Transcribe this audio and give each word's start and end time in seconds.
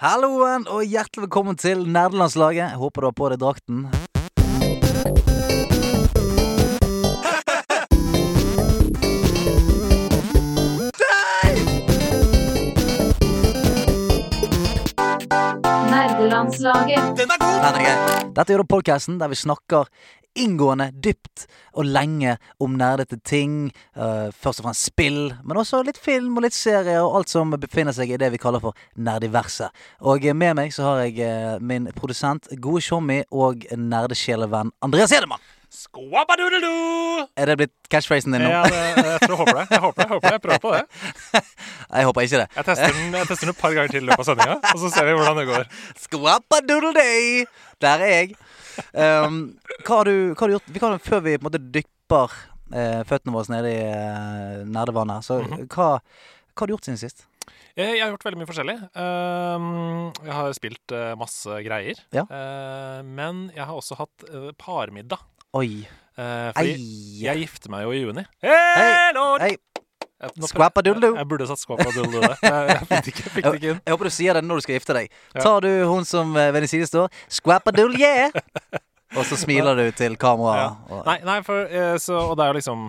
Halloen 0.00 0.62
og 0.72 0.80
hjertelig 0.88 1.26
velkommen 1.26 1.58
til 1.60 1.82
nerdelandslaget. 1.84 2.72
Håper 2.80 3.04
du 3.04 3.06
har 3.10 3.16
på 3.18 3.26
deg 3.28 3.42
drakten. 3.42 3.82
Nerdelandslaget. 16.50 17.16
Den 17.18 17.30
er 17.30 17.38
grei. 17.38 18.30
Dette 18.34 18.54
er 18.54 18.62
podkasten 18.66 19.20
der 19.20 19.30
vi 19.30 19.36
snakker 19.38 19.86
inngående, 20.38 20.88
dypt 21.04 21.44
og 21.74 21.86
lenge 21.86 22.36
om 22.62 22.74
nerdete 22.78 23.18
ting. 23.22 23.70
Uh, 23.94 24.30
først 24.34 24.62
og 24.62 24.66
fremst 24.66 24.88
spill, 24.88 25.34
men 25.44 25.60
også 25.60 25.82
litt 25.86 25.98
film 25.98 26.38
og 26.38 26.46
litt 26.46 26.56
serier 26.56 27.02
og 27.04 27.20
alt 27.20 27.30
som 27.30 27.54
befinner 27.54 27.94
seg 27.94 28.10
i 28.10 28.18
det 28.18 28.32
vi 28.34 28.42
kaller 28.42 28.62
for 28.62 28.78
nerdiverset. 28.96 29.70
Og 30.00 30.26
med 30.34 30.58
meg 30.58 30.74
så 30.74 30.88
har 30.88 31.04
jeg 31.04 31.22
uh, 31.22 31.62
min 31.62 31.86
produsent, 31.94 32.50
gode 32.58 32.82
tjommi 32.82 33.22
og 33.30 33.66
nerdesjelevenn 33.76 34.74
Andreas 34.82 35.14
Hedemann. 35.14 35.42
Skwabadoodledoo! 35.70 37.28
Er 37.38 37.46
det 37.46 37.54
blitt 37.60 37.74
catchphrasen 37.92 38.34
din 38.34 38.42
nå? 38.42 38.50
Ja, 38.50 38.64
det, 38.66 38.78
jeg 38.98 39.20
tror 39.22 39.36
jeg 39.36 39.38
håper 39.38 39.58
det. 39.60 39.66
Jeg 39.70 39.80
håper 39.84 40.02
det, 40.02 40.06
jeg 40.06 40.10
håper 40.10 40.26
det. 40.26 40.32
Jeg 40.32 40.42
prøver 40.42 40.58
på 40.64 40.72
det. 40.74 41.44
Jeg 41.90 42.06
håper 42.06 42.26
ikke 42.26 42.38
det. 42.42 42.48
Jeg 42.56 42.64
tester 42.68 42.92
den, 42.94 43.14
jeg 43.18 43.26
tester 43.28 43.46
den 43.48 43.54
et 43.54 43.60
par 43.60 43.72
ganger 43.74 43.90
til 43.90 44.02
i 44.04 44.06
løpet 44.06 44.22
av 44.22 44.28
sendinga, 44.30 44.56
og 44.74 44.78
så 44.84 44.90
ser 44.94 45.08
vi 45.08 45.14
hvordan 45.18 45.40
det 45.40 45.46
går. 45.48 45.64
Skwapadoodledee! 46.04 47.46
Der 47.82 48.04
er 48.04 48.12
jeg. 48.14 48.34
Um, 48.94 49.40
hva, 49.84 49.96
har 50.00 50.04
du, 50.08 50.14
hva 50.34 50.40
har 50.44 50.48
du 50.52 50.54
gjort? 50.58 50.70
Vi 50.70 50.82
kan, 50.82 50.98
før 51.02 51.20
vi 51.24 51.34
på 51.36 51.42
en 51.42 51.48
måte 51.48 51.60
dypper 51.74 52.36
eh, 52.72 53.00
føttene 53.08 53.34
våre 53.34 53.52
nede 53.56 53.72
i 53.74 53.80
uh, 53.90 54.62
nerdevannet, 54.70 55.26
så 55.26 55.40
Mhm. 55.42 55.66
hva, 55.74 55.88
hva 55.98 56.62
har 56.62 56.70
du 56.70 56.74
gjort 56.76 56.86
siden 56.86 57.00
sist? 57.02 57.26
Jeg, 57.76 57.96
jeg 57.96 58.02
har 58.04 58.10
gjort 58.12 58.24
veldig 58.28 58.38
mye 58.40 58.48
forskjellig. 58.50 58.76
Um, 58.94 60.12
jeg 60.26 60.34
har 60.36 60.52
spilt 60.58 60.92
eh, 60.94 61.14
masse 61.18 61.58
greier. 61.66 61.98
Ja. 62.14 62.24
Eh, 62.30 63.00
men 63.06 63.48
jeg 63.56 63.64
har 63.66 63.74
også 63.78 63.96
hatt 63.98 64.26
eh, 64.30 64.50
parmiddag. 64.58 65.22
Oi. 65.58 65.86
Fordi 66.20 66.74
Eie. 66.74 67.22
jeg 67.24 67.40
gifter 67.46 67.70
meg 67.72 67.86
jo 67.86 67.92
i 67.96 68.00
juni. 68.02 68.22
Hello! 68.44 69.38
Hei. 69.40 69.54
Jeg- 70.20 70.30
nå. 70.36 70.46
Jeg, 71.10 71.16
jeg 71.16 71.28
burde 71.28 71.46
sagt 71.48 71.66
der. 71.66 72.36
Jeg, 72.50 72.68
jeg 72.68 72.78
fikk 72.86 72.90
det 72.90 73.12
ikke, 73.14 73.30
fikk 73.34 73.44
det 73.48 73.54
ikke 73.60 73.70
inn. 73.74 73.80
Jeg 73.86 73.94
håper 73.96 74.04
du 74.04 74.14
sier 74.18 74.34
det 74.36 74.44
når 74.44 74.60
du 74.60 74.64
skal 74.66 74.74
gifte 74.78 74.96
deg. 74.98 75.10
Tar 75.40 75.60
du 75.64 75.70
hun 75.88 76.04
som 76.04 76.36
eh, 76.36 76.50
ved 76.52 76.66
din 76.66 76.68
side 76.76 76.86
står, 76.90 77.08
skwapadoodle 77.40 77.98
yeah! 78.00 78.30
Og 79.18 79.24
så 79.26 79.34
smiler 79.40 79.74
du 79.74 79.86
til 79.96 80.14
kameraet. 80.20 80.76
Ja. 80.92 81.02
Nei, 81.08 81.18
nei 81.26 81.38
for, 81.42 81.64
eh, 81.66 81.96
så, 81.98 82.20
og 82.30 82.36
det 82.38 82.44
er 82.44 82.52
jo 82.52 82.58
liksom 82.60 82.84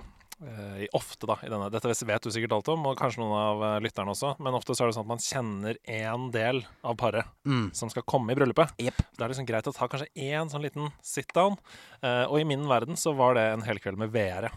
eh, 0.46 0.84
ofte 0.94 1.26
da, 1.30 1.38
i 1.42 1.50
denne 1.50 1.70
Dette 1.74 1.90
vet 2.06 2.22
du 2.22 2.30
sikkert 2.36 2.54
alt 2.60 2.70
om, 2.76 2.84
og 2.92 3.00
kanskje 3.00 3.24
noen 3.24 3.34
av 3.40 3.64
lytterne 3.82 4.14
også, 4.14 4.36
men 4.44 4.54
ofte 4.54 4.76
så 4.78 4.84
er 4.86 4.92
det 4.92 4.98
sånn 5.00 5.08
at 5.08 5.14
man 5.16 5.24
kjenner 5.26 5.80
én 5.90 6.28
del 6.36 6.62
av 6.86 6.94
paret 7.02 7.26
Mm. 7.48 7.72
som 7.74 7.90
skal 7.90 8.04
komme 8.06 8.36
i 8.36 8.38
bryllupet. 8.38 8.70
Yep. 8.78 9.02
Det 9.18 9.24
er 9.26 9.32
liksom 9.34 9.48
greit 9.50 9.66
å 9.72 9.74
ta 9.74 9.88
kanskje 9.90 10.12
én 10.14 10.52
sånn 10.54 10.62
liten 10.62 10.92
sit-down. 11.02 11.58
eh, 12.04 12.26
og 12.30 12.38
i 12.38 12.46
min 12.46 12.68
verden 12.70 12.94
så 13.02 13.16
var 13.18 13.34
det 13.40 13.48
en 13.56 13.66
hel 13.66 13.80
kveld 13.82 13.98
med 13.98 14.12
VR. 14.14 14.52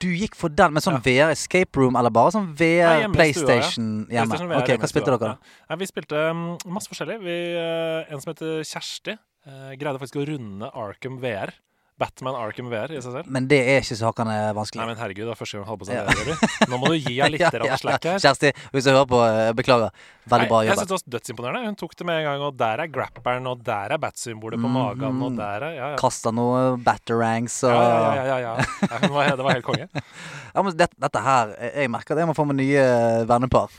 Ja. 0.00 0.06
Du 0.06 0.16
gikk 0.16 0.36
for 0.38 0.52
den 0.52 0.72
med 0.72 0.84
sånn 0.84 0.98
VR 1.04 1.34
escape 1.34 1.80
room, 1.80 1.98
eller 2.00 2.12
bare 2.14 2.32
sånn 2.34 2.50
VR 2.56 3.04
hjemme 3.04 3.26
i 3.26 3.34
stua, 3.36 3.56
ja. 3.60 3.70
Hjemme? 4.08 4.36
PlayStation 4.36 4.54
VR 4.56 4.62
Ok, 4.62 4.74
Hva 4.80 4.90
spilte 4.90 5.10
dere, 5.12 5.20
da? 5.20 5.32
Ja. 5.34 5.64
Nei, 5.70 5.80
vi 5.82 5.90
spilte 5.90 6.22
um, 6.32 6.44
masse 6.72 6.90
forskjellig. 6.92 7.18
Vi, 7.24 7.40
uh, 7.56 8.08
en 8.08 8.22
som 8.22 8.32
heter 8.32 8.62
Kjersti, 8.64 9.16
uh, 9.46 9.72
greide 9.76 10.00
faktisk 10.00 10.20
å 10.22 10.28
runde 10.32 10.72
Arkham 10.72 11.20
VR. 11.22 11.52
Batman 12.00 12.36
Arkham 12.40 12.70
VR 12.72 12.94
i 12.96 13.00
seg 13.04 13.12
selv. 13.18 13.28
Men 13.28 13.46
det 13.50 13.58
er 13.60 13.82
ikke 13.84 13.96
så 13.98 14.08
hakkande 14.08 14.36
vanskelig. 14.56 14.80
Nei, 14.80 14.86
men 14.88 14.98
herregud, 15.02 15.26
det 15.28 15.34
er 15.34 15.38
første 15.40 15.58
gang 15.58 15.66
jeg 15.66 15.68
holder 15.68 15.82
på 15.82 15.88
seg 15.90 15.98
Ja. 15.98 16.04
det. 16.08 16.16
Jørgen. 16.16 16.70
Nå 16.72 16.78
må 16.80 16.90
du 16.90 16.96
gi 16.96 17.14
henne 17.20 17.30
litt 17.34 17.44
Ja, 17.44 17.66
ja, 17.68 17.76
slack 17.80 18.08
her. 18.08 18.22
Kjersti, 18.24 18.52
hvis 18.72 18.88
du 18.88 18.90
hører 18.94 19.10
på, 19.10 19.20
eh, 19.26 19.50
beklager. 19.58 19.92
Veldig 20.30 20.48
bra 20.50 20.60
Nei, 20.60 20.66
jeg 20.70 20.78
synes 20.78 20.88
det 20.90 20.96
var 20.96 21.14
dødsimponerende. 21.16 21.62
Hun 21.68 21.76
tok 21.80 21.94
det 22.00 22.06
med 22.08 22.18
en 22.20 22.26
gang, 22.30 22.42
og 22.48 22.56
der 22.60 22.82
er 22.84 22.90
grapperen, 22.92 23.46
og 23.50 23.62
der 23.66 23.94
er 23.96 24.00
bat-symbolet 24.02 24.60
på 24.60 24.68
mm, 24.70 24.76
magen, 24.80 25.22
og 25.26 25.36
der 25.38 25.66
er 25.68 25.76
Ja, 25.76 25.86
ja. 25.92 26.00
Kasta 26.00 26.32
noe 26.34 26.76
batterangs 26.80 27.60
og 27.68 27.74
Ja, 27.74 28.24
ja, 28.24 28.38
ja, 28.46 28.56
ja, 28.56 29.36
det 29.36 29.44
var 29.44 29.54
helt 29.56 29.66
konge. 29.66 29.88
Ja, 30.54 30.62
men 30.66 30.74
dette, 30.74 30.96
dette 30.98 31.20
her 31.22 31.52
Jeg 31.70 31.90
merker 31.92 32.16
at 32.16 32.24
jeg 32.24 32.28
må 32.30 32.34
få 32.34 32.44
meg 32.48 32.58
nye 32.58 32.82
vennepar. 33.30 33.70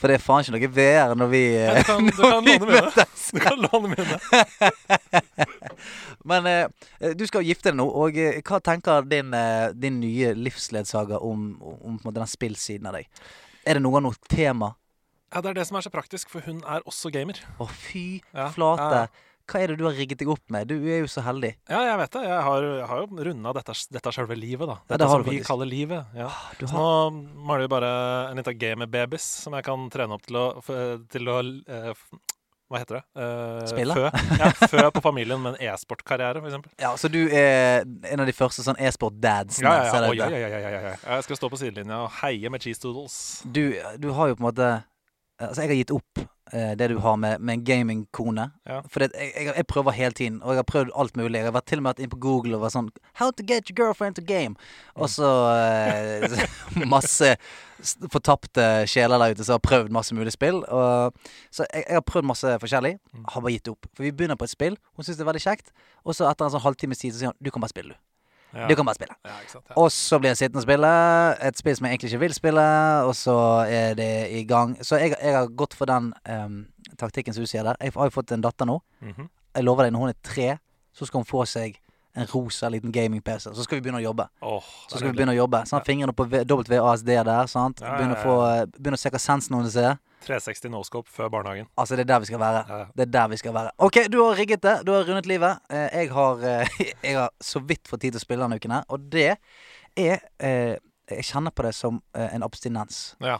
For 0.00 0.08
det 0.08 0.16
er 0.16 0.22
faen 0.24 0.40
ikke 0.46 0.56
noe 0.56 0.70
VR 0.72 1.12
når 1.20 1.28
vi 1.28 1.40
Ja, 1.52 1.74
eh, 1.76 1.80
du 1.80 1.86
kan, 1.90 2.06
du 2.08 2.12
kan 2.16 2.32
låne 2.32 2.42
mine. 2.48 2.82
Du 3.30 3.40
kan 3.44 3.60
låne 3.66 3.90
mine. 3.92 4.16
Men 6.24 6.46
eh, 6.46 7.12
du 7.16 7.26
skal 7.28 7.44
gifte 7.46 7.70
deg 7.70 7.78
nå, 7.80 7.86
og 7.88 8.16
eh, 8.20 8.40
hva 8.46 8.60
tenker 8.64 9.06
din, 9.08 9.32
eh, 9.36 9.70
din 9.76 10.00
nye 10.02 10.32
livsledsager 10.36 11.22
om, 11.24 11.46
om, 11.60 11.76
om 11.80 11.96
på 11.98 12.04
en 12.04 12.10
måte, 12.10 12.18
den 12.20 12.30
spillsiden 12.30 12.88
av 12.90 12.98
deg? 12.98 13.08
Er 13.68 13.76
det 13.78 13.84
noe 13.84 14.00
av 14.00 14.06
noe 14.08 14.18
tema? 14.30 14.72
Ja, 15.30 15.40
Det 15.44 15.52
er 15.52 15.60
det 15.60 15.66
som 15.68 15.76
er 15.78 15.84
så 15.86 15.92
praktisk, 15.94 16.30
for 16.32 16.42
hun 16.48 16.62
er 16.66 16.82
også 16.90 17.12
gamer. 17.14 17.38
Å, 17.62 17.68
fy 17.70 18.20
Ja, 18.34 18.48
flate. 18.54 18.88
ja, 18.90 19.04
ja. 19.06 19.26
Hva 19.50 19.60
er 19.64 19.72
det 19.72 19.78
du 19.80 19.84
har 19.88 19.96
rigget 19.98 20.20
deg 20.22 20.28
opp 20.30 20.44
med? 20.54 20.68
Du 20.70 20.76
er 20.86 21.00
jo 21.02 21.08
så 21.10 21.24
heldig. 21.26 21.50
Ja, 21.70 21.80
jeg 21.88 21.98
vet 21.98 22.12
det. 22.14 22.22
Jeg 22.28 22.42
har, 22.46 22.66
jeg 22.78 22.88
har 22.92 23.00
jo 23.02 23.24
runda 23.30 23.52
dette, 23.56 23.74
dette 23.96 24.12
selve 24.14 24.36
livet, 24.38 24.66
da. 24.70 24.76
Ja, 24.78 24.84
Dette 24.92 24.98
det 25.02 25.08
har 25.10 25.16
som 25.18 25.24
vi 25.26 25.36
faktisk. 25.38 25.48
kaller 25.50 25.70
livet. 25.70 26.12
Ja. 26.14 26.28
Du 26.60 26.66
Så 26.66 26.74
har, 26.76 27.10
nå 27.10 27.44
mangler 27.48 27.64
vi 27.66 27.70
bare 27.74 27.92
en 28.30 28.38
liten 28.42 28.58
game 28.60 28.86
med 28.86 29.16
som 29.20 29.56
jeg 29.58 29.66
kan 29.66 29.88
trene 29.90 30.14
opp 30.14 30.22
til 30.28 30.38
å, 30.38 30.44
til 31.10 31.30
å 31.32 31.38
eh, 31.42 31.90
Hva 32.70 32.78
heter 32.78 33.00
det? 33.00 33.02
Eh, 33.18 33.64
Spille? 33.72 33.96
Fø. 33.98 34.10
Ja, 34.38 34.50
fø 34.70 34.84
på 34.94 35.02
familien 35.02 35.40
med 35.42 35.56
en 35.56 35.72
e-sportkarriere, 35.72 36.38
eksempel. 36.46 36.70
ja, 36.78 36.92
så 36.96 37.10
du 37.10 37.24
er 37.26 37.82
en 38.06 38.22
av 38.22 38.28
de 38.30 38.34
første 38.36 38.62
sånn 38.62 38.78
e-sport-dadsene? 38.78 39.66
Ja, 39.66 39.88
ja, 39.90 40.04
ja. 40.06 40.12
ja, 40.14 40.28
det. 40.30 40.38
ja, 40.38 40.46
ja, 40.46 40.60
ja, 40.62 40.70
ja, 40.70 40.82
ja. 40.92 40.94
Jeg 41.16 41.26
skal 41.26 41.40
stå 41.40 41.50
på 41.50 41.58
sidelinja 41.58 42.04
og 42.04 42.12
heie 42.20 42.52
med 42.54 42.62
cheese 42.62 42.78
doodles. 42.84 43.18
Du, 43.44 43.64
du 43.98 44.12
har 44.14 44.30
jo 44.30 44.38
på 44.38 44.44
en 44.44 44.48
måte 44.52 44.70
Altså, 45.40 45.64
jeg 45.64 45.70
har 45.70 45.78
gitt 45.80 45.92
opp 45.94 46.20
eh, 46.52 46.72
det 46.76 46.90
du 46.92 46.98
har 47.00 47.16
med, 47.16 47.40
med 47.40 47.54
en 47.54 47.64
gamingkone. 47.64 48.46
Ja. 48.68 48.80
For 48.92 49.02
det, 49.02 49.10
jeg, 49.16 49.32
jeg, 49.36 49.54
jeg 49.56 49.66
prøver 49.66 49.96
hele 49.96 50.16
tiden, 50.16 50.42
og 50.42 50.52
jeg 50.52 50.60
har 50.60 50.68
prøvd 50.68 50.92
alt 51.02 51.16
mulig. 51.16 51.38
Jeg 51.38 51.48
har 51.48 51.56
vært 51.56 51.68
til 51.70 51.80
og 51.80 51.86
med 51.86 51.94
vært 51.94 52.04
inn 52.04 52.12
på 52.12 52.20
Google 52.26 52.58
og 52.58 52.64
vært 52.66 52.76
sånn 52.76 52.90
How 53.20 53.32
to 53.32 53.46
get 53.46 53.70
your 53.70 53.78
girlfriend 53.80 54.18
to 54.20 54.24
game. 54.26 54.58
Og 54.94 55.08
så 55.12 55.30
eh, 55.54 56.44
masse 56.94 57.34
fortapte 58.12 58.66
sjeler 58.90 59.22
der 59.22 59.32
ute 59.32 59.46
som 59.46 59.56
har 59.56 59.64
prøvd 59.64 59.96
masse 59.96 60.16
mulig 60.16 60.34
spill. 60.36 60.60
Og, 60.68 61.16
så 61.48 61.64
jeg, 61.70 61.86
jeg 61.86 62.00
har 62.00 62.06
prøvd 62.12 62.30
masse 62.34 62.58
forskjellig. 62.66 62.98
Mm. 63.14 63.24
Har 63.32 63.46
bare 63.46 63.56
gitt 63.56 63.72
opp. 63.72 63.88
For 63.94 64.04
vi 64.06 64.12
begynner 64.12 64.40
på 64.40 64.48
et 64.48 64.54
spill, 64.54 64.76
hun 64.96 65.06
syns 65.06 65.16
det 65.16 65.24
er 65.24 65.32
veldig 65.32 65.46
kjekt. 65.48 65.74
Og 66.04 66.16
så 66.16 66.28
etter 66.28 66.48
en 66.48 66.56
sånn 66.56 66.66
halvtimes 66.66 67.00
tid 67.00 67.16
så 67.16 67.22
sier 67.22 67.32
hun 67.32 67.40
du 67.40 67.52
kan 67.54 67.64
bare 67.64 67.72
spille, 67.72 67.96
du. 67.96 68.09
Ja. 68.54 68.66
Du 68.66 68.74
kan 68.74 68.86
bare 68.88 68.98
spille. 68.98 69.14
Ja, 69.24 69.36
sant? 69.48 69.64
Ja. 69.70 69.76
Og 69.78 69.92
så 69.94 70.18
blir 70.18 70.32
jeg 70.32 70.40
sittende 70.40 70.62
og 70.62 70.66
spille 70.66 70.90
et 71.48 71.58
spill 71.60 71.76
som 71.78 71.86
jeg 71.86 71.94
egentlig 71.94 72.10
ikke 72.12 72.22
vil 72.24 72.34
spille, 72.34 72.64
og 73.06 73.14
så 73.14 73.36
er 73.68 73.94
det 73.98 74.10
i 74.34 74.44
gang. 74.48 74.74
Så 74.84 74.98
jeg, 74.98 75.14
jeg 75.22 75.36
har 75.36 75.46
gått 75.54 75.76
for 75.78 75.90
den 75.90 76.10
um, 76.26 76.56
taktikken 76.98 77.36
som 77.36 77.46
du 77.46 77.50
sier 77.50 77.66
der. 77.66 77.78
Jeg 77.80 77.94
har 77.94 78.10
jo 78.10 78.16
fått 78.16 78.34
en 78.34 78.42
datter 78.42 78.66
nå. 78.66 78.80
Mhm. 79.04 79.28
Jeg 79.54 79.66
lover 79.66 79.86
deg, 79.86 79.92
når 79.94 80.04
hun 80.04 80.12
er 80.12 80.18
tre, 80.22 80.48
så 80.94 81.06
skal 81.06 81.22
hun 81.22 81.26
få 81.26 81.44
seg 81.46 81.78
en 82.14 82.26
rosa 82.26 82.68
liten 82.68 82.90
gaming-PC. 82.92 83.52
Så 83.54 83.62
skal 83.64 83.78
vi 83.78 83.84
begynne 83.84 84.00
å 84.00 84.04
jobbe. 84.04 84.26
Oh, 84.42 84.64
Så 84.88 84.98
skal 84.98 85.10
vi 85.12 85.16
begynne 85.20 85.34
å 85.36 85.38
jobbe 85.38 85.60
Sånn, 85.70 85.84
Fingrene 85.86 86.12
på 86.16 86.26
WASD 86.26 87.06
der. 87.06 87.46
Sant? 87.50 87.80
Ja, 87.84 87.96
Begynne, 87.96 88.16
å 88.18 88.22
få, 88.24 88.34
begynne 88.78 88.98
å 88.98 89.02
se 89.02 89.12
hva 89.14 89.20
sensen 89.22 89.54
hennes 89.56 89.76
er. 89.78 89.98
360 90.26 90.68
no-scope 90.74 91.08
før 91.08 91.30
barnehagen. 91.32 91.68
Altså, 91.80 91.96
det 91.96 92.02
er 92.04 92.10
der 92.10 92.20
vi 92.20 92.28
skal 92.28 92.42
være. 92.42 92.80
Det 92.98 93.06
er 93.06 93.12
der 93.14 93.28
vi 93.32 93.38
skal 93.40 93.54
være. 93.56 93.70
OK, 93.78 94.00
du 94.12 94.18
har 94.24 94.34
rigget 94.36 94.62
det. 94.66 94.74
Du 94.84 94.92
har 94.92 95.06
rundet 95.08 95.26
livet. 95.30 95.62
Eh, 95.70 95.86
Jeg 96.02 96.10
har, 96.12 96.42
eh, 96.44 96.68
jeg 97.06 97.16
har 97.16 97.30
så 97.40 97.62
vidt 97.64 97.88
fått 97.88 98.02
tid 98.04 98.12
til 98.12 98.20
å 98.20 98.24
spille 98.26 98.44
denne 98.44 98.58
uken 98.60 98.74
her, 98.74 98.84
og 98.90 99.06
det 99.14 99.30
er 99.96 100.18
eh, 100.38 100.76
Jeg 101.10 101.24
kjenner 101.30 101.50
på 101.54 101.64
det 101.66 101.72
som 101.74 102.02
eh, 102.14 102.28
en 102.36 102.42
abstinens. 102.46 103.14
Ja. 103.24 103.38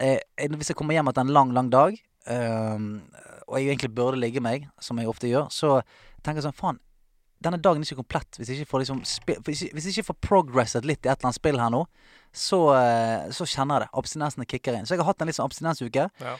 Eh, 0.00 0.18
eh, 0.36 0.48
Hvis 0.56 0.72
jeg 0.72 0.76
kommer 0.80 0.96
hjem 0.96 1.08
etter 1.12 1.22
en 1.24 1.32
lang, 1.32 1.52
lang 1.54 1.70
dag, 1.70 1.94
eh, 2.26 2.82
og 3.48 3.56
jeg 3.60 3.68
egentlig 3.70 3.94
burde 3.94 4.18
ligge 4.20 4.42
meg, 4.44 4.66
som 4.80 4.98
jeg 5.00 5.08
ofte 5.08 5.30
gjør, 5.30 5.46
så 5.54 5.78
tenker 6.22 6.42
jeg 6.42 6.48
sånn 6.50 6.58
Faen, 6.58 6.80
denne 7.44 7.60
dagen 7.62 7.82
er 7.82 7.86
ikke 7.86 8.00
komplett 8.00 8.38
hvis 8.38 8.50
jeg 8.50 8.62
ikke 8.62 8.72
får 8.72 8.82
liksom 8.82 9.02
hvis 9.46 9.62
jeg, 9.62 9.92
ikke 9.92 10.08
får 10.08 10.16
progresset 10.24 10.86
litt 10.88 11.06
i 11.06 11.10
et 11.10 11.14
eller 11.14 11.28
annet 11.28 11.38
spill 11.38 11.60
her 11.62 11.70
nå, 11.70 11.84
så, 12.34 12.58
eh, 12.76 13.28
så 13.34 13.46
kjenner 13.48 13.78
jeg 13.78 13.86
det. 13.86 13.90
Abstinensene 14.02 14.46
kicker 14.48 14.76
inn. 14.76 14.86
Så 14.86 14.94
jeg 14.94 15.02
har 15.02 15.08
hatt 15.10 15.22
en 15.22 15.30
litt 15.30 15.38
sånn 15.38 15.48
abstinensuke. 15.48 16.08
Ja. 16.22 16.34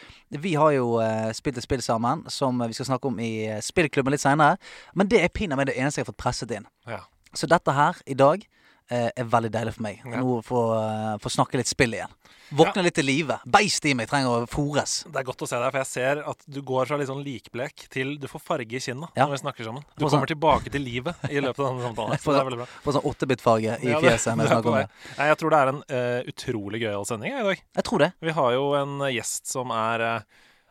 Vi 0.44 0.53
har 0.59 0.72
jo 0.75 0.98
uh, 1.00 1.31
spilt 1.36 1.59
et 1.59 1.64
spill 1.64 1.82
sammen 1.84 2.26
som 2.32 2.60
vi 2.64 2.76
skal 2.76 2.91
snakke 2.91 3.10
om 3.10 3.18
i 3.22 3.33
eh, 3.48 3.62
spillklubben 3.65 4.15
litt 4.15 4.24
seinere. 4.24 4.59
Men 4.98 5.10
det 5.10 5.22
er 5.22 5.33
pinadø 5.34 5.68
det 5.71 5.78
eneste 5.78 6.03
jeg 6.03 6.06
har 6.06 6.12
fått 6.12 6.22
presset 6.22 6.54
inn. 6.54 6.68
Ja. 6.91 7.03
Så 7.36 7.48
dette 7.51 7.74
her 7.74 7.98
i 8.09 8.16
dag 8.18 8.44
er 8.91 9.29
veldig 9.29 9.51
deilig 9.53 9.75
for 9.77 9.85
meg. 9.85 10.01
Ja. 10.05 10.23
Nå 10.23 10.39
få 10.47 10.63
uh, 10.75 11.17
få 11.23 11.33
snakke 11.33 11.61
litt 11.61 11.71
spill 11.71 11.95
igjen. 11.99 12.15
Våkne 12.57 12.81
litt 12.87 12.97
til 12.97 13.05
live. 13.05 13.37
Beist 13.45 13.85
i 13.85 13.93
meg 13.97 14.09
trenger 14.09 14.47
å 14.47 14.49
fòres. 14.49 15.03
Det 15.13 15.21
er 15.21 15.27
godt 15.29 15.43
å 15.45 15.49
se 15.51 15.59
deg, 15.61 15.69
for 15.69 15.81
jeg 15.83 15.91
ser 15.91 16.21
at 16.31 16.47
du 16.49 16.63
går 16.65 16.89
fra 16.89 16.97
litt 16.97 17.11
sånn 17.11 17.21
likblek 17.25 17.85
til 17.93 18.15
du 18.21 18.25
får 18.31 18.41
farge 18.41 18.79
i 18.79 18.81
kinna 18.81 19.11
Ja. 19.13 19.27
når 19.27 19.35
vi 19.35 19.41
snakker 19.43 19.69
sammen. 19.69 19.85
Du 19.97 20.05
sånn- 20.07 20.15
kommer 20.17 20.31
tilbake 20.33 20.73
til 20.73 20.81
livet 20.83 21.29
i 21.29 21.43
løpet 21.45 21.61
av 21.61 21.69
denne 21.69 21.85
samtalen. 21.91 22.17
Så 22.19 22.25
Får 22.25 22.33
det 22.33 22.39
sånn- 22.39 22.41
er 22.41 22.49
veldig 22.49 22.61
bra. 22.63 22.69
Får 22.87 22.97
sånn 22.97 23.09
åttebit-farge 23.13 23.77
i 23.85 23.93
Ja, 23.93 24.01
fjeset 24.01 24.39
det 24.39 24.49
det. 24.49 24.89
Nei, 25.19 25.29
jeg 25.29 25.39
tror 25.43 25.51
det 25.51 25.59
er 25.61 25.73
en 25.75 25.83
uh, 25.93 26.33
utrolig 26.33 26.81
gøyal 26.87 27.07
sending 27.07 27.37
i 27.37 27.47
dag. 27.51 27.65
Jeg 27.77 27.85
tror 27.85 27.99
det. 28.07 28.13
Vi 28.25 28.37
har 28.41 28.53
jo 28.57 28.67
en 28.81 29.01
eh, 29.03 29.15
gjest 29.19 29.47
som 29.53 29.71
er 29.71 30.01
uh, 30.01 30.21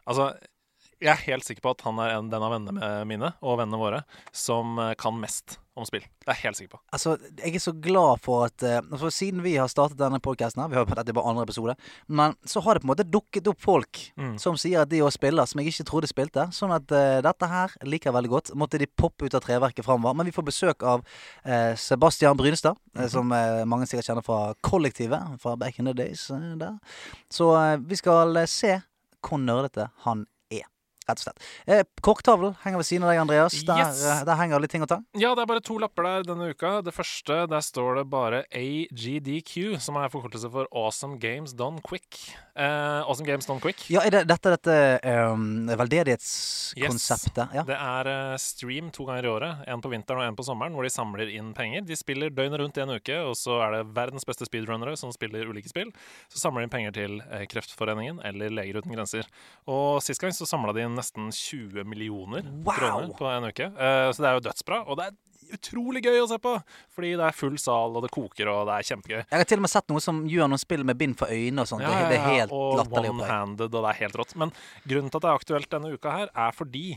Altså, 0.07 0.31
Jeg 1.03 1.13
er 1.13 1.23
helt 1.27 1.45
sikker 1.45 1.61
på 1.61 1.75
at 1.75 1.85
han 1.85 1.99
er 2.01 2.15
en, 2.15 2.29
den 2.31 2.43
av 2.43 2.53
vennene 2.55 2.91
mine 3.05 3.31
og 3.45 3.59
vennene 3.61 3.79
våre 3.81 4.03
som 4.33 4.79
eh, 4.81 4.95
kan 4.97 5.17
mest 5.21 5.59
om 5.77 5.85
spill. 5.85 6.01
Det 6.01 6.31
er 6.31 6.39
jeg 6.39 6.43
helt 6.47 6.57
sikker 6.57 6.71
på. 6.73 6.79
Altså, 6.95 7.13
jeg 7.37 7.53
er 7.53 7.61
så 7.61 7.73
glad 7.77 8.23
for 8.25 8.47
at 8.47 8.63
eh, 8.65 8.79
altså, 8.81 9.11
Siden 9.13 9.43
vi 9.45 9.55
har 9.59 9.69
startet 9.69 9.99
denne 9.99 10.19
podkasten 10.23 10.63
her, 10.63 10.71
vi 10.71 10.79
har 10.79 10.87
dette 10.89 11.13
er 11.13 11.17
bare 11.17 11.29
andre 11.29 11.45
episode, 11.45 11.75
men 12.07 12.33
så 12.47 12.63
har 12.65 12.75
det 12.75 12.83
på 12.83 12.87
en 12.89 12.93
måte 12.95 13.05
dukket 13.07 13.49
opp 13.51 13.61
folk 13.61 14.03
Mm. 14.17 14.37
som 14.41 14.55
sier 14.57 14.81
at 14.81 14.89
de 14.89 15.03
òg 15.05 15.11
spiller, 15.13 15.45
som 15.45 15.59
jeg 15.61 15.71
ikke 15.71 15.85
trodde 15.87 16.09
spilte. 16.09 16.47
Sånn 16.55 16.71
at 16.73 16.89
uh, 16.89 17.19
dette 17.21 17.49
her 17.49 17.73
liker 17.85 18.09
jeg 18.09 18.15
veldig 18.15 18.31
godt. 18.31 18.51
Måtte 18.57 18.79
de 18.81 18.87
poppe 18.89 19.27
ut 19.27 19.35
av 19.37 19.43
treverket 19.45 19.85
framover. 19.85 20.15
Men 20.17 20.29
vi 20.29 20.33
får 20.33 20.45
besøk 20.47 20.85
av 20.85 21.03
uh, 21.05 21.73
Sebastian 21.77 22.37
Brynestad, 22.37 22.77
mm 22.77 23.03
-hmm. 23.03 23.09
som 23.13 23.31
uh, 23.31 23.65
mange 23.65 23.85
sikkert 23.85 24.09
kjenner 24.09 24.25
fra 24.25 24.53
Kollektivet, 24.61 25.41
fra 25.41 25.55
back 25.55 25.79
in 25.79 25.85
the 25.85 25.93
days 25.93 26.27
der. 26.27 26.79
Så 27.29 27.77
vi 27.77 27.95
skal 27.95 28.47
se 28.47 28.81
hvor 29.21 29.37
nerdete 29.37 29.89
han 30.05 30.21
er. 30.21 30.36
Rett 31.07 31.21
og 31.21 31.23
slett. 31.23 31.43
Eh, 31.71 31.83
Korktavlen 32.03 32.55
henger 32.65 32.81
ved 32.81 32.87
siden 32.89 33.03
av 33.07 33.13
deg, 33.13 33.19
Andreas. 33.21 33.53
Der, 33.63 33.77
Yes. 33.79 34.01
eh, 34.03 34.23
der 34.27 34.35
henger 34.35 34.59
litt 34.59 34.71
ting 34.71 34.83
å 34.83 34.87
ta. 34.91 34.97
Ja, 35.15 35.33
det 35.35 35.43
er 35.45 35.47
bare 35.53 35.61
to 35.63 35.77
lapper 35.79 36.03
der 36.03 36.23
denne 36.27 36.49
uka. 36.51 36.81
Det 36.83 36.93
første, 36.93 37.47
der 37.47 37.61
står 37.63 37.95
det 38.01 38.09
bare 38.11 38.43
AGDQ, 38.51 39.79
som 39.79 39.95
er 39.95 40.09
forkortelse 40.11 40.51
for 40.51 40.67
Awesome 40.75 41.17
Games 41.17 41.53
Done 41.53 41.79
Quick. 41.81 42.35
Eh, 42.57 43.01
awesome 43.07 43.25
Games 43.25 43.45
Done 43.45 43.61
Quick. 43.63 43.85
Ja, 43.89 44.01
er 44.03 44.09
det 44.11 44.27
dette 44.27 44.51
dette 44.57 44.99
um, 45.31 45.67
veldedighetskonseptet? 45.79 47.53
Ja. 47.55 47.63
Det 47.67 47.77
er 47.77 48.09
eh, 48.11 48.37
stream 48.41 48.89
to 48.91 49.05
ganger 49.07 49.25
i 49.27 49.31
året, 49.31 49.63
en 49.69 49.81
på 49.83 49.91
vinteren 49.91 50.21
og 50.23 50.27
en 50.27 50.37
på 50.37 50.45
sommeren, 50.47 50.75
hvor 50.75 50.83
de 50.87 50.91
samler 50.93 51.31
inn 51.33 51.53
penger. 51.57 51.85
De 51.87 51.95
spiller 51.97 52.29
døgnet 52.33 52.59
rundt 52.61 52.77
i 52.79 52.83
en 52.83 52.93
uke, 52.97 53.17
og 53.27 53.35
så 53.39 53.59
er 53.65 53.77
det 53.77 53.83
verdens 53.95 54.25
beste 54.27 54.47
speedrunnere 54.49 54.97
som 54.99 55.11
spiller 55.15 55.47
ulike 55.49 55.69
spill. 55.71 55.91
Så 56.31 56.41
samler 56.41 56.63
de 56.65 56.69
inn 56.69 56.75
penger 56.75 56.95
til 56.97 57.17
eh, 57.29 57.45
Kreftforeningen 57.51 58.21
eller 58.27 58.51
Leger 58.53 58.81
uten 58.81 58.91
grenser. 58.95 59.27
Og 59.69 60.01
sist 60.05 60.21
gang 60.23 60.33
så 60.35 60.47
samla 60.49 60.73
de 60.75 60.85
inn 60.87 60.96
nesten 60.97 61.31
20 61.33 61.87
millioner 61.87 62.45
Wow! 62.65 62.75
kroner 62.75 63.15
på 63.17 63.31
en 63.31 63.49
uke. 63.51 63.71
Uh, 63.77 64.09
så 64.11 64.23
det 64.23 64.29
er 64.29 64.37
jo 64.37 64.45
dødsbra. 64.49 64.83
Og 64.87 64.99
det 64.99 65.09
er 65.09 65.15
utrolig 65.57 66.01
gøy 66.03 66.19
å 66.21 66.29
se 66.29 66.37
på, 66.43 66.53
fordi 66.95 67.13
det 67.19 67.27
er 67.27 67.35
full 67.35 67.57
sal, 67.61 67.95
og 67.95 68.03
det 68.05 68.11
koker, 68.13 68.49
og 68.51 68.65
det 68.69 68.77
er 68.77 68.87
kjempegøy. 68.89 69.19
Jeg 69.21 69.39
har 69.39 69.47
til 69.47 69.61
og 69.61 69.65
med 69.65 69.73
sett 69.73 69.93
noe 69.93 70.03
som 70.03 70.23
gjør 70.29 70.49
noen 70.51 70.61
spill 70.61 70.83
med 70.87 70.99
bind 70.99 71.17
for 71.19 71.31
øynene 71.31 71.63
og 71.63 71.69
sånt. 71.71 71.85
det, 71.85 72.01
det 72.11 72.17
er 72.19 72.25
helt 72.41 72.55
og 72.55 72.81
latterlig 72.81 73.13
Og 73.13 73.21
one-handed, 73.21 73.69
og 73.69 73.77
det 73.77 73.93
er 73.93 74.01
helt 74.01 74.19
rått. 74.19 74.35
Men 74.39 74.51
grunnen 74.87 75.13
til 75.13 75.21
at 75.21 75.27
det 75.27 75.31
er 75.31 75.41
aktuelt 75.41 75.71
denne 75.77 75.93
uka 75.93 76.17
her, 76.17 76.33
er 76.33 76.57
fordi 76.57 76.87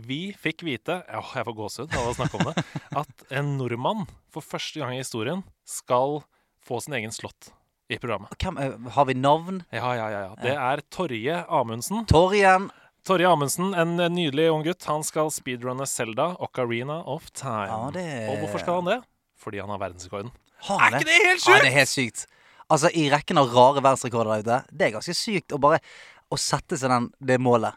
vi 0.00 0.20
fikk 0.38 0.64
vite 0.64 1.00
ja, 1.04 1.20
jeg 1.20 1.46
får 1.46 1.56
gåsehud 1.58 1.96
av 1.98 2.10
å 2.10 2.16
snakke 2.16 2.40
om 2.40 2.50
det. 2.50 2.66
At 3.02 3.24
en 3.36 3.56
nordmann 3.58 4.06
for 4.32 4.44
første 4.44 4.80
gang 4.80 4.94
i 4.94 5.02
historien 5.02 5.44
skal 5.68 6.22
få 6.64 6.80
sin 6.80 6.96
egen 6.96 7.12
slott 7.12 7.52
i 7.90 7.98
programmet. 7.98 8.32
Hvem, 8.40 8.58
eh, 8.62 8.90
har 8.94 9.08
vi 9.08 9.16
navn? 9.18 9.64
Ja, 9.74 9.90
ja, 9.98 10.06
ja. 10.12 10.20
ja. 10.28 10.34
Det 10.40 10.54
er 10.54 10.82
Torje 10.94 11.40
Amundsen. 11.48 12.04
Torjen. 12.10 12.70
Torje 13.06 13.28
Amundsen, 13.30 13.72
en 13.74 13.96
nydelig 14.12 14.50
ung 14.52 14.62
gutt. 14.66 14.84
Han 14.90 15.02
skal 15.06 15.30
speedrunne 15.32 15.86
Selda 15.88 16.34
Ocarina 16.44 17.00
of 17.08 17.30
Time. 17.32 17.70
Ja, 17.70 17.90
det 17.94 18.06
Og 18.28 18.42
hvorfor 18.42 18.60
skal 18.64 18.80
han 18.82 18.90
det? 18.92 18.98
Fordi 19.40 19.60
han 19.62 19.72
har 19.72 19.80
verdensrekorden. 19.80 20.30
Har 20.68 20.78
han 20.84 20.94
Er 20.94 21.00
ikke 21.00 21.08
det 21.08 21.20
helt 21.24 21.40
Ja, 21.40 21.54
sjukt? 21.54 21.62
det 21.64 21.70
er 21.72 21.78
helt 21.78 21.94
sykt. 21.94 22.26
Altså, 22.70 22.90
i 22.94 23.06
rekken 23.10 23.40
av 23.40 23.48
rare 23.54 23.80
verdensrekorder 23.82 24.30
der 24.36 24.44
ute, 24.44 24.58
det 24.76 24.86
er 24.86 24.92
ganske 24.98 25.14
sykt 25.16 25.54
å 25.56 25.58
bare 25.58 25.80
å 26.30 26.36
sette 26.38 26.76
seg 26.78 26.92
den, 26.92 27.08
det 27.18 27.40
målet. 27.42 27.74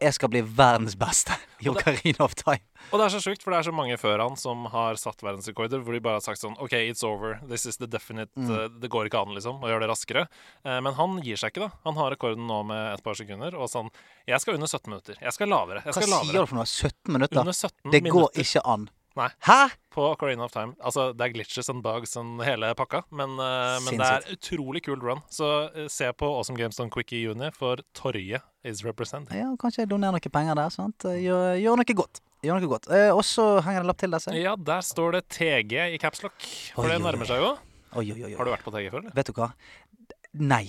Jeg 0.00 0.14
skal 0.14 0.30
bli 0.30 0.40
verdens 0.42 0.94
beste 0.98 1.34
i 1.64 1.66
Ocarina 1.72 2.22
of 2.22 2.34
Time. 2.38 2.62
Og 2.92 3.00
det 3.00 3.06
er 3.08 3.12
så 3.16 3.20
sjukt, 3.24 3.42
for 3.42 3.50
det 3.50 3.58
er 3.58 3.66
så 3.66 3.72
mange 3.74 3.96
før 3.98 4.20
han 4.22 4.36
som 4.38 4.66
har 4.70 4.94
satt 5.00 5.24
verdensrekorder, 5.26 5.80
hvor 5.82 5.96
de 5.96 6.00
bare 6.04 6.20
har 6.20 6.24
sagt 6.24 6.38
sånn 6.38 6.54
OK, 6.62 6.76
it's 6.86 7.02
over. 7.06 7.40
This 7.50 7.66
is 7.66 7.80
the 7.82 7.88
definite 7.90 8.30
Mm. 8.38 8.50
uh, 8.54 8.68
Det 8.78 8.88
går 8.94 9.08
ikke 9.10 9.18
an, 9.26 9.34
liksom, 9.34 9.58
å 9.58 9.66
gjøre 9.72 9.82
det 9.86 9.88
raskere. 9.90 10.26
Eh, 10.64 10.78
men 10.86 10.94
han 10.94 11.18
gir 11.26 11.36
seg 11.40 11.50
ikke, 11.50 11.66
da. 11.66 11.70
Han 11.84 11.98
har 11.98 12.14
rekorden 12.14 12.46
nå 12.46 12.60
med 12.70 12.94
et 12.94 13.02
par 13.02 13.14
sekunder. 13.18 13.56
Og 13.58 13.66
sånn 13.72 13.90
Jeg 14.28 14.38
skal 14.40 14.54
under 14.54 14.68
17 14.70 14.86
minutter. 14.92 15.18
Jeg 15.20 15.32
skal 15.34 15.48
lavere. 15.50 15.82
Jeg 15.84 15.94
Hva 15.94 16.06
lavere. 16.06 16.30
sier 16.30 16.40
du 16.40 16.46
for 16.46 16.60
noe? 16.60 16.68
17 16.70 17.12
minutter? 17.18 17.40
Under 17.42 17.52
17 17.58 17.90
Det 17.90 18.02
går 18.06 18.12
minutter 18.12 18.46
ikke 18.46 18.62
an. 18.64 18.88
Nei. 19.18 19.30
Hæ? 19.46 19.60
på 19.98 20.04
Ocarina 20.12 20.44
of 20.46 20.52
Time. 20.54 20.76
Altså, 20.78 21.08
det 21.16 21.24
er 21.26 21.32
glitches 21.34 21.68
and 21.72 21.82
bugs 21.82 22.14
og 22.20 22.42
hele 22.46 22.70
pakka, 22.78 23.00
men, 23.10 23.34
uh, 23.40 23.78
men 23.82 23.98
det 23.98 24.06
er 24.06 24.28
utrolig 24.36 24.84
kult 24.86 25.02
run. 25.02 25.24
Så 25.34 25.48
uh, 25.74 25.86
se 25.90 26.10
på 26.14 26.28
Awesome 26.36 26.58
Games 26.58 26.78
Done 26.78 26.92
Quick 26.94 27.16
i 27.16 27.24
juni, 27.24 27.50
for 27.56 27.82
Torje 27.98 28.38
is 28.62 28.84
represented. 28.86 29.34
Ja, 29.34 29.48
kanskje 29.58 29.82
jeg 29.82 29.90
donerer 29.90 30.14
noe 30.14 30.32
penger 30.34 30.58
der. 30.60 30.70
Sant? 30.74 31.08
Gjør, 31.18 31.56
gjør 31.58 31.80
noe 31.80 31.96
godt. 31.98 32.22
Gjør 32.46 32.60
noe 32.60 32.70
godt. 32.70 32.86
Uh, 32.92 33.10
og 33.16 33.24
så 33.26 33.48
henger 33.66 33.80
det 33.82 33.86
en 33.88 33.90
lapp 33.90 34.02
til 34.04 34.14
der, 34.14 34.22
se. 34.22 34.36
Ja, 34.38 34.54
der 34.70 34.86
står 34.86 35.18
det 35.18 35.24
TG 35.34 35.74
i 35.96 35.98
capslock, 36.02 36.38
for 36.76 36.86
Oi, 36.86 36.92
det 36.94 37.02
nærmer 37.02 37.30
seg 37.32 37.42
jo. 37.42 37.54
Oi, 37.98 38.06
oi. 38.14 38.34
Har 38.38 38.46
du 38.46 38.54
vært 38.54 38.66
på 38.66 38.74
TG 38.76 38.92
før, 38.92 39.02
eller? 39.02 39.16
Vet 39.18 39.32
du 39.32 39.40
hva? 39.40 39.50
Nei, 40.38 40.64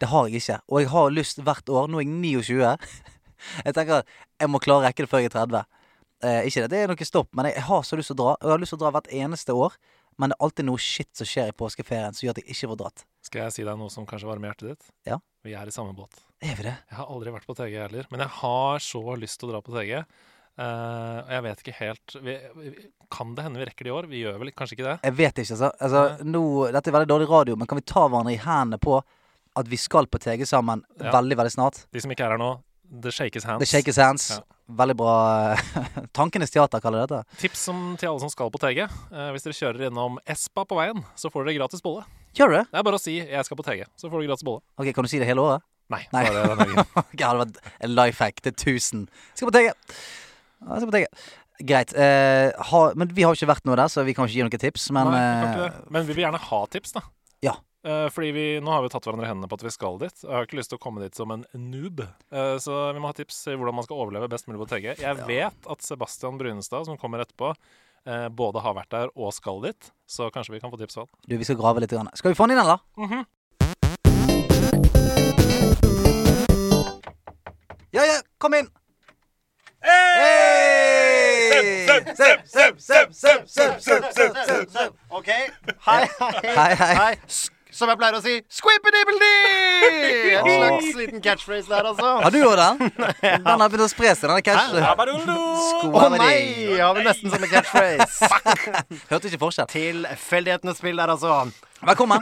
det 0.00 0.08
har 0.08 0.30
jeg 0.30 0.40
ikke. 0.40 0.60
Og 0.70 0.80
jeg 0.80 0.92
har 0.94 1.12
lyst 1.12 1.44
hvert 1.44 1.68
år. 1.68 1.90
Nå 1.92 2.00
er 2.00 2.08
jeg 2.08 2.16
29. 2.16 2.64
Jeg 3.64 3.72
tenker 3.72 4.02
at 4.02 4.10
jeg 4.36 4.50
må 4.52 4.58
klare 4.60 4.82
å 4.82 4.84
rekke 4.84 5.06
det 5.06 5.08
før 5.08 5.22
jeg 5.22 5.30
er 5.30 5.32
30. 5.32 5.62
Eh, 6.20 6.42
ikke 6.48 6.66
det, 6.66 6.70
det 6.72 6.82
er 6.82 6.92
noe 6.92 7.08
stopp, 7.08 7.30
men 7.36 7.48
jeg, 7.48 7.64
har 7.64 7.82
så 7.86 7.96
lyst 7.98 8.12
til 8.12 8.18
å 8.18 8.22
dra. 8.22 8.36
Og 8.36 8.48
jeg 8.48 8.54
har 8.54 8.62
lyst 8.62 8.74
til 8.74 8.80
å 8.80 8.84
dra 8.84 8.94
hvert 8.96 9.10
eneste 9.22 9.56
år. 9.56 9.76
Men 10.20 10.32
det 10.32 10.36
er 10.36 10.44
alltid 10.44 10.66
noe 10.68 10.80
shit 10.82 11.08
som 11.16 11.28
skjer 11.28 11.52
i 11.52 11.56
påskeferien 11.56 12.16
som 12.16 12.26
gjør 12.26 12.34
at 12.34 12.40
jeg 12.42 12.52
ikke 12.52 12.68
får 12.72 12.78
dratt. 12.82 13.04
Skal 13.24 13.46
jeg 13.46 13.54
si 13.54 13.64
deg 13.64 13.78
noe 13.80 13.92
som 13.92 14.04
kanskje 14.08 14.28
varmer 14.28 14.50
hjertet 14.50 14.74
ditt? 14.74 14.90
Ja. 15.08 15.16
Vi 15.46 15.54
er 15.56 15.70
i 15.70 15.72
samme 15.72 15.94
båt. 15.96 16.18
Er 16.44 16.58
vi 16.58 16.66
det? 16.66 16.74
Jeg 16.90 16.98
har 16.98 17.08
aldri 17.14 17.32
vært 17.32 17.48
på 17.48 17.56
TG 17.56 17.78
heller, 17.78 18.08
men 18.12 18.24
jeg 18.26 18.32
har 18.40 18.84
så 18.84 19.00
lyst 19.16 19.40
til 19.40 19.48
å 19.48 19.54
dra 19.54 19.62
på 19.64 19.72
TG. 19.72 19.94
Eh, 20.60 21.18
og 21.22 21.32
jeg 21.32 21.44
vet 21.46 21.62
ikke 21.62 21.76
helt 21.78 22.14
vi, 22.26 22.32
vi, 22.58 22.70
Kan 23.14 23.30
det 23.36 23.44
hende 23.46 23.60
vi 23.62 23.66
rekker 23.68 23.86
det 23.86 23.92
i 23.92 23.94
år? 23.94 24.08
Vi 24.10 24.20
gjør 24.26 24.40
vel 24.42 24.50
kanskje 24.52 24.76
ikke 24.76 24.88
det? 24.88 24.96
Jeg 25.06 25.16
vet 25.16 25.40
ikke, 25.40 25.56
altså. 25.56 25.70
altså 25.86 26.26
nå, 26.26 26.42
dette 26.74 26.90
er 26.90 26.96
veldig 26.98 27.10
dårlig 27.14 27.28
radio, 27.30 27.56
men 27.56 27.70
kan 27.70 27.80
vi 27.80 27.86
ta 27.88 28.02
hverandre 28.08 28.34
i 28.34 28.42
hendene 28.42 28.80
på 28.82 28.98
at 29.60 29.70
vi 29.70 29.78
skal 29.80 30.10
på 30.10 30.20
TG 30.20 30.44
sammen 30.48 30.84
Ja. 31.00 31.14
veldig, 31.14 31.38
veldig 31.40 31.54
snart? 31.54 31.86
De 31.94 32.02
som 32.02 32.12
ikke 32.12 32.26
er 32.26 32.34
her 32.34 32.42
nå, 32.42 32.52
the 32.90 33.10
shakes 33.10 33.44
hands. 33.44 33.60
The 33.62 33.66
Shakes 33.66 33.96
Hands. 33.96 34.30
Ja. 34.30 34.42
Veldig 34.70 34.96
bra. 34.96 35.14
Tankenes 36.18 36.50
teater 36.50 36.82
kaller 36.82 37.06
dette. 37.06 37.22
Tips 37.40 37.64
som, 37.70 37.96
til 37.98 38.10
alle 38.10 38.22
som 38.22 38.30
skal 38.30 38.50
på 38.54 38.60
TG. 38.62 38.84
Eh, 38.86 39.30
hvis 39.34 39.46
dere 39.46 39.56
kjører 39.58 39.88
innom 39.88 40.18
Espa 40.30 40.64
på 40.68 40.78
veien, 40.78 41.02
så 41.18 41.30
får 41.32 41.46
dere 41.46 41.58
gratis 41.58 41.82
bolle. 41.82 42.04
Gjør 42.38 42.52
du 42.52 42.56
det? 42.60 42.64
Det 42.70 42.78
er 42.78 42.86
bare 42.86 43.00
å 43.00 43.02
si 43.02 43.18
'jeg 43.18 43.44
skal 43.44 43.58
på 43.58 43.66
TG', 43.66 43.86
så 43.98 44.10
får 44.10 44.22
du 44.22 44.28
gratis 44.28 44.46
bolle. 44.46 44.62
Ok, 44.78 44.94
Kan 44.94 45.04
du 45.04 45.10
si 45.10 45.18
det 45.18 45.26
hele 45.26 45.42
året? 45.42 45.62
Nei. 45.90 46.06
Nei. 46.12 46.24
bare 46.24 46.46
denne 46.46 46.66
helgen. 46.66 46.86
Ok, 47.02 47.16
det 47.18 47.26
hadde 47.26 47.44
vært 47.44 47.58
en 47.80 47.94
life 47.94 48.24
hack 48.24 48.40
til 48.40 48.52
1000. 48.52 49.08
Skal 49.34 49.50
på 49.50 49.54
TG. 49.58 49.72
Ja, 49.74 50.76
skal 50.78 50.90
på 50.90 50.96
TG. 50.98 51.06
Greit. 51.66 51.92
Eh, 51.92 52.52
ha, 52.70 52.80
men 52.94 53.10
vi 53.12 53.22
har 53.22 53.34
jo 53.34 53.40
ikke 53.40 53.50
vært 53.52 53.66
noe 53.68 53.76
der, 53.76 53.90
så 53.92 54.04
vi 54.06 54.14
kan 54.14 54.24
ikke 54.28 54.38
gi 54.38 54.44
noen 54.46 54.62
tips. 54.62 54.90
Men 54.94 55.10
Nei, 55.10 55.18
vi 55.18 55.50
eh, 55.50 55.58
det. 55.66 55.90
Men 55.90 56.06
vi 56.06 56.14
vil 56.14 56.24
gjerne 56.24 56.40
ha 56.40 56.60
tips, 56.70 56.94
da. 56.96 57.02
Eh, 57.84 58.08
fordi 58.12 58.30
vi, 58.36 58.60
Nå 58.60 58.70
har 58.74 58.82
vi 58.84 58.90
tatt 58.92 59.06
hverandre 59.08 59.24
i 59.24 59.30
hendene 59.30 59.48
på 59.48 59.56
at 59.56 59.62
vi 59.64 59.70
skal 59.72 59.96
dit. 60.02 60.22
Jeg 60.22 60.28
har 60.34 60.44
ikke 60.44 60.58
lyst 60.58 60.68
til 60.72 60.76
å 60.80 60.82
komme 60.82 61.00
dit 61.00 61.16
som 61.16 61.30
en 61.32 61.46
noob. 61.56 62.02
Eh, 62.04 62.56
så 62.60 62.80
vi 62.92 63.00
må 63.00 63.08
ha 63.08 63.16
tips 63.16 63.38
i 63.48 63.56
hvordan 63.56 63.78
man 63.78 63.86
skal 63.86 64.02
overleve 64.04 64.28
best 64.32 64.50
mulig 64.50 64.60
på 64.60 64.68
TG. 64.74 64.90
Jeg 65.00 65.22
vet 65.28 65.70
at 65.72 65.86
Sebastian 65.86 66.36
Brunestad, 66.40 66.84
som 66.90 66.98
kommer 67.00 67.24
etterpå, 67.24 67.54
eh, 68.04 68.26
både 68.28 68.60
har 68.60 68.76
vært 68.76 68.92
der 68.92 69.12
og 69.16 69.32
skal 69.32 69.62
dit. 69.64 69.92
Så 70.04 70.28
kanskje 70.34 70.58
vi 70.58 70.60
kan 70.60 70.72
få 70.72 70.80
tips 70.80 70.98
av 71.00 71.06
han. 71.08 71.14
du, 71.24 71.36
vi 71.40 71.44
skal 71.48 71.56
grave 71.60 71.80
litt. 71.80 71.90
Grann. 71.90 72.10
Skal 72.14 72.34
vi 72.34 72.38
få 72.38 72.46
den 72.46 72.58
inn, 72.58 72.64
eller? 72.64 72.84
Mhm. 73.00 73.24
Ja, 77.90 78.04
ja, 78.06 78.20
kom 78.38 78.54
inn! 78.54 78.68
Søm, 81.50 81.66
søm, 82.14 82.44
søm, 82.46 82.76
søm, 82.78 83.08
søm, 83.48 83.78
søm, 83.80 84.02
søm, 84.12 84.34
søm, 84.46 84.66
søm. 84.70 84.92
OK. 85.10 85.30
Hei, 85.88 86.04
hei. 86.20 86.54
Hei, 86.54 86.74
hei. 86.76 87.16
Som 87.74 87.90
jeg 87.92 87.98
pleier 88.00 88.16
å 88.18 88.20
si 88.24 88.36
Squippedibbledy! 88.50 89.28
En 90.40 90.46
slags 90.46 90.96
liten 90.98 91.22
catchphrase 91.24 91.70
der, 91.70 91.86
altså. 91.90 92.10
Har 92.24 92.34
du 92.34 92.38
òg 92.44 92.56
den? 92.58 92.90
Den 93.46 93.46
har 93.62 93.70
begynt 93.70 93.84
å 93.86 93.90
spre 93.90 94.12
seg, 94.14 94.28
denne 94.28 94.42
cashen. 94.44 94.82
Å 95.90 96.08
nei! 96.16 96.76
Har 96.80 96.96
vi 96.98 97.04
nesten 97.06 97.32
samme 97.32 97.48
catchphrase. 97.50 98.28
Hørte 99.12 99.30
ikke 99.30 99.42
forskjell. 99.44 99.70
Tilfeldighetenes 99.72 100.80
spill 100.82 101.00
der, 101.00 101.14
altså. 101.14 101.40
Velkommen. 101.80 102.20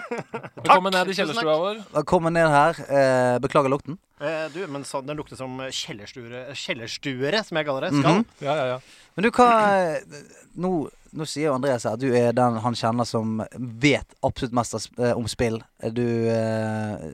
Velkommen 0.61 0.95
ned 0.95 1.11
i 1.11 1.17
kjellerstua 1.19 1.57
vår. 1.59 1.83
Velkommen 1.97 2.37
ned 2.39 2.53
her. 2.53 2.79
Eh, 2.87 3.39
beklager 3.43 3.73
lukten. 3.73 3.99
Eh, 4.23 4.47
du, 4.55 4.61
men 4.71 4.85
så, 4.87 5.01
den 5.07 5.19
lukter 5.19 5.39
som 5.39 5.59
kjellerstuere, 5.67 6.45
kjellerstuere, 6.59 7.43
som 7.47 7.59
jeg 7.59 7.67
kaller 7.67 7.89
det. 7.89 7.93
Skal. 7.99 8.21
Mhm. 8.21 8.27
Ja, 8.45 8.55
ja, 8.61 8.67
ja. 8.77 9.09
Men 9.19 9.27
du, 9.27 9.33
hva 9.35 9.49
Nå, 10.59 10.71
nå 11.17 11.27
sier 11.29 11.49
jo 11.49 11.55
Andreas 11.57 11.87
at 11.89 12.01
du 12.01 12.09
er 12.17 12.33
den 12.37 12.59
han 12.63 12.77
kjenner 12.77 13.07
som 13.09 13.43
vet 13.57 14.17
absolutt 14.27 14.57
mest 14.57 14.77
eh, 14.99 15.13
om 15.17 15.29
spill. 15.31 15.61
Du 15.93 16.05
eh, 16.33 17.09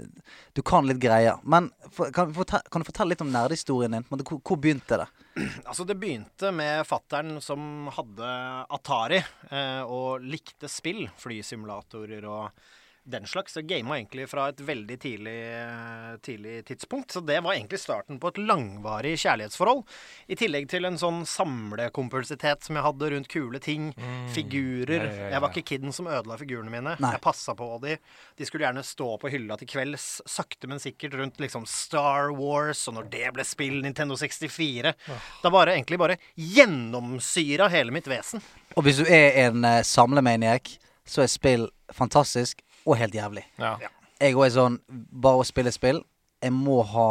Du 0.55 0.63
kan 0.63 0.87
litt 0.87 1.01
greier. 1.03 1.41
Men 1.43 1.71
kan, 2.15 2.33
kan 2.35 2.83
du 2.83 2.87
fortelle 2.87 3.11
litt 3.13 3.25
om 3.25 3.33
nerdehistorien 3.33 3.97
din? 3.97 4.07
Hvor, 4.09 4.41
hvor 4.41 4.61
begynte 4.61 5.03
det? 5.03 5.11
Altså, 5.69 5.85
det 5.85 5.99
begynte 5.99 6.53
med 6.55 6.87
fattern 6.87 7.41
som 7.43 7.89
hadde 7.97 8.29
Atari, 8.77 9.19
eh, 9.51 9.83
og 9.83 10.23
likte 10.23 10.71
spill. 10.71 11.09
Flysimulatorer 11.19 12.27
og 12.31 12.65
den 13.04 13.26
slags. 13.28 13.56
Jeg 13.56 13.66
gama 13.68 13.99
egentlig 13.99 14.25
fra 14.30 14.49
et 14.49 14.61
veldig 14.64 14.96
tidlig, 15.00 15.37
eh, 15.52 16.16
tidlig 16.25 16.64
tidspunkt. 16.64 17.12
Så 17.12 17.20
det 17.20 17.40
var 17.44 17.52
egentlig 17.52 17.80
starten 17.80 18.18
på 18.20 18.28
et 18.28 18.38
langvarig 18.40 19.18
kjærlighetsforhold. 19.20 19.84
I 20.28 20.38
tillegg 20.40 20.68
til 20.68 20.88
en 20.88 20.96
sånn 20.99 21.20
samlekompulsitet 21.28 22.64
som 22.64 22.76
jeg 22.76 22.84
hadde 22.84 23.11
rundt 23.12 23.28
kule 23.28 23.61
ting. 23.61 23.92
Figurer. 24.32 25.04
Ja, 25.04 25.12
ja, 25.12 25.25
ja, 25.25 25.30
Jeg 25.34 25.40
var 25.40 25.52
ikke 25.52 25.68
kiden 25.75 25.92
som 25.92 26.08
ødela 26.08 26.38
figurene 26.40 26.73
mine. 26.73 26.96
Nei. 26.99 27.12
Jeg 27.12 27.20
passa 27.20 27.54
på 27.54 27.68
de. 27.82 27.99
De 28.37 28.49
skulle 28.49 28.64
gjerne 28.64 28.84
stå 28.84 29.11
på 29.20 29.30
hylla 29.32 29.58
til 29.61 29.68
kvelds, 29.68 30.23
sakte, 30.26 30.66
men 30.66 30.80
sikkert 30.80 31.14
rundt 31.20 31.40
liksom 31.40 31.66
Star 31.66 32.32
Wars, 32.32 32.88
og 32.88 32.94
når 32.94 33.11
det 33.11 33.32
ble 33.37 33.44
spill, 33.44 33.82
Nintendo 33.84 34.16
64. 34.16 34.94
Da 35.42 35.52
var 35.52 35.66
det 35.66 35.76
egentlig 35.76 36.00
bare 36.00 36.18
gjennomsyra 36.34 37.68
hele 37.68 37.92
mitt 37.92 38.08
vesen. 38.08 38.40
Og 38.76 38.84
hvis 38.84 38.96
du 39.02 39.04
er 39.04 39.44
en 39.46 39.64
uh, 39.64 39.82
samlemaniac, 39.84 40.78
så 41.04 41.23
er 41.23 41.28
spill 41.28 41.68
fantastisk 41.92 42.64
og 42.87 42.99
helt 43.00 43.14
jævlig. 43.14 43.45
Ja. 43.59 43.76
Jeg 44.21 44.37
òg 44.37 44.47
er 44.47 44.53
sånn 44.55 44.76
Bare 44.88 45.43
å 45.43 45.47
spille 45.47 45.73
spill. 45.75 46.03
Jeg 46.45 46.53
må 46.55 46.83
ha 46.95 47.09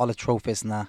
alle 0.00 0.14
trophiesene. 0.16 0.86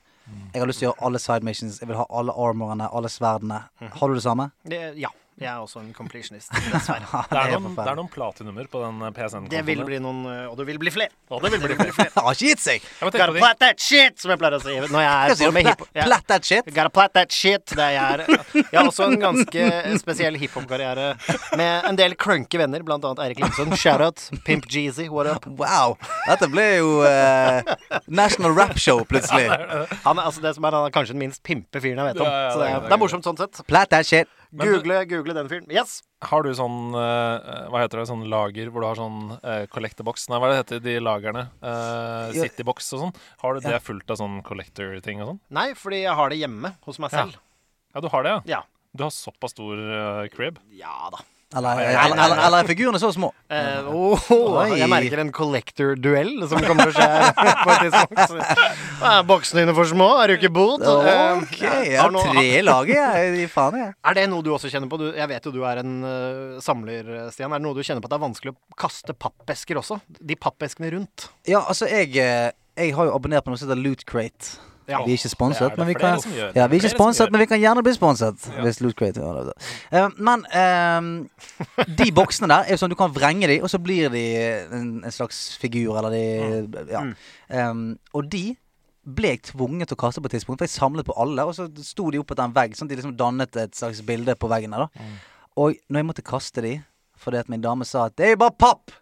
Jeg 0.54 0.62
har 0.62 0.70
lyst 0.70 0.80
til 0.80 0.88
å 0.88 0.92
gjøre 0.92 1.06
alle 1.08 1.20
side 1.20 1.44
missions. 1.44 1.80
Jeg 1.82 1.90
vil 1.90 2.00
ha 2.00 2.06
alle 2.10 2.32
armorene, 2.40 2.88
alle 2.96 3.10
sverdene. 3.12 3.64
Har 3.82 4.08
du 4.08 4.16
det 4.16 4.24
samme? 4.24 4.52
Det, 4.64 4.80
ja. 5.02 5.12
Jeg 5.42 5.50
er 5.50 5.58
også 5.64 5.80
en 5.82 5.90
completionist, 5.98 6.52
dessverre. 6.74 7.22
Det 7.32 7.40
er, 7.40 7.56
noen, 7.58 7.74
det 7.74 7.88
er 7.90 7.98
noen 7.98 8.10
platinummer 8.14 8.68
på 8.70 8.82
den 8.84 9.00
PSN-kontoen. 9.16 9.50
Det 9.50 9.62
vil 9.66 9.82
bli 9.88 9.98
noen 10.04 10.20
øh, 10.30 10.42
Og 10.52 10.58
det 10.60 10.68
vil 10.70 10.78
bli 10.82 10.94
flere. 10.94 11.10
Og 11.34 11.42
det 11.42 11.50
vil 11.56 11.64
bli 11.64 11.78
flere. 11.80 12.12
Har 12.14 12.36
ikke 12.38 12.52
gitt 12.52 12.62
seg! 12.62 12.86
Jeg 12.86 13.16
Gotta 13.16 13.34
plat 13.40 13.62
that 13.64 13.82
shit, 13.82 14.20
som 14.22 14.34
jeg 14.34 14.42
pleier 14.42 14.58
å 14.58 14.62
si 14.62 14.76
når 14.78 15.06
jeg 15.06 15.38
er 15.48 15.56
med 15.56 15.70
hiphop. 15.70 15.90
Plat 15.98 16.28
that 16.30 16.46
shit? 16.46 16.70
Gotta 16.70 16.94
plat 16.94 17.16
that 17.18 17.34
shit. 17.34 17.74
Det 17.74 17.88
er, 17.88 18.24
jeg 18.28 18.78
har 18.78 18.90
også 18.92 19.08
en 19.10 19.18
ganske 19.22 19.66
spesiell 20.04 20.38
hiphop-karriere 20.42 21.08
med 21.58 21.90
en 21.90 21.98
del 22.00 22.14
krønke 22.20 22.62
venner, 22.62 22.86
blant 22.86 23.06
annet 23.08 23.24
Eirik 23.26 23.42
Lindson. 23.42 23.74
Shout-out. 23.82 24.28
Pimp 24.46 24.70
Jeezy, 24.70 25.08
what 25.10 25.30
up? 25.32 25.48
Wow! 25.60 25.98
Dette 26.28 26.50
ble 26.54 26.68
jo 26.78 27.00
uh, 27.02 27.74
National 28.08 28.54
Rap 28.58 28.78
Show 28.82 29.02
plutselig. 29.10 29.50
Han 29.50 30.22
er, 30.22 30.26
altså, 30.28 30.44
det 30.44 30.54
som 30.58 30.70
er, 30.70 30.78
han 30.78 30.92
er 30.92 30.94
kanskje 30.94 31.16
den 31.18 31.26
minst 31.26 31.42
pimpe 31.48 31.82
fyren 31.82 32.04
jeg 32.04 32.14
vet 32.14 32.22
om. 32.22 32.30
Ja, 32.30 32.46
ja, 32.46 32.54
Så 32.54 32.62
det 32.62 32.70
det 32.72 32.78
er, 32.78 32.88
det 32.88 32.96
er 32.98 33.02
morsomt 33.02 33.28
sånn 33.28 33.40
sett. 33.42 33.64
Plat 33.70 33.90
that 33.92 34.08
shit. 34.08 34.30
Men 34.52 34.68
Google, 34.68 34.98
google 35.08 35.34
den 35.38 35.48
fyren. 35.48 35.68
Yes. 35.72 36.02
Har 36.28 36.44
du 36.44 36.50
sånn 36.58 36.92
eh, 36.94 37.68
Hva 37.72 37.80
heter 37.86 38.02
det? 38.02 38.08
Sånn 38.10 38.26
lager 38.30 38.68
hvor 38.70 38.84
du 38.84 38.88
har 38.90 39.00
sånn 39.00 39.20
uh, 39.40 39.66
collector-box? 39.72 40.28
Nei, 40.30 40.40
hva 40.42 40.50
er 40.50 40.52
det 40.52 40.60
heter 40.62 40.82
de 40.84 40.96
lagerne? 41.00 41.46
Uh, 41.64 42.32
Ja. 42.36 42.44
Citybox 42.46 42.92
og 42.98 43.06
sånn. 43.06 43.16
Har 43.46 43.56
du 43.56 43.62
det 43.64 43.72
Ja. 43.78 43.80
fullt 43.80 44.12
av 44.12 44.20
sånn 44.20 44.42
collector-ting 44.44 45.22
og 45.24 45.32
sånn? 45.34 45.40
Nei, 45.50 45.70
fordi 45.80 46.02
jeg 46.04 46.14
har 46.20 46.30
det 46.30 46.42
hjemme 46.44 46.76
hos 46.86 47.00
meg 47.00 47.12
selv. 47.16 47.40
Ja, 47.96 48.02
du 48.04 48.10
har 48.12 48.24
det, 48.28 48.30
ja? 48.36 48.42
Ja. 48.58 48.62
Du 48.96 49.04
har 49.08 49.12
såpass 49.16 49.56
stor 49.56 49.80
uh, 49.80 50.28
crib? 50.36 50.60
Ja 50.76 51.10
da. 51.16 51.24
Eller, 51.52 51.76
Nei, 51.76 51.86
nei, 51.92 51.94
nei, 52.16 52.26
eller, 52.26 52.40
eller 52.48 52.64
er 52.64 52.68
figurene 52.70 53.00
så 53.02 53.10
små? 53.12 53.28
Uh, 53.52 53.88
oh, 53.92 54.30
jeg 54.72 54.88
merker 54.88 55.20
en 55.20 55.34
collector-duell 55.36 56.46
som 56.48 56.62
kommer 56.64 56.88
til 56.88 56.94
å 56.94 56.96
skje 56.96 57.56
på 57.60 57.74
et 57.74 57.82
tidspunkt. 57.84 58.62
Er 59.12 59.26
boksene 59.28 59.66
dine 59.66 59.76
for 59.76 59.90
små? 59.90 60.08
Er 60.24 60.32
du 60.32 60.38
ikke 60.38 60.52
bot? 60.56 60.86
Eh, 60.86 61.42
Ok, 61.42 61.58
jeg 61.60 62.00
har 62.00 62.16
tre 62.16 62.46
i 62.46 62.64
laget, 62.64 62.96
jeg. 62.96 63.50
Faen, 63.52 63.78
jeg. 63.82 63.92
Er 64.08 64.18
det 64.22 64.26
noe 64.32 64.46
du 64.48 64.54
også 64.56 64.72
kjenner 64.72 64.88
på? 64.92 65.02
Du, 65.02 65.10
jeg 65.18 65.28
vet 65.34 65.50
jo 65.50 65.54
du 65.58 65.60
er 65.68 65.84
en 65.84 65.94
uh, 66.08 66.62
samler, 66.64 67.12
Stian. 67.36 67.52
Er 67.52 67.60
det 67.60 67.68
noe 67.68 67.76
du 67.76 67.84
kjenner 67.84 68.00
på 68.00 68.08
at 68.08 68.16
det 68.16 68.20
er 68.22 68.26
vanskelig 68.30 68.56
å 68.56 68.60
kaste 68.86 69.18
pappesker 69.20 69.82
også? 69.84 70.00
De 70.24 70.40
pappeskene 70.40 70.94
rundt. 70.96 71.28
Ja, 71.52 71.66
altså, 71.68 71.92
jeg, 71.92 72.16
eh, 72.16 72.48
jeg 72.80 72.96
har 72.96 73.12
jo 73.12 73.18
abonnert 73.20 73.44
på 73.44 73.52
noe 73.52 73.60
som 73.60 73.68
heter 73.68 73.84
Loot 73.84 74.08
Crate. 74.08 74.56
Ja. 74.92 75.02
Vi 75.06 75.16
er 75.16 75.20
ikke 75.20 75.32
sponset, 75.32 75.78
men 75.80 75.90
vi 75.90 75.96
kan. 75.98 76.22
Ja, 76.56 76.68
vi 76.68 76.78
er 76.78 76.82
ikke 76.82 76.94
sponset, 76.94 77.32
men 77.32 77.44
vi 77.44 77.50
kan 77.50 77.62
gjerne 77.62 77.84
bli 77.86 77.94
sponset. 77.96 78.48
Ja. 78.52 78.64
Hvis 78.66 78.82
Loot 78.84 78.98
Crate 79.00 79.22
gjør 79.22 79.52
det. 79.52 79.56
Uh, 79.92 80.10
Men 80.20 80.46
uh, 80.52 81.46
de 82.00 82.10
boksene 82.16 82.52
der 82.52 82.68
er 82.68 82.76
jo 82.76 82.82
sånn 82.82 82.92
du 82.92 82.98
kan 83.00 83.14
vrenge 83.16 83.50
de, 83.52 83.62
og 83.64 83.72
så 83.72 83.80
blir 83.82 84.12
de 84.14 84.26
en, 84.68 84.90
en 85.06 85.16
slags 85.16 85.56
figur, 85.62 85.96
eller 86.02 86.16
de 86.16 86.26
Ja. 86.92 87.06
Mm. 87.06 87.16
Um, 87.52 87.88
og 88.16 88.28
de 88.32 88.56
ble 89.02 89.34
jeg 89.34 89.42
tvunget 89.50 89.90
til 89.90 89.98
å 89.98 90.02
kaste 90.04 90.22
på 90.22 90.30
et 90.30 90.38
tidspunkt, 90.38 90.62
for 90.62 90.70
jeg 90.70 90.76
samlet 90.76 91.08
på 91.08 91.16
alle, 91.20 91.46
og 91.48 91.56
så 91.58 91.66
sto 91.84 92.10
de 92.14 92.20
opp 92.22 92.34
etter 92.34 92.46
en 92.46 92.56
vegg, 92.56 92.76
sånn 92.78 92.88
at 92.88 92.94
de 92.94 93.00
liksom 93.00 93.18
dannet 93.18 93.58
et 93.58 93.78
slags 93.78 94.04
bilde 94.06 94.36
på 94.38 94.50
veggen 94.52 94.76
der, 94.76 94.86
da. 94.86 95.02
Mm. 95.02 95.16
Og 95.62 95.80
når 95.90 96.02
jeg 96.02 96.08
måtte 96.08 96.26
kaste 96.26 96.64
de, 96.64 96.76
fordi 97.22 97.42
at 97.42 97.50
min 97.52 97.64
dame 97.64 97.86
sa 97.88 98.08
at 98.10 98.18
det 98.18 98.28
er 98.28 98.36
jo 98.36 98.44
bare 98.44 98.58
papp, 98.58 98.94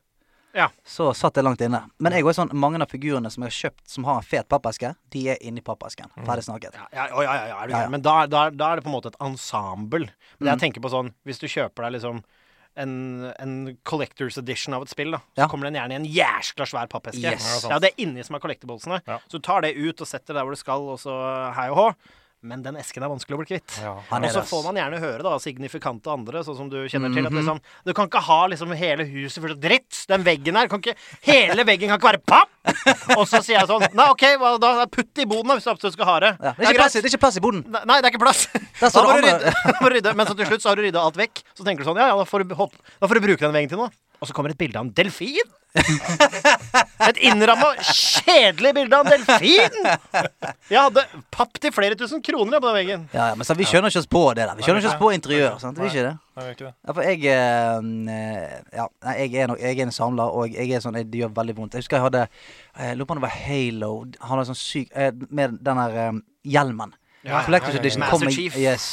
Ja. 0.54 0.70
så 0.84 1.14
satt 1.14 1.34
det 1.36 1.44
langt 1.44 1.62
inne. 1.62 1.84
Men 2.00 2.12
jeg 2.14 2.26
er 2.26 2.34
sånn, 2.34 2.50
mange 2.58 2.82
av 2.82 2.90
figurene 2.90 3.30
som 3.32 3.44
jeg 3.44 3.52
har 3.52 3.58
kjøpt 3.70 3.88
som 3.94 4.04
har 4.10 4.16
en 4.18 4.26
fet 4.26 4.48
pappeske, 4.50 4.96
de 5.14 5.28
er 5.30 5.38
inni 5.46 5.62
pappesken. 5.62 6.10
Ferdig 6.26 6.44
snakket. 6.48 6.74
Ja, 6.94 7.06
ja, 7.22 7.68
ja. 7.70 7.88
Men 7.90 8.02
da, 8.02 8.26
da, 8.26 8.50
da 8.50 8.72
er 8.72 8.76
det 8.82 8.84
på 8.88 8.90
en 8.90 8.96
måte 8.98 9.12
et 9.14 9.20
ensemble. 9.22 10.10
Men 10.40 10.48
Mm. 10.48 10.52
jeg 10.54 10.60
tenker 10.60 10.82
på 10.82 10.90
sånn 10.90 11.14
Hvis 11.26 11.40
du 11.40 11.48
kjøper 11.48 11.84
deg 11.86 12.00
liksom 12.00 12.24
en, 12.80 13.34
en 13.40 13.78
collectors 13.84 14.38
edition 14.38 14.74
av 14.74 14.84
et 14.86 14.90
spill, 14.90 15.12
da, 15.12 15.18
så 15.36 15.42
Ja. 15.44 15.48
kommer 15.48 15.66
den 15.70 15.74
gjerne 15.76 15.92
i 15.92 15.96
en 15.96 16.06
jæskla 16.06 16.66
svær 16.70 16.88
pappeske. 16.88 17.20
Yes. 17.22 17.66
Ja, 17.68 17.78
det 17.80 17.90
er 17.92 18.02
inni 18.06 18.24
som 18.24 18.36
er 18.36 18.40
collectiblesene. 18.40 19.02
Ja. 19.06 19.18
Så 19.28 19.32
du 19.38 19.40
tar 19.40 19.62
det 19.62 19.76
ut 19.76 20.00
og 20.02 20.08
setter 20.08 20.34
det 20.34 20.36
der 20.40 20.44
hvor 20.46 20.52
det 20.56 20.60
skal, 20.62 20.80
og 20.88 20.98
så 21.02 21.54
hei 21.56 21.68
og 21.70 21.76
hå. 21.76 21.88
Men 22.40 22.62
den 22.64 22.78
esken 22.80 23.04
er 23.04 23.10
vanskelig 23.12 23.36
å 23.36 23.40
bli 23.42 23.50
kvitt. 23.50 23.74
Ja. 23.84 23.98
Og 24.00 24.26
så 24.32 24.42
får 24.48 24.62
man 24.70 24.78
gjerne 24.80 25.00
høre 25.04 25.24
da 25.26 25.34
signifikante 25.44 26.08
andre, 26.14 26.40
sånn 26.48 26.56
som 26.56 26.70
du 26.72 26.78
kjenner 26.88 27.12
til. 27.12 27.28
At 27.28 27.36
liksom, 27.36 27.60
du 27.84 27.92
kan 27.98 28.08
ikke 28.08 28.22
ha 28.30 28.38
liksom 28.54 28.72
hele 28.80 29.04
huset 29.10 29.44
fullt 29.44 29.58
av 29.58 29.66
dritt. 29.66 30.00
Den 30.08 30.24
veggen 30.24 30.56
her 30.56 30.72
kan 30.72 30.80
ikke 30.80 30.96
Hele 31.28 31.66
veggen 31.68 31.92
kan 31.92 32.00
ikke 32.00 32.14
være 32.14 32.22
papp! 32.24 32.54
Og 33.18 33.26
så 33.28 33.42
sier 33.44 33.58
jeg 33.58 33.68
sånn 33.68 33.84
Nei, 33.98 34.06
OK, 34.14 34.24
hva 34.40 34.54
da? 34.62 34.72
Putt 34.92 35.12
det 35.18 35.26
i 35.26 35.30
boden 35.30 35.52
hvis 35.52 35.68
du 35.68 35.72
absolutt 35.74 35.98
skal 35.98 36.08
ha 36.08 36.18
det. 36.24 36.32
Ja. 36.40 36.54
Det, 36.56 36.70
er 36.70 36.80
plass, 36.80 36.96
det 36.96 37.04
er 37.04 37.12
ikke 37.12 37.24
plass 37.26 37.40
i 37.42 37.44
boden. 37.44 37.66
Nei, 37.76 38.00
det 38.00 38.08
er 38.08 38.14
ikke 38.14 38.24
plass. 38.24 38.46
Da 38.80 39.04
må 39.04 39.18
du 39.20 39.96
rydde. 39.98 40.16
Men 40.16 40.30
så 40.30 40.38
til 40.40 40.48
slutt 40.48 40.64
så 40.64 40.72
har 40.72 40.80
du 40.80 40.86
rydda 40.88 41.04
alt 41.04 41.20
vekk. 41.20 41.44
Så 41.52 41.68
tenker 41.68 41.84
du 41.84 41.92
sånn 41.92 42.00
Ja, 42.00 42.14
ja, 42.14 42.20
da 42.20 42.28
får 42.30 42.48
du, 42.48 42.56
hopp, 42.56 42.80
da 43.02 43.10
får 43.10 43.20
du 43.20 43.28
bruke 43.28 43.44
den 43.44 43.56
veggen 43.58 43.74
til 43.74 43.84
noe. 43.84 43.92
Og 44.20 44.28
så 44.28 44.36
kommer 44.36 44.52
et 44.52 44.60
bilde 44.60 44.80
av 44.80 44.86
en 44.88 44.94
delfin. 44.96 45.56
Et 47.10 47.20
innramma, 47.30 47.70
kjedelig 47.86 48.72
bilde 48.74 48.98
av 48.98 49.08
en 49.08 49.12
delfin! 49.14 49.76
Jeg 50.70 50.80
hadde 50.80 51.04
papp 51.34 51.60
til 51.62 51.74
flere 51.74 51.98
tusen 52.00 52.24
kroner 52.26 52.60
på 52.60 52.68
den 52.68 52.76
veggen. 52.76 53.04
Ja, 53.14 53.30
ja, 53.32 53.38
men 53.38 53.48
så, 53.48 53.56
vi 53.58 53.68
skjønner 53.70 53.94
ikke 53.94 54.02
oss 54.02 54.10
på 54.10 54.24
det 54.38 54.48
der. 54.50 54.56
Vi 54.58 54.66
skjønner 54.66 54.82
ikke 54.82 54.92
oss 54.92 55.02
på 55.02 55.12
interiør. 55.16 55.60
Sant? 55.62 55.80
Vi 55.80 55.92
ikke 55.92 56.08
det. 56.08 56.16
Nei, 56.40 56.48
ikke 56.56 56.66
det. 56.68 56.74
Ja, 56.74 56.96
for 56.96 57.06
jeg 57.06 57.24
eh, 57.36 58.58
Ja, 58.80 58.88
nei, 59.06 59.16
jeg 59.22 59.36
er, 59.44 59.52
nok, 59.52 59.62
jeg 59.62 59.78
er 59.78 59.86
en 59.88 59.96
samler, 59.96 60.34
og 60.42 60.58
jeg 60.58 60.72
er 60.74 60.84
sånn 60.84 60.98
jeg, 61.00 61.10
Det 61.12 61.22
gjør 61.22 61.36
veldig 61.38 61.56
vondt. 61.58 61.78
Jeg 61.78 61.86
husker 61.86 62.00
jeg 62.00 62.08
hadde 62.08 62.26
Jeg 62.28 63.00
lurer 63.00 63.10
på 63.10 63.16
om 63.18 63.22
det 63.22 63.28
var 63.28 63.38
Halo. 63.46 63.92
Han 64.24 64.34
hadde 64.36 64.50
sånn 64.52 64.60
syk 64.62 64.92
eh, 64.96 65.14
Med 65.30 65.60
den 65.66 65.82
der 65.84 66.02
eh, 66.08 66.12
hjelmen. 66.58 66.96
Ja, 67.28 67.44
Collector's 67.44 67.76
ja, 67.76 67.80
ja, 67.80 67.82
ja. 67.82 67.86
Edition 67.86 68.06
Master 68.06 68.16
kom 68.16 68.28
med, 68.30 68.36
Chief. 68.36 68.56
yes, 68.58 68.90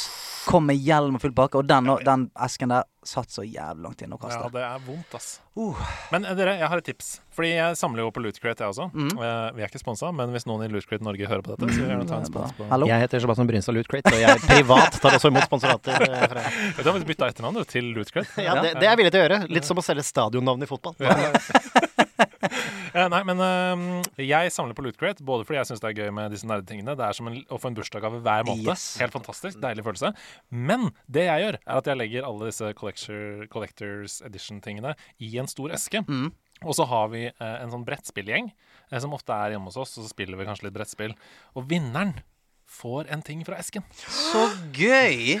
kom 0.47 0.65
med 0.69 0.79
hjelm 0.79 1.17
og 1.17 1.23
full 1.23 1.33
pakke, 1.35 1.59
og 1.59 1.67
den, 1.69 1.89
den 2.07 2.23
esken 2.47 2.71
der 2.71 2.85
satt 3.07 3.31
så 3.31 3.43
jævlig 3.45 3.83
langt 3.85 4.01
inne 4.03 4.17
å 4.17 4.29
Ja, 4.31 4.47
det 4.51 4.63
er 4.67 4.81
vondt, 4.83 5.13
ass. 5.15 5.27
Uh. 5.57 5.77
Men 6.11 6.25
eh, 6.27 6.35
dere, 6.37 6.57
jeg 6.59 6.67
har 6.71 6.81
et 6.81 6.87
tips. 6.89 7.11
Fordi 7.37 7.51
jeg 7.53 7.77
samler 7.79 8.03
jo 8.03 8.09
på 8.11 8.21
Lootcrate, 8.23 8.65
jeg 8.65 8.73
også. 8.73 8.87
Mhm. 8.93 9.13
Eh, 9.23 9.47
vi 9.57 9.63
er 9.63 9.69
ikke 9.71 9.81
sponsa, 9.81 10.09
men 10.15 10.33
hvis 10.35 10.47
noen 10.49 10.65
i 10.65 10.69
Lootcrate 10.73 11.05
Norge 11.07 11.29
hører 11.29 11.45
på 11.45 11.53
dette, 11.53 11.69
så 11.71 11.77
vil 11.77 11.85
jeg 11.85 11.93
gjerne 11.93 12.09
ta 12.09 12.19
en 12.19 12.27
spons 12.29 12.55
på 12.57 12.67
Hallo? 12.71 12.89
Jeg 12.89 13.03
heter 13.05 13.23
Sebastian 13.23 13.51
Brynstad 13.51 13.77
Lootcrate, 13.77 14.13
og 14.15 14.23
jeg 14.23 14.43
privat 14.47 14.99
tar 15.03 15.17
også 15.19 15.31
imot 15.31 15.47
sponsorater. 15.47 16.07
eh, 16.09 16.27
fra- 16.33 16.45
Vet 16.49 16.83
du, 16.83 16.91
har 16.91 16.99
vi 16.99 17.09
bytta 17.13 17.31
etternavn 17.31 17.63
til 17.71 17.91
Lootcrate. 17.95 18.43
Ja, 18.43 18.57
det, 18.61 18.75
det 18.79 18.83
er 18.83 18.91
jeg 18.91 19.01
villig 19.03 19.13
til 19.15 19.23
å 19.23 19.25
gjøre. 19.27 19.39
Litt 19.59 19.69
som 19.71 19.79
å 19.79 19.85
selge 19.85 20.03
stadionnavn 20.07 20.63
i 20.67 20.69
fotball. 20.69 20.97
Eh, 22.97 23.05
nei, 23.13 23.19
men 23.27 23.41
uh, 23.43 24.07
jeg 24.21 24.53
samler 24.53 24.77
på 24.77 24.81
Loot 24.85 24.97
Crate 24.97 25.25
både 25.25 25.45
fordi 25.45 25.59
jeg 25.59 25.69
syns 25.69 25.83
det 25.83 25.91
er 25.91 25.99
gøy 26.01 26.13
med 26.17 26.33
disse 26.33 26.47
nerdetingene. 26.49 26.95
Det 26.97 27.05
er 27.05 27.17
som 27.17 27.29
en, 27.29 27.37
å 27.53 27.59
få 27.61 27.69
en 27.69 27.77
bursdagsgave 27.77 28.21
hver 28.25 28.47
måned. 28.47 28.65
Yes. 28.71 28.87
Helt 29.01 29.13
fantastisk. 29.13 29.59
Deilig 29.61 29.85
følelse. 29.85 30.13
Men 30.49 30.89
det 31.05 31.27
jeg 31.27 31.45
gjør, 31.45 31.59
er 31.61 31.81
at 31.83 31.91
jeg 31.91 32.01
legger 32.01 32.27
alle 32.29 32.49
disse 32.49 32.71
collector, 32.79 33.45
Collectors 33.53 34.17
Edition-tingene 34.25 34.95
i 35.21 35.31
en 35.37 35.51
stor 35.51 35.75
eske. 35.77 36.01
Mm. 36.09 36.31
Og 36.65 36.73
så 36.73 36.87
har 36.89 37.11
vi 37.13 37.27
eh, 37.29 37.57
en 37.61 37.69
sånn 37.69 37.85
brettspillgjeng 37.85 38.49
eh, 38.49 38.99
som 39.03 39.13
ofte 39.13 39.35
er 39.35 39.53
hjemme 39.53 39.69
hos 39.69 39.77
oss, 39.77 39.93
og 39.99 40.07
så 40.07 40.09
spiller 40.09 40.39
vi 40.39 40.49
kanskje 40.49 40.69
litt 40.69 40.77
brettspill. 40.79 41.13
Og 41.53 41.69
vinneren 41.69 42.17
får 42.67 43.13
en 43.13 43.21
ting 43.25 43.45
fra 43.45 43.61
esken. 43.61 43.85
Så 43.93 44.47
gøy! 44.73 45.37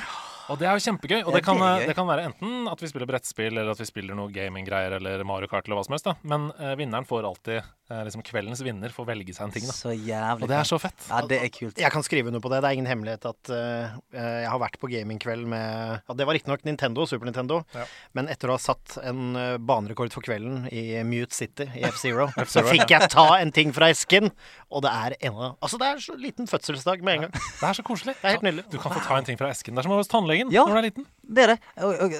Og 0.47 0.59
det 0.59 0.67
er 0.67 0.77
jo 0.77 0.83
kjempegøy. 0.85 1.19
Og 1.25 1.31
det, 1.33 1.41
det 1.41 1.45
kan, 1.45 1.59
det 1.59 1.71
eh, 1.83 1.89
det 1.91 1.95
kan 1.97 2.07
være 2.07 2.29
enten 2.29 2.69
at 2.71 2.83
vi 2.83 2.89
spiller 2.91 3.09
brettspill, 3.09 3.51
eller 3.51 3.73
at 3.73 3.81
vi 3.81 3.87
spiller 3.89 4.17
noe 4.17 4.31
gaminggreier, 4.33 4.95
eller 4.99 5.23
Mario 5.27 5.49
Kart, 5.51 5.67
eller 5.67 5.79
hva 5.79 5.87
som 5.87 5.97
helst. 5.97 6.07
da 6.07 6.15
Men 6.27 6.49
eh, 6.55 6.75
vinneren 6.79 7.07
får 7.07 7.27
alltid 7.27 7.67
liksom 7.87 8.23
Kveldens 8.27 8.59
vinner 8.65 8.91
får 8.91 9.05
velge 9.07 9.33
seg 9.35 9.45
en 9.47 9.53
ting. 9.55 9.63
da 9.67 9.73
Så 9.75 9.93
jævlig 9.95 10.43
Og 10.43 10.49
det 10.51 10.57
er 10.59 10.67
så 10.67 10.79
fett. 10.81 11.05
Ja, 11.07 11.21
det 11.27 11.37
er 11.39 11.51
kult. 11.53 11.77
Jeg 11.79 11.91
kan 11.93 12.03
skrive 12.03 12.27
under 12.27 12.41
på 12.43 12.49
det. 12.51 12.59
Det 12.63 12.69
er 12.69 12.75
ingen 12.77 12.89
hemmelighet 12.89 13.25
at 13.29 13.51
eh, 13.53 13.95
eh, 14.11 14.39
jeg 14.43 14.49
har 14.51 14.59
vært 14.59 14.75
på 14.81 14.89
gamingkveld 14.91 15.47
med 15.47 16.01
ja, 16.03 16.17
Det 16.19 16.27
var 16.27 16.35
riktignok 16.35 16.65
Nintendo, 16.67 17.05
Super 17.07 17.29
Nintendo, 17.29 17.61
Ja. 17.75 17.85
men 18.17 18.27
etter 18.33 18.51
å 18.51 18.57
ha 18.57 18.61
satt 18.61 18.97
en 19.03 19.35
uh, 19.37 19.57
banerekord 19.57 20.11
for 20.11 20.25
kvelden 20.25 20.67
i 20.71 21.01
Mute 21.07 21.35
City 21.35 21.67
i 21.77 21.83
F-Zero, 21.87 22.27
så 22.51 22.63
fikk 22.67 22.91
jeg 22.91 23.09
ta 23.13 23.27
en 23.39 23.51
ting 23.55 23.71
fra 23.75 23.89
esken, 23.93 24.31
og 24.69 24.83
det 24.83 24.91
er 24.91 25.15
en 25.29 25.37
Altså, 25.61 25.77
det 25.79 25.87
er 25.87 25.99
så 26.03 26.15
liten 26.17 26.47
fødselsdag 26.49 27.03
med 27.05 27.13
en 27.13 27.21
gang. 27.27 27.33
Det 27.37 27.67
er 27.69 27.77
så 27.77 27.83
koselig. 27.85 28.15
Det 28.19 28.25
er 28.27 28.35
helt 28.37 28.45
nydelig. 28.47 28.65
Du 28.71 28.77
kan 28.81 28.91
få 28.95 29.03
ta 29.05 29.17
en 29.19 29.27
ting 29.27 29.37
fra 29.39 29.49
esken. 29.53 29.75
Det 29.77 29.83
er 29.83 29.87
som 29.87 29.95
hos 29.95 30.11
tannlegen 30.11 30.51
Ja. 30.51 30.65
når 30.65 30.73
du 30.75 30.79
er 30.81 30.87
liten. 30.89 31.07
Det 31.27 31.43
er 31.43 31.53
det. 31.53 31.57
Og, 31.83 32.03
og, 32.05 32.13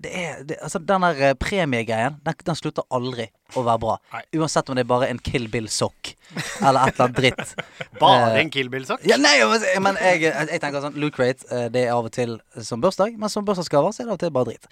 det, 0.00 0.12
er 0.12 0.42
det, 0.48 0.56
Altså, 0.64 0.80
den 0.80 1.04
der 1.04 1.22
eh, 1.28 1.34
premiegreien, 1.38 2.16
den, 2.24 2.38
den 2.48 2.58
slutter 2.58 2.86
aldri 2.94 3.28
å 3.56 3.64
være 3.66 3.82
bra. 3.84 3.96
Nei. 4.14 4.22
Uansett 4.40 4.70
om 4.70 4.78
det 4.78 4.86
er 4.86 4.92
bare 4.92 5.10
en 5.12 5.20
Kill 5.22 5.48
Bill-sokk 5.52 6.14
eller 6.60 6.88
et 6.88 6.94
eller 6.94 7.04
annet 7.06 7.16
dritt. 7.16 7.54
Bare 8.00 8.28
Eh, 8.34 8.40
en 8.42 8.50
Kill 8.50 8.68
Bill-sak? 8.68 9.00
Ja, 9.08 9.16
nei, 9.16 9.38
men- 9.80 9.96
jeg, 9.96 10.20
jeg 10.28 10.60
tenker 10.60 10.82
sånn 10.84 10.96
Loot 11.00 11.14
Crate, 11.16 11.46
eh, 11.50 11.68
det 11.72 11.86
er 11.86 11.92
av 11.94 12.04
og 12.04 12.12
til 12.12 12.36
som 12.62 12.80
bursdag, 12.80 13.16
men 13.18 13.28
som 13.32 13.44
bursdagsgaver 13.46 13.92
så 13.94 14.02
er 14.02 14.04
det 14.04 14.12
av 14.12 14.18
og 14.18 14.20
til 14.20 14.30
bare 14.36 14.50
dritt. 14.50 14.68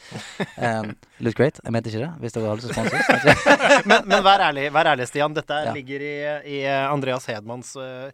Um, 0.58 0.92
Loot 1.24 1.34
Crate, 1.38 1.60
jeg 1.64 1.72
mente 1.72 1.88
ikke 1.90 2.02
det, 2.04 2.10
hvis 2.20 2.32
dere 2.36 2.50
har 2.50 2.56
lyst 2.60 2.68
til 2.68 2.74
å 2.74 2.86
sponse. 2.86 3.82
Men, 3.90 4.02
men 4.08 4.22
vær, 4.24 4.40
ærlig, 4.50 4.66
vær 4.74 4.88
ærlig, 4.92 5.06
Stian. 5.08 5.34
Dette 5.36 5.54
Ja. 5.66 5.72
ligger 5.72 6.00
i, 6.02 6.14
i 6.58 6.58
Andreas 6.66 7.26
Hedmans 7.30 7.74
uh, 7.76 8.10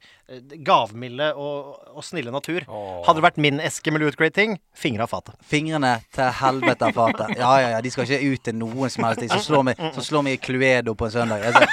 gavmilde 0.65 1.33
og, 1.37 1.79
og 1.97 2.05
snille 2.05 2.33
natur. 2.35 2.65
Åh. 2.69 3.03
Hadde 3.07 3.21
det 3.21 3.25
vært 3.27 3.41
min 3.43 3.61
eske 3.65 3.93
med 3.93 4.03
Loot 4.05 4.17
Crate-ting, 4.21 4.59
fingre 4.77 5.07
av 5.07 5.13
fatet. 5.13 5.35
Fingrene 5.49 5.97
til 6.15 6.31
helvete 6.43 6.89
av 6.91 6.97
fatet. 6.97 7.35
Ja, 7.41 7.53
ja, 7.63 7.69
ja, 7.77 7.81
de 7.85 7.91
skal 7.93 8.07
ikke 8.07 8.33
ut 8.37 8.45
til 8.47 8.57
noen 8.61 8.91
som 8.93 9.07
helst. 9.09 9.21
De 9.25 9.29
som 9.33 9.43
slår 9.45 9.67
meg, 9.71 9.83
som 9.97 10.05
slår 10.07 10.27
meg 10.29 10.39
i 10.39 10.43
Cluedo 10.45 10.95
på 10.99 11.09
en 11.09 11.15
søndag. 11.17 11.47
Altså, 11.51 11.65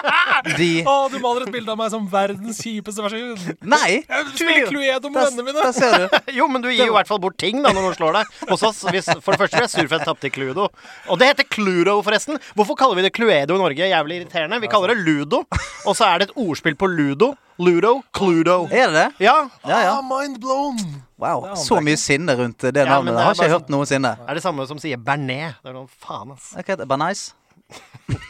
de 0.60 0.70
du 1.12 1.18
maler 1.22 1.46
et 1.46 1.52
bilde 1.54 1.72
av 1.72 1.78
meg 1.80 1.90
som 1.92 2.06
verdens 2.10 2.60
kjipeste 2.64 3.02
versjon. 3.04 3.56
Nei! 3.66 4.00
Jeg 4.02 4.26
spiller 4.34 4.68
Cluedo 4.70 5.10
med 5.12 5.26
vennene 5.26 5.46
mine. 5.50 5.64
der 5.66 5.72
ser 5.76 5.96
du. 6.06 6.18
Jo, 6.40 6.46
men 6.48 6.62
du 6.64 6.68
gir 6.70 6.84
jo 6.86 6.92
i 6.92 6.96
hvert 6.96 7.10
fall 7.10 7.20
bort 7.22 7.36
ting 7.40 7.60
da 7.64 7.72
når 7.74 7.82
noen 7.88 7.96
slår 7.98 8.18
deg. 8.20 8.32
Hos 8.50 8.62
oss, 8.66 8.80
hvis, 8.92 9.10
For 9.20 9.34
det 9.34 9.40
første 9.42 9.58
blir 9.58 9.66
jeg 9.66 9.72
sur 9.74 9.88
for 9.90 9.98
jeg 9.98 10.06
tapte 10.08 10.30
i 10.30 10.32
Cluedo. 10.34 10.68
Og 11.10 11.20
det 11.20 11.30
heter 11.32 11.48
Cluedo, 11.50 11.98
forresten. 12.06 12.38
Hvorfor 12.58 12.78
kaller 12.80 13.00
vi 13.00 13.06
det 13.08 13.12
Cluedo 13.16 13.56
i 13.58 13.62
Norge? 13.62 13.90
Jævlig 13.90 14.20
irriterende. 14.22 14.60
Vi 14.62 14.70
kaller 14.72 14.94
det 14.94 15.02
Ludo. 15.06 15.44
Og 15.88 15.96
så 15.98 16.06
er 16.10 16.22
det 16.22 16.30
et 16.30 16.36
ordspill 16.40 16.76
på 16.78 16.88
Ludo. 16.90 17.32
Ludo. 17.60 17.98
Cluedo. 18.16 18.62
Er 18.72 18.88
det 18.88 18.94
det? 18.96 19.08
Ja. 19.26 19.36
Ja, 19.68 19.80
ja. 19.84 19.96
Ah, 19.98 20.04
mind 20.06 20.38
blown. 20.40 20.78
Wow. 21.20 21.50
Så 21.60 21.76
mye 21.84 21.98
sinne 22.00 22.32
rundt 22.38 22.62
det 22.64 22.72
Ja, 22.80 22.86
navnet. 22.94 23.12
Det 23.18 23.24
har 23.26 23.34
ikke 23.36 23.48
jeg 23.50 23.52
hørt 23.58 23.68
noensinne. 23.74 24.14
Er 24.24 24.38
det 24.38 24.44
samme 24.46 24.64
som 24.70 24.78
sier 24.80 24.96
Bernet. 24.96 25.58
Det 25.60 25.68
er 25.74 25.76
noe 25.76 25.90
faen, 26.00 26.32
ass. 26.32 26.54
Ok, 26.56 26.70
det 26.72 26.86
er 26.86 26.88
bare 26.88 27.02
nice. 27.10 27.34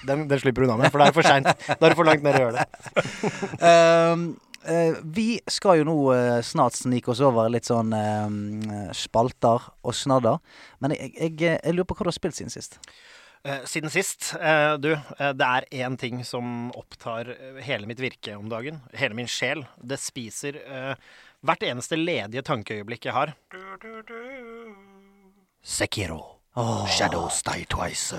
Den, 0.08 0.26
den 0.30 0.40
slipper 0.42 0.64
du 0.64 0.68
unna 0.68 0.78
med, 0.80 0.92
for 0.92 1.02
det 1.02 1.10
er 1.10 1.16
for 1.16 1.26
seint. 1.26 1.50
Da 1.68 1.78
er 1.78 1.92
det 1.92 1.98
for 1.98 2.08
langt 2.08 2.24
ned 2.26 2.38
i 2.38 2.42
hølet. 2.44 2.64
det. 2.64 3.04
Ehm, 3.70 4.26
eh, 4.64 4.98
vi 5.04 5.28
skal 5.50 5.80
jo 5.80 5.88
nå 5.90 5.96
eh, 6.16 6.40
snart 6.46 6.78
snike 6.78 7.12
oss 7.12 7.22
over 7.24 7.50
litt 7.52 7.68
sånn 7.68 7.94
uh, 7.94 8.90
spalter 8.96 9.70
og 9.80 9.96
snadder. 9.96 10.40
Men 10.80 10.96
jeg, 10.96 11.14
jeg, 11.16 11.38
jeg 11.56 11.76
lurer 11.76 11.88
på 11.88 11.98
hva 11.98 12.08
du 12.08 12.12
har 12.12 12.18
spilt 12.20 12.38
siden 12.38 12.52
sist. 12.52 12.80
Eh, 13.44 13.62
siden 13.64 13.90
sist, 13.90 14.34
eh, 14.40 14.74
du, 14.76 14.92
eh, 14.92 15.32
det 15.32 15.46
er 15.46 15.64
én 15.72 15.96
ting 15.96 16.24
som 16.24 16.68
opptar 16.76 17.30
eh, 17.32 17.62
hele 17.64 17.88
mitt 17.88 18.00
virke 18.00 18.34
om 18.36 18.50
dagen. 18.52 18.82
Hele 18.92 19.16
min 19.16 19.30
sjel. 19.30 19.64
Det 19.80 19.96
spiser 20.00 20.58
eh, 20.60 20.92
hvert 21.40 21.64
eneste 21.64 21.96
ledige 21.96 22.44
tankeøyeblikk 22.44 23.08
jeg 23.08 23.16
har. 23.16 23.32
Sekiro. 25.64 26.39
Shadows 26.88 27.42
die 27.42 27.64
twice. 27.68 28.14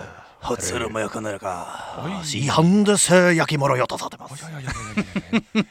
Sihandes 2.26 3.04
yakimoro 3.38 3.76
yotasatemasu. 3.78 4.36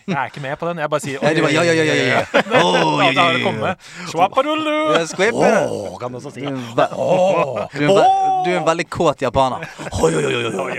Jeg 0.06 0.14
er 0.14 0.26
ikke 0.30 0.40
med 0.44 0.54
på 0.60 0.68
den. 0.68 0.78
Jeg 0.78 0.90
bare 0.92 1.00
sier 1.02 1.18
Ja, 1.22 1.30
ja, 1.34 1.62
ja, 1.64 1.72
ja, 1.74 1.84
ja, 1.84 1.94
ja. 2.06 2.20
Oh, 2.62 3.00
da 3.02 3.24
har 3.24 3.32
det 3.34 3.42
kommet. 3.42 3.78
Schwappadulu. 4.12 4.94
Ja, 4.94 5.98
kan 5.98 6.12
du 6.12 6.18
også 6.20 6.30
si. 6.36 6.44
er 6.46 6.50
du 6.50 6.54
er 6.54 6.54
en 6.54 7.96
ve- 7.96 8.06
du 8.44 8.50
er 8.52 8.56
en 8.60 8.66
veldig 8.70 8.86
kåt 8.90 9.20
japaner. 9.26 9.66
Hoi, 9.98 10.12
hoi, 10.14 10.22
hoi, 10.22 10.32
hoi, 10.34 10.52
hoi. 10.54 10.78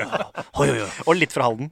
Hoi, 0.56 0.68
hoi, 0.72 0.80
hoi. 0.80 0.90
Og 1.06 1.16
litt 1.20 1.36
fra 1.36 1.44
Halden. 1.50 1.70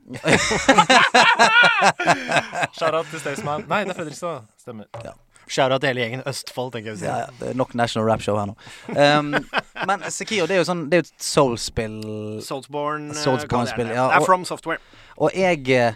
Shout-out 2.75 3.07
til 3.11 3.19
Staysman. 3.23 3.63
Nei, 3.71 3.83
det 3.85 3.95
er 3.95 3.99
Fredrikstad. 4.03 4.43
Stemmer. 4.59 4.91
Shout-out 5.49 5.83
hele 5.87 6.03
gjengen 6.03 6.21
Østfold, 6.29 6.71
tenker 6.75 6.93
jeg 6.93 6.99
å 7.01 7.05
Ja, 7.05 7.17
ja, 7.23 7.29
det 7.39 7.49
er 7.51 7.57
nok 7.59 7.73
National 7.77 8.07
Rap 8.09 8.21
Show 8.21 8.37
her 8.37 8.45
nå. 8.51 8.55
Um, 8.93 9.31
men 9.89 10.05
Sekiro, 10.13 10.45
det 10.49 10.57
er 10.57 10.61
jo 10.63 10.67
sånn 10.69 10.85
Det 10.91 10.99
er 10.99 11.03
jo 11.03 11.07
et 11.09 11.25
soul-spill. 11.25 11.97
Soulsborne. 12.45 13.09
eh, 13.15 13.21
Soulsborne-spill, 13.23 13.91
ja, 13.95 14.07
Det 14.11 14.15
er 14.19 14.21
og- 14.21 14.29
From 14.29 14.45
Software. 14.45 14.79
Og 15.17 15.31
jeg 15.35 15.69
eh, 15.75 15.93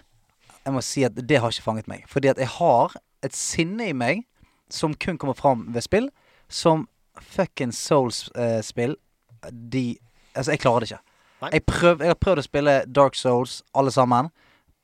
Jeg 0.66 0.74
må 0.74 0.82
si 0.86 1.04
at 1.04 1.16
det 1.16 1.40
har 1.44 1.52
ikke 1.52 1.66
fanget 1.66 1.88
meg. 1.92 2.06
Fordi 2.08 2.30
at 2.32 2.38
jeg 2.40 2.48
har 2.58 2.94
et 3.24 3.36
sinne 3.36 3.90
i 3.90 3.94
meg 3.94 4.24
som 4.72 4.94
kun 4.96 5.18
kommer 5.18 5.36
fram 5.36 5.66
ved 5.74 5.84
spill, 5.84 6.10
som 6.50 6.88
fucking 7.20 7.72
Souls-spill 7.76 8.96
De 9.52 9.98
Altså, 10.36 10.52
jeg 10.56 10.60
klarer 10.64 10.80
det 10.80 10.90
ikke. 10.92 11.04
Jeg, 11.52 11.66
prøv, 11.68 12.00
jeg 12.00 12.08
har 12.10 12.16
prøvd 12.16 12.40
å 12.42 12.44
spille 12.48 12.74
Dark 12.88 13.14
Souls, 13.20 13.62
alle 13.76 13.92
sammen. 13.92 14.32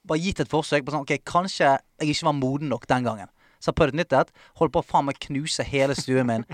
Bare 0.05 0.19
gitt 0.21 0.39
et 0.43 0.49
forsøk 0.51 0.83
på 0.85 0.91
sånn 0.93 1.05
Ok, 1.07 1.15
kanskje 1.25 1.71
jeg 2.01 2.11
ikke 2.13 2.27
var 2.27 2.35
moden 2.37 2.69
nok 2.69 2.85
den 2.91 3.07
gangen. 3.07 3.31
Så 3.59 3.69
jeg 3.69 3.73
har 3.73 3.77
prøvd 3.81 3.93
et 3.95 3.99
nytt 3.99 4.13
et. 4.15 4.29
Holdt 4.59 4.73
på 4.75 4.81
å 4.81 4.87
faen 4.87 5.07
meg 5.09 5.19
knuse 5.19 5.65
hele 5.67 5.95
stuen 5.97 6.29
min. 6.29 6.45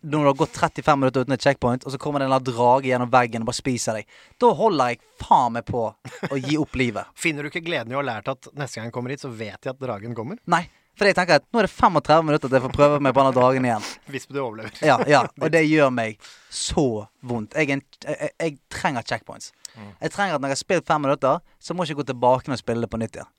Når 0.00 0.18
det 0.18 0.26
har 0.28 0.38
gått 0.42 0.58
35 0.60 1.00
minutter 1.00 1.24
uten 1.24 1.36
et 1.36 1.46
checkpoint, 1.46 1.86
og 1.86 1.94
så 1.94 2.00
kommer 2.00 2.20
det 2.20 2.28
en 2.28 2.48
drage 2.50 2.90
gjennom 2.90 3.12
veggen 3.12 3.44
og 3.44 3.50
bare 3.50 3.60
spiser 3.60 4.00
deg. 4.00 4.18
Da 4.40 4.52
holder 4.58 4.92
jeg 4.92 5.00
faen 5.22 5.56
meg 5.56 5.64
på 5.68 5.86
å 5.88 6.40
gi 6.40 6.58
opp 6.60 6.76
livet. 6.76 7.08
Finner 7.24 7.46
du 7.46 7.52
ikke 7.52 7.64
gleden 7.64 7.94
i 7.94 7.96
å 7.96 8.02
ha 8.02 8.08
lært 8.12 8.28
at 8.32 8.50
neste 8.52 8.80
gang 8.80 8.90
jeg 8.90 8.96
kommer 8.98 9.14
hit, 9.14 9.24
så 9.24 9.32
vet 9.32 9.56
jeg 9.56 9.72
at 9.72 9.80
dragen 9.80 10.16
kommer? 10.16 10.40
Nei. 10.50 10.66
For 11.00 11.08
jeg 11.08 11.16
tenker 11.16 11.38
at 11.40 11.46
nå 11.48 11.62
er 11.62 11.64
det 11.64 11.72
35 11.72 12.26
minutter 12.28 12.50
til 12.50 12.58
jeg 12.58 12.64
får 12.66 12.72
prøve 12.74 12.96
meg 13.00 13.14
på 13.16 13.22
denne 13.22 13.32
dragen 13.32 13.64
igjen. 13.64 13.86
Hvis 14.12 14.26
du 14.28 14.36
overlever. 14.42 14.74
Ja, 14.84 14.98
ja, 15.08 15.22
Og 15.40 15.48
det 15.54 15.62
gjør 15.64 15.88
meg 15.96 16.18
så 16.52 17.06
vondt. 17.24 17.56
Jeg, 17.56 17.72
en, 17.72 17.84
jeg, 18.04 18.18
jeg, 18.20 18.34
jeg 18.42 18.58
trenger 18.74 19.06
checkpoints. 19.08 19.54
Jeg 20.00 20.10
trenger 20.14 20.34
at 20.36 20.40
når 20.42 20.48
jeg 20.52 20.56
har 20.56 20.60
spilt 20.64 20.86
fem 20.86 21.02
minutter, 21.06 21.40
så 21.60 21.74
må 21.74 21.84
jeg 21.84 21.92
ikke 21.94 22.02
gå 22.02 22.06
tilbake 22.12 22.50
og 22.52 22.58
spille 22.60 22.84
det 22.86 22.90
på 22.90 22.98
nytt 23.00 23.16
igjen. 23.20 23.30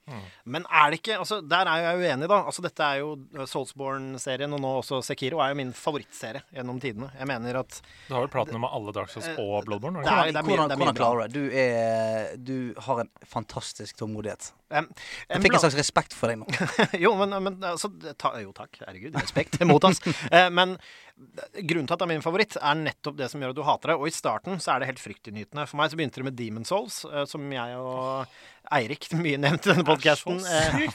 Men 0.51 0.65
er 0.67 0.89
det 0.91 0.97
ikke 0.99 1.15
altså 1.21 1.37
Der 1.47 1.69
er 1.69 1.83
jeg 1.85 1.99
uenig, 2.01 2.27
da. 2.27 2.39
Altså 2.49 2.61
Dette 2.65 2.83
er 2.83 2.97
jo 2.99 3.11
uh, 3.37 3.45
Soulsborne-serien, 3.47 4.51
og 4.53 4.59
nå 4.63 4.71
også 4.81 4.99
Sekiro, 5.05 5.39
er 5.39 5.53
jo 5.53 5.57
min 5.61 5.71
favorittserie 5.77 6.41
gjennom 6.53 6.79
tidene. 6.83 7.11
Jeg 7.17 7.27
mener 7.29 7.59
at 7.61 7.77
Du 8.07 8.13
har 8.15 8.25
vel 8.25 8.31
platinum 8.33 8.61
med 8.65 8.73
alle 8.75 8.93
Dark 8.95 9.09
Souls 9.13 9.29
og 9.37 9.65
Bloodborne? 9.69 10.01
det 10.03 10.11
er- 10.11 10.31
det 10.31 10.35
er 10.41 10.47
mye 10.47 10.57
hvordan 10.57 10.77
hvordan 10.81 10.97
klarer 10.97 11.27
du 11.27 11.27
det? 11.27 11.33
Du, 11.33 11.57
er, 11.57 12.35
du 12.37 12.81
har 12.87 12.99
en 13.05 13.09
fantastisk 13.25 13.97
tålmodighet. 14.01 14.51
um, 14.71 14.89
Jeg 15.29 15.41
fikk 15.45 15.53
en 15.53 15.63
slags 15.65 15.77
respekt 15.79 16.13
for 16.17 16.27
deg 16.31 16.39
nå. 16.41 16.47
Jo, 17.05 17.13
men, 17.19 17.35
men 17.43 17.59
altså, 17.63 17.89
ta, 18.17 18.33
Jo 18.41 18.51
takk, 18.55 18.81
herregud. 18.87 19.15
Respekt 19.21 19.59
mot 19.65 19.83
oss. 19.83 20.01
Eh, 20.31 20.49
men 20.53 20.77
grunnen 21.67 21.87
til 21.87 21.95
at 21.95 22.01
det 22.01 22.05
er 22.05 22.11
min 22.11 22.23
favoritt, 22.25 22.57
er 22.57 22.79
nettopp 22.79 23.17
det 23.19 23.27
som 23.31 23.43
gjør 23.43 23.53
at 23.53 23.59
du 23.59 23.63
hater 23.67 23.93
det. 23.93 23.97
Og 23.99 24.09
i 24.09 24.15
starten 24.15 24.61
så 24.61 24.73
er 24.73 24.81
det 24.81 24.91
helt 24.91 25.03
fryktinngytende. 25.03 25.67
For 25.69 25.79
meg 25.79 25.91
så 25.91 25.99
begynte 25.99 26.21
det 26.21 26.27
med 26.29 26.37
Demon 26.39 26.67
Souls, 26.67 27.01
eh, 27.09 27.25
som 27.29 27.45
jeg 27.53 27.77
og 27.79 28.33
Eirik 28.77 29.09
mye 29.23 29.41
nevnt 29.41 29.67
i 29.67 29.73
denne 29.73 29.87
podkasten. 29.87 30.41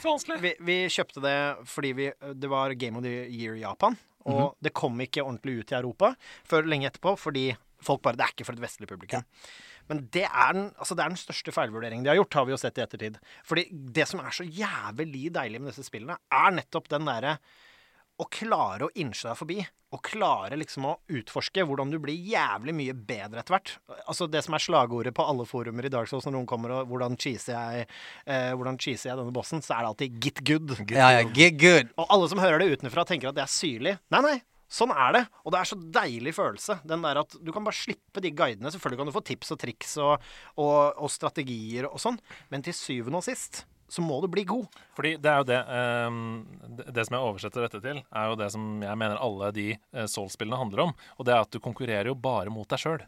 Vanskelig. 0.03 0.41
vi, 0.43 0.53
vi 0.67 0.77
kjøpte 0.93 1.23
det 1.23 1.37
fordi 1.69 1.93
vi, 1.97 2.11
det 2.35 2.51
var 2.51 2.75
Game 2.79 2.99
of 2.99 3.07
the 3.07 3.23
Year 3.25 3.57
i 3.57 3.63
Japan. 3.65 3.97
Og 4.27 4.57
det 4.63 4.73
kom 4.75 4.97
ikke 4.99 5.23
ordentlig 5.23 5.61
ut 5.61 5.71
i 5.71 5.77
Europa 5.77 6.11
før 6.47 6.67
lenge 6.67 6.89
etterpå, 6.89 7.13
fordi 7.15 7.53
folk 7.83 8.01
bare 8.03 8.17
Det 8.17 8.25
er 8.25 8.33
ikke 8.33 8.47
for 8.47 8.57
et 8.57 8.63
vestlig 8.63 8.89
publikum. 8.89 9.23
Men 9.87 10.01
det 10.11 10.25
er, 10.25 10.49
den, 10.55 10.65
altså 10.75 10.97
det 10.97 11.03
er 11.05 11.13
den 11.13 11.21
største 11.21 11.53
feilvurderingen 11.55 12.03
de 12.03 12.11
har 12.11 12.19
gjort, 12.19 12.35
har 12.39 12.47
vi 12.47 12.53
jo 12.53 12.59
sett 12.59 12.79
i 12.79 12.83
ettertid. 12.83 13.19
Fordi 13.47 13.67
det 13.71 14.07
som 14.09 14.19
er 14.19 14.35
så 14.35 14.43
jævlig 14.43 15.29
deilig 15.35 15.61
med 15.61 15.71
disse 15.71 15.87
spillene, 15.87 16.17
er 16.27 16.57
nettopp 16.57 16.89
den 16.91 17.07
derre 17.07 17.37
å 18.17 18.27
klare 18.33 18.87
å 18.87 18.93
innse 18.97 19.29
deg 19.29 19.37
forbi. 19.37 19.57
Og 19.95 20.01
klare 20.03 20.57
liksom 20.59 20.83
å 20.89 20.95
utforske 21.15 21.63
hvordan 21.63 21.93
du 21.93 21.95
blir 22.03 22.17
jævlig 22.27 22.73
mye 22.75 22.95
bedre 23.07 23.39
etter 23.39 23.55
hvert. 23.55 23.71
Altså 24.03 24.27
Det 24.27 24.41
som 24.43 24.57
er 24.57 24.63
slagordet 24.63 25.13
på 25.15 25.23
alle 25.23 25.45
forumer 25.47 25.87
i 25.87 25.91
Dark 25.93 26.09
Souls 26.11 26.27
når 26.27 26.35
noen 26.35 26.49
kommer 26.49 26.73
og 26.75 26.89
'Hvordan 26.89 27.15
cheeser 27.15 27.55
jeg, 27.55 27.87
eh, 28.25 28.51
hvordan 28.51 28.77
cheeser 28.77 29.11
jeg 29.11 29.17
denne 29.17 29.31
bossen?' 29.31 29.63
så 29.63 29.77
er 29.77 29.79
det 29.79 29.87
alltid 29.87 30.19
'get 30.19 30.43
good'. 30.43 30.91
Ja, 30.91 31.11
ja, 31.11 31.23
get 31.23 31.57
good. 31.57 31.93
Og 31.97 32.05
alle 32.09 32.27
som 32.27 32.39
hører 32.39 32.59
det 32.59 32.79
utenfra, 32.79 33.05
tenker 33.05 33.29
at 33.29 33.35
det 33.35 33.43
er 33.43 33.53
syrlig. 33.53 33.99
Nei, 34.11 34.21
nei. 34.21 34.41
Sånn 34.67 34.91
er 34.91 35.13
det. 35.13 35.27
Og 35.45 35.53
det 35.53 35.59
er 35.61 35.63
så 35.63 35.79
deilig 35.79 36.35
følelse. 36.35 36.85
Den 36.85 37.01
der 37.01 37.21
at 37.21 37.29
Du 37.41 37.53
kan 37.53 37.63
bare 37.63 37.73
slippe 37.73 38.19
de 38.19 38.31
guidene. 38.31 38.69
Selvfølgelig 38.69 38.97
kan 38.97 39.05
du 39.07 39.13
få 39.13 39.23
tips 39.23 39.51
og 39.51 39.59
triks 39.59 39.97
og, 39.97 40.21
og, 40.57 40.93
og 40.97 41.09
strategier 41.09 41.87
og 41.87 41.97
sånn, 41.97 42.19
men 42.51 42.61
til 42.61 42.73
syvende 42.73 43.15
og 43.15 43.23
sist 43.23 43.65
så 43.89 44.03
må 44.03 44.19
du 44.23 44.27
bli 44.31 44.43
god. 44.47 44.67
Fordi 44.97 45.15
det 45.21 45.31
er 45.31 45.41
jo 45.41 45.47
det 45.47 45.59
ehm, 45.79 46.23
det, 46.87 47.05
som 47.07 47.15
jeg 47.17 47.27
oversetter 47.27 47.63
dette 47.67 47.81
til, 47.83 48.01
er 48.03 48.31
jo 48.31 48.39
det 48.39 48.49
som 48.53 48.65
jeg 48.83 48.99
mener 48.99 49.21
alle 49.23 49.51
de 49.55 49.67
uh, 49.95 50.05
Soul-spillene 50.11 50.59
handler 50.59 50.87
om. 50.89 50.95
Og 51.17 51.27
det 51.27 51.35
er 51.35 51.45
at 51.45 51.53
du 51.55 51.61
konkurrerer 51.63 52.11
jo 52.11 52.17
bare 52.19 52.51
mot 52.53 52.67
deg 52.67 52.83
sjøl. 52.83 53.05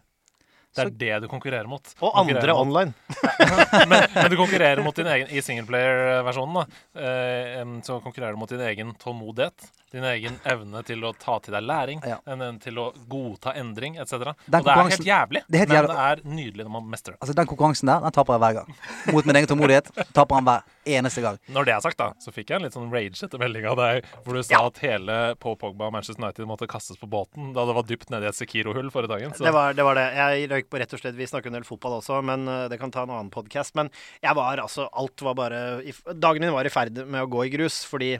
Det 0.70 0.84
er 0.86 0.92
det 1.02 1.16
du 1.24 1.28
konkurrerer 1.32 1.66
mot. 1.66 1.82
Og 1.98 2.14
Konkurrerer 2.14 2.52
andre 2.54 2.54
mot- 2.54 2.68
online. 2.68 2.94
men, 3.90 4.04
men 4.14 4.28
du 4.30 4.36
konkurrerer 4.38 4.84
mot 4.86 4.96
din 4.96 5.10
egen 5.10 5.32
I 5.34 5.42
singleplayer-versjonen 5.42 6.60
da 6.60 6.66
eh, 7.02 7.56
em, 7.64 7.80
så 7.86 7.98
konkurrerer 8.04 8.38
du 8.38 8.42
mot 8.44 8.54
din 8.54 8.62
egen 8.68 8.94
tålmodighet. 9.02 9.66
Din 9.92 10.04
egen 10.06 10.36
evne 10.46 10.84
til 10.86 11.02
å 11.08 11.14
ta 11.18 11.40
til 11.42 11.54
deg 11.56 11.64
læring, 11.66 12.02
Ja. 12.06 12.20
en, 12.28 12.42
evne 12.42 12.60
til 12.62 12.76
å 12.78 12.92
godta 13.10 13.56
endring 13.58 13.98
etc. 13.98 14.14
Og 14.14 14.36
det 14.46 14.60
er 14.62 14.90
helt 14.90 15.08
jævlig, 15.08 15.42
det 15.50 15.56
er 15.56 15.64
helt 15.66 15.70
men 15.70 15.78
jævlig. 15.80 15.96
det 15.96 16.04
er 16.10 16.36
nydelig 16.36 16.66
når 16.68 16.74
man 16.76 16.90
mestrer 16.92 17.14
det. 17.16 17.20
Altså 17.24 17.36
Den 17.40 17.48
konkurransen 17.50 17.90
der, 17.90 18.00
den 18.06 18.12
taper 18.12 18.34
jeg 18.38 18.44
hver 18.44 18.54
gang. 18.60 18.76
Mot 19.14 19.26
min 19.26 19.36
egen 19.40 19.48
tålmodighet 19.50 19.90
taper 20.14 20.36
han 20.36 20.46
hver 20.46 20.62
eneste 20.86 21.22
gang. 21.26 21.40
Når 21.50 21.66
det 21.66 21.74
er 21.74 21.82
sagt, 21.86 21.98
da, 21.98 22.12
så 22.22 22.34
fikk 22.34 22.50
jeg 22.54 22.60
en 22.60 22.68
litt 22.68 22.74
sånn 22.78 22.92
ragete 22.94 23.40
melding 23.42 23.66
av 23.70 23.78
deg 23.82 24.06
hvor 24.26 24.38
du 24.38 24.44
sa 24.44 24.62
at 24.68 24.78
hele 24.86 25.18
Paul 25.42 25.58
Pogba 25.62 25.90
og 25.90 25.94
Manchester 25.98 26.22
United 26.24 26.46
måtte 26.50 26.68
kastes 26.70 26.98
på 27.02 27.10
båten 27.10 27.54
da 27.58 27.66
det 27.66 27.76
var 27.78 27.84
dypt 27.90 28.10
nedi 28.14 28.30
et 28.30 28.38
Sekiro-hull 28.38 28.90
forrige 28.94 29.10
dagen. 29.16 29.34
Så 29.34 29.44
Det 29.46 29.54
var, 29.54 29.74
det 29.74 29.84
var 29.86 29.96
det. 29.98 30.08
Jeg 30.16 30.50
røyk 30.54 30.70
på 30.70 30.80
rett 30.82 30.94
og 30.94 31.00
slett 31.02 31.16
Vi 31.18 31.26
snakker 31.30 31.50
en 31.50 31.58
del 31.60 31.68
fotball 31.68 31.98
også, 32.00 32.22
men 32.26 32.48
eh, 32.48 32.68
det 32.70 32.80
kan 32.80 32.92
ta 32.94 33.04
en 33.04 33.10
annen 33.14 33.30
podkast. 33.34 33.74
Men 33.76 33.90
jeg 34.22 34.36
var 34.38 34.62
altså 34.62 34.88
Alt 34.94 35.22
var 35.26 35.34
bare 35.36 35.82
i, 35.84 35.94
Dagen 36.14 36.42
min 36.46 36.54
var 36.54 36.66
i 36.66 36.74
ferd 36.74 37.06
med 37.08 37.24
å 37.26 37.30
gå 37.30 37.46
i 37.46 37.54
grus, 37.54 37.82
fordi 37.90 38.20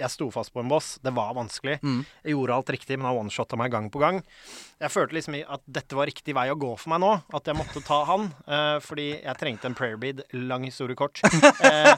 Jeg 0.00 0.12
sto 0.12 0.30
fast 0.34 0.52
på 0.54 0.62
en 0.64 0.70
boss. 0.72 0.94
Det 1.04 1.12
var 1.16 1.34
vanskelig. 1.36 1.78
Mm. 1.84 2.00
Jeg 2.24 2.34
gjorde 2.34 2.56
alt 2.56 2.72
riktig, 2.74 2.98
men 2.98 3.08
han 3.10 3.20
one-shotta 3.24 3.58
meg 3.60 3.72
gang 3.74 3.90
på 3.92 4.00
gang. 4.02 4.22
Jeg 4.80 4.92
følte 4.94 5.16
liksom 5.18 5.36
at 5.44 5.62
dette 5.68 5.96
var 5.98 6.08
riktig 6.08 6.34
vei 6.36 6.46
å 6.52 6.56
gå 6.58 6.70
for 6.80 6.92
meg 6.94 7.02
nå. 7.04 7.10
At 7.36 7.50
jeg 7.50 7.58
måtte 7.58 7.82
ta 7.84 8.00
han. 8.08 8.30
eh, 8.48 8.78
fordi 8.84 9.08
jeg 9.20 9.36
trengte 9.40 9.68
en 9.68 9.76
prayer 9.76 10.00
bead. 10.00 10.22
Lang 10.32 10.64
historie 10.68 10.96
kort. 10.98 11.20
Eh, 11.60 11.92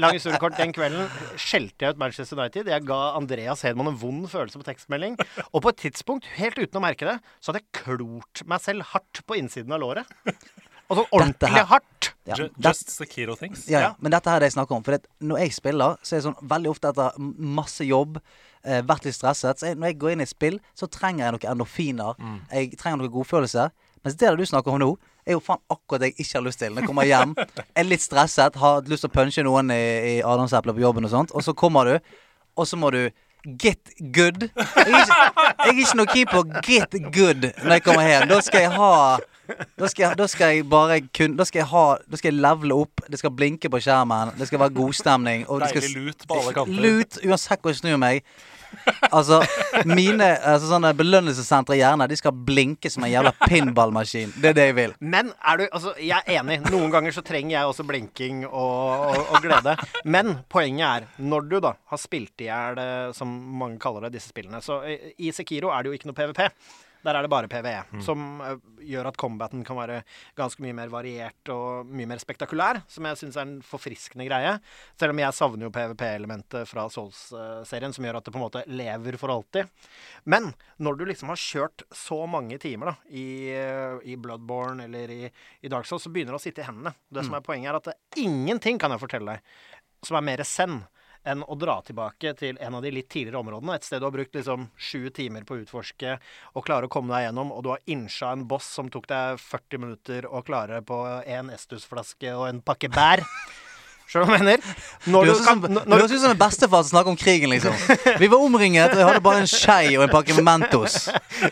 lang 0.00 0.14
historie 0.16 0.38
kort. 0.40 0.56
Den 0.58 0.72
kvelden 0.74 1.08
skjelte 1.38 1.84
jeg 1.84 1.94
ut 1.94 2.00
Manchester 2.00 2.38
United. 2.38 2.70
Jeg 2.70 2.86
ga 2.88 2.98
Andreas 3.18 3.62
Hedman 3.66 3.90
en 3.92 3.98
vond 4.00 4.24
følelse 4.30 4.58
på 4.60 4.66
tekstmelding. 4.66 5.18
Og 5.52 5.62
på 5.64 5.72
et 5.72 5.80
tidspunkt, 5.84 6.28
helt 6.38 6.58
uten 6.58 6.80
å 6.80 6.82
merke 6.84 7.08
det, 7.08 7.18
så 7.42 7.52
hadde 7.52 7.62
jeg 7.64 7.82
klort 7.82 8.42
meg 8.48 8.62
selv 8.64 8.86
hardt 8.94 9.22
på 9.28 9.36
innsiden 9.38 9.74
av 9.76 9.82
låret. 9.84 10.08
Altså 10.88 11.04
ordentlig 11.12 11.48
her- 11.52 11.64
hardt. 11.68 12.12
Ja, 12.28 12.34
Just 12.36 12.54
det- 12.56 12.64
Just 12.68 12.90
Sekiro 12.90 13.34
things. 13.36 13.66
Ja, 13.68 13.78
ja. 13.80 13.86
Ja. 13.88 13.94
Men 14.00 14.12
dette 14.12 14.28
her 14.30 14.36
er 14.36 14.40
det 14.40 14.46
jeg 14.52 14.56
snakker 14.58 14.76
om. 14.76 14.82
For 14.84 14.92
det, 14.96 15.06
når 15.20 15.38
jeg 15.38 15.52
spiller, 15.52 15.96
så 16.02 16.16
er 16.16 16.20
det 16.20 16.24
sånn 16.28 16.48
veldig 16.48 16.70
ofte 16.70 16.88
etter 16.88 17.12
masse 17.38 17.84
jobb, 17.84 18.18
eh, 18.64 18.82
vært 18.82 19.04
litt 19.04 19.14
stresset 19.14 19.58
Så 19.58 19.66
jeg, 19.68 19.76
når 19.76 19.86
jeg 19.92 19.98
går 19.98 20.10
inn 20.12 20.20
i 20.20 20.22
et 20.22 20.28
spill, 20.28 20.58
så 20.76 20.86
trenger 20.88 21.24
jeg 21.24 21.32
noen 21.32 21.52
endorfiner. 21.52 22.14
Jeg 22.52 22.76
trenger 22.78 22.98
noen 22.98 23.12
godfølelse. 23.12 23.70
Mens 24.04 24.16
det 24.16 24.36
du 24.38 24.44
snakker 24.46 24.72
om 24.72 24.78
nå, 24.80 24.96
er 25.26 25.32
jo 25.32 25.40
faen 25.40 25.58
akkurat 25.70 26.00
det 26.00 26.16
jeg 26.16 26.26
ikke 26.26 26.38
har 26.38 26.42
lyst 26.46 26.58
til. 26.58 26.70
Når 26.72 26.80
jeg 26.80 26.86
kommer 26.88 27.04
hjem, 27.04 27.34
er 27.76 27.84
litt 27.84 28.00
stresset, 28.00 28.54
har 28.56 28.80
lyst 28.82 29.00
til 29.04 29.10
å 29.10 29.12
punche 29.12 29.42
noen 29.44 29.70
i, 29.70 30.18
i 30.18 30.22
adamsepler 30.22 30.72
på 30.76 30.80
jobben 30.80 31.04
og 31.04 31.10
sånt, 31.10 31.32
og 31.32 31.42
så 31.42 31.52
kommer 31.54 31.84
du, 31.84 31.98
og 32.56 32.66
så 32.66 32.76
må 32.76 32.90
du 32.92 33.10
Get 33.46 33.92
good. 34.12 34.48
Jeg 34.50 34.92
er 34.92 35.04
ikke, 35.04 35.18
jeg 35.64 35.68
er 35.68 35.78
ikke 35.78 35.96
noe 35.96 36.06
keen 36.10 36.26
på 36.26 36.40
get 36.66 36.90
good 37.14 37.44
når 37.62 37.70
jeg 37.78 37.82
kommer 37.86 38.02
hjem. 38.02 38.28
Da 38.28 38.40
skal 38.42 38.60
jeg 38.60 38.72
ha 38.74 39.18
da 39.78 39.88
skal, 39.88 40.02
jeg, 40.04 40.18
da 40.20 40.26
skal 40.28 40.54
jeg 40.54 40.68
bare 40.68 41.00
kun 41.14 41.36
Da 41.38 41.46
skal 41.48 41.62
jeg 41.62 41.70
ha 41.70 41.84
Da 42.04 42.20
skal 42.20 42.32
jeg 42.32 42.42
levele 42.42 42.76
opp. 42.84 43.02
Det 43.08 43.20
skal 43.20 43.32
blinke 43.34 43.70
på 43.72 43.80
skjermen. 43.82 44.34
Det 44.38 44.50
skal 44.50 44.62
være 44.64 44.76
godstemning. 44.76 45.48
Deilig 45.48 45.94
lut 45.96 46.28
på 46.28 46.38
alle 46.42 46.54
kanter. 46.56 46.84
Lut 46.84 47.20
uansett 47.24 47.62
hvor 47.62 47.74
jeg 47.74 47.82
snur 47.82 48.00
meg. 48.00 48.22
Altså, 49.08 49.38
mine 49.88 50.26
altså, 50.36 50.68
sånne 50.68 50.90
belønnelsessentre 50.96 51.76
i 51.76 51.80
hjernen, 51.80 52.08
de 52.10 52.18
skal 52.18 52.34
blinke 52.48 52.90
som 52.92 53.06
en 53.06 53.12
jævla 53.12 53.32
pinballmaskin. 53.48 54.34
Det 54.36 54.50
er 54.52 54.58
det 54.58 54.66
jeg 54.70 54.76
vil. 54.78 54.96
Men 55.00 55.32
er 55.40 55.60
du 55.60 55.64
Altså, 55.68 55.94
jeg 56.02 56.16
er 56.18 56.40
enig. 56.40 56.58
Noen 56.72 56.92
ganger 56.92 57.14
så 57.14 57.22
trenger 57.24 57.54
jeg 57.54 57.70
også 57.70 57.86
blinking 57.88 58.44
og, 58.46 59.08
og, 59.08 59.32
og 59.36 59.44
glede. 59.44 59.76
Men 60.04 60.38
poenget 60.50 60.86
er, 60.88 61.08
når 61.20 61.48
du 61.48 61.58
da 61.64 61.74
har 61.92 62.00
spilt 62.00 62.44
i 62.44 62.48
hjel, 62.48 62.80
eh, 62.82 63.08
som 63.16 63.30
mange 63.60 63.80
kaller 63.82 64.06
det, 64.06 64.16
disse 64.18 64.32
spillene 64.32 64.60
Så 64.64 64.80
eh, 64.88 65.10
i 65.18 65.32
Sekiro 65.34 65.72
er 65.72 65.84
det 65.84 65.92
jo 65.92 65.98
ikke 65.98 66.10
noe 66.10 66.18
PVP. 66.18 66.44
Der 67.08 67.16
er 67.16 67.24
det 67.24 67.30
bare 67.32 67.48
PVE, 67.48 68.02
som 68.04 68.42
eh, 68.44 68.58
gjør 68.90 69.08
at 69.08 69.16
combaten 69.20 69.62
kan 69.64 69.78
være 69.78 70.02
ganske 70.36 70.60
mye 70.60 70.76
mer 70.76 70.90
variert 70.92 71.52
og 71.54 71.88
mye 71.88 72.08
mer 72.10 72.20
spektakulær, 72.20 72.82
som 72.90 73.08
jeg 73.08 73.20
syns 73.22 73.38
er 73.38 73.46
en 73.46 73.54
forfriskende 73.64 74.26
greie. 74.28 74.58
Selv 75.00 75.14
om 75.14 75.22
jeg 75.22 75.36
savner 75.38 75.68
jo 75.68 75.72
PVP-elementet 75.72 76.68
fra 76.68 76.84
Souls-serien, 76.92 77.96
som 77.96 78.04
gjør 78.04 78.20
at 78.20 78.28
det 78.28 78.34
på 78.34 78.40
en 78.40 78.44
måte 78.44 78.64
lever 78.68 79.16
for 79.20 79.32
alltid. 79.32 79.72
Men 80.28 80.52
når 80.76 81.00
du 81.00 81.06
liksom 81.08 81.32
har 81.32 81.40
kjørt 81.40 81.86
så 81.96 82.20
mange 82.28 82.60
timer 82.60 82.92
da, 82.92 82.96
i, 83.08 83.26
i 84.04 84.18
Bloodborne 84.20 84.84
eller 84.84 85.16
i, 85.16 85.22
i 85.64 85.72
Dark 85.72 85.88
Souls, 85.88 86.04
så 86.04 86.12
begynner 86.12 86.36
det 86.36 86.42
å 86.42 86.44
sitte 86.44 86.62
i 86.62 86.68
hendene. 86.68 86.92
Det 87.08 87.24
som 87.24 87.38
er 87.38 87.46
poenget, 87.46 87.72
er 87.72 87.80
at 87.80 87.90
det, 87.90 87.98
ingenting 88.20 88.78
kan 88.82 88.92
jeg 88.92 89.06
fortelle 89.06 89.38
deg 89.38 90.06
som 90.06 90.18
er 90.18 90.26
mer 90.28 90.44
zen 90.46 90.80
enn 91.24 91.44
å 91.44 91.56
dra 91.58 91.78
tilbake 91.86 92.34
til 92.38 92.58
en 92.60 92.78
av 92.78 92.84
de 92.84 92.92
litt 92.94 93.08
tidligere 93.10 93.40
områdene. 93.42 93.76
Et 93.76 93.86
sted 93.86 94.02
du 94.02 94.08
har 94.08 94.14
brukt 94.14 94.34
liksom 94.34 94.68
sju 94.76 95.08
timer 95.14 95.46
på 95.48 95.56
å 95.56 95.62
utforske 95.62 96.18
og 96.54 96.66
klare 96.66 96.88
å 96.88 96.92
komme 96.92 97.14
deg 97.14 97.28
gjennom, 97.28 97.52
og 97.52 97.64
du 97.64 97.72
har 97.74 97.84
innsja 97.90 98.32
en 98.34 98.46
boss 98.50 98.68
som 98.78 98.90
tok 98.92 99.08
deg 99.10 99.40
40 99.42 99.84
minutter 99.84 100.28
å 100.28 100.42
klare 100.46 100.82
på 100.82 101.02
en 101.24 101.54
Estus-flaske 101.54 102.34
og 102.36 102.48
en 102.50 102.62
pakke 102.64 102.92
bær. 102.92 103.24
Skjønner 104.08 104.24
du 104.24 104.30
hva 104.32 104.36
jeg 104.38 104.44
mener? 104.46 104.62
Du 105.04 105.10
Når 105.12 105.26
høres 105.28 105.40
ut 105.40 105.44
som, 105.44 105.60
kan- 105.60 105.74
du 105.74 105.80
når- 105.92 105.98
høres 106.00 106.12
ut 106.16 106.20
som 106.22 106.30
en 106.32 106.38
bestefar 106.40 106.82
som 106.84 106.90
snakker 106.94 107.12
om 107.12 107.18
krigen, 107.20 107.50
liksom. 107.52 107.74
Vi 108.22 108.28
var 108.32 108.40
omringet, 108.40 108.94
og 108.94 109.02
jeg 109.02 109.08
hadde 109.10 109.20
bare 109.26 109.42
en 109.42 109.50
skei 109.52 109.96
og 109.98 110.06
en 110.06 110.12
pakke 110.14 110.36
Mentos. 110.40 110.96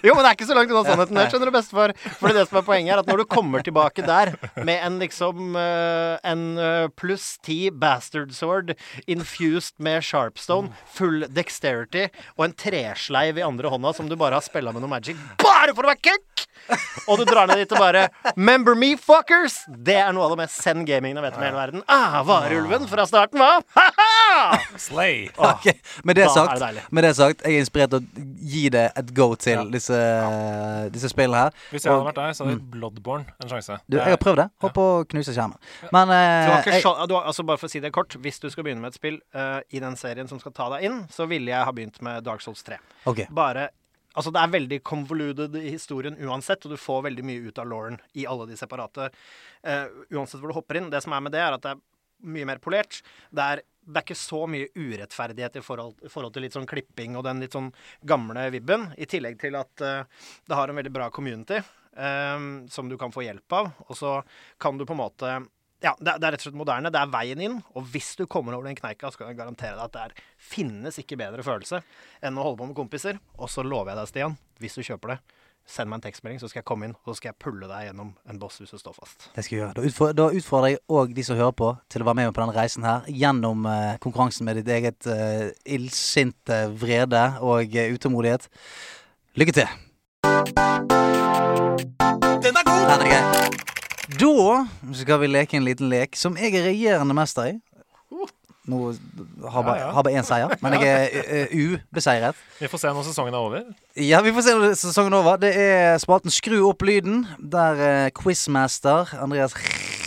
Jo, 0.01 0.15
men 0.17 0.23
det 0.25 0.31
er 0.31 0.37
ikke 0.39 0.49
så 0.49 0.57
langt 0.57 0.73
unna 0.73 0.85
sannheten. 0.89 1.19
Det 1.21 1.27
skjønner 1.35 1.51
du 1.51 1.55
bestefar. 1.59 1.93
Fordi 2.21 2.37
det 2.39 2.47
som 2.49 2.61
er 2.63 2.67
poenget, 2.71 2.95
er 2.97 3.03
at 3.05 3.11
når 3.13 3.21
du 3.23 3.27
kommer 3.37 3.61
tilbake 3.67 4.07
der 4.07 4.33
med 4.65 4.81
en 4.87 4.97
liksom 5.03 5.53
eh, 5.61 6.17
En 6.33 6.47
eh, 6.59 6.89
pluss 6.97 7.37
ti 7.45 7.59
bastard 7.71 8.33
sword 8.35 8.73
infused 9.07 9.77
med 9.83 10.03
sharpstone, 10.07 10.73
full 10.97 11.27
dexterity 11.37 12.07
og 12.39 12.47
en 12.49 12.55
tresleiv 12.57 13.37
i 13.39 13.45
andre 13.45 13.69
hånda 13.73 13.93
som 13.97 14.09
du 14.09 14.17
bare 14.19 14.39
har 14.39 14.45
spella 14.45 14.73
med 14.73 14.83
noe 14.85 14.91
magic 14.91 15.19
bare 15.43 15.75
for 15.77 15.85
å 15.87 15.93
være 15.93 16.03
køkk! 16.09 16.47
Og 17.07 17.21
du 17.21 17.25
drar 17.29 17.47
ned 17.51 17.61
dit 17.61 17.73
og 17.77 17.79
bare 17.79 18.07
Member 18.37 18.75
me, 18.79 18.95
fuckers! 18.99 19.61
Det 19.69 19.95
er 20.01 20.11
noe 20.17 20.27
av 20.27 20.33
det 20.35 20.41
mest 20.45 20.59
send 20.65 20.87
gamingen 20.89 21.21
jeg 21.21 21.27
vet 21.29 21.37
om 21.39 21.45
i 21.45 21.47
hele 21.51 21.61
verden. 21.61 21.85
Ah, 21.93 22.17
varulven 22.47 22.87
fra 22.91 23.07
starten, 23.09 23.41
hva? 23.43 23.61
Ha-ha! 23.77 24.59
Slay. 24.81 25.27
Okay. 25.37 25.75
Med 26.05 26.19
det 26.19 26.27
er 26.27 26.33
sagt, 26.35 26.61
det 26.61 26.85
med 26.95 27.05
det 27.07 27.13
sagt 27.17 27.45
jeg 27.47 27.57
er 27.59 27.65
inspirert 27.65 27.93
til 27.95 28.03
å 28.03 28.27
gi 28.53 28.65
det 28.73 28.85
et 28.97 29.13
go 29.17 29.29
til 29.35 29.57
Ja. 29.57 29.65
disse, 29.71 30.01
disse 30.95 31.11
spillene 31.13 31.47
her. 31.47 31.57
Hvis 31.71 31.87
jeg 31.87 31.93
hadde 31.93 32.03
Og- 32.03 32.09
vært 32.11 32.21
deg, 32.21 32.35
så 32.37 32.45
hadde 32.47 32.61
Bloodborne 32.73 33.27
en 33.43 33.49
sjanse. 33.49 33.79
Du, 33.89 33.97
jeg 33.97 34.15
har 34.15 34.21
prøvd 34.23 34.37
det. 34.43 34.51
Holdt 34.61 34.75
på 34.75 34.85
å 34.91 35.07
knuse 35.09 35.33
skjermen. 35.35 35.57
Men 35.93 36.09
Du 36.09 36.15
har 36.15 36.59
eh, 36.59 36.61
ikke 36.63 36.77
jeg, 36.77 37.09
du 37.09 37.15
har, 37.15 37.25
altså 37.25 37.47
Bare 37.47 37.59
for 37.59 37.69
å 37.69 37.71
si 37.71 37.81
det 37.81 37.93
kort, 37.93 38.17
hvis 38.21 38.41
du 38.41 38.51
skal 38.51 38.65
begynne 38.67 38.81
med 38.83 38.89
et 38.95 38.99
spill 38.99 39.21
uh, 39.35 39.61
i 39.71 39.79
den 39.79 39.97
serien 39.97 40.29
som 40.29 40.41
skal 40.43 40.53
ta 40.53 40.69
deg 40.77 40.85
inn, 40.89 41.07
så 41.13 41.29
ville 41.31 41.53
jeg 41.53 41.65
ha 41.65 41.73
begynt 41.73 42.01
med 42.03 42.25
Dark 42.27 42.41
Souls 42.43 42.63
3. 42.67 42.79
Okay. 43.07 43.27
Bare 43.31 43.69
Altså, 44.17 44.31
det 44.33 44.41
er 44.41 44.49
veldig 44.49 44.79
convoluted 44.83 45.57
i 45.61 45.71
historien 45.75 46.17
uansett, 46.25 46.65
og 46.65 46.73
du 46.73 46.79
får 46.81 47.03
veldig 47.11 47.25
mye 47.29 47.51
ut 47.51 47.59
av 47.61 47.69
Lauren 47.69 47.99
i 48.17 48.25
alle 48.25 48.47
de 48.49 48.57
separate 48.57 49.11
uh, 49.13 49.87
Uansett 50.11 50.41
hvor 50.41 50.49
du 50.49 50.57
hopper 50.57 50.79
inn. 50.81 50.89
Det 50.89 51.03
som 51.05 51.13
er 51.13 51.21
med 51.21 51.33
det, 51.37 51.43
er 51.45 51.53
at 51.53 51.61
det 51.67 51.75
er 51.75 51.83
mye 52.25 52.49
mer 52.49 52.61
polert. 52.63 53.01
Det 53.31 53.47
er, 53.47 53.63
det 53.87 54.01
er 54.01 54.07
ikke 54.07 54.19
så 54.19 54.45
mye 54.51 54.71
urettferdighet 54.75 55.59
i 55.61 55.65
forhold, 55.65 56.07
forhold 56.13 56.37
til 56.37 56.47
litt 56.47 56.57
sånn 56.57 56.69
klipping 56.69 57.19
og 57.19 57.27
den 57.27 57.43
litt 57.45 57.57
sånn 57.57 57.73
gamle 58.07 58.49
vibben. 58.55 58.91
I 58.97 59.09
tillegg 59.11 59.41
til 59.43 59.59
at 59.59 59.85
uh, 59.85 60.31
det 60.47 60.59
har 60.59 60.73
en 60.73 60.81
veldig 60.81 60.95
bra 60.95 61.11
community 61.15 61.61
um, 61.97 62.67
som 62.73 62.89
du 62.91 62.97
kan 63.01 63.15
få 63.15 63.27
hjelp 63.27 63.59
av. 63.59 63.71
Og 63.89 63.99
så 63.99 64.17
kan 64.63 64.79
du 64.79 64.87
på 64.87 64.97
en 64.97 65.05
måte 65.05 65.37
ja, 65.85 65.93
det 66.01 66.15
er 66.17 66.33
rett 66.33 66.41
og 66.41 66.49
slett 66.49 66.59
moderne. 66.59 66.91
Det 66.93 67.01
er 67.01 67.11
veien 67.13 67.43
inn. 67.43 67.57
Og 67.77 67.85
hvis 67.93 68.15
du 68.19 68.25
kommer 68.31 68.57
over 68.57 68.69
den 68.69 68.79
kneika, 68.79 69.11
så 69.13 69.21
kan 69.21 69.31
jeg 69.31 69.39
garantere 69.39 69.77
deg 69.77 69.85
at 69.85 69.95
det 69.95 70.05
er, 70.07 70.29
finnes 70.41 70.97
ikke 71.03 71.19
bedre 71.21 71.45
følelse 71.47 71.83
enn 72.25 72.39
å 72.39 72.47
holde 72.47 72.63
på 72.63 72.71
med 72.71 72.79
kompiser. 72.79 73.21
Og 73.37 73.53
så 73.53 73.65
lover 73.67 73.93
jeg 73.93 74.01
deg, 74.01 74.11
Stian, 74.11 74.39
hvis 74.63 74.79
du 74.79 74.87
kjøper 74.87 75.15
det, 75.15 75.19
send 75.67 75.91
meg 75.91 75.99
en 75.99 76.05
tekstmelding, 76.07 76.39
så 76.41 76.49
skal 76.51 76.61
jeg 76.61 76.69
komme 76.69 76.87
inn, 76.89 76.95
og 77.03 77.11
så 77.11 77.17
skal 77.19 77.33
jeg 77.33 77.39
pulle 77.43 77.67
deg 77.71 77.89
gjennom 77.89 78.13
en 78.31 78.39
boss 78.41 78.61
hvis 78.63 78.73
du 78.75 78.79
står 78.79 78.95
fast. 78.97 79.29
Det 79.35 79.45
skal 79.45 79.57
jeg 79.57 79.63
gjøre. 79.63 79.75
Da, 79.77 79.85
utfordrer, 79.89 80.17
da 80.21 80.27
utfordrer 80.39 80.73
jeg 80.73 80.83
òg 80.99 81.15
de 81.17 81.25
som 81.27 81.41
hører 81.41 81.57
på, 81.59 81.73
til 81.93 82.05
å 82.05 82.09
være 82.09 82.21
med 82.21 82.33
på 82.37 82.45
denne 82.45 82.57
reisen 82.57 82.87
her. 82.87 83.09
Gjennom 83.11 83.67
eh, 83.71 83.99
konkurransen 84.03 84.47
med 84.47 84.61
ditt 84.61 84.71
eget 84.73 85.11
uh, 85.11 85.51
illsinte 85.67 86.63
vrede 86.79 87.25
og 87.45 87.75
eh, 87.75 87.93
utålmodighet. 87.97 88.49
Lykke 89.37 89.57
til. 89.59 89.69
Den 92.47 92.55
er 92.55 92.65
god! 92.67 92.83
Den 92.87 93.03
er 93.03 93.11
grei. 93.11 93.23
Da 94.07 94.95
skal 94.95 95.19
vi 95.19 95.33
leke 95.33 95.59
en 95.59 95.67
liten 95.67 95.91
lek 95.91 96.15
som 96.17 96.39
jeg 96.39 96.55
er 96.55 96.69
regjerende 96.71 97.17
mester 97.17 97.51
i. 97.51 97.57
Nå 98.67 98.93
har 99.51 99.63
bare, 99.63 99.79
Ja, 99.79 99.87
ja. 99.87 99.91
har 99.95 100.03
bare 100.03 100.19
én 100.19 100.27
seier, 100.27 100.55
men 100.63 100.75
jeg 100.81 100.91
er 100.91 101.47
eh, 101.47 101.53
ubeseiret. 101.55 102.35
Vi 102.59 102.67
får 102.73 102.83
se 102.83 102.93
når 102.97 103.07
sesongen 103.07 103.35
er 103.35 103.39
over. 103.39 103.63
Ja, 103.97 104.21
vi 104.27 104.33
får 104.35 104.43
se 104.49 104.55
når 104.59 104.75
sesongen 104.81 105.15
er 105.15 105.23
over. 105.23 105.37
Det 105.43 105.53
er 105.55 105.99
spalten 106.03 106.35
Skru 106.35 106.59
opp 106.69 106.83
lyden, 106.83 107.27
der 107.39 107.83
eh, 107.87 108.11
quizmaster 108.17 109.15
Andreas 109.23 109.55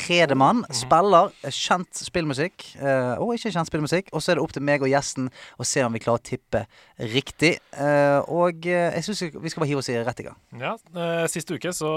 Redemann 0.10 0.63
spiller 0.74 1.30
kjent 1.54 1.93
spillmusikk, 2.02 2.63
eh, 2.82 3.15
og 3.22 3.36
ikke 3.38 3.52
kjent 3.54 3.69
spillmusikk. 3.69 4.10
Og 4.12 4.24
så 4.26 4.32
er 4.34 4.39
det 4.39 4.43
opp 4.43 4.56
til 4.56 4.65
meg 4.65 4.82
og 4.84 4.89
gjesten 4.91 5.30
å 5.62 5.67
se 5.67 5.84
om 5.86 5.93
vi 5.93 6.02
klarer 6.02 6.19
å 6.19 6.26
tippe 6.32 6.63
riktig. 6.99 7.53
Eh, 7.71 8.19
og 8.27 8.65
eh, 8.67 8.91
jeg 8.97 9.05
syns 9.07 9.21
vi 9.39 9.49
skal 9.51 9.63
bare 9.63 9.69
hive 9.71 9.79
oss 9.81 9.89
i 9.91 9.95
rett 10.03 10.19
i 10.19 10.25
gang. 10.27 10.35
Ja, 10.59 10.73
eh, 10.99 11.23
Sist 11.31 11.49
uke 11.51 11.71
så 11.75 11.91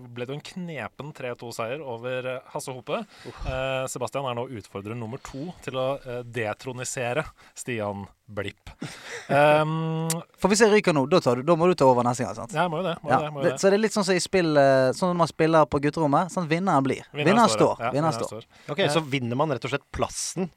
ble 0.00 0.26
det 0.26 0.36
en 0.38 0.42
knepen 0.44 1.12
3-2-seier 1.16 1.82
over 1.84 2.28
Hasse 2.54 2.72
Hope. 2.72 3.02
Eh, 3.26 3.84
Sebastian 3.92 4.28
er 4.30 4.38
nå 4.38 4.46
utfordrer 4.58 4.96
nummer 4.98 5.20
to 5.26 5.50
til 5.66 5.76
å 5.80 5.86
detronisere 6.24 7.26
Stian 7.56 8.06
Blipp. 8.26 8.72
Um, 9.30 10.08
For 10.40 10.50
hvis 10.50 10.64
jeg 10.64 10.72
ryker 10.72 10.94
nå, 10.96 11.04
da, 11.10 11.20
tar 11.22 11.38
du, 11.38 11.44
da 11.46 11.54
må 11.58 11.68
du 11.70 11.76
ta 11.78 11.86
over 11.86 12.02
neste 12.06 12.24
gang. 12.26 12.34
sant? 12.34 12.54
ja, 12.56 12.64
må 12.72 12.80
jo 12.80 12.88
det. 12.88 12.96
Må 13.04 13.12
Ja, 13.12 13.20
jo 13.20 13.24
det, 13.28 13.32
må 13.36 13.44
det, 13.44 13.52
så 13.60 13.70
det 13.70 13.78
er 13.78 13.84
litt 13.84 13.94
sånn 13.94 14.06
som 14.08 14.16
i 14.18 14.22
spill 14.24 14.56
Sånn 14.96 15.12
når 15.12 15.18
man 15.20 15.30
spiller 15.30 15.68
på 15.70 15.78
gutterommet. 15.84 16.32
Sånn 16.34 16.48
vinneren 16.50 16.82
blir. 16.86 17.04
Vinneren 17.14 17.46
står. 17.52 17.76
ja. 17.78 17.92
Vinneren 17.94 18.16
Vinneren 18.16 18.18
står. 18.18 18.46
står. 18.48 18.72
Ok, 18.74 18.82
Så 18.96 19.02
vinner 19.06 19.38
man 19.38 19.52
rett 19.54 19.64
og 19.68 19.70
slett 19.76 19.86
plassen 19.94 20.50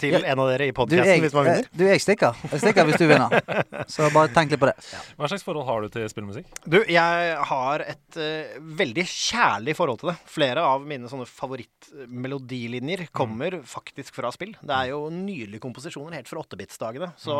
til 0.00 0.16
Ja. 0.16 0.20
en 0.32 0.40
av 0.42 0.48
dere 0.50 0.66
i 0.66 0.72
Du 0.72 0.76
podkasten 0.80 1.20
hvis 1.24 1.34
man 1.36 1.46
vinner? 1.46 1.68
du, 1.76 1.84
jeg 1.86 2.00
stikker. 2.02 2.36
Jeg 2.50 2.60
stikker 2.64 2.88
hvis 2.88 2.98
du 3.00 3.06
vinner. 3.10 3.36
Så 3.94 4.08
bare 4.14 4.32
tenk 4.34 4.50
litt 4.54 4.60
på 4.62 4.70
det. 4.70 4.76
Hva 5.20 5.28
slags 5.30 5.44
forhold 5.46 5.66
har 5.68 5.84
du 5.84 5.88
til 5.92 6.08
spillmusikk? 6.10 6.48
Du, 6.64 6.78
jeg 6.88 7.36
har 7.52 7.84
et 7.84 8.18
uh, 8.20 8.58
veldig 8.80 9.04
kjærlig 9.10 9.76
forhold 9.78 10.00
til 10.02 10.12
det. 10.12 10.16
Flere 10.30 10.64
av 10.64 10.84
mine 10.88 11.08
sånne 11.12 11.28
favorittmelodilinjer 11.28 13.06
kommer 13.16 13.60
faktisk 13.68 14.14
fra 14.18 14.30
spill. 14.34 14.54
Det 14.60 14.74
er 14.76 14.92
jo 14.92 15.06
nydelige 15.12 15.62
komposisjoner 15.62 16.18
helt 16.20 16.30
fra 16.30 16.42
åttebitsdagene. 16.42 17.12
Så 17.20 17.36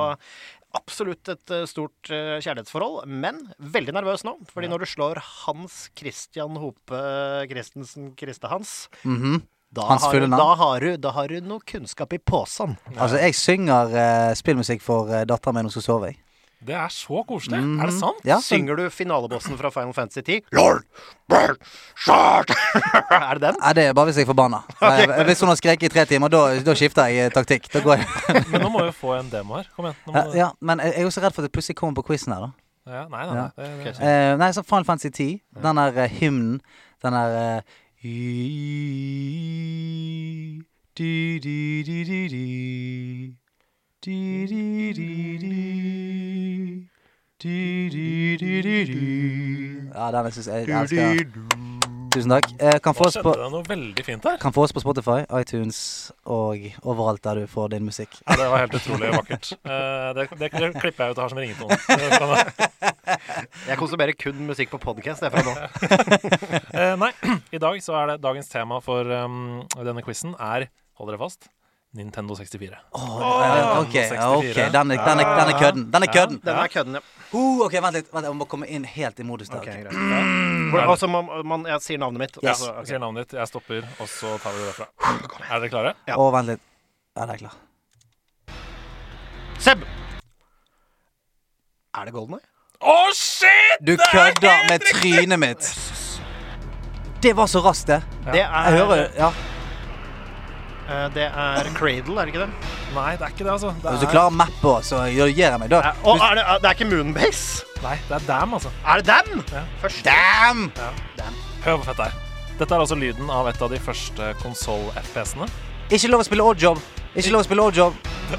absolutt 0.76 1.28
et 1.32 1.50
uh, 1.54 1.64
stort 1.68 2.10
uh, 2.12 2.36
kjærlighetsforhold. 2.42 3.08
Men 3.10 3.42
veldig 3.58 3.94
nervøs 3.96 4.24
nå. 4.26 4.36
Fordi 4.52 4.70
når 4.70 4.84
du 4.84 4.90
slår 4.92 5.20
Hans 5.46 5.88
Christian 5.98 6.58
Hope 6.60 7.00
Christensen 7.50 8.12
Kriste-Hans 8.18 8.88
Mhm. 9.04 9.40
Da 9.72 9.82
Hans 9.86 10.02
har, 10.02 10.10
fulle 10.12 10.26
du- 10.26 10.30
navn? 10.32 10.40
da, 10.42 10.54
har 10.64 10.80
du, 10.80 10.96
da 10.96 11.10
har 11.14 11.28
du 11.28 11.40
noe 11.46 11.60
kunnskap 11.62 12.12
i 12.12 12.18
posen. 12.18 12.76
Altså, 12.96 13.20
jeg 13.22 13.34
synger 13.38 13.92
eh, 13.94 14.34
spillmusikk 14.34 14.82
for 14.82 15.06
uh, 15.12 15.20
datteren 15.24 15.54
min 15.54 15.62
når 15.68 15.70
hun 15.70 15.76
skal 15.78 15.82
sove. 15.86 16.06
jeg. 16.10 16.18
Det 16.60 16.74
er 16.76 16.88
så 16.92 17.22
koselig. 17.24 17.56
Mhm. 17.62 17.78
Er 17.80 17.86
det 17.88 17.94
sant? 17.96 18.18
Ja, 18.26 18.36
Synger 18.44 18.76
du 18.76 18.90
finalebossen 18.92 19.56
fra 19.56 19.70
Final 19.72 19.94
Fantasy 19.96 20.20
10? 20.26 20.42
Lord, 20.52 20.82
Lord, 21.30 21.56
Shard. 21.96 22.50
er 22.50 23.38
det 23.38 23.40
den? 23.46 23.56
Nei, 23.62 23.72
det 23.78 23.84
er 23.88 23.94
bare 23.96 24.10
hvis 24.10 24.18
jeg 24.20 24.26
er 24.26 24.32
forbanna. 24.34 24.60
Eh, 24.90 25.24
Hvis 25.24 25.40
hun 25.40 25.48
har 25.48 25.56
skreket 25.56 25.86
i 25.88 25.88
tre 25.94 26.04
timer, 26.04 26.28
da, 26.28 26.42
da 26.66 26.74
skifter 26.76 27.06
jeg 27.08 27.30
eh, 27.30 27.30
taktikk. 27.32 27.70
Da 27.72 27.80
går 27.80 28.02
jeg. 28.02 28.10
Men 28.52 28.60
nå 28.66 28.68
må 28.74 28.82
vi 28.84 28.92
få 28.92 29.14
en 29.16 29.30
demo 29.32 29.56
her. 29.56 29.70
Kom 29.76 29.86
igjen. 29.88 29.96
Nå 30.06 30.12
må 30.12 30.18
Ja, 30.18 30.36
ja, 30.42 30.50
men 30.60 30.82
jeg 30.84 30.98
er 30.98 31.06
jo 31.06 31.14
så 31.14 31.22
redd 31.24 31.32
for 31.32 31.40
at 31.40 31.48
det 31.48 31.54
plutselig 31.56 31.78
kommer 31.80 31.96
på 32.02 32.04
quizen 32.10 32.34
her, 32.36 32.50
da. 32.50 32.52
Ja, 32.90 33.06
nei, 33.08 33.24
nei, 33.24 33.36
Ja. 33.38 33.46
nei. 33.56 33.70
Det, 33.86 33.96
det. 33.96 34.10
Eh, 34.10 34.36
nei, 34.40 34.50
så 34.52 34.66
Final 34.66 34.84
Fantasy 34.84 35.10
10. 35.16 35.40
Den 35.64 35.80
der 35.80 35.96
eh, 36.04 36.10
hymnen. 36.20 36.60
Den 37.00 37.16
der 37.16 37.36
eh, 37.40 37.78
du, 38.02 38.08
du, 40.96 41.84
du, 41.84 42.04
du, 42.04 42.28
du. 42.28 43.34
Du, 44.00 44.46
du, 44.46 44.92
du, 44.94 45.38
du. 45.38 46.88
Du, 47.38 47.90
du, 47.90 48.36
du, 48.38 48.62
du, 48.62 48.84
du. 48.86 49.90
Ja, 49.94 50.10
den 50.12 50.32
syns 50.32 50.46
jeg 50.46 50.68
jeg 50.68 50.80
elsker. 50.80 51.89
Tusen 52.10 52.32
takk. 52.32 52.48
Eh, 52.58 52.78
kan 52.82 52.94
få 52.96 53.04
oss 53.06 53.16
på 53.22 53.32
noe 53.38 53.62
veldig 53.66 54.02
fint 54.02 54.24
her. 54.26 54.38
kan 54.42 54.54
få 54.54 54.64
oss 54.64 54.72
på 54.74 54.82
Spotify, 54.82 55.20
iTunes 55.38 56.10
og 56.26 56.64
overalt 56.82 57.22
der 57.22 57.42
du 57.42 57.46
får 57.50 57.70
din 57.76 57.86
musikk. 57.86 58.16
Ja, 58.26 58.34
det 58.40 58.48
var 58.50 58.64
helt 58.64 58.74
utrolig 58.74 59.12
vakkert. 59.14 59.52
Eh, 59.62 60.08
det, 60.18 60.26
det, 60.40 60.50
det 60.50 60.72
klipper 60.80 61.04
jeg 61.04 61.14
ut 61.14 61.20
og 61.20 61.22
har 61.22 61.30
som 61.30 61.38
ringetone. 61.38 61.78
Det 61.86 62.80
Jeg 63.70 63.78
konsumerer 63.78 64.14
kun 64.18 64.42
musikk 64.48 64.74
på 64.74 64.82
podcast 64.82 65.22
det 65.22 65.30
fra 65.34 65.44
nå. 65.46 65.54
Eh, 66.80 66.94
nei, 66.98 67.10
i 67.56 67.58
dag 67.62 67.78
så 67.82 67.94
er 68.00 68.12
det 68.12 68.20
dagens 68.24 68.48
tema 68.50 68.78
for 68.82 69.06
um, 69.06 69.62
denne 69.78 70.02
quizen 70.06 70.34
er, 70.38 70.68
hold 70.98 71.10
dere 71.10 71.20
fast, 71.20 71.48
Nintendo 71.96 72.36
64. 72.38 72.78
Oh, 72.94 73.16
ja, 73.20 73.80
ok, 73.80 73.94
64. 73.94 74.20
ok, 74.38 74.60
den 74.74 74.94
er, 74.94 75.02
den, 75.02 75.22
er, 75.22 75.32
den 75.40 75.50
er 75.50 75.58
kødden. 75.58 75.88
Den 75.92 76.06
er 76.06 76.12
kødden. 76.14 76.40
Den 76.44 76.62
er 76.62 76.70
kødden, 76.70 76.98
ja. 77.00 77.19
Uh, 77.32 77.60
ok, 77.66 77.72
vent 77.82 77.94
litt. 77.94 78.08
Vent, 78.12 78.26
jeg 78.26 78.34
må 78.34 78.46
komme 78.50 78.66
inn 78.66 78.84
helt 78.84 79.20
i 79.20 79.26
modus 79.26 79.48
der. 79.52 79.58
Ok, 79.62 79.66
greit. 79.66 79.94
Hvor- 80.72 80.80
Altså, 80.90 81.06
man, 81.10 81.28
man, 81.46 81.64
jeg 81.66 81.80
sier 81.84 81.98
navnet 82.02 82.18
mitt. 82.24 82.38
Yes. 82.42 82.50
Altså, 82.56 82.72
ok. 82.80 82.86
sier 82.90 82.98
navnet 82.98 83.28
ditt, 83.28 83.38
jeg 83.38 83.46
stopper, 83.48 83.86
og 84.00 84.08
så 84.10 84.32
tar 84.42 84.52
vi 84.56 84.58
det 84.64 84.66
derfra. 84.72 84.86
Er 85.50 85.60
dere 85.60 85.70
klare? 85.70 85.94
Ja. 86.10 86.16
Å, 86.16 86.30
vent 86.34 86.48
litt. 86.54 86.60
Ja, 87.16 87.26
det 87.26 87.42
er. 87.42 87.50
Seb! 89.60 89.82
Er 91.94 92.04
det 92.08 92.12
Golden 92.14 92.38
Eye? 92.38 92.46
Å, 92.80 92.96
shit! 93.14 93.82
Du 93.84 93.94
kødder 93.98 94.66
med 94.70 94.80
trynet 94.88 95.38
mitt. 95.42 95.70
Det 97.20 97.34
var 97.36 97.46
så 97.52 97.60
raskt, 97.60 97.86
det. 97.90 97.98
Det 98.30 98.38
Jeg 98.40 98.46
er, 98.48 98.76
hører 98.78 99.10
Ja. 99.18 99.28
eh, 100.88 101.08
det 101.12 101.26
er 101.28 101.68
Cradle, 101.76 102.20
er 102.22 102.24
det 102.26 102.34
ikke 102.34 102.46
det? 102.46 102.69
Nei, 102.94 103.12
det 103.16 103.22
er 103.26 103.32
ikke 103.34 103.44
det, 103.46 103.52
altså. 103.52 103.70
Det 103.82 103.90
Hvis 103.94 104.00
du 104.02 104.06
er, 104.08 104.12
klarer 104.14 104.34
mappa, 104.34 104.72
så 104.82 105.02
gir 105.12 105.30
jeg 105.30 105.60
meg. 105.62 105.72
Eh, 105.72 106.00
Og 106.10 106.18
er 106.26 106.34
det, 106.40 106.44
det 106.62 106.70
er 106.70 106.74
ikke 106.78 106.88
Moonbase? 106.90 107.66
nei, 107.84 107.96
det 108.08 108.16
er 108.18 108.24
Dam, 108.26 108.54
altså. 108.58 108.72
Er 108.84 109.00
det 109.00 109.06
Dam? 109.06 109.44
Ja. 109.52 109.62
Først. 109.80 110.02
Damn! 110.04 110.66
Hør 111.64 111.76
hvor 111.78 111.84
fett 111.86 112.00
det 112.02 112.08
er. 112.10 112.18
Dette 112.60 112.74
er 112.76 112.82
altså 112.82 112.96
lyden 112.98 113.30
av 113.32 113.46
et 113.48 113.62
av 113.62 113.70
de 113.72 113.78
første 113.80 114.32
konsoll-FPS-ene. 114.42 115.46
Ikke 115.90 116.10
lov 116.12 116.20
å 116.24 116.26
spille 116.28 116.44
oddjob. 116.44 116.80
Ikke 117.16 117.32
lov 117.32 117.44
å 117.44 117.46
spille 117.48 117.64
oddjob. 117.70 117.94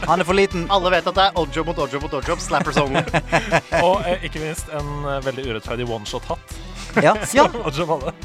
Han 0.07 0.21
er 0.21 0.27
for 0.27 0.37
liten. 0.37 0.67
Alle 0.71 0.91
vet 0.93 1.07
at 1.09 1.17
det 1.17 1.23
er 1.29 1.39
oddjob 1.41 1.71
mot 1.71 1.79
oddjob 1.83 2.05
mot 2.05 2.13
oddjob. 2.21 2.39
Slapper 2.43 2.77
only. 2.83 3.01
Og 3.87 4.05
eh, 4.07 4.27
ikke 4.27 4.43
minst 4.43 4.69
en 4.77 4.91
eh, 5.09 5.17
veldig 5.25 5.47
urettferdig 5.49 5.87
one-shot-hatt. 5.89 6.53
Ja, 6.99 7.15
ja, 7.33 7.45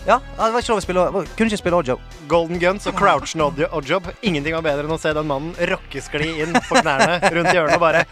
ja. 0.07 0.17
Det 0.19 0.53
var 0.53 0.59
ikke 0.59 0.73
lov 0.73 0.81
å 0.81 0.85
spille 0.85 1.05
Kunne 1.39 1.51
ikke 1.51 1.61
spille 1.61 1.79
oddjob. 1.79 2.01
Golden 2.31 2.59
Guns 2.63 2.89
og 2.91 2.99
Crouchen 2.99 3.45
oddjob. 3.47 4.11
Ingenting 4.27 4.57
var 4.57 4.65
bedre 4.67 4.89
enn 4.89 4.97
å 4.97 5.01
se 5.01 5.13
den 5.15 5.29
mannen 5.29 5.55
rockeskli 5.71 6.33
inn 6.43 6.57
på 6.67 6.81
knærne 6.81 7.21
rundt 7.37 7.55
hjørnet 7.55 7.79
og 7.79 7.85
bare 7.85 8.05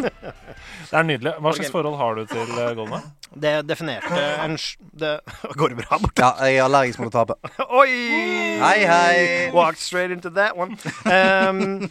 Det 0.00 0.98
er 0.98 1.04
nydelig. 1.06 1.32
Hva 1.40 1.52
slags 1.56 1.72
forhold 1.72 1.96
har 2.00 2.16
du 2.18 2.24
til 2.30 2.50
uh, 2.56 2.72
Golden 2.76 3.04
Det 3.42 3.52
definerte 3.64 4.22
en 4.44 4.56
det, 5.00 5.12
Går 5.58 5.72
det 5.72 5.78
bra 5.80 5.98
borte? 6.02 6.22
Ja, 6.22 6.48
jeg 6.48 6.60
er 6.60 6.66
allergisk 6.66 7.02
mot 7.02 7.12
å 7.12 7.22
tape. 7.22 7.36
Oi! 7.80 7.90
Hei, 8.62 8.84
hei. 8.86 9.50
Walked 9.54 9.80
straight 9.80 10.12
into 10.14 10.30
that 10.36 10.56
one. 10.56 10.76
Um, 11.08 11.88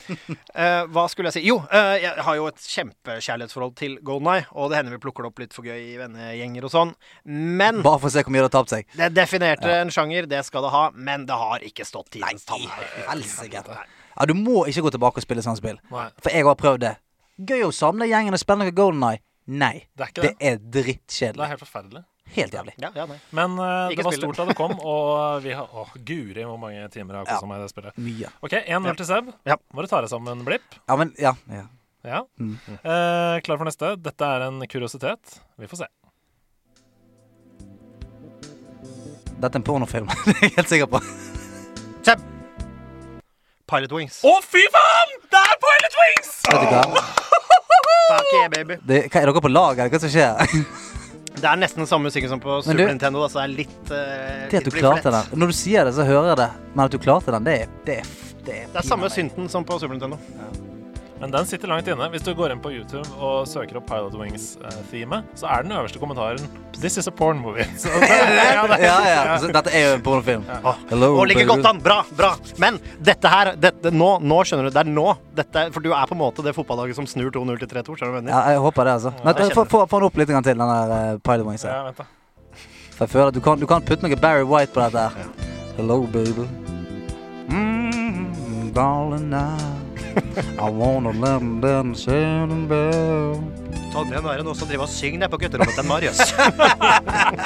uh, 0.55 0.85
hva 0.93 1.07
skulle 1.11 1.31
jeg 1.31 1.39
si? 1.39 1.45
Jo, 1.49 1.59
uh, 1.71 1.95
jeg 2.01 2.25
har 2.27 2.37
jo 2.37 2.47
et 2.51 2.67
kjempekjærlighetsforhold 2.75 3.75
til 3.79 3.97
Golden 4.05 4.31
Eye, 4.35 4.47
og 4.53 4.71
det 4.71 4.79
hender 4.79 4.95
vi 4.95 5.01
plukker 5.03 5.25
det 5.25 5.31
opp 5.33 5.43
litt 5.43 5.57
for 5.57 5.67
gøy 5.67 5.79
i 5.93 5.97
vennegjenger 5.99 6.67
og 6.69 6.73
sånn. 6.75 6.93
Men 7.25 7.81
Bare 7.85 8.01
for 8.03 8.11
å 8.11 8.13
se 8.13 8.23
hvor 8.25 8.33
mye 8.35 8.45
det 8.45 8.51
har 8.51 8.57
tapt 8.59 8.75
seg. 8.75 8.89
det 8.97 9.11
definerte 9.17 9.77
en 9.81 9.93
sjanger, 9.93 10.29
det 10.31 10.43
skal 10.47 10.67
det 10.67 10.73
ha, 10.75 10.85
men 10.95 11.25
det 11.29 11.37
har 11.41 11.65
ikke 11.67 11.87
stått 11.87 12.13
tidens 12.17 12.45
tann. 12.47 12.67
Ja, 14.11 14.27
du 14.27 14.35
må 14.37 14.65
ikke 14.69 14.85
gå 14.85 14.91
tilbake 14.93 15.21
og 15.21 15.25
spille 15.25 15.43
sånn 15.45 15.59
spill. 15.59 15.79
For 15.91 16.31
jeg 16.31 16.45
har 16.47 16.59
prøvd 16.59 16.85
det. 16.85 16.95
Gøy 17.47 17.63
å 17.65 17.71
samle 17.73 18.07
gjengen 18.11 18.35
og 18.35 18.41
spille 18.41 18.65
noe 18.67 18.75
Golden 18.75 19.03
Eye. 19.07 19.21
Nei. 19.51 19.87
det 19.97 20.05
er 20.05 20.11
ikke 20.13 20.21
Det 20.21 20.31
det. 20.37 20.47
er 20.47 20.57
Det 20.69 21.43
er 21.43 21.51
helt 21.55 21.63
forferdelig. 21.63 22.03
Helt 22.31 22.53
jævlig. 22.55 22.73
Ja, 22.79 22.91
ja, 22.95 23.05
nei. 23.09 23.17
Men 23.35 23.57
uh, 23.59 23.89
det 23.91 24.05
var 24.05 24.13
stort 24.15 24.37
da 24.39 24.45
det 24.47 24.55
kom, 24.55 24.71
og 24.79 25.41
vi 25.43 25.51
har 25.57 25.67
Å, 25.67 25.83
guri 26.07 26.45
hvor 26.47 26.59
mange 26.61 26.85
timer 26.93 27.17
jeg 27.17 27.25
har 27.25 27.27
kosa 27.33 27.43
Ja. 27.43 27.49
meg 27.49 27.59
i 27.59 27.65
det 27.65 27.71
spillet. 27.73 27.97
Mye. 28.05 28.29
OK, 28.45 28.53
1-0 28.61 28.95
til 29.01 29.09
Seb. 29.09 29.31
Ja. 29.49 29.57
Må 29.75 29.83
du 29.83 29.89
ta 29.91 29.99
deg 30.05 30.13
sammen, 30.13 30.45
Blipp? 30.47 30.77
Ja, 30.87 30.95
men 31.01 31.11
Ja. 31.19 31.33
ja. 31.51 31.65
Ja. 32.07 32.23
Mm. 32.39 32.55
Uh, 32.85 33.37
klar 33.45 33.59
for 33.59 33.67
neste. 33.67 33.91
Dette 34.01 34.25
er 34.37 34.47
en 34.47 34.63
kuriositet. 34.71 35.35
Vi 35.59 35.67
får 35.69 35.83
se. 35.83 35.89
Dette 39.41 39.51
er 39.51 39.59
en 39.59 39.65
pornofilm. 39.67 40.07
det 40.25 40.35
er 40.37 40.47
jeg 40.47 40.55
helt 40.55 40.71
sikker 40.71 40.89
på. 40.95 41.01
Seb! 42.05 42.23
Pilot 43.71 43.93
Wings. 43.95 44.19
Å, 44.27 44.33
fy 44.43 44.63
faen! 44.73 45.17
Det 45.31 45.41
er 45.41 45.59
Pilot 45.65 45.99
Wings! 46.03 46.31
Vet 46.51 46.63
du 46.65 46.73
hva? 46.75 47.03
Fuck 48.11 48.33
yeah, 48.35 48.49
baby. 48.51 48.75
Det, 48.83 48.97
hva, 49.07 49.21
er 49.21 49.29
dere 49.31 49.43
på 49.45 49.51
lag, 49.51 49.79
eller 49.79 49.93
hva 49.93 50.01
som 50.03 50.11
skjer? 50.11 50.57
Det 51.31 51.47
er 51.47 51.59
nesten 51.61 51.79
den 51.81 51.87
samme 51.87 52.09
musikken 52.09 52.27
som 52.29 52.41
på 52.43 52.57
Men 52.57 52.65
Super 52.65 52.81
du- 52.81 52.89
Nintendo. 52.91 53.21
Altså, 53.23 53.39
det 53.39 53.45
er 53.45 53.53
litt 53.61 53.93
uh, 53.93 54.49
Det 54.51 54.59
at 54.59 54.67
du 54.67 54.73
klarte 54.75 55.13
den. 55.15 55.31
Når 55.39 55.53
du 55.53 55.55
sier 55.61 55.87
det, 55.87 55.93
så 55.95 56.03
hører 56.05 56.33
jeg 56.33 56.41
det. 56.41 56.49
Men 56.75 56.83
at 56.85 56.91
du 56.91 56.99
klarte 57.01 57.31
den, 57.37 57.47
det 57.47 57.55
er 57.61 57.71
Det 57.87 57.95
er, 58.01 58.11
det 58.43 58.57
er, 58.57 58.67
Det 58.73 58.81
er 58.83 58.87
samme 58.89 59.09
synten 59.13 59.47
som 59.49 59.63
på 59.65 59.79
Super 59.79 59.95
Nintendo. 59.95 60.19
Men 61.21 61.29
den 61.31 61.45
sitter 61.45 61.69
langt 61.69 61.85
inne. 61.87 62.07
Hvis 62.09 62.23
du 62.25 62.31
går 62.33 62.49
inn 62.55 62.61
på 62.61 62.71
YouTube 62.73 63.05
og 63.21 63.45
søker 63.45 63.77
opp 63.77 63.85
Pilot 63.85 64.15
Wings-themet, 64.17 65.27
så 65.37 65.51
er 65.53 65.67
den 65.67 65.75
øverste 65.77 65.99
kommentaren 66.01 66.47
'This 66.73 66.97
is 66.97 67.07
a 67.07 67.11
porn 67.13 67.37
movie'. 67.43 67.67
Så 67.81 67.89
det, 68.01 68.09
ja, 68.09 68.63
det, 68.67 68.79
Ja, 68.81 68.95
ja. 69.05 69.37
Så 69.37 69.51
dette 69.53 69.69
er 69.69 69.85
jo 69.85 69.95
en 69.99 70.01
pornofilm. 70.01 70.43
Åh, 70.63 70.79
Hello, 70.89 71.11
Og 71.19 71.27
ligger 71.27 71.45
godt 71.45 71.65
an. 71.69 71.81
Bra, 71.81 71.99
bra. 72.17 72.31
Men 72.57 72.79
dette 72.97 73.29
her 73.29 73.53
dette, 73.55 73.91
nå, 73.93 74.17
nå 74.19 74.39
skjønner 74.43 74.65
du. 74.65 74.73
Det 74.73 74.81
er 74.81 74.89
nå. 74.89 75.05
Dette, 75.37 75.67
for 75.75 75.85
du 75.85 75.91
er 75.93 76.09
på 76.09 76.17
en 76.17 76.21
måte 76.23 76.41
det 76.41 76.55
fotballaget 76.57 76.97
som 76.97 77.05
snur 77.05 77.29
2-0 77.29 77.59
til 77.61 77.69
3-2. 77.69 77.99
Skjønner 77.99 77.99
du 77.99 78.17
hva 78.17 78.17
jeg 78.17 78.23
mener? 78.23 78.33
Ja, 78.33 78.55
jeg 78.55 78.63
håper 78.65 78.89
det, 78.89 78.95
altså. 78.97 79.13
Men, 79.21 79.43
jeg 79.45 79.53
få, 79.53 79.65
få, 79.69 79.83
få 79.85 80.01
den 80.01 80.09
opp 80.09 80.17
litt 80.17 80.33
grann 80.33 80.47
til, 80.47 80.57
den 80.57 80.73
der 80.73 80.95
uh, 81.13 81.19
Pilot 81.21 81.45
Wings. 81.45 81.67
her. 81.69 81.77
ja, 81.77 81.83
vent 81.91 82.01
da. 82.01 82.09
For 82.95 83.05
jeg 83.05 83.13
føler 83.13 83.27
at 83.29 83.37
du 83.37 83.43
kan, 83.45 83.61
du 83.61 83.69
kan 83.69 83.85
putte 83.85 84.07
noe 84.07 84.17
Barry 84.17 84.41
White 84.41 84.73
på 84.73 84.81
dette. 84.81 85.05
her. 85.05 85.29
Hello, 85.77 86.01
baby. 86.09 86.49
Mm, 87.51 88.73
darling, 88.73 89.29
now 89.29 89.80
I 90.11 90.69
wanna 90.69 91.11
let 91.11 91.39
them 91.39 91.61
down 91.61 91.93
the 91.93 91.99
shining 91.99 92.67
bell. 92.69 93.39
Ta 93.91 94.03
med 94.07 94.23
være 94.23 94.43
noe 94.47 94.55
som 94.55 94.69
driver 94.69 94.85
og 94.87 94.91
synger 94.93 95.19
nede 95.23 95.31
på 95.33 95.39
gutterommet 95.41 95.75
til 95.75 95.87
Marius. 95.87 96.21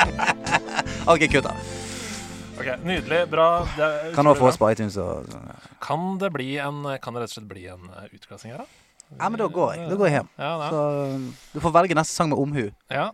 OK, 1.11 1.25
kutt 1.31 1.45
da. 1.47 1.53
Ok, 2.55 2.69
Nydelig. 2.87 3.21
Bra. 3.29 3.47
Det 3.75 3.85
er 3.85 4.13
Kan 4.15 4.25
nå 4.27 4.33
utrolig 4.35 4.41
få 4.41 4.49
oss 4.51 4.57
bra. 4.59 4.67
på 4.67 4.71
iTunes 4.75 4.97
og 5.01 5.29
Kan 5.83 6.17
det 6.21 6.29
bli 6.33 6.55
en 6.61 6.83
Kan 7.03 7.17
det 7.17 7.25
rett 7.25 7.33
og 7.33 7.37
slett 7.39 7.49
bli 7.49 7.65
en 7.71 7.89
eh, 7.91 8.07
utklassing 8.15 8.53
her, 8.55 8.63
da? 8.63 8.67
Ja, 9.19 9.27
men 9.29 9.37
da 9.37 9.45
går 9.53 9.73
jeg. 9.75 9.89
Da 9.91 9.95
går 9.99 10.07
jeg 10.09 10.15
hjem. 10.17 10.29
Ja. 10.41 10.53
Så 10.73 10.79
um, 11.13 11.25
du 11.53 11.59
får 11.61 11.73
velge 11.75 11.97
neste 11.97 12.15
sang 12.17 12.31
med 12.31 12.39
omhu. 12.41 12.63
ja. 12.89 13.11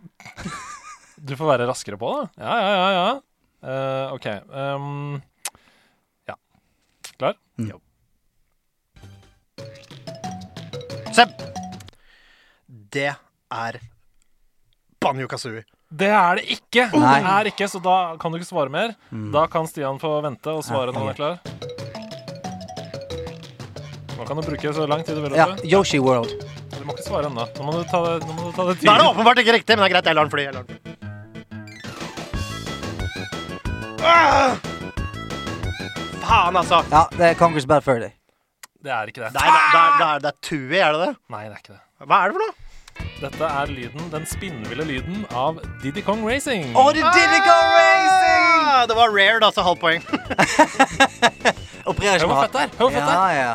Du 1.22 1.36
får 1.38 1.46
være 1.52 1.66
raskere 1.68 1.98
på, 2.00 2.08
da. 2.16 2.22
Ja, 2.42 2.54
ja, 2.58 2.70
ja. 2.74 2.86
ja. 2.96 3.10
Eh, 3.72 4.14
OK. 4.16 4.26
Um, 4.50 5.20
ja. 6.26 6.34
Klar? 7.20 7.36
Seb! 11.12 11.28
Det 12.92 13.10
er 13.52 13.78
Banjo 15.02 15.26
Kazooie. 15.28 15.64
Det 15.92 16.08
er 16.08 16.38
det 16.38 16.44
ikke! 16.54 16.86
Nei. 16.96 17.18
Det 17.20 17.32
er 17.32 17.48
ikke, 17.50 17.66
Så 17.68 17.80
da 17.84 17.96
kan 18.20 18.32
du 18.32 18.38
ikke 18.38 18.48
svare 18.48 18.72
mer. 18.72 18.94
Da 19.34 19.46
kan 19.52 19.66
Stian 19.68 19.98
få 20.00 20.14
vente 20.24 20.48
og 20.54 20.64
svare 20.64 20.92
når 20.94 21.00
han 21.02 21.08
er 21.12 21.18
klar. 21.18 21.34
Nå 24.16 24.24
kan 24.28 24.38
du 24.38 24.42
bruke 24.46 24.72
så 24.72 24.86
lang 24.88 25.04
tid 25.04 25.18
du 25.18 25.24
vil. 25.26 25.36
Ja. 25.36 25.50
Yoshi 25.68 26.00
World. 26.00 26.32
Du 26.78 26.86
må 26.88 26.96
ikke 26.96 27.04
svare 27.10 27.28
ennå. 27.28 27.44
Nå 27.58 27.66
må 27.66 27.76
du 27.76 27.84
ta 27.90 28.00
det, 28.06 28.14
nå 28.24 28.32
må 28.38 28.48
du 28.48 28.56
ta 28.56 28.62
det 28.70 28.78
Da 28.80 28.94
er 28.94 29.02
det 29.02 29.10
åpenbart 29.10 29.42
ikke 29.44 29.56
riktig, 29.58 29.76
men 29.76 29.84
det 29.84 29.90
er 29.90 29.94
greit. 29.98 30.08
Jeg 30.08 30.16
lar 30.16 30.24
den 30.24 30.32
fly. 30.32 30.42
Jeg 30.48 30.54
lar 30.56 30.64
den 30.64 30.70
fly. 30.72 30.80
Ah! 34.02 34.56
Faen, 36.24 36.56
altså. 36.56 36.80
Ja, 36.90 37.04
det 37.18 37.24
er 37.32 37.38
Congress 37.38 37.66
Bad 37.68 37.84
Fur 37.84 38.00
Day. 38.00 38.14
Det 38.82 38.90
er 38.90 39.10
ikke 39.12 39.22
det. 39.22 39.30
Er, 39.30 39.32
det 39.32 39.46
er, 39.46 39.96
det 39.98 40.06
er, 40.08 40.22
det 40.24 40.30
er 40.32 40.36
Tui, 40.42 40.76
er 40.78 40.92
det 40.96 41.00
det? 41.06 41.12
Nei, 41.30 41.42
det 41.46 41.54
er 41.54 41.60
ikke 41.62 41.74
det. 41.76 41.82
Hva 42.02 42.18
er 42.18 42.32
det 42.32 42.36
for 42.36 42.42
noe? 42.42 42.54
Dette 43.22 43.48
er 43.48 43.70
lyden, 43.70 44.08
den 44.12 44.24
spinnville 44.28 44.84
lyden 44.84 45.22
av 45.38 45.60
Diddy 45.84 46.02
Kong 46.04 46.24
Racing. 46.26 46.72
Å, 46.74 46.82
det 46.92 47.04
er 47.06 47.14
Diddy 47.14 47.38
Kong 47.46 47.68
Racing! 47.76 48.48
Ah, 48.72 48.82
det 48.90 48.96
var 48.98 49.14
rare, 49.14 49.38
da, 49.44 49.52
så 49.54 49.62
halvt 49.64 49.80
poeng. 49.84 50.02
Opererer 51.90 52.18
Hør 52.18 52.26
ikke 52.26 52.32
med 52.32 52.42
fett 52.42 52.56
det 52.56 52.64
er! 52.64 52.74
Hør 52.80 52.82
hvor 52.82 52.96
fett 52.96 53.06
det 53.06 53.14
er! 53.14 53.20
Ja, 53.22 53.30
ja. 53.38 53.54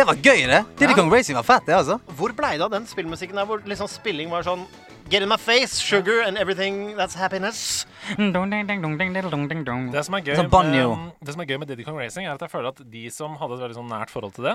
Det 0.00 0.06
var 0.08 0.20
gøy, 0.24 0.42
det. 0.48 0.60
Diddy 0.80 0.92
Ja. 0.94 0.96
Kong 0.96 1.12
Racing 1.12 1.36
var 1.36 1.46
fett, 1.46 1.66
det, 1.68 1.76
altså. 1.76 1.98
Hvor 2.16 2.32
blei 2.36 2.54
det 2.56 2.64
av 2.64 2.72
den 2.72 2.88
spillmusikken 2.88 3.36
der 3.36 3.48
hvor 3.48 3.60
liksom 3.68 3.90
spilling 3.92 4.32
var 4.32 4.46
sånn 4.48 4.64
Get 5.10 5.22
in 5.22 5.28
my 5.28 5.36
face, 5.36 5.80
sugar 5.80 6.22
and 6.22 6.38
everything 6.38 6.94
that's 6.96 7.16
happiness. 7.18 7.84
Det 9.90 10.04
som, 10.06 10.14
er 10.14 10.22
gøy 10.22 10.36
med, 10.38 10.52
det 11.26 11.34
som 11.34 11.42
er 11.42 11.48
gøy 11.50 11.58
med 11.58 11.66
Diddy 11.72 11.82
Kong 11.88 11.98
Racing, 11.98 12.28
er 12.28 12.36
at 12.36 12.44
jeg 12.46 12.52
føler 12.52 12.70
at 12.70 12.78
de 12.92 13.02
som 13.10 13.34
hadde 13.40 13.56
et 13.58 13.64
veldig 13.64 13.78
sånn 13.80 13.90
nært 13.90 14.12
forhold 14.14 14.36
til 14.38 14.46
det, 14.46 14.54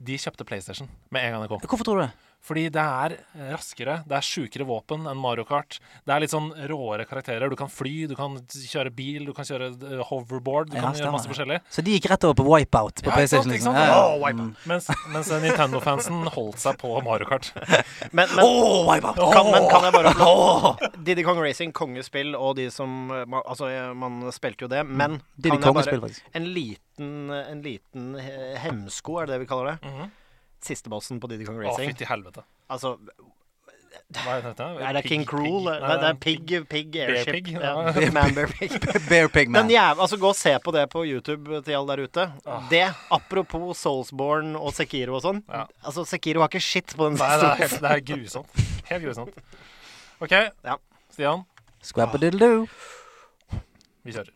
de 0.00 0.16
kjøpte 0.16 0.46
PlayStation 0.48 0.88
med 1.12 1.26
en 1.26 1.36
gang 1.36 1.44
det 1.44 1.50
kom. 1.52 1.60
Hvorfor 1.68 1.84
tror 1.84 2.00
du 2.00 2.04
det? 2.06 2.10
Fordi 2.40 2.62
det 2.72 2.80
er 2.80 3.12
eh, 3.36 3.50
raskere, 3.52 3.98
det 4.08 4.16
er 4.16 4.24
sjukere 4.24 4.64
våpen 4.64 5.02
enn 5.10 5.18
Mario 5.20 5.44
Kart. 5.44 5.76
Det 6.08 6.14
er 6.14 6.22
litt 6.24 6.32
sånn 6.32 6.48
råere 6.70 7.04
karakterer. 7.04 7.50
Du 7.52 7.56
kan 7.60 7.68
fly, 7.68 8.06
du 8.08 8.14
kan 8.16 8.38
kjøre 8.48 8.90
bil, 8.96 9.26
du 9.28 9.34
kan 9.36 9.44
kjøre 9.44 9.68
eh, 9.76 10.00
hoverboard. 10.08 10.70
Du 10.72 10.78
Ja, 10.78 10.86
kan 10.86 10.96
gjøre 10.96 11.12
masse 11.12 11.28
forskjellig. 11.28 11.58
Så 11.68 11.84
de 11.84 11.98
gikk 11.98 12.08
rett 12.10 12.24
over 12.24 12.38
på 12.40 12.46
Wipeout 12.48 13.02
på 13.04 13.10
Ja, 13.12 13.18
ikke 13.20 13.28
sant, 13.34 13.44
PlayStation? 13.44 13.52
ikke 13.52 13.58
Liksom. 13.58 13.74
sant? 13.74 13.84
Ja, 13.84 13.92
ja. 13.92 14.06
Åh, 14.06 14.16
Wipeout. 14.24 14.64
Mens, 14.72 14.88
mens 15.12 15.32
Nintendo-fansen 15.44 16.30
holdt 16.38 16.62
seg 16.64 16.78
på 16.80 16.94
Mario 17.04 17.28
Kart. 17.28 17.50
Men, 18.16 18.26
men, 18.34 18.44
Åh, 18.44 18.88
Wipeout! 18.88 19.20
kan, 19.36 19.50
men 19.52 19.68
kan 19.70 19.84
jeg 19.86 19.94
bare 19.94 20.14
oh. 20.24 20.70
Didi 21.04 21.22
Kong 21.26 21.38
Racing, 21.44 21.72
kongespill, 21.76 22.32
og 22.34 22.56
de 22.58 22.70
som 22.72 23.10
Altså, 23.12 23.68
eh, 23.70 23.92
man 23.94 24.22
spilte 24.34 24.64
jo 24.64 24.70
det, 24.72 24.80
men 24.88 25.20
Diddy 25.36 25.58
kan 25.60 25.74
jeg 25.76 25.76
bare 25.76 26.00
faktisk. 26.08 26.24
En 26.36 26.48
liten, 26.56 27.12
en 27.36 27.60
liten 27.64 28.16
hemsko, 28.64 29.20
er 29.22 29.28
det 29.28 29.36
det 29.36 29.44
vi 29.44 29.48
kaller 29.52 29.74
det? 29.74 29.90
Mhm. 29.90 30.10
Siste 30.60 30.90
bossen 30.92 31.20
på 31.20 31.28
Diddy 31.30 31.46
Kong 31.48 31.58
Racing. 31.62 31.88
Å, 31.88 31.92
fytti 31.94 32.06
helvete. 32.08 32.42
Altså, 32.70 32.96
Hva 34.10 34.34
er 34.36 34.42
dette? 34.44 34.66
er 34.86 34.92
det 34.98 35.02
King 35.06 35.22
Cruel? 35.26 35.64
Nei, 35.66 35.94
det 36.02 36.08
er 36.10 36.16
Pig, 36.20 36.50
pig 36.70 36.96
Airship. 37.00 37.32
Pig, 37.36 37.48
Ja. 37.54 37.72
ja. 37.94 38.10
Man 38.14 38.34
Bear 38.36 38.50
Pig. 38.50 38.74
Bear 39.08 39.28
Pig 39.32 39.48
Man. 39.50 39.64
Men 39.66 39.70
jæv, 39.74 40.00
altså, 40.04 40.18
gå 40.20 40.28
og 40.32 40.36
se 40.38 40.52
på 40.64 40.74
det 40.74 40.84
på 40.92 41.04
YouTube 41.06 41.62
til 41.66 41.78
alle 41.78 41.96
der 41.96 42.02
ute. 42.08 42.26
Det, 42.70 42.82
apropos 43.10 43.78
Soulsborne 43.84 44.58
og 44.58 44.74
Sekiro 44.76 45.16
og 45.18 45.22
sånn. 45.24 45.40
Ja. 45.48 45.64
Altså, 45.84 46.04
Sekiro 46.10 46.42
har 46.44 46.50
ikke 46.52 46.62
shit 46.62 46.92
på 46.96 47.08
den 47.08 47.18
Nei, 47.22 47.30
det 47.40 47.50
er, 47.68 47.76
det 47.86 47.92
er 47.94 48.04
grusomt. 48.12 48.60
Helt 48.90 49.04
grusomt. 49.06 49.40
OK, 50.20 50.36
Ja. 50.66 50.76
Stian. 51.14 51.46
Squabba-diddle-doo. 51.82 52.66
Vi 54.04 54.12
kjører. 54.14 54.34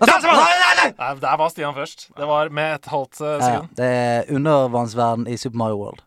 Nei, 0.00 0.18
nei, 0.22 0.74
nei! 0.78 0.90
Nei, 0.98 1.08
der 1.22 1.36
var 1.40 1.48
Stian 1.50 1.74
først. 1.74 2.06
Det 2.16 2.26
var 2.28 2.48
med 2.54 2.74
et 2.78 2.86
halvt 2.92 3.20
eh, 3.20 3.26
Ja, 3.26 3.32
ja. 3.38 3.48
sekund. 3.48 3.72
det 3.80 3.88
er 3.88 4.30
undervannsverden 4.36 5.26
i 5.28 5.36
Super 5.40 5.58
Mario 5.58 5.80
World. 5.80 6.04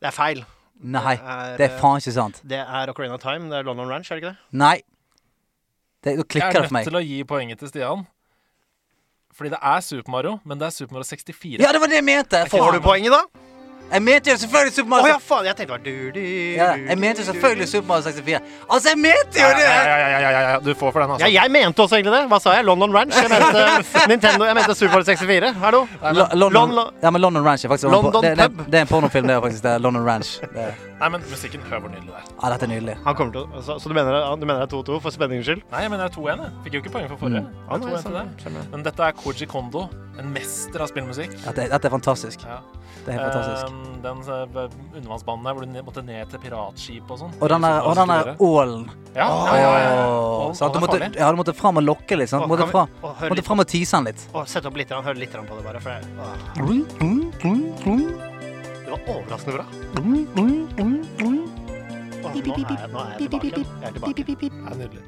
Det 0.00 0.08
er 0.10 0.16
feil. 0.16 0.40
Nei, 0.82 1.14
er, 1.14 1.52
det 1.60 1.66
er 1.68 1.76
faen 1.78 2.00
ikke 2.00 2.14
sant. 2.16 2.40
Det 2.48 2.58
er 2.58 2.90
Ocarina 2.90 3.14
of 3.14 3.22
Time. 3.22 3.50
Det 3.52 3.60
er 3.60 3.68
London 3.68 3.88
Ranch, 3.92 4.10
er 4.10 4.18
det 4.18 4.22
ikke 4.24 4.32
det? 4.32 4.58
Nei. 4.64 4.76
Det, 6.02 6.16
du 6.16 6.24
Jeg 6.24 6.28
klikker 6.34 6.48
er 6.48 6.64
det 6.64 6.70
for 6.72 6.78
nødt 6.80 6.88
til 6.90 6.98
å 6.98 7.04
gi 7.06 7.20
poenget 7.28 7.60
til 7.62 7.70
Stian. 7.70 8.06
Fordi 9.32 9.52
det 9.54 9.60
er 9.62 9.80
Super 9.80 10.10
Mario, 10.12 10.38
men 10.44 10.58
det 10.58 10.66
er 10.66 10.74
Super 10.74 10.96
Mario 10.96 11.06
64. 11.06 11.60
Ja, 11.62 11.70
det 11.72 11.80
var 11.80 11.88
det 11.92 12.00
jeg 12.00 12.04
mente! 12.08 12.40
Får 12.50 12.74
du 12.74 12.80
poenget, 12.84 13.14
da? 13.14 13.22
Jeg 13.92 14.02
mente 14.02 14.30
jo 14.32 14.36
selvfølgelig 14.40 14.72
Super 14.72 14.86
Å 14.88 14.92
Mario 14.92 15.12
ja, 15.12 15.18
faen! 15.20 15.44
Jeg 15.48 15.56
tenkte 15.58 15.72
det 15.72 15.76
var 15.76 15.82
du, 15.84 16.10
du, 16.14 16.20
Ja, 16.56 16.68
jeg 16.88 16.98
mente 17.02 17.20
jo 17.22 17.26
selvfølgelig 17.28 17.68
Super 17.68 17.88
Mario 17.88 18.04
64. 18.06 18.40
Altså, 18.72 18.88
jeg 18.92 18.98
mente 19.02 19.42
jo 19.42 19.48
det! 19.58 19.66
ja, 19.66 19.82
ja, 19.82 19.96
ja, 19.98 20.20
ja, 20.22 20.30
ja, 20.30 20.40
ja. 20.52 20.58
Du 20.64 20.70
får 20.74 20.92
for 20.94 21.00
den, 21.04 21.10
altså. 21.16 21.26
Ja, 21.26 21.42
jeg 21.42 21.52
mente 21.52 21.84
også 21.84 21.98
egentlig 21.98 22.14
det. 22.16 22.22
Hva 22.32 22.38
sa 22.40 22.54
jeg? 22.56 22.64
London 22.68 22.96
Ranch? 22.96 23.18
Jeg 23.20 23.30
mente 23.32 23.64
Nintendo. 24.12 24.48
Jeg 24.48 24.56
mente 24.60 24.74
Super 24.78 24.94
Mario 24.96 25.08
64. 25.10 25.52
Hallo? 25.62 25.82
London, 26.32 26.78
ja, 27.02 27.10
men 27.12 27.20
London 27.20 27.44
Ranch 27.44 27.64
er 27.66 27.72
faktisk 27.74 27.90
London 27.92 28.22
det, 28.24 28.32
det, 28.40 28.48
pub. 28.48 28.64
det 28.72 28.80
er 28.80 28.86
en 28.86 28.92
pornofilm, 28.94 29.28
det 29.28 29.36
er 29.36 29.44
faktisk. 29.44 29.62
Det 29.66 29.74
er 29.76 29.84
London 29.84 30.08
Ranch. 30.08 30.38
Det 30.56 30.70
Nei, 31.02 31.08
men 31.10 31.24
musikken 31.26 31.62
Hør 31.66 31.80
hvor 31.82 31.90
nydelig 31.90 32.12
det 32.12 32.18
er. 32.20 32.26
ja, 32.38 32.50
dette 32.52 32.66
er 32.68 32.70
nydelig. 32.70 32.92
Han 33.04 33.16
kommer 33.18 33.32
til 33.34 33.42
å 33.42 33.62
Så, 33.66 33.74
så 33.82 33.90
du, 33.90 33.94
mener, 33.96 34.14
det- 34.14 34.40
du 34.40 34.46
mener 34.46 34.60
det 34.62 34.68
er 34.68 34.76
2-2 34.76 35.00
for 35.02 35.10
spenningens 35.10 35.48
skyld? 35.48 35.64
Nei, 35.72 35.80
jeg 35.82 35.90
mener 35.90 36.06
det 36.06 36.12
er 36.12 36.20
2-1. 36.20 36.44
jeg. 36.44 36.52
Fikk 36.66 36.76
jo 36.76 36.82
ikke 36.84 36.92
poeng 36.94 37.08
for 37.10 37.18
forrige. 37.24 37.40
Mm. 37.42 37.48
Det 37.66 37.74
er 37.74 37.96
2-1 37.98 38.36
til 38.38 38.52
det. 38.54 38.62
Men 38.70 38.84
dette 38.86 39.08
er 39.08 39.16
Koji 39.18 39.48
Kondo, 39.50 39.82
en 40.22 40.30
mester 40.36 40.84
av 40.86 40.92
spillmusikk. 40.92 41.34
Dette, 41.42 41.66
dette 41.74 41.90
er 41.90 41.94
fantastisk. 41.96 42.46
Ja. 42.46 42.60
Det 43.02 43.10
er 43.10 43.18
helt 43.18 43.34
fantastisk. 43.34 43.66
Um, 43.66 44.02
den 44.02 44.18
undervannsbanen 44.96 45.44
der 45.46 45.56
hvor 45.56 45.64
du 45.66 45.82
måtte 45.86 46.02
ned 46.06 46.30
til 46.30 46.38
piratskip 46.42 47.10
og 47.10 47.18
sånn. 47.18 47.32
Og 47.40 47.48
den 47.50 47.66
der, 47.66 47.80
og 47.82 47.96
den 47.98 48.12
der 48.12 48.30
ålen. 48.38 48.84
Ja, 49.16 49.26
oh, 49.28 49.46
ja, 49.50 49.56
ja, 49.58 49.70
ja. 49.82 50.04
Ål- 50.06 50.54
sånn, 50.56 50.68
ål 50.68 50.74
Du 50.74 50.80
måtte, 50.86 51.00
ja, 51.18 51.30
du 51.30 51.36
måtte 51.42 51.54
fram 51.54 51.76
og 51.82 51.84
lokke 51.84 52.16
litt. 52.16 52.30
Sant? 52.30 52.46
Du 52.46 52.48
måtte 52.54 52.68
fra, 52.70 52.86
vi- 52.86 53.08
å, 53.10 53.28
måtte 53.34 53.44
fram 53.44 53.60
og 53.64 53.68
tise 53.68 53.96
den 53.98 54.04
litt. 54.12 54.26
Og 54.32 54.46
Sett 54.48 54.66
opp 54.66 54.76
litt, 54.76 54.88
hør 54.90 55.18
litt 55.18 55.32
på 55.32 55.56
det, 55.58 55.64
bare. 55.66 55.80
For 55.80 55.90
det, 55.90 56.00
å, 56.16 56.30
det 58.82 58.90
var 58.90 59.00
overraskende 59.16 59.54
bra. 59.58 59.66
Nå 62.32 63.00
er 63.02 63.12
jeg 63.12 63.28
tilbake. 63.28 63.46
igjen. 63.52 64.66
Er 64.66 64.76
nydelig. 64.80 65.02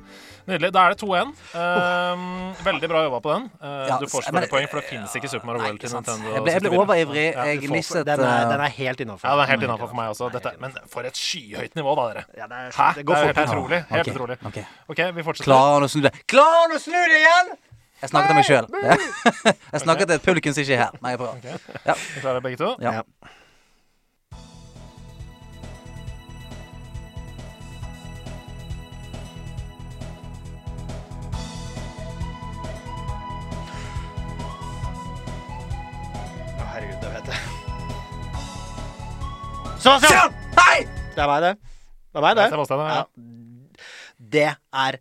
nydelig. 0.47 0.71
Da 0.75 0.81
er 0.85 0.95
det 0.95 0.99
2-1. 1.01 1.33
Ehm, 1.57 2.25
veldig 2.67 2.89
bra 2.93 3.03
jobba 3.07 3.21
på 3.25 3.33
den. 3.35 3.47
Uh, 3.63 3.69
Ja, 3.89 3.99
du 3.99 4.07
får 4.13 4.27
spillepoeng, 4.29 4.51
poeng, 4.53 4.69
for 4.71 4.81
det 4.81 4.89
finnes 4.91 5.15
ikke 5.17 5.29
Super 5.33 5.47
Mario 5.49 5.63
World 5.65 5.81
til. 5.81 5.91
Nintendo. 5.95 6.33
Jeg 6.35 6.43
ble, 6.45 6.53
jeg 6.53 6.63
ble 6.65 6.71
overivrig. 6.79 7.27
Ja, 7.33 7.43
Jeg 7.49 7.63
Du 7.65 7.73
mistet 7.73 8.07
den, 8.07 8.21
eh, 8.21 8.49
den 8.53 8.61
er 8.61 8.73
helt 8.79 9.01
innafor. 9.01 9.29
Ja, 9.29 9.35
den 9.35 9.41
er 9.47 9.51
helt 9.55 9.63
innafor 9.69 9.89
for 9.89 9.97
meg 9.97 10.09
også. 10.13 10.31
Dette, 10.33 10.53
men 10.61 10.73
for 10.89 11.01
et 11.03 11.17
skyhøyt 11.17 11.75
nivå, 11.77 11.95
da, 11.97 12.07
dere. 12.13 12.25
Ja, 12.37 12.47
det, 12.47 12.57
er, 12.57 12.71
Hæ? 12.77 12.89
det 12.95 13.07
går 13.07 13.15
fort. 13.15 13.37
helt 13.37 13.49
utrolig. 13.51 13.85
Helt 13.91 14.09
ok, 14.09 14.15
utrolig. 14.15 14.37
ok. 14.45 14.59
OK, 14.89 14.99
vi 15.17 15.23
fortsetter. 15.23 15.51
Klarer 15.51 15.73
han 15.79 15.83
å 15.89 15.89
snu 15.89 16.03
det? 16.03 16.13
Klarer 16.27 16.61
han 16.69 16.77
å 16.77 16.81
snu 16.83 16.93
det 16.99 17.21
igjen?! 17.23 17.55
Jeg 18.03 18.11
snakket 18.11 18.29
til 18.29 18.37
meg 18.37 18.45
sjøl. 18.45 18.67
Jeg 19.73 19.81
snakket 19.81 20.09
til 20.11 20.15
et 20.19 20.23
publikum 20.27 20.53
som 20.53 20.61
ikke 20.63 20.75
er 20.75 20.83
her. 20.83 20.97
Nei, 21.01 21.11
jeg 21.15 21.19
prøver. 21.19 21.39
Okay. 21.41 21.95
vi 22.15 22.21
Klarer 22.21 22.41
begge 22.45 22.59
to? 22.61 22.75
Ja. 22.85 23.01
Sebastian! 39.85 40.33
Hei! 40.57 40.85
Det 41.15 41.21
er 41.21 41.29
meg, 41.29 41.43
det. 41.45 41.51
Det 41.61 42.17
er 42.21 42.25
meg, 42.25 42.37
det. 42.39 42.45
Sebastian, 42.55 42.81
ja. 42.81 42.95
Ja. 42.95 43.05
Det 44.35 44.47
er 44.49 44.97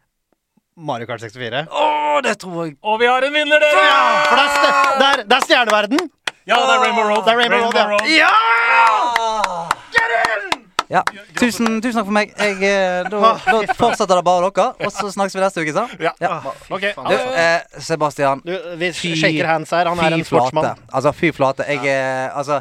Mario 0.75 1.07
Kart 1.07 1.23
64. 1.23 1.61
Å, 1.71 1.85
det 2.25 2.33
tror 2.41 2.65
jeg 2.65 2.73
Og 2.81 2.97
vi 2.99 3.07
har 3.07 3.23
en 3.23 3.31
vinner, 3.37 3.63
dere! 3.63 3.85
Ja, 3.87 4.01
for 4.27 4.41
det 4.41 4.43
er, 4.43 4.57
ste- 4.57 4.97
det 4.99 5.07
er, 5.07 5.23
det 5.29 5.37
er 5.37 5.47
stjerneverden. 5.47 6.03
Ja, 6.43 6.57
det 6.59 6.73
er 6.75 6.83
Rainbow 6.83 7.07
Road. 7.13 7.23
Det 7.23 7.31
er 7.31 7.39
Rainbow 7.45 7.63
Road, 7.63 8.09
ja. 8.11 8.27
Ja! 8.27 8.33
Ja, 10.93 10.99
tusen, 11.39 11.79
tusen 11.81 11.95
takk 11.97 12.05
for 12.05 12.13
meg. 12.13 12.33
Jeg, 12.37 12.57
eh, 12.67 13.07
da, 13.09 13.29
da 13.47 13.73
fortsetter 13.79 14.19
det 14.19 14.23
bare 14.27 14.49
dere, 14.53 14.65
og 14.83 14.91
så 14.93 15.07
snakkes 15.15 15.33
vi 15.33 15.41
neste 15.41 15.63
uke, 15.63 15.73
sant? 15.73 15.93
Ja. 16.03 16.11
Ja. 16.21 16.35
OK. 16.67 16.83
faen. 16.93 17.07
Du, 17.07 17.15
eh, 17.15 17.39
eh, 17.55 17.79
Sebastian. 17.81 18.43
Du, 18.45 18.51
vi 18.77 18.91
Fy- 18.93 19.15
shaker 19.17 19.47
hands 19.49 19.71
her. 19.73 19.89
Han 19.89 20.01
er 20.05 20.17
en 20.19 20.25
sportsmann. 20.27 20.83
Altså, 20.91 21.15
fy 21.17 21.31
flate. 21.33 21.65
Jeg, 21.71 21.81
eh, 21.89 22.27
altså, 22.37 22.59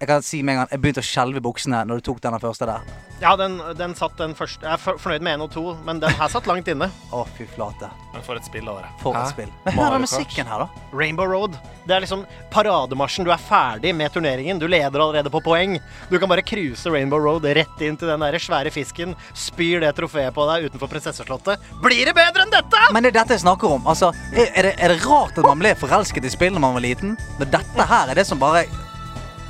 jeg 0.00 0.08
kan 0.08 0.22
si 0.24 0.38
med 0.42 0.54
en 0.54 0.62
gang 0.62 0.70
Jeg 0.72 0.80
begynte 0.80 1.02
å 1.02 1.04
skjelve 1.04 1.40
i 1.40 1.44
buksene 1.44 1.82
når 1.84 2.00
du 2.00 2.06
tok 2.08 2.20
denne 2.24 2.40
første 2.40 2.64
der. 2.68 2.84
Ja, 3.20 3.34
den, 3.36 3.58
den 3.76 3.92
satt 3.98 4.14
den 4.16 4.32
første 4.36 4.64
Jeg 4.64 4.78
er 4.78 4.80
fornøyd 4.80 5.26
med 5.26 5.36
én 5.36 5.42
og 5.44 5.50
to, 5.52 5.64
men 5.84 6.00
den 6.00 6.14
her 6.16 6.30
satt 6.32 6.48
langt 6.48 6.70
inne. 6.72 6.88
Å, 7.16 7.26
fy 7.36 7.44
flate. 7.52 7.90
Men 8.14 8.24
for 8.24 8.40
et 8.40 8.48
spill, 8.48 8.64
da, 8.64 8.78
dere. 8.78 8.92
For 9.02 9.14
Hæ? 9.14 9.26
et 9.26 9.34
spill. 9.34 9.52
Men 9.66 9.76
hør 9.76 9.94
den 9.98 10.06
musikken 10.06 10.48
her, 10.48 10.64
da. 10.64 10.86
Rainbow 10.96 11.28
Road. 11.28 11.58
Det 11.84 11.94
er 11.98 12.04
liksom 12.06 12.24
parademarsjen. 12.54 13.28
Du 13.28 13.32
er 13.34 13.44
ferdig 13.44 13.92
med 13.98 14.14
turneringen. 14.14 14.58
Du 14.62 14.66
leder 14.70 14.96
allerede 14.96 15.32
på 15.32 15.44
poeng. 15.44 15.76
Du 16.08 16.16
kan 16.16 16.32
bare 16.32 16.46
cruise 16.48 16.88
Rainbow 16.88 17.20
Road 17.20 17.44
rett 17.44 17.84
inn 17.84 18.00
til 18.00 18.08
den 18.08 18.24
der 18.24 18.40
svære 18.40 18.72
fisken. 18.72 19.12
Spyr 19.36 19.84
det 19.84 19.92
trofeet 20.00 20.32
på 20.34 20.48
deg 20.48 20.70
utenfor 20.70 20.88
prinsesseslottet. 20.96 21.70
Blir 21.84 22.08
det 22.08 22.16
bedre 22.16 22.48
enn 22.48 22.56
dette?! 22.56 22.86
Men 22.96 23.04
det 23.04 23.12
er 23.12 23.20
dette 23.20 23.36
jeg 23.36 23.44
snakker 23.44 23.76
om. 23.76 23.84
Altså, 23.90 24.14
er, 24.32 24.48
er, 24.48 24.70
det, 24.70 24.76
er 24.80 24.94
det 24.96 25.02
rart 25.04 25.36
at 25.36 25.44
man 25.44 25.60
ble 25.60 25.76
forelsket 25.76 26.24
i 26.24 26.32
spill 26.32 26.56
når 26.56 26.64
man 26.70 26.78
var 26.80 26.88
liten? 26.88 27.18
Men 27.36 27.52
dette 27.52 27.92
her 27.92 28.08
er 28.14 28.16
det 28.16 28.24
som 28.30 28.40
bare 28.40 28.64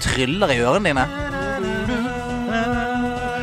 tryller 0.03 0.55
i 0.55 0.61
ørene 0.65 0.91
dine. 0.91 1.05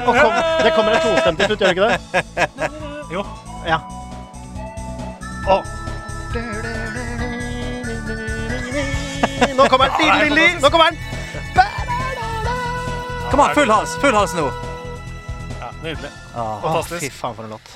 Og 0.07 0.15
kom, 0.15 0.35
det 0.63 0.71
kommer 0.75 0.95
en 0.95 1.03
tostemt 1.03 1.41
til 1.41 1.51
slutt, 1.51 1.59
gjør 1.59 1.67
det 1.67 1.75
ikke 1.75 1.87
det? 1.87 2.71
Jo. 3.11 3.23
Ja. 3.67 3.81
Og 5.47 5.63
Nå 9.57 9.65
kommer 9.71 9.89
den! 9.97 10.61
Nå 10.61 10.69
kommer 10.69 10.91
den! 10.91 10.97
Kom 13.31 13.39
an, 13.39 13.55
full 13.55 13.71
hals! 13.71 13.97
Full 14.01 14.15
hals 14.15 14.33
nå. 14.37 14.45
Ja, 15.59 15.71
nydelig. 15.83 16.09
Ah. 16.35 16.61
Fantastisk. 16.61 17.03
fy 17.03 17.09
faen, 17.11 17.35
for 17.35 17.43
en 17.43 17.55
låt. 17.57 17.73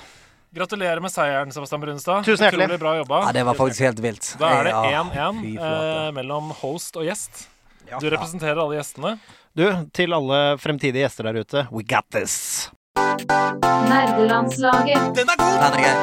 Gratulerer 0.56 1.00
med 1.04 1.12
seieren, 1.12 1.52
Sebastian 1.52 1.82
Brunstad. 1.82 2.26
Tusen 2.28 2.46
hjertelig. 2.46 2.66
Utrolig 2.66 2.80
bra 2.80 2.96
jobba. 2.98 3.22
Ja, 3.28 3.32
det 3.36 3.44
var 3.48 3.58
faktisk 3.60 3.86
helt 3.86 4.02
vilt. 4.04 4.34
Da 4.40 4.52
er 4.60 4.70
det 4.70 4.74
1-1 4.76 5.12
ja, 5.16 5.30
eh, 5.32 6.12
mellom 6.16 6.52
host 6.62 7.00
og 7.00 7.08
gjest. 7.08 7.46
Du 8.00 8.10
representerer 8.10 8.56
alle 8.62 8.78
gjestene. 8.78 9.18
Du, 9.58 9.66
til 9.92 10.14
alle 10.16 10.40
fremtidige 10.62 11.04
gjester 11.04 11.28
der 11.28 11.42
ute, 11.44 11.66
we 11.72 11.84
got 11.84 12.08
this. 12.16 12.70
Nerdelandslaget. 13.92 15.16
Den 15.18 15.32
er 15.34 15.76
grei. 15.76 15.96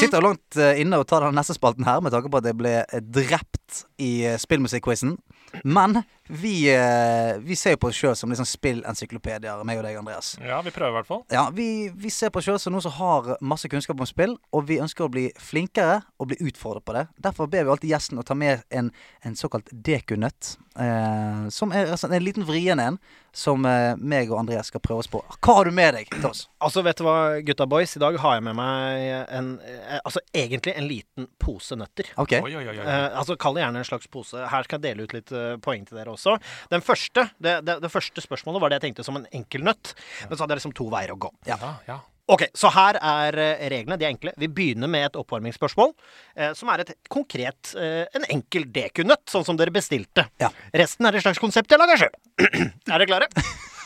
Sitter 0.00 0.20
langt 0.24 0.58
eh, 0.60 0.80
inne 0.82 0.98
og 1.00 1.06
tar 1.08 1.24
den 1.24 1.38
neste 1.38 1.54
spalten 1.56 1.86
her 1.86 2.02
med 2.04 2.12
tanke 2.12 2.28
på 2.32 2.40
at 2.42 2.48
jeg 2.50 2.58
ble 2.58 2.74
eh, 2.82 3.00
drept 3.00 3.84
i 4.02 4.10
uh, 4.28 4.34
spillmusikk-quizen. 4.40 5.14
Men 5.62 6.02
vi, 6.28 6.74
eh, 6.74 7.38
vi 7.38 7.56
ser 7.56 7.76
jo 7.76 7.80
på 7.84 7.90
oss 7.90 7.98
sjøl 8.00 8.16
som 8.18 8.30
liksom 8.30 8.46
sånn 8.46 8.58
spillencyklopedier, 8.58 9.62
meg 9.66 9.78
og 9.78 9.86
deg, 9.86 9.98
Andreas. 10.00 10.32
Ja, 10.42 10.58
vi 10.64 10.72
prøver 10.74 10.90
i 10.90 10.98
hvert 10.98 11.10
fall. 11.10 11.22
Ja, 11.32 11.46
vi, 11.54 11.68
vi 11.94 12.10
ser 12.10 12.32
på 12.34 12.42
oss 12.42 12.48
sjøl 12.48 12.58
som 12.62 12.74
noen 12.74 12.84
som 12.84 12.96
har 12.98 13.36
masse 13.40 13.70
kunnskap 13.70 14.00
om 14.02 14.08
spill, 14.10 14.36
og 14.50 14.66
vi 14.70 14.80
ønsker 14.82 15.06
å 15.06 15.12
bli 15.12 15.28
flinkere 15.38 16.00
og 16.18 16.32
bli 16.32 16.40
utfordret 16.50 16.86
på 16.86 16.96
det. 16.98 17.06
Derfor 17.28 17.50
ber 17.52 17.66
vi 17.66 17.74
alltid 17.76 17.94
gjesten 17.94 18.22
å 18.22 18.26
ta 18.26 18.34
med 18.38 18.66
en, 18.74 18.90
en 19.22 19.38
såkalt 19.38 19.70
dekunøtt. 19.70 20.56
Eh, 20.76 21.46
som 21.54 21.72
er 21.72 21.94
altså, 21.94 22.10
en 22.10 22.24
liten 22.24 22.44
vrien 22.44 22.80
en, 22.82 22.98
som 23.36 23.64
eh, 23.68 23.94
meg 23.96 24.30
og 24.32 24.40
Andreas 24.40 24.70
skal 24.72 24.82
prøve 24.84 25.04
oss 25.04 25.10
på. 25.12 25.22
Hva 25.44 25.58
har 25.58 25.68
du 25.68 25.76
med 25.76 25.94
deg 25.96 26.10
til 26.10 26.26
oss? 26.28 26.46
Altså, 26.58 26.82
vet 26.84 26.98
du 26.98 27.04
hva, 27.06 27.16
gutta 27.44 27.68
boys? 27.68 27.94
I 27.96 28.02
dag 28.02 28.18
har 28.20 28.38
jeg 28.38 28.46
med 28.48 28.56
meg 28.58 29.06
en 29.36 29.50
eh, 29.60 29.98
Altså 29.98 30.22
egentlig 30.34 30.74
en 30.76 30.88
liten 30.88 31.28
pose 31.40 31.76
nøtter. 31.78 32.08
Ok. 32.20 32.38
Oi, 32.40 32.54
oi, 32.56 32.64
oi. 32.64 32.76
oi. 32.76 32.84
Eh, 32.84 33.08
altså 33.12 33.36
Kall 33.40 33.56
det 33.56 33.64
gjerne 33.64 33.82
en 33.84 33.88
slags 33.88 34.08
pose. 34.12 34.40
Her 34.52 34.66
skal 34.68 34.80
jeg 34.80 34.88
dele 34.88 35.06
ut 35.06 35.16
litt 35.16 35.32
poeng 35.64 35.86
til 35.88 36.00
dere 36.00 36.12
også. 36.14 36.36
Den 36.72 36.84
første, 36.84 37.28
det, 37.42 37.58
det, 37.66 37.78
det 37.84 37.92
første 37.92 38.24
spørsmålet 38.24 38.62
var 38.62 38.72
det 38.72 38.80
jeg 38.80 38.88
tenkte 38.88 39.06
som 39.06 39.20
en 39.20 39.28
enkel 39.36 39.64
nøtt. 39.66 39.94
Men 40.26 40.34
så 40.36 40.44
hadde 40.44 40.56
jeg 40.56 40.64
liksom 40.64 40.76
to 40.76 40.90
veier 40.92 41.14
å 41.14 41.20
gå. 41.26 41.32
Ja, 41.48 41.58
ja. 41.88 42.00
Ok, 42.26 42.42
Så 42.58 42.70
her 42.74 42.98
er 42.98 43.36
eh, 43.38 43.68
reglene. 43.70 43.94
De 44.00 44.06
er 44.06 44.10
enkle. 44.10 44.32
Vi 44.40 44.48
begynner 44.50 44.90
med 44.90 45.04
et 45.06 45.18
oppvarmingsspørsmål. 45.18 45.92
Eh, 46.34 46.50
som 46.58 46.72
er 46.72 46.82
et 46.82 46.90
konkret 47.12 47.70
eh, 47.78 48.02
En 48.18 48.26
enkel 48.34 48.66
dekunøtt, 48.74 49.28
sånn 49.30 49.46
som 49.46 49.58
dere 49.58 49.70
bestilte. 49.74 50.26
Ja. 50.42 50.50
Resten 50.74 51.06
er 51.06 51.14
et 51.14 51.22
slags 51.22 51.38
konsept 51.42 51.70
jeg 51.70 51.78
lager 51.78 52.02
sjøl. 52.02 52.16
er 52.90 52.96
dere 52.96 53.06
klare? 53.06 53.30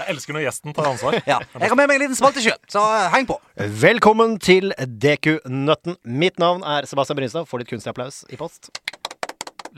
Jeg 0.01 0.15
elsker 0.15 0.33
når 0.33 0.47
gjesten 0.47 0.77
tar 0.77 0.89
ansvar. 0.89 1.19
Ja. 1.29 1.43
Jeg 1.53 1.69
har 1.69 1.77
med 1.77 1.91
meg 1.91 1.99
en 1.99 2.05
liten 2.07 2.17
spalte 2.17 2.41
sjøen, 2.41 2.63
så 2.73 2.81
eh, 2.97 3.11
heng 3.13 3.29
på. 3.29 3.37
Velkommen 3.85 4.39
til 4.41 4.73
Dekunøtten. 4.89 6.01
Mitt 6.09 6.41
navn 6.41 6.65
er 6.65 6.89
Sebastian 6.89 7.21
Brynstad. 7.21 7.45
Får 7.51 7.61
litt 7.61 7.75
kunstig 7.75 7.93
applaus 7.93 8.23
i 8.33 8.41
post. 8.41 8.73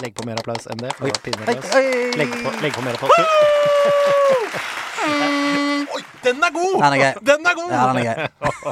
Legg 0.00 0.14
på 0.16 0.24
mer 0.26 0.40
applaus 0.40 0.64
enn 0.72 0.80
det. 0.80 0.92
Oi. 1.04 1.10
Oi. 1.12 1.56
hei. 1.74 1.84
Legg 2.16 2.32
på, 2.32 2.52
legg 2.64 2.72
på 2.76 2.84
mer 2.86 2.96
applaus. 2.96 3.12
Oi, 5.92 6.00
den 6.24 6.40
er 6.46 6.52
god! 6.54 6.76
Den 6.78 6.94
er 6.94 7.00
gøy. 7.00 7.20
Den 7.26 7.48
er 7.50 7.56
god! 7.58 7.72
Ja, 7.74 7.82
den 7.90 7.98
er 8.00 8.06
gøy. 8.08 8.20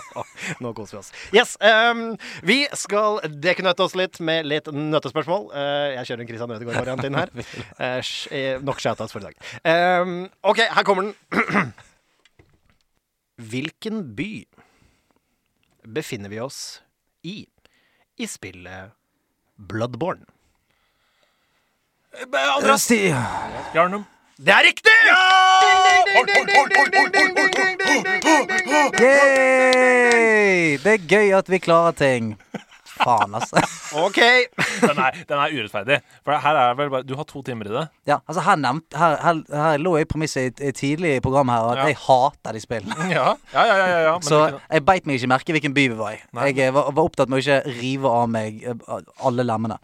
Nå 0.64 0.73
koser 0.77 0.97
vi 0.97 1.01
oss. 1.03 1.11
Yes, 1.37 1.57
um, 1.61 2.03
vi 2.47 2.59
skal 2.79 3.21
dekknøtte 3.45 3.85
oss 3.85 3.97
litt 3.99 4.21
med 4.25 4.49
litt 4.49 4.71
nøttespørsmål. 4.73 5.51
Uh, 5.53 5.91
jeg 5.99 6.09
kjører 6.11 6.25
en 6.25 6.31
Christian 6.31 6.57
Ødegaard-variant 6.57 7.07
inn 7.11 7.21
her. 7.21 7.35
Uh, 7.81 8.59
nok 8.64 8.81
shoutouts 8.83 9.12
for 9.12 9.23
i 9.23 9.31
dag. 9.31 9.37
Um, 9.66 10.29
OK, 10.47 10.62
her 10.71 10.87
kommer 10.87 11.11
den. 11.11 11.73
Hvilken 13.51 14.03
by 14.16 14.45
befinner 15.89 16.33
vi 16.33 16.41
oss 16.45 16.81
i 17.27 17.39
i 18.21 18.29
spillet 18.29 18.93
Bloodborne? 19.57 20.29
Andreas 22.57 22.89
Bjarnum. 23.73 24.05
Det 24.37 24.53
er 24.53 24.63
riktig! 24.65 24.91
Yay! 29.01 30.79
Det 30.83 30.93
er 30.93 31.07
gøy 31.09 31.33
at 31.39 31.51
vi 31.51 31.59
klarer 31.59 31.93
ting. 31.93 32.35
Faen, 33.01 33.34
altså. 33.34 33.61
OK. 34.05 34.18
Den 34.84 34.98
er, 35.01 35.16
den 35.28 35.38
er 35.40 35.55
urettferdig. 35.57 36.01
For 36.26 36.36
her 36.44 36.59
er 36.61 36.74
vel 36.78 36.90
bare 36.92 37.07
Du 37.09 37.14
har 37.18 37.24
to 37.28 37.42
timer 37.46 37.66
i 37.70 37.74
det. 37.74 37.84
Ja, 38.09 38.18
altså 38.28 38.44
her, 38.46 38.57
nevnt, 38.61 38.86
her, 38.96 39.16
her, 39.24 39.40
her 39.51 39.78
lå 39.82 39.96
jeg 39.98 40.07
i 40.07 40.11
premisset 40.12 40.61
tidlig 40.78 41.16
i 41.16 41.22
programmet 41.24 41.57
her 41.57 41.70
at 41.72 41.80
Ja. 41.80 41.86
jeg 41.90 41.96
hater 42.07 42.53
de 42.59 42.61
spillene. 42.64 43.09
Ja, 43.16 43.34
ja, 43.55 43.64
ja. 43.66 43.86
ja, 43.90 44.01
ja. 44.09 44.14
Så 44.22 44.42
ikke- 44.48 44.61
jeg 44.76 44.84
beit 44.86 45.07
meg 45.09 45.18
ikke 45.20 45.30
merke 45.32 45.53
hvilken 45.57 45.74
by 45.74 45.86
vi 45.88 45.96
var 45.98 46.12
i. 46.16 46.20
Nei. 46.36 46.46
Jeg 46.53 46.68
eh, 46.68 46.74
var, 46.76 46.90
var 46.92 47.09
opptatt 47.11 47.28
med 47.32 47.40
å 47.40 47.42
ikke 47.44 47.78
rive 47.80 48.12
av 48.20 48.28
meg 48.30 48.62
eh, 48.62 48.94
alle 49.26 49.44
lemmene. 49.48 49.78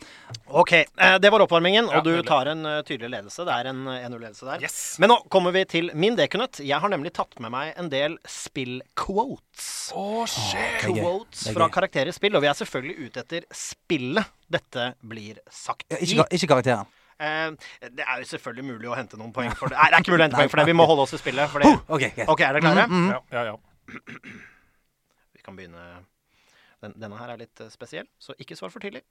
Ok, 0.46 0.72
eh, 0.72 1.16
Det 1.22 1.30
var 1.32 1.42
oppvarmingen, 1.46 1.88
Ja, 1.90 1.98
og 1.98 2.04
du 2.04 2.22
tar 2.26 2.46
en 2.52 2.62
tydelig 2.86 3.10
ledelse. 3.16 3.44
Det 3.48 3.54
er 3.56 3.70
en 3.72 3.82
eh, 3.88 4.04
1-0-ledelse 4.06 4.46
der. 4.50 4.62
Yes. 4.68 4.78
Men 5.02 5.10
nå 5.14 5.18
kommer 5.32 5.52
vi 5.56 5.64
til 5.64 5.90
min 5.94 6.16
dekunøtt. 6.18 6.60
Jeg 6.64 6.78
har 6.82 6.92
nemlig 6.92 7.12
tatt 7.16 7.38
med 7.40 7.50
meg 7.54 7.72
en 7.80 7.88
del 7.92 8.18
spill-quotes. 9.56 9.92
Oh, 9.94 10.26
shit. 10.26 10.80
Quotes 10.82 11.46
er 11.48 11.56
fra 11.56 11.68
karakterer 11.72 12.10
i 12.10 12.14
spill, 12.14 12.36
og 12.36 12.42
vi 12.44 12.50
er 12.50 12.58
selvfølgelig 12.58 13.06
ute 13.06 13.22
etter 13.22 13.46
spillet 13.54 14.32
dette 14.52 14.92
blir 15.00 15.40
sagt 15.50 15.86
Ja, 15.90 15.98
i. 15.98 16.08
Ikke, 16.08 16.26
ikke 16.30 16.50
karakteren. 16.54 16.90
Eh, 17.18 17.50
det 17.96 18.04
er 18.04 18.20
jo 18.20 18.28
selvfølgelig 18.28 18.66
mulig 18.74 18.90
å 18.90 18.96
hente 18.96 19.16
noen 19.16 19.32
poeng 19.32 19.54
for 19.56 19.72
det. 19.72 19.78
Nei, 19.78 19.88
det 19.90 19.98
er 19.98 20.04
ikke 20.04 20.12
mulig 20.12 20.24
å 20.24 20.26
hente 20.26 20.40
poeng 20.42 20.52
for 20.52 20.60
det. 20.60 20.66
Vi 20.68 20.76
må 20.76 20.88
holde 20.90 21.06
oss 21.06 21.14
til 21.14 21.22
spillet. 21.22 21.48
Fordi... 21.52 21.70
det. 21.70 21.80
OK, 21.88 22.04
greit. 22.04 22.28
Ok, 22.28 22.44
er 22.44 22.58
dere 22.58 22.64
klare? 22.66 22.86
Mm, 22.90 22.98
mm. 22.98 23.08
Ja, 23.14 23.22
ja, 23.32 23.54
ja. 23.54 24.36
Vi 25.36 25.44
kan 25.46 25.56
begynne 25.56 25.86
Den, 26.82 26.92
Denne 26.98 27.16
her 27.20 27.32
er 27.32 27.40
litt 27.40 27.60
eh, 27.62 27.72
spesiell, 27.72 28.08
så 28.20 28.36
ikke 28.38 28.58
svar 28.58 28.74
for 28.74 28.84
tidlig. 28.84 29.02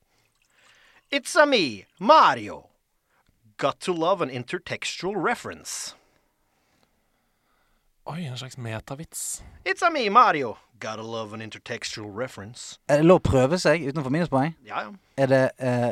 It's 1.14 1.36
a 1.38 1.46
me, 1.46 1.86
Mario. 2.00 2.68
Got 3.58 3.80
to 3.82 3.94
love 3.94 4.22
an 4.22 4.30
intertextual 4.30 5.16
reference. 5.16 5.96
Oi, 8.06 8.28
en 8.30 8.38
slags 8.38 8.58
metavits. 8.58 9.44
It's 9.66 9.82
a 9.82 9.90
me, 9.90 10.10
Mario. 10.10 10.58
Gotta 10.80 11.02
love 11.02 11.34
an 11.34 11.42
intertextual 11.42 12.12
reference. 12.14 12.78
Er 12.86 13.02
det 13.02 13.08
lov 13.08 13.24
å 13.24 13.26
prøve 13.26 13.58
seg 13.58 13.82
utenfor 13.82 14.14
minuspoeng? 14.14 14.54
Ja, 14.68 14.84
ja. 14.86 14.92
Er 15.18 15.32
det 15.32 15.40
eh, 15.58 15.88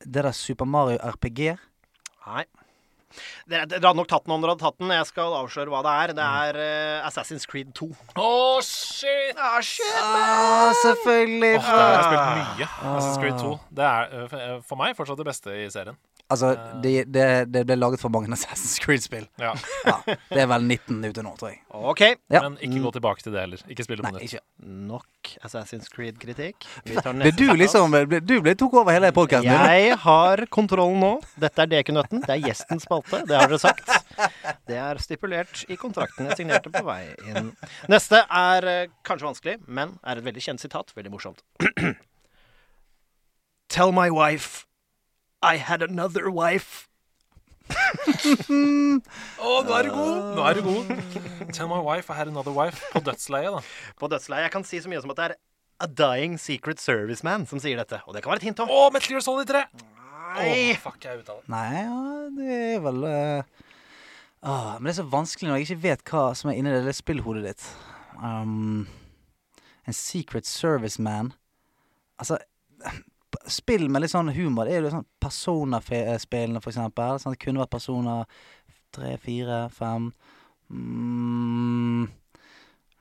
det 0.00 0.24
der 0.24 0.32
Super 0.32 0.64
Mario 0.64 0.96
RPG? 1.04 1.58
Nei. 2.24 2.46
Dere, 3.48 3.66
dere 3.70 3.82
hadde 3.82 4.00
nok 4.00 4.10
tatt 4.12 4.26
den 4.26 4.34
om 4.36 4.44
dere 4.44 4.54
hadde 4.54 4.64
tatt 4.66 4.78
den. 4.82 4.92
Jeg 4.94 5.08
skal 5.10 5.36
avsløre 5.40 5.72
hva 5.72 5.82
det 5.86 5.94
er. 6.04 6.14
Det 6.18 6.28
er 6.44 6.60
uh, 6.62 7.08
Assassin's 7.08 7.46
Creed 7.48 7.72
2. 7.78 7.90
Å, 8.16 8.30
shit! 8.66 9.36
Ah, 9.38 9.60
shit, 9.64 9.98
Ah, 10.02 10.72
selvfølgelig! 10.82 11.56
Åh, 11.58 11.68
det 11.68 11.82
har 11.82 11.92
jeg 11.96 12.08
spilt 12.08 12.24
mye. 12.40 12.70
Assassin's 12.92 13.20
Creed 13.22 13.38
2. 13.42 13.52
Det 13.80 13.90
er 13.90 14.16
øh, 14.22 14.28
for- 14.32 14.76
øh, 14.76 14.82
meg 14.82 14.96
fortsatt 14.98 15.22
det 15.22 15.28
beste 15.28 15.54
i 15.64 15.68
serien. 15.70 15.98
Altså, 16.32 16.54
det, 16.82 16.92
det, 17.12 17.24
de, 17.52 17.60
ble 17.66 17.76
laget 17.76 18.00
for 18.00 18.12
mange 18.12 18.32
Assassin's 18.36 18.78
Creed-spill. 18.80 19.26
Ja. 19.40 19.52
Ja, 19.84 19.96
det 20.30 20.40
er 20.44 20.48
vel 20.48 20.64
19 20.64 21.02
ute 21.04 21.24
nå, 21.24 21.34
tror 21.36 21.50
jeg. 21.52 21.60
OK. 21.92 22.02
Ja. 22.32 22.40
Men 22.46 22.56
ikke 22.62 22.80
gå 22.86 22.92
tilbake 22.96 23.24
til 23.24 23.34
det 23.34 23.42
heller. 23.44 23.64
Ikke 23.68 23.84
spille 23.84 24.04
på 24.04 24.12
nytt. 24.14 24.24
ikke. 24.28 24.40
Nok 24.88 25.32
Assassin's 25.44 25.90
Creed-kritikk. 25.92 26.64
Vi 26.88 26.96
tar 26.96 27.18
Ble 27.18 27.32
du 27.36 27.44
liksom 27.58 27.92
Du 28.24 28.36
ble 28.44 28.54
tok 28.58 28.78
over 28.80 28.94
hele 28.94 29.12
podkasten? 29.14 29.50
Jeg 29.50 29.98
har 30.06 30.44
kontrollen 30.52 31.00
nå. 31.02 31.12
Dette 31.42 31.66
er 31.66 31.72
Dekunøtten. 31.74 32.22
Det 32.24 32.36
er 32.38 32.46
gjestens 32.48 32.86
spalte. 32.88 33.01
Det 33.10 33.36
har 33.36 33.50
dere 33.50 33.58
sagt. 33.60 33.88
Det 34.68 34.76
er 34.78 35.00
stipulert 35.02 35.64
i 35.72 35.76
kontrakten 35.80 36.28
jeg 36.30 36.42
signerte 36.42 36.72
på 36.72 36.82
vei 36.86 37.02
inn. 37.28 37.52
Neste 37.92 38.22
er 38.26 38.68
eh, 38.68 38.90
kanskje 39.06 39.28
vanskelig, 39.28 39.56
men 39.66 39.96
er 40.04 40.20
et 40.20 40.26
veldig 40.26 40.44
kjent 40.44 40.62
sitat. 40.62 40.92
Veldig 40.96 41.12
morsomt. 41.14 41.42
Tell 43.72 43.92
my 43.92 44.10
wife 44.12 44.66
I 45.42 45.56
had 45.56 45.82
another 45.82 46.30
wife. 46.30 46.88
Å, 47.72 49.52
nå 49.64 49.76
er 49.78 49.86
du 49.86 49.92
god! 49.94 50.16
Nå 50.36 50.44
er 50.44 50.58
du 50.58 50.66
god. 50.66 50.90
Tell 51.54 51.70
my 51.70 51.80
wife 51.80 52.12
I 52.12 52.18
had 52.18 52.28
another 52.28 52.52
wife. 52.54 52.82
På 52.92 53.00
dødsleiet, 53.04 53.54
da. 53.56 53.62
På 53.98 54.10
dødsleiet. 54.12 54.48
Jeg 54.48 54.54
kan 54.54 54.66
si 54.68 54.82
så 54.82 54.92
mye 54.92 55.00
som 55.02 55.14
at 55.14 55.22
det 55.22 55.30
er 55.30 55.36
A 55.82 55.88
Dying 55.88 56.36
Secret 56.38 56.82
Serviceman 56.82 57.46
som 57.48 57.62
sier 57.62 57.80
dette. 57.80 58.02
Og 58.06 58.14
det 58.14 58.22
kan 58.22 58.34
være 58.34 58.44
et 58.44 58.48
hint 58.50 58.62
òg. 58.62 58.70
Å, 58.70 58.90
Metal 58.94 59.16
Gear 59.16 59.24
Solid 59.24 59.48
3! 59.50 59.64
Å, 60.32 60.46
Oh, 60.46 60.72
fuck, 60.80 60.98
jeg 61.04 61.20
uttaler. 61.22 61.44
Nei, 61.52 61.82
ja, 61.84 62.00
det 62.36 62.56
er 62.56 62.82
vel 62.84 63.04
uh, 63.04 63.68
ah, 64.40 64.74
Men 64.78 64.88
det 64.88 64.94
er 64.94 64.98
så 65.02 65.08
vanskelig 65.12 65.50
når 65.50 65.60
jeg 65.60 65.68
ikke 65.68 65.84
vet 65.86 66.04
hva 66.08 66.24
som 66.38 66.50
er 66.50 66.58
inni 66.58 66.72
det 66.72 66.80
lille 66.82 66.96
spillhodet 66.96 67.44
ditt. 67.46 67.66
Um, 68.16 68.86
en 69.88 69.96
Secret 69.96 70.46
Service 70.46 71.02
Man 71.02 71.32
Altså 72.20 72.38
Spill 73.50 73.88
med 73.88 74.04
litt 74.04 74.12
sånn 74.12 74.28
humor. 74.36 74.68
Det 74.68 74.76
er 74.76 74.84
jo 74.84 74.90
sånn 74.92 75.06
Persona-spillene, 75.22 76.60
for 76.60 76.70
eksempel. 76.70 77.16
Sånn, 77.18 77.32
det 77.32 77.40
kunne 77.40 77.62
vært 77.62 77.72
Persona 77.72 78.16
tre, 78.92 79.14
fire, 79.18 79.64
fem 79.72 80.10
mm. 80.68 82.10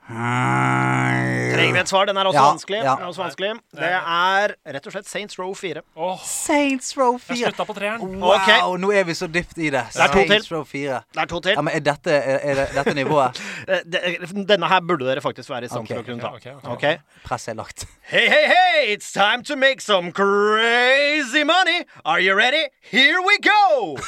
Trenger 0.08 1.74
vi 1.74 1.80
et 1.80 1.90
svar? 1.90 2.06
Den 2.10 2.18
er 2.18 2.26
også 2.26 2.40
Ja, 2.40 2.46
vanskelig. 2.50 2.78
ja. 2.84 2.96
Den 2.96 3.04
er 3.04 3.08
også 3.08 3.22
vanskelig. 3.22 3.52
Det 3.78 3.92
er 3.92 4.54
rett 4.74 4.88
og 4.88 4.92
slett 4.96 5.08
Saints 5.08 5.40
Row 5.40 5.54
4. 5.56 5.82
Oh. 5.96 6.18
Saints 6.26 6.98
Row 6.98 7.18
4. 7.18 7.38
jeg 7.38 7.38
4! 7.38 7.52
slutta 7.52 7.66
på 7.70 7.74
treeren. 7.78 8.02
Wow, 8.22 8.36
okay. 8.36 8.60
nå 8.82 8.92
er 8.92 9.04
vi 9.08 9.14
så 9.14 9.28
dypt 9.28 9.58
i 9.58 9.70
det. 9.70 9.84
Det 9.94 10.02
er 10.02 10.08
to 10.12 10.24
til. 10.28 10.48
Row 10.56 10.64
4. 10.64 11.02
Det 11.14 11.22
er 11.22 11.26
to 11.26 11.40
til. 11.40 11.52
Ja, 11.56 11.62
men 11.62 11.74
er 11.76 11.80
dette, 11.86 12.12
er, 12.12 12.40
er 12.44 12.56
det, 12.62 12.68
dette 12.76 12.94
nivået? 12.98 13.42
Eh, 13.72 14.18
Denne 14.50 14.68
her 14.68 14.80
burde 14.82 15.06
dere 15.06 15.22
faktisk 15.22 15.50
være 15.50 15.66
i 15.66 15.68
stand 15.70 15.84
Ok, 15.86 15.88
til 15.88 16.00
å 16.00 16.04
kunne 16.04 16.22
ta. 16.22 16.28
ok, 16.34 16.36
okay, 16.36 16.72
okay. 16.74 16.96
Ok? 16.96 17.24
Presset 17.28 17.52
er 17.54 17.58
lagt. 17.60 17.86
Hey, 18.02 18.28
hey, 18.28 18.46
hey! 18.50 18.94
It's 18.94 19.12
time 19.14 19.44
to 19.44 19.56
make 19.56 19.82
some 19.82 20.12
crazy 20.12 21.44
money! 21.44 21.86
Are 22.04 22.20
you 22.20 22.34
ready? 22.36 22.66
Here 22.82 23.22
we 23.22 23.38
go! 23.44 23.98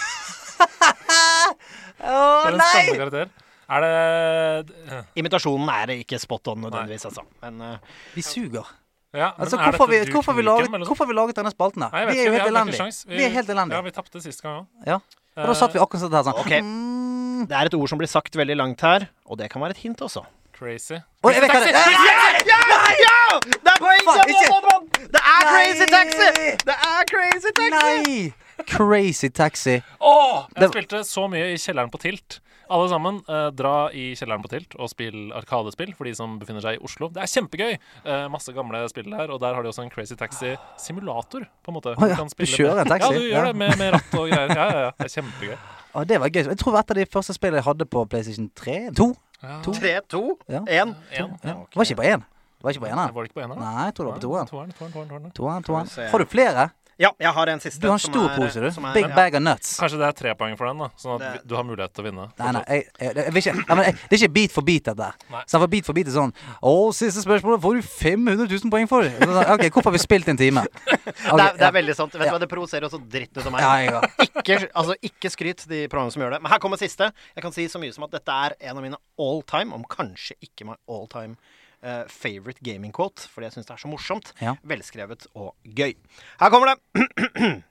Å 2.03 2.09
oh, 2.09 2.49
karakter. 2.97 3.29
Er 3.73 4.63
det 4.67 5.01
Imitasjonen 5.19 5.69
er 5.73 5.93
ikke 5.97 6.19
spot 6.21 6.53
on 6.53 6.63
nødvendigvis, 6.67 7.05
altså. 7.09 7.25
Men 7.41 7.61
uh, 7.61 7.99
Vi 8.15 8.21
suger. 8.25 8.69
Ja, 9.13 9.31
men 9.37 9.45
Altså, 9.45 9.57
hvorfor, 9.61 9.85
vi, 9.91 9.99
hvorfor, 10.11 10.33
vi 10.33 10.41
laget, 10.41 10.69
hvorfor 10.87 11.05
har 11.05 11.11
vi 11.11 11.17
laget 11.17 11.35
denne 11.37 11.51
spalten 11.53 11.83
her? 11.85 11.91
Nei, 11.93 12.05
Vi 12.09 12.19
er 12.19 12.25
jo 12.25 12.31
helt 12.33 12.47
elendige. 12.49 12.87
Vi, 13.07 13.17
Vi 13.17 13.23
er 13.23 13.29
helt 13.35 13.49
Ja, 13.49 13.81
vi 13.81 13.91
tapte 13.93 14.21
sist 14.21 14.41
gang 14.41 14.63
òg. 14.63 14.87
Ja. 14.89 14.97
Og 15.37 15.49
da 15.49 15.53
satt 15.57 15.73
vi 15.73 15.81
akkurat 15.81 16.01
sånn 16.01 16.13
her 16.17 16.25
sånn. 16.25 16.39
Okay. 16.41 16.61
Mm. 16.61 17.45
det 17.49 17.57
er 17.57 17.69
et 17.69 17.75
ord 17.77 17.89
som 17.89 17.99
blir 18.01 18.09
sagt 18.09 18.35
veldig 18.37 18.57
langt 18.57 18.81
her, 18.85 19.07
og 19.25 19.37
det 19.37 19.49
kan 19.53 19.61
være 19.61 19.77
et 19.77 19.83
hint 19.85 20.01
også. 20.01 20.23
Crazy. 20.53 20.97
Oi, 21.25 21.33
jeg 21.33 21.41
vet 21.43 21.51
hva 21.51 21.61
det 21.63 21.73
er! 21.73 22.37
Ja! 22.47 22.59
Ja! 23.01 23.39
Det 23.41 23.71
er 23.73 23.79
poeng 23.81 24.05
som! 24.05 24.85
Det 25.13 25.21
er 25.21 25.47
Crazy 25.49 25.87
Taxi! 25.89 26.45
Det 26.69 26.75
er 26.77 27.07
Crazy 27.09 27.53
Taxi! 27.57 27.73
Nei! 27.75 28.65
Crazy 28.69 29.29
Taxi. 29.29 29.75
Åh! 29.99 30.45
Jeg 30.53 30.61
Det- 30.61 30.69
spilte 30.71 31.03
så 31.09 31.27
mye 31.27 31.53
i 31.53 31.57
kjelleren 31.57 31.91
på 31.91 32.01
Tilt. 32.01 32.39
Alle 32.71 32.87
sammen, 32.89 33.17
eh, 33.27 33.49
dra 33.51 33.89
i 33.91 34.13
kjelleren 34.15 34.41
på 34.43 34.49
Tilt 34.49 34.75
og 34.79 34.89
spill 34.89 35.31
Arkadespill 35.35 35.93
for 35.97 36.05
de 36.07 36.13
som 36.15 36.37
befinner 36.39 36.61
seg 36.63 36.77
i 36.77 36.83
Oslo. 36.83 37.09
Det 37.09 37.21
er 37.23 37.27
kjempegøy! 37.27 37.73
Eh, 38.05 38.27
masse 38.31 38.53
gamle 38.55 38.83
spill 38.89 39.09
der, 39.11 39.29
og 39.31 39.39
der 39.43 39.53
har 39.53 39.61
de 39.63 39.69
også 39.69 39.83
en 39.83 39.89
Crazy 39.91 40.15
Taxi-simulator. 40.15 41.45
på 41.63 41.71
en 41.71 41.75
måte. 41.75 41.95
Oh, 41.97 42.07
ja, 42.09 42.15
kan 42.15 42.27
du 42.27 42.45
kjører 42.45 42.81
en 42.81 42.87
taxi? 42.87 43.11
Ja, 43.11 43.19
du 43.19 43.25
gjør 43.27 43.39
Ja. 43.41 43.45
det 43.51 43.55
med, 43.55 43.77
med 43.77 43.93
ratt 43.93 44.13
og 44.19 44.29
greier. 44.29 44.55
Ja, 44.55 44.65
ja, 44.71 44.79
ja. 44.87 44.91
Det 44.97 45.05
er 45.09 45.21
kjempegøy. 45.21 45.57
Å, 45.93 46.05
det 46.07 46.19
var 46.19 46.29
gøy. 46.29 46.43
Jeg 46.47 46.57
tror 46.57 46.71
det 46.71 46.77
var 46.77 46.83
et 46.87 46.91
av 46.91 46.95
de 46.97 47.05
første 47.05 47.33
spillene 47.37 47.59
jeg 47.61 47.67
hadde 47.67 47.85
på 47.85 48.05
PlayStation 48.09 48.49
3. 48.55 48.77
To. 48.97 49.09
Ja. 49.43 49.59
To. 49.61 49.73
Tre, 49.73 49.93
to, 50.09 50.23
Ja. 50.47 50.59
én. 50.61 50.95
En. 51.11 51.37
Ja. 51.43 51.55
Det 51.67 51.75
var 51.75 51.83
ikke 51.85 51.99
på 51.99 52.07
én. 52.07 52.23
Det 52.23 52.63
var 52.63 52.71
ikke 52.71 52.83
på 52.85 52.87
Nei, 52.87 52.93
eneren. 52.95 53.13
Var 53.13 53.23
det 53.23 53.29
ikke 53.29 53.39
på 53.41 53.43
eneren? 53.43 53.59
Nei, 53.59 53.85
jeg 53.89 53.93
tror 53.95 54.05
det 54.05 54.11
var 54.13 54.15
på 54.15 54.23
toeren. 54.23 55.31
Toeren. 55.35 56.09
Har 56.13 56.19
du 56.19 56.25
flere? 56.31 56.71
Ja, 57.01 57.09
jeg 57.19 57.31
har 57.33 57.47
en 57.49 57.59
siste. 57.59 57.79
Du 57.81 57.87
har 57.89 57.95
en 57.97 57.99
stor 57.99 58.29
pose, 58.35 58.59
du. 58.61 58.65
er- 58.67 58.93
Big 58.93 59.07
ja. 59.09 59.15
bag 59.15 59.33
of 59.35 59.41
nuts. 59.41 59.79
Kanskje 59.79 59.97
det 59.97 60.07
er 60.07 60.11
tre 60.13 60.33
poeng 60.35 60.55
for 60.57 60.67
den, 60.69 60.77
da 60.77 60.89
sånn 60.97 61.15
at 61.21 61.39
Det- 61.39 61.47
du 61.47 61.55
har 61.55 61.63
mulighet 61.63 61.93
til 61.93 62.03
å 62.03 62.07
vinne. 62.11 62.25
Nei, 62.37 62.51
nei, 62.51 62.63
jeg, 62.69 62.87
jeg, 62.99 63.15
jeg 63.15 63.33
vil 63.33 63.41
ikke 63.41 63.55
jeg, 63.85 63.95
Det 64.09 64.13
er 64.13 64.17
ikke 64.27 64.33
beat 64.33 64.51
for 64.51 64.61
beat, 64.61 64.83
dette. 64.83 65.09
Så 65.49 65.59
for 65.59 65.67
beat 65.67 65.85
for 65.85 65.93
beat 65.93 66.07
er 66.07 66.11
sånn 66.11 66.33
Å, 66.61 66.93
siste 66.93 67.23
spørsmål 67.25 67.59
får 67.63 67.73
du 67.73 67.81
500 67.81 68.47
000 68.47 68.69
poeng 68.69 68.87
for. 68.87 69.03
Sånn, 69.03 69.49
Ok, 69.53 69.65
hvorfor 69.73 69.89
har 69.89 69.97
vi 69.97 70.03
spilt 70.05 70.27
en 70.29 70.37
time? 70.37 70.65
Det 71.03 71.39
er, 71.39 71.57
det 71.57 71.65
er 71.67 71.71
veldig 71.73 71.95
sant. 71.95 72.11
Vet 72.13 72.21
du 72.21 72.25
Ja. 72.25 72.31
hva, 72.33 72.39
Det 72.39 72.49
provoserer 72.49 72.85
også 72.87 72.99
dritten 73.09 73.41
ut 73.41 73.45
av 73.47 73.51
meg. 73.51 73.61
Ja. 73.61 74.01
Ikke, 74.39 74.69
altså, 74.75 74.95
ikke 75.01 75.29
skryt 75.31 75.65
de 75.67 75.87
programmene 75.87 76.11
som 76.13 76.21
gjør 76.21 76.31
det. 76.37 76.41
Men 76.43 76.51
her 76.51 76.59
kommer 76.59 76.77
siste. 76.77 77.11
Jeg 77.35 77.41
kan 77.43 77.51
si 77.51 77.65
så 77.67 77.79
mye 77.79 77.93
som 77.93 78.03
at 78.05 78.11
dette 78.11 78.29
er 78.29 78.55
en 78.69 78.77
av 78.77 78.83
mine 78.83 78.97
all 79.19 79.41
time, 79.43 79.73
om 79.73 79.83
kanskje 79.83 80.33
ikke 80.41 80.65
my 80.65 80.75
all 80.87 81.07
time 81.07 81.37
eh, 81.83 82.03
favorite 82.07 82.59
gaming 82.63 82.93
quote, 82.95 83.27
fordi 83.29 83.45
jeg 83.49 83.57
syns 83.57 83.65
det 83.69 83.75
er 83.75 83.81
så 83.83 83.91
morsomt. 83.91 84.33
Ja. 84.41 84.55
Velskrevet 84.63 85.27
og 85.35 85.53
gøy. 85.75 85.93
Her 86.39 86.49
kommer 86.49 86.73
det. 86.73 87.07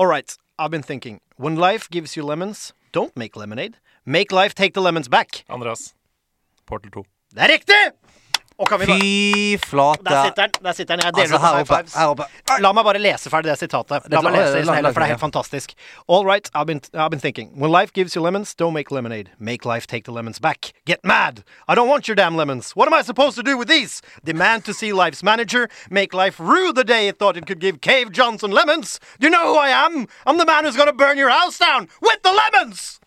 All 0.00 0.08
right. 0.10 0.36
I've 0.58 0.70
been 0.70 0.82
thinking. 0.82 1.20
When 1.36 1.56
life 1.56 1.88
gives 1.90 2.14
you 2.16 2.24
lemons, 2.26 2.72
don't 2.92 3.12
make 3.16 3.36
lemonade. 3.36 3.74
Make 4.04 4.32
life 4.32 4.54
take 4.54 4.72
the 4.74 4.80
lemons 4.80 5.08
back. 5.08 5.44
Andreas. 5.48 5.94
Portal 6.66 6.90
2. 6.90 7.04
Det 7.34 7.42
er 7.42 7.48
riktig! 7.52 7.92
Bare 8.56 8.86
Fy 8.86 9.56
flate. 9.66 10.04
Der 10.04 10.24
sitter 10.24 10.46
den. 10.46 10.64
Der 10.64 10.72
sitter 10.72 10.96
den. 10.96 11.04
Jeg 11.04 11.14
deler 11.14 11.22
Altså, 11.22 11.38
her 11.38 11.60
oppe. 11.60 11.98
Her 11.98 12.06
oppe. 12.06 12.24
La 12.62 12.70
meg 12.72 12.84
bare 12.86 12.98
lese 13.02 13.30
ferdig 13.30 13.50
det 13.50 13.58
sitatet. 13.58 14.06
La 14.12 14.20
meg 14.22 14.32
lese 14.36 14.52
det 14.54 14.66
stedet, 14.68 14.92
for 14.94 15.00
det 15.02 15.08
er 15.08 15.12
helt 15.14 15.20
fantastisk. 15.20 15.74
All 16.08 16.24
right, 16.24 16.48
I've 16.54 16.66
been, 16.66 16.80
I've 16.94 17.10
been 17.10 17.20
thinking. 17.20 17.50
When 17.58 17.72
life 17.72 17.92
gives 17.92 18.14
you 18.14 18.22
lemons, 18.22 18.54
don't 18.54 18.72
make 18.72 18.92
lemonade. 18.94 19.30
Make 19.40 19.64
life 19.64 19.86
take 19.88 20.04
the 20.04 20.12
lemons 20.12 20.38
back. 20.38 20.72
Get 20.86 21.04
mad. 21.04 21.42
I 21.66 21.74
don't 21.74 21.88
want 21.88 22.06
your 22.06 22.14
damn 22.14 22.36
lemons. 22.36 22.76
What 22.76 22.86
am 22.86 22.94
I 22.94 23.02
supposed 23.02 23.34
to 23.36 23.42
do 23.42 23.58
with 23.58 23.66
these? 23.68 24.02
Demand 24.24 24.64
to 24.66 24.72
see 24.72 24.92
life's 24.92 25.22
manager. 25.24 25.68
Make 25.90 26.14
life 26.14 26.38
rue 26.38 26.72
the 26.72 26.84
day 26.84 27.08
it 27.08 27.18
thought 27.18 27.36
it 27.36 27.46
could 27.46 27.58
give 27.58 27.80
Cave 27.80 28.12
Johnson 28.12 28.52
lemons. 28.52 29.00
Do 29.18 29.26
you 29.26 29.30
know 29.30 29.52
who 29.52 29.58
I 29.58 29.70
am? 29.70 30.06
I'm 30.26 30.38
the 30.38 30.46
man 30.46 30.64
who's 30.64 30.76
gonna 30.76 30.92
burn 30.92 31.18
your 31.18 31.30
house 31.30 31.58
down 31.58 31.88
with 32.00 32.22
the 32.22 32.32
lemons! 32.32 33.00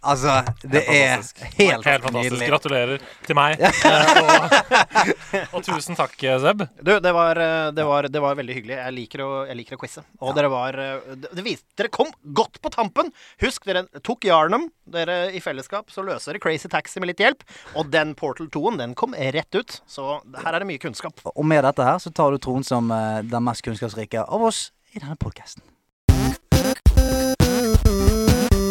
Altså, 0.00 0.32
det 0.64 0.80
er 0.88 1.18
helt, 1.18 1.42
Helt 1.60 1.84
fantastisk. 1.84 2.14
nydelig. 2.16 2.46
Gratulerer 2.48 3.02
til 3.26 3.36
meg. 3.36 3.60
Eh, 3.60 4.20
og, 4.22 5.58
og 5.58 5.64
tusen 5.66 5.98
takk, 5.98 6.14
Zeb. 6.16 6.62
Du, 6.80 6.92
det 7.04 7.12
var, 7.12 7.36
eh, 7.36 7.68
det 7.76 7.84
var, 7.84 8.08
det 8.08 8.22
var 8.22 8.38
veldig 8.38 8.56
hyggelig. 8.56 8.76
Jeg 8.78 8.94
liker 8.96 9.22
å, 9.24 9.28
jeg 9.50 9.58
liker 9.58 9.76
å 9.76 9.80
quize. 9.82 10.04
Og 10.24 10.32
dere 10.36 10.50
var 10.52 10.78
eh, 10.80 11.10
det, 11.20 11.32
det 11.36 11.44
viste, 11.44 11.68
Dere 11.76 11.92
kom 11.92 12.12
godt 12.36 12.60
på 12.64 12.72
tampen. 12.72 13.12
Husk, 13.44 13.66
dere 13.68 13.84
tok 14.06 14.24
Jarnum 14.28 14.70
Dere 14.90 15.18
i 15.36 15.40
fellesskap 15.44 15.92
så 15.92 16.02
løser 16.06 16.34
dere 16.34 16.42
Crazy 16.42 16.70
Taxi 16.72 17.02
med 17.02 17.12
litt 17.12 17.20
hjelp. 17.22 17.44
Og 17.78 17.92
den 17.92 18.16
Portal 18.18 18.48
2-en, 18.52 18.80
den 18.80 18.96
kom 18.98 19.14
rett 19.14 19.54
ut. 19.58 19.80
Så 19.90 20.16
her 20.40 20.54
er 20.54 20.62
det 20.64 20.70
mye 20.70 20.82
kunnskap. 20.82 21.20
Og 21.34 21.44
med 21.46 21.62
dette 21.66 21.86
her 21.86 22.00
så 22.02 22.12
tar 22.14 22.32
du 22.34 22.40
Trond 22.42 22.66
som 22.66 22.88
eh, 22.94 23.20
den 23.28 23.44
mest 23.46 23.64
kunnskapsrike 23.68 24.24
av 24.24 24.48
oss 24.48 24.70
i 24.94 24.98
denne 25.02 25.18
podkasten. 25.20 25.62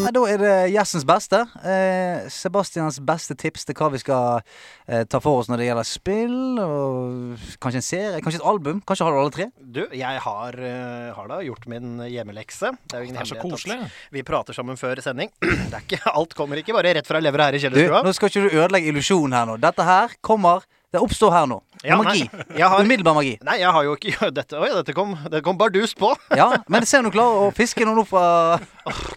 Da 0.10 0.22
er 0.26 0.42
det 0.42 0.54
gjestens 0.74 1.06
beste. 1.06 1.40
Eh, 1.62 2.26
Sebastians 2.34 2.98
beste 3.06 3.36
tips 3.38 3.68
til 3.68 3.78
hva 3.78 3.92
vi 3.94 4.00
skal 4.02 4.40
eh, 4.88 5.04
ta 5.06 5.20
for 5.22 5.42
oss 5.42 5.50
når 5.52 5.62
det 5.62 5.68
gjelder 5.68 5.88
spill. 5.88 6.40
Og 6.64 7.44
kanskje 7.62 7.82
en 7.82 7.86
serie, 7.86 8.22
kanskje 8.26 8.42
et 8.42 8.48
album. 8.50 8.82
Kanskje 8.90 9.06
har 9.06 9.14
du 9.14 9.20
alle 9.22 9.36
tre? 9.36 9.50
Du, 9.60 9.84
jeg 9.94 10.24
har, 10.26 10.58
uh, 10.58 11.12
har 11.14 11.30
da 11.30 11.40
gjort 11.46 11.70
min 11.70 12.02
hjemmelekse. 12.08 12.74
Det 12.90 12.98
er 12.98 13.04
jo 13.04 13.10
ingen 13.10 13.20
Det 13.20 13.26
er 13.28 13.32
så 13.36 13.42
koselig. 13.44 13.80
vi 14.16 14.26
prater 14.26 14.58
sammen 14.58 14.80
før 14.82 15.04
sending. 15.06 15.30
Det 15.70 15.78
er 15.78 15.86
ikke, 15.86 16.02
alt 16.10 16.34
kommer 16.38 16.62
ikke 16.62 16.74
bare 16.78 16.96
rett 16.98 17.10
fra 17.10 17.22
levra 17.22 17.50
her 17.50 17.60
i 17.60 17.62
kjellerstua. 17.62 18.02
nå 18.06 18.16
skal 18.18 18.34
ikke 18.34 18.48
du 18.48 18.58
ødelegge 18.58 18.94
illusjonen 18.94 19.38
her 19.38 19.50
nå. 19.52 19.60
Dette 19.62 19.86
her 19.86 20.18
kommer 20.26 20.66
Det 20.90 20.98
oppstår 21.06 21.30
her 21.30 21.46
nå. 21.46 21.60
Ja, 21.86 21.96
magi. 22.02 22.24
har- 22.58 22.82
Umiddelbar 22.82 23.14
magi. 23.14 23.36
Nei, 23.46 23.60
jeg 23.62 23.70
har 23.72 23.84
jo 23.86 23.92
ikke 23.96 24.30
dette, 24.40 24.58
Oi, 24.58 24.70
dette 24.74 24.94
kom, 24.98 25.12
dette 25.30 25.44
kom 25.46 25.58
bardust 25.60 25.96
på. 26.00 26.10
Ja, 26.40 26.48
men 26.68 26.86
se 26.90 26.98
om 26.98 27.06
du 27.06 27.12
klarer 27.14 27.44
å 27.46 27.52
fiske 27.54 27.86
noen 27.86 28.02
opp 28.02 28.10
fra 28.10 28.58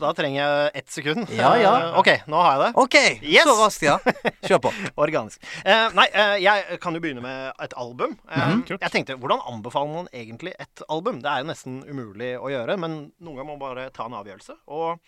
Da 0.02 0.10
trenger 0.12 0.42
jeg 0.42 0.70
ett 0.82 0.90
sekund. 0.92 1.30
Ja, 1.32 1.54
ja. 1.56 1.72
Eh, 1.88 1.96
OK, 2.02 2.10
nå 2.28 2.42
har 2.44 2.52
jeg 2.52 2.60
det. 2.66 2.70
OK, 2.82 2.96
Yes! 3.24 3.48
så 3.48 3.54
raskt, 3.56 3.86
ja. 3.88 3.96
Kjør 4.50 4.60
på. 4.66 4.72
Organisk. 5.00 5.40
Eh, 5.64 5.86
nei, 5.96 6.06
eh, 6.12 6.34
jeg 6.44 6.78
kan 6.84 6.92
jo 6.98 7.00
begynne 7.06 7.24
med 7.24 7.56
et 7.64 7.72
album. 7.80 8.18
Eh, 8.28 8.44
mm 8.52 8.62
Kult. 8.68 8.84
Jeg 8.84 8.92
tenkte, 8.98 9.16
Hvordan 9.22 9.40
anbefaler 9.48 9.94
man 9.96 10.12
egentlig 10.12 10.52
et 10.60 10.84
album? 10.92 11.22
Det 11.24 11.32
er 11.32 11.40
jo 11.40 11.48
nesten 11.54 11.80
umulig 11.88 12.34
å 12.36 12.52
gjøre, 12.52 12.76
men 12.84 12.98
noen 13.16 13.40
ganger 13.40 13.48
må 13.48 13.56
man 13.56 13.64
bare 13.64 13.88
ta 13.96 14.10
en 14.10 14.18
avgjørelse. 14.20 14.58
Og 14.68 15.00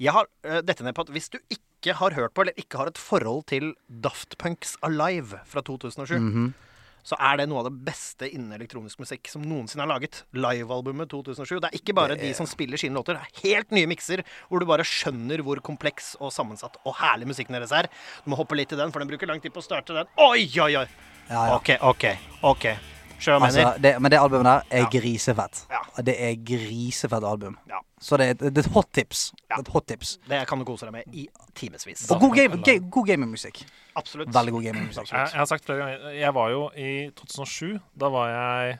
jeg 0.00 0.12
har 0.12 0.28
eh, 0.44 0.60
dette 0.68 0.84
ned 0.84 0.92
på 0.96 1.08
at 1.08 1.16
hvis 1.16 1.32
du 1.32 1.40
ikke 1.48 1.64
har 1.88 2.10
hørt 2.12 2.34
på, 2.34 2.42
eller 2.42 2.52
ikke 2.60 2.76
har 2.76 2.86
et 2.86 2.98
forhold 2.98 3.46
til 3.46 3.74
Daft 3.88 4.36
Punks 4.38 4.76
Alive 4.82 5.40
fra 5.46 5.62
2007, 5.62 6.18
Mhm. 6.20 6.52
så 7.02 7.16
er 7.18 7.36
det 7.38 7.48
noe 7.48 7.58
av 7.58 7.64
det 7.64 7.84
beste 7.84 8.28
innen 8.30 8.52
elektronisk 8.52 8.98
musikk 9.00 9.26
som 9.26 9.40
noensinne 9.42 9.82
er 9.82 9.86
laget. 9.88 10.22
Livealbumet 10.34 11.08
2007. 11.08 11.58
Det 11.60 11.70
er 11.72 11.78
ikke 11.80 11.94
bare 11.94 12.14
de 12.20 12.34
som 12.34 12.44
spiller 12.46 12.76
sine 12.76 12.92
låter. 12.94 13.16
Det 13.16 13.22
er 13.22 13.48
helt 13.48 13.70
nye 13.72 13.86
mikser 13.86 14.22
hvor 14.50 14.60
du 14.60 14.66
bare 14.66 14.84
skjønner 14.84 15.40
hvor 15.42 15.56
kompleks 15.64 16.14
og 16.20 16.30
sammensatt 16.30 16.76
og 16.84 16.94
herlig 16.96 17.26
musikken 17.26 17.52
deres 17.56 17.72
er. 17.72 17.88
Du 18.24 18.30
må 18.30 18.36
hoppe 18.36 18.54
litt 18.54 18.70
i 18.72 18.76
den, 18.76 18.92
for 18.92 18.98
den 19.00 19.08
bruker 19.08 19.26
lang 19.26 19.40
tid 19.40 19.52
på 19.52 19.60
å 19.60 19.64
starte 19.64 19.94
den. 19.94 20.06
Oi, 20.18 20.44
oi, 20.60 20.76
oi! 20.76 20.86
Ja, 21.30 21.46
ja. 21.46 21.56
OK, 21.56 21.78
OK. 21.80 22.04
ok 22.42 22.76
Altså, 23.28 23.60
mener. 23.60 23.78
det, 23.78 23.92
men 24.02 24.10
det 24.10 24.18
albumet 24.20 24.44
der 24.44 24.62
er 24.70 24.80
Ja. 24.84 24.88
grisefett. 24.90 25.66
Ja. 25.70 26.02
Det 26.02 26.14
er 26.18 26.34
grisefett 26.44 27.24
album. 27.24 27.58
Ja. 27.68 27.78
Så 28.00 28.16
det 28.16 28.26
er, 28.26 28.30
et- 28.30 28.54
det 28.54 28.58
er 28.58 28.68
et 28.68 28.72
hot 28.72 28.88
tips. 28.92 29.32
Ja. 29.50 29.58
Et 29.60 29.68
hot 29.68 29.86
tips. 29.86 30.18
Det 30.28 30.46
kan 30.48 30.58
du 30.58 30.64
kose 30.64 30.86
deg 30.86 30.92
med 30.92 31.02
i 31.12 31.28
timevis. 31.54 32.10
Og 32.10 32.20
god, 32.20 32.34
game, 32.36 32.62
ga, 32.64 32.78
god 32.90 33.06
gamingmusikk. 33.06 33.64
Absolutt. 33.96 34.32
Veldig 34.34 34.52
god 34.52 34.62
gamingmusikk. 34.62 35.10
Jeg, 35.12 35.28
jeg 35.32 35.38
har 35.38 35.44
sagt 35.44 35.64
flere 35.64 35.78
ganger 35.78 36.10
Jeg 36.18 36.34
var 36.34 36.48
jo 36.50 36.70
i 36.76 37.10
2007. 37.16 37.78
Da 37.98 38.08
var 38.08 38.28
jeg 38.28 38.78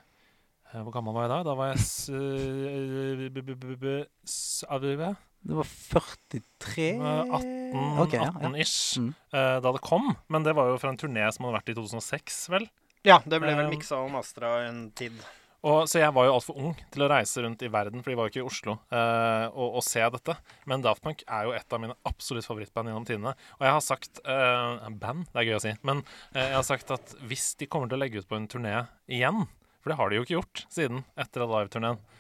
eh, 0.74 0.80
Hvor 0.82 0.92
gammel 0.92 1.12
var 1.14 1.22
jeg 1.26 1.30
da? 1.30 1.42
Da 1.50 1.54
var 1.54 1.66
jeg 1.72 1.78
s- 1.78 2.08
eh, 2.08 3.28
b- 3.34 3.42
b- 3.42 3.54
b- 3.54 3.76
b- 3.76 4.04
s- 4.26 4.64
Det 4.70 5.56
var 5.56 5.64
43 5.64 7.00
18 7.00 7.98
Ok, 8.00 8.12
ja, 8.12 8.22
ja. 8.24 8.30
18-ish 8.30 8.98
Mm. 9.00 9.14
eh, 9.32 9.60
da 9.60 9.72
det 9.72 9.80
kom. 9.80 10.16
Men 10.28 10.42
det 10.44 10.54
var 10.54 10.68
jo 10.68 10.76
fra 10.78 10.90
en 10.90 10.98
turné 10.98 11.30
som 11.32 11.44
hadde 11.46 11.56
vært 11.60 11.68
i 11.70 11.74
2006, 11.74 12.48
vel. 12.50 12.68
Ja, 13.06 13.20
det 13.24 13.38
ble 13.40 13.52
vel 13.56 13.68
Um, 13.68 13.74
miksa 13.74 14.00
og 14.02 14.10
mastra 14.12 14.60
en 14.66 14.90
tid. 14.96 15.14
Og, 15.60 15.84
så 15.92 16.00
jeg 16.00 16.12
var 16.16 16.24
jo 16.24 16.34
altfor 16.38 16.56
ung 16.56 16.76
til 16.92 17.04
å 17.04 17.08
reise 17.12 17.42
rundt 17.44 17.62
i 17.64 17.68
verden, 17.72 18.00
for 18.00 18.12
de 18.12 18.16
var 18.16 18.28
jo 18.28 18.32
ikke 18.32 18.40
i 18.40 18.48
Oslo, 18.48 18.74
uh, 18.92 19.46
og, 19.52 19.76
og 19.76 19.84
se 19.84 20.04
dette. 20.16 20.36
Men 20.68 20.84
Daft 20.84 21.04
Punk 21.04 21.24
er 21.26 21.48
jo 21.48 21.54
et 21.56 21.76
av 21.76 21.82
mine 21.82 21.96
absolutt 22.08 22.48
favorittband 22.48 22.88
gjennom 22.88 23.08
tidene. 23.08 23.34
Og 23.58 23.66
jeg 23.66 23.76
har 23.76 23.84
sagt 23.84 24.22
uh, 24.24 24.88
Band, 25.02 25.28
det 25.32 25.42
er 25.42 25.48
gøy 25.50 25.58
å 25.58 25.64
si. 25.66 25.74
Men 25.84 26.00
uh, 26.04 26.40
jeg 26.40 26.56
har 26.56 26.66
sagt 26.68 26.92
at 26.96 27.16
hvis 27.28 27.52
de 27.60 27.68
kommer 27.68 27.92
til 27.92 28.00
å 28.00 28.02
legge 28.04 28.22
ut 28.22 28.30
på 28.30 28.40
en 28.40 28.48
turné 28.48 28.74
igjen, 29.08 29.44
for 29.80 29.92
det 29.92 29.98
har 30.00 30.10
de 30.10 30.18
jo 30.18 30.24
ikke 30.24 30.36
gjort 30.38 30.64
siden 30.72 31.04
etter 31.20 31.44
live-turneen, 31.48 32.00
eh, 32.00 32.19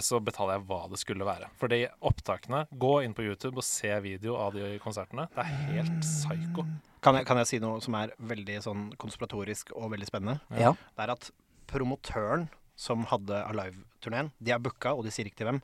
så 0.00 0.20
betaler 0.22 0.56
jeg 0.56 0.66
hva 0.68 0.82
det 0.92 1.00
skulle 1.00 1.26
være. 1.26 1.48
Fordi 1.60 1.80
opptakene 2.06 2.64
Gå 2.70 2.92
inn 3.04 3.16
på 3.16 3.24
YouTube 3.26 3.58
og 3.60 3.66
se 3.66 3.90
video 4.04 4.36
av 4.40 4.54
de 4.54 4.76
konsertene. 4.82 5.26
Det 5.34 5.42
er 5.42 5.56
helt 5.72 5.96
psycho. 6.04 6.66
Kan 7.04 7.18
jeg, 7.18 7.26
kan 7.28 7.38
jeg 7.42 7.50
si 7.50 7.58
noe 7.62 7.80
som 7.84 7.96
er 7.98 8.14
veldig 8.18 8.60
sånn 8.64 8.86
konspiratorisk 9.00 9.74
og 9.78 9.90
veldig 9.92 10.08
spennende? 10.08 10.40
Ja. 10.58 10.72
Det 10.96 11.04
er 11.04 11.12
at 11.14 11.28
promotøren 11.70 12.48
som 12.76 13.06
hadde 13.08 13.38
Alive-turneen, 13.48 14.30
de 14.38 14.52
er 14.52 14.60
booka, 14.62 14.92
og 14.92 15.06
de 15.06 15.12
sier 15.14 15.28
ikke 15.28 15.40
til 15.40 15.48
hvem. 15.48 15.60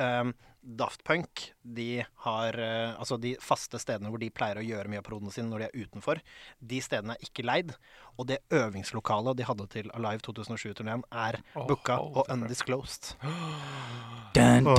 Um, 0.00 0.32
Daft 0.62 1.02
Punk, 1.02 1.48
de 1.66 2.04
har 2.22 2.54
uh, 2.54 2.94
Altså 2.94 3.16
de 3.18 3.32
faste 3.42 3.80
stedene 3.82 4.12
hvor 4.12 4.20
de 4.22 4.28
pleier 4.30 4.60
å 4.60 4.62
gjøre 4.62 4.86
mye 4.92 5.00
av 5.02 5.06
prodene 5.08 5.32
sine 5.34 5.50
når 5.50 5.64
de 5.64 5.66
er 5.66 5.88
utenfor, 5.88 6.20
de 6.62 6.78
stedene 6.84 7.16
er 7.16 7.26
ikke 7.26 7.42
leid. 7.44 7.72
Og 8.14 8.28
det 8.30 8.38
øvingslokalet 8.54 9.40
de 9.40 9.46
hadde 9.48 9.66
til 9.72 9.90
Alive 9.96 10.22
2007-turneen, 10.22 11.02
er 11.10 11.40
oh, 11.58 11.66
booka 11.66 11.98
og 11.98 12.30
undisclosed. 12.30 13.16
Dun, 14.32 14.64
dun, 14.64 14.76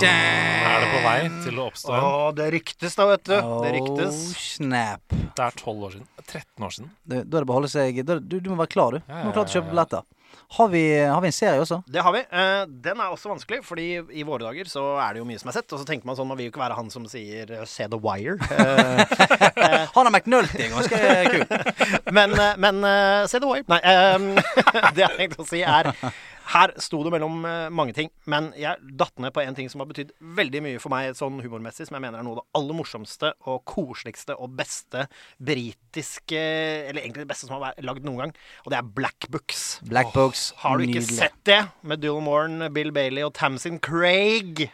dun. 0.00 0.06
Er 0.08 0.80
det 0.80 0.86
på 0.88 1.00
vei 1.04 1.18
til 1.44 1.58
å 1.60 1.66
oppstå 1.68 1.90
Å, 1.92 1.96
igjen? 1.98 2.36
det 2.38 2.46
ryktes 2.54 2.94
da, 2.96 3.04
vet 3.10 3.26
du. 3.28 3.34
Det 3.36 3.72
ryktes. 3.74 4.20
Oh, 4.30 4.38
snap. 4.40 5.16
Det 5.36 5.44
er 5.44 5.58
12 5.60 5.82
år 5.84 5.96
siden. 5.98 6.06
13 6.24 6.64
år 6.64 6.72
siden. 6.78 6.88
Du, 7.04 7.16
da 7.18 7.20
er 7.20 7.26
det 7.34 7.42
bare 7.42 7.52
å 7.52 7.58
holde 7.58 7.72
seg 7.74 8.00
du, 8.00 8.38
du 8.38 8.48
må 8.48 8.56
være 8.62 8.72
klar, 8.72 8.96
du. 8.96 9.02
Du 9.04 9.10
Ja, 9.12 9.18
må 9.18 9.18
ja, 9.18 9.26
være 9.28 9.36
klar 9.36 9.50
til 9.50 9.52
å 9.52 9.58
kjøpe 9.58 9.68
ja. 9.68 9.74
billetter. 9.74 10.23
Har 10.56 10.68
vi, 10.68 10.82
har 10.98 11.20
vi 11.24 11.30
en 11.30 11.34
serie 11.34 11.62
også? 11.62 11.80
Det 11.90 12.02
har 12.04 12.14
vi. 12.14 12.20
Eh, 12.24 12.64
den 12.84 13.00
er 13.00 13.12
også 13.12 13.32
vanskelig, 13.32 13.62
fordi 13.66 13.86
i 14.14 14.24
våre 14.26 14.46
dager 14.46 14.68
så 14.70 14.84
er 15.02 15.14
det 15.14 15.22
jo 15.22 15.28
mye 15.28 15.40
som 15.40 15.50
er 15.50 15.56
sett. 15.58 15.72
Og 15.72 15.82
så 15.82 15.88
tenker 15.88 16.06
man 16.08 16.18
sånn, 16.18 16.28
man 16.30 16.38
vil 16.38 16.48
jo 16.48 16.54
ikke 16.54 16.62
være 16.62 16.78
han 16.78 16.90
som 16.94 17.08
sier 17.10 17.50
eh, 17.50 17.64
'se 17.68 17.88
The 17.90 18.00
Wire'. 18.00 18.38
Eh, 18.54 19.86
Han 19.94 20.06
har 20.06 20.12
McNulty, 20.12 20.68
ganske 20.70 20.98
kul. 21.32 21.44
men 22.16 22.34
men 22.58 22.84
se 23.30 23.40
The 23.40 23.50
Wire. 23.50 23.66
Nei, 23.68 23.80
det 24.94 25.04
jeg 25.04 25.18
tenkte 25.18 25.42
å 25.42 25.48
si 25.48 25.62
er 25.62 25.90
Her 26.54 26.70
sto 26.82 27.00
det 27.02 27.10
mellom 27.10 27.40
eh, 27.48 27.66
mange 27.74 27.94
ting, 27.96 28.10
men 28.30 28.52
jeg 28.58 28.94
datt 28.98 29.18
ned 29.22 29.34
på 29.34 29.42
en 29.42 29.56
ting 29.58 29.70
som 29.72 29.82
har 29.82 29.88
betydd 29.90 30.12
veldig 30.38 30.62
mye 30.62 30.82
for 30.82 30.94
meg 30.94 31.16
sånn 31.18 31.40
humormessig, 31.42 31.88
som 31.88 31.98
jeg 31.98 32.04
mener 32.06 32.20
er 32.20 32.26
noe 32.26 32.36
av 32.36 32.42
det 32.44 32.60
aller 32.60 32.78
morsomste 32.78 33.32
og 33.50 33.64
koseligste 33.68 34.38
og 34.38 34.54
beste 34.58 35.08
britiske 35.42 36.38
Eller 36.38 37.02
egentlig 37.02 37.24
det 37.24 37.32
beste 37.32 37.48
som 37.48 37.56
har 37.56 37.64
vært 37.66 37.84
lagd 37.86 38.06
noen 38.06 38.24
gang, 38.24 38.34
og 38.64 38.70
det 38.70 38.78
er 38.78 38.94
Black 39.00 39.28
Books. 39.34 39.66
Black 39.90 40.14
Box. 40.14 40.52
Har 40.62 40.78
du 40.78 40.86
ikke 40.86 41.02
nydelig. 41.02 41.18
sett 41.18 41.38
det, 41.50 41.60
med 41.82 42.04
Dylan 42.04 42.26
Moran, 42.28 42.70
Bill 42.74 42.94
Bailey 42.94 43.26
og 43.26 43.34
Tamsin 43.34 43.82
Craig? 43.82 44.68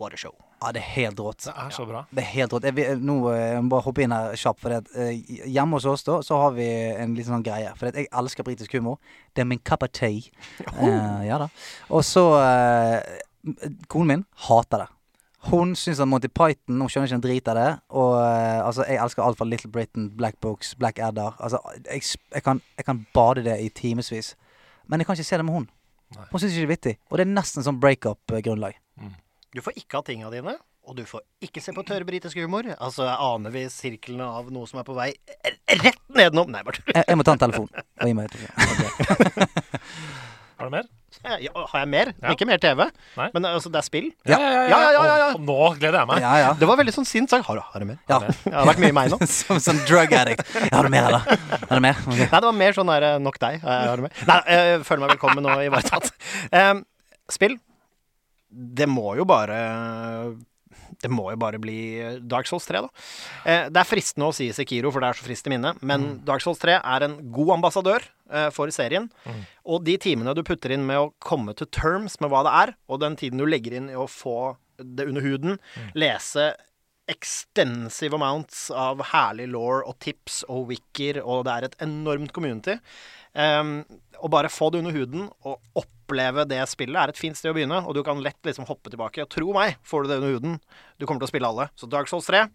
What 0.00 0.16
a 0.16 0.18
show. 0.18 0.34
Ja, 0.60 0.72
det 0.76 0.82
er 0.82 0.88
helt 0.92 1.20
rått. 1.24 1.46
Det 1.46 1.52
er 1.56 1.70
så 1.72 1.86
bra. 1.88 2.02
Det 2.12 2.20
er 2.20 2.28
helt 2.34 2.52
rått. 2.52 2.66
Jeg 2.68 2.76
vil, 2.76 3.00
nå 3.00 3.14
eh, 3.32 3.38
jeg 3.54 3.62
må 3.64 3.72
bare 3.72 3.84
hoppe 3.86 4.02
inn 4.04 4.12
her 4.12 4.34
kjapt. 4.36 4.60
For 4.60 4.74
det, 4.74 4.80
eh, 4.92 5.40
hjemme 5.48 5.78
hos 5.78 5.86
oss 5.88 6.04
da, 6.04 6.18
så 6.26 6.36
har 6.42 6.52
vi 6.58 6.66
en 6.68 7.14
liten 7.16 7.32
sånn 7.32 7.46
greie. 7.46 7.70
For 7.80 7.88
det, 7.88 8.04
jeg 8.04 8.10
elsker 8.20 8.44
britisk 8.44 8.76
humor. 8.76 8.98
Det 9.32 9.40
er 9.44 9.48
min 9.48 9.62
cup 9.64 9.86
of 9.86 9.92
tea. 9.96 10.26
Eh, 10.80 11.26
ja 11.26 11.38
da. 11.40 11.48
Og 11.92 12.04
så 12.06 12.22
eh, 12.40 13.18
Konen 13.88 14.10
min 14.10 14.24
hater 14.48 14.84
det. 14.84 14.88
Hun 15.48 15.72
syns 15.78 16.00
at 16.04 16.08
Monty 16.08 16.28
Python 16.28 16.76
Hun 16.82 16.90
skjønner 16.92 17.08
ikke 17.08 17.16
en 17.16 17.24
drit 17.24 17.48
av 17.48 17.56
det. 17.56 17.70
Og 17.96 18.12
eh, 18.20 18.60
altså, 18.60 18.84
jeg 18.84 19.00
elsker 19.00 19.24
alt 19.24 19.40
fra 19.40 19.48
Little 19.48 19.72
Britain, 19.72 20.10
Black 20.16 20.36
Books, 20.44 20.74
Black 20.76 21.00
Adder. 21.00 21.32
Altså, 21.40 21.62
jeg, 21.86 22.04
jeg, 22.34 22.44
kan, 22.44 22.60
jeg 22.76 22.84
kan 22.84 23.00
bade 23.16 23.46
det 23.48 23.56
i 23.64 23.72
timevis. 23.72 24.34
Men 24.86 25.00
jeg 25.00 25.08
kan 25.08 25.16
ikke 25.16 25.30
se 25.30 25.40
det 25.40 25.48
med 25.48 25.56
hun. 25.56 25.68
Nei. 26.16 26.28
Hun 26.28 26.42
syns 26.42 26.52
ikke 26.52 26.60
det 26.60 26.68
er 26.68 26.74
vittig. 26.74 26.94
Og 27.08 27.16
det 27.16 27.24
er 27.24 27.32
nesten 27.32 27.64
sånn 27.64 27.80
breakup-grunnlag. 27.80 28.76
Du 29.54 29.60
får 29.64 29.74
ikke 29.80 29.98
ha 29.98 30.02
tinga 30.06 30.28
dine, 30.30 30.52
og 30.86 30.94
du 30.96 31.02
får 31.08 31.24
ikke 31.42 31.60
se 31.62 31.72
på 31.74 31.82
tørr 31.86 32.04
britisk 32.06 32.38
humor. 32.38 32.68
Altså, 32.78 33.02
jeg 33.08 33.16
aner 33.26 33.50
vi 33.54 33.64
sirklene 33.72 34.28
av 34.38 34.50
noe 34.54 34.68
som 34.70 34.78
er 34.78 34.86
på 34.86 34.94
vei 34.94 35.10
rett 35.80 35.98
nedenom 36.14 36.50
Nei, 36.54 36.62
bare 36.66 36.78
tull. 36.78 36.94
Jeg, 36.94 37.04
jeg 37.08 37.18
må 37.18 37.26
ta 37.26 37.34
en 37.34 37.42
telefon. 37.42 37.68
Og 37.74 38.06
gi 38.06 38.14
meg 38.14 38.30
et- 38.30 39.50
Har 40.60 40.68
du 40.68 40.72
mer? 40.74 40.86
Ja, 41.24 41.50
Har 41.72 41.80
jeg 41.82 41.88
mer? 41.90 42.10
Ja. 42.22 42.30
Ikke 42.32 42.46
mer 42.48 42.60
TV, 42.62 42.84
Nei. 43.18 43.26
men 43.34 43.44
altså, 43.48 43.68
det 43.72 43.80
er 43.80 43.84
spill. 43.86 44.06
Ja. 44.28 44.38
ja, 44.38 44.50
Ja, 44.70 44.78
ja, 44.78 44.90
ja, 44.94 45.16
ja. 45.20 45.26
Og, 45.32 45.40
og 45.40 45.42
nå 45.48 45.56
gleder 45.80 45.98
jeg 46.04 46.08
meg. 46.12 46.20
Ja, 46.22 46.32
ja. 46.40 46.50
Det 46.60 46.68
var 46.70 46.78
veldig 46.80 46.94
sånn 46.94 47.08
sint 47.08 47.32
sagt. 47.32 47.44
Har 47.48 47.58
du, 47.58 47.62
har 47.74 47.82
du 47.82 47.88
mer? 47.90 47.98
ja. 48.08 48.18
Det 48.22 48.52
har 48.54 48.68
vært 48.70 48.82
mye 48.84 48.94
meg 49.00 49.10
nå. 49.12 49.18
Som 49.40 49.58
som 49.60 49.80
drug 49.88 50.14
addict. 50.16 50.46
Har 50.70 50.86
du 50.86 50.92
mer, 50.94 51.08
eller? 51.10 51.26
Har 51.66 51.74
du 51.74 51.82
mer? 51.84 51.98
Okay. 52.06 52.28
Nei, 52.28 52.38
det 52.38 52.46
var 52.46 52.56
mer 52.62 52.76
sånn 52.78 52.92
der 52.92 53.08
eh, 53.10 53.18
Nok 53.26 53.40
deg. 53.42 53.58
eh, 53.64 53.82
Har 53.90 53.98
du 54.00 54.06
mer? 54.06 54.14
Nei, 54.30 54.38
jeg 54.54 54.86
føler 54.86 55.02
meg 55.06 55.16
velkommen 55.16 55.50
og 55.50 55.64
ivaretatt. 55.66 56.12
Um, 56.54 56.84
spill. 57.32 57.58
Det 58.50 58.88
må 58.90 59.14
jo 59.18 59.26
bare 59.28 59.58
Det 61.00 61.10
må 61.10 61.28
jo 61.30 61.38
bare 61.40 61.60
bli 61.62 61.78
Dark 62.28 62.48
Souls 62.50 62.66
3, 62.68 62.82
da. 62.84 63.04
Eh, 63.46 63.68
det 63.72 63.80
er 63.80 63.88
fristende 63.88 64.28
å 64.28 64.34
si 64.34 64.48
Sekiro, 64.54 64.90
for 64.92 65.02
det 65.02 65.10
er 65.10 65.18
så 65.18 65.26
frist 65.26 65.46
i 65.48 65.52
minnet, 65.54 65.78
men 65.86 66.08
Dark 66.26 66.42
Souls 66.44 66.60
3 66.60 66.76
er 66.78 67.06
en 67.06 67.14
god 67.32 67.54
ambassadør 67.56 68.04
eh, 68.28 68.48
for 68.54 68.70
serien. 68.74 69.06
Og 69.64 69.84
de 69.86 69.94
timene 70.02 70.34
du 70.36 70.42
putter 70.46 70.74
inn 70.74 70.84
med 70.86 70.98
å 71.00 71.12
komme 71.22 71.54
to 71.56 71.68
terms 71.72 72.18
med 72.20 72.32
hva 72.32 72.42
det 72.46 72.56
er, 72.64 72.74
og 72.90 73.00
den 73.04 73.16
tiden 73.20 73.40
du 73.40 73.46
legger 73.48 73.78
inn 73.78 73.88
i 73.92 73.96
å 73.98 74.10
få 74.10 74.56
det 74.80 75.06
under 75.08 75.24
huden, 75.24 75.56
lese 75.94 76.50
extensive 77.10 78.14
amounts 78.14 78.68
av 78.70 79.02
herlig 79.12 79.48
law 79.50 79.80
og 79.82 79.96
tips 80.02 80.44
og 80.50 80.68
wicker, 80.70 81.20
og 81.24 81.44
det 81.46 81.56
er 81.56 81.66
et 81.66 81.80
enormt 81.86 82.32
community. 82.36 82.76
Um, 83.34 83.84
og 84.20 84.32
bare 84.34 84.50
få 84.50 84.70
det 84.70 84.82
under 84.82 84.94
huden 84.94 85.28
og 85.46 85.60
oppleve 86.10 86.44
det 86.50 86.60
spillet 86.68 86.98
er 86.98 87.12
et 87.12 87.18
fint 87.18 87.38
sted 87.38 87.52
å 87.52 87.56
begynne, 87.56 87.80
og 87.86 87.94
du 87.94 88.02
kan 88.06 88.20
lett 88.22 88.38
liksom 88.46 88.66
hoppe 88.68 88.90
tilbake. 88.90 89.26
Tro 89.30 89.54
meg, 89.54 89.78
får 89.86 90.02
du 90.02 90.10
det 90.10 90.18
under 90.20 90.34
huden, 90.34 90.56
du 90.98 91.06
kommer 91.06 91.22
til 91.22 91.30
å 91.30 91.32
spille 91.32 91.50
alle. 91.50 91.68
Så 91.78 91.88
Dark 91.90 92.10
Souls 92.10 92.26
3, 92.28 92.48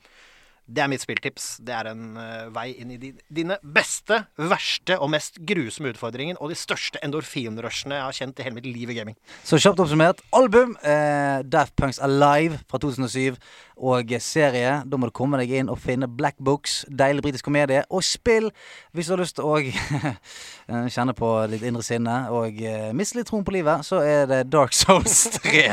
det 0.67 0.83
er 0.83 0.89
mitt 0.89 1.03
spilltips. 1.03 1.59
Det 1.65 1.73
er 1.75 1.91
en 1.91 2.15
uh, 2.17 2.47
vei 2.55 2.71
inn 2.81 2.93
i 2.95 2.99
din, 3.01 3.17
dine 3.29 3.57
beste, 3.61 4.23
verste 4.37 4.97
og 4.99 5.11
mest 5.13 5.37
grusomme 5.45 5.91
utfordringer, 5.93 6.39
og 6.41 6.51
de 6.51 6.57
største 6.59 7.01
endorfinrushene 7.05 7.99
jeg 7.99 8.07
har 8.07 8.17
kjent 8.19 8.41
i 8.41 8.47
hele 8.47 8.57
mitt 8.57 8.69
liv 8.69 8.89
i 8.89 8.97
gaming. 8.97 9.17
Så 9.43 9.59
kjapt 9.61 9.81
oppsummert. 9.83 10.23
Album 10.35 10.75
eh, 10.81 11.43
Daft 11.45 11.75
Punks 11.77 12.01
Alive 12.03 12.59
fra 12.69 12.81
2007. 12.81 13.37
Og 13.75 14.13
serie. 14.23 14.77
Da 14.87 14.97
må 14.97 15.09
du 15.09 15.11
komme 15.11 15.35
deg 15.41 15.51
inn 15.59 15.67
og 15.67 15.81
finne 15.83 16.07
Black 16.07 16.37
Books, 16.39 16.85
deilig 16.87 17.25
britisk 17.25 17.49
komedie. 17.49 17.83
Og 17.91 18.05
spill 18.07 18.47
hvis 18.95 19.09
du 19.09 19.15
har 19.15 19.19
lyst 19.19 19.35
til 19.35 19.49
å 19.49 19.59
eh, 19.65 20.87
kjenne 20.87 21.15
på 21.17 21.35
ditt 21.51 21.65
indre 21.67 21.83
sinne 21.83 22.21
og 22.31 22.61
eh, 22.63 22.93
miste 22.95 23.19
litt 23.19 23.27
troen 23.31 23.43
på 23.45 23.57
livet, 23.57 23.83
så 23.83 23.99
er 23.99 24.29
det 24.31 24.45
Dark 24.53 24.75
Souls 24.75 25.27
3 25.43 25.67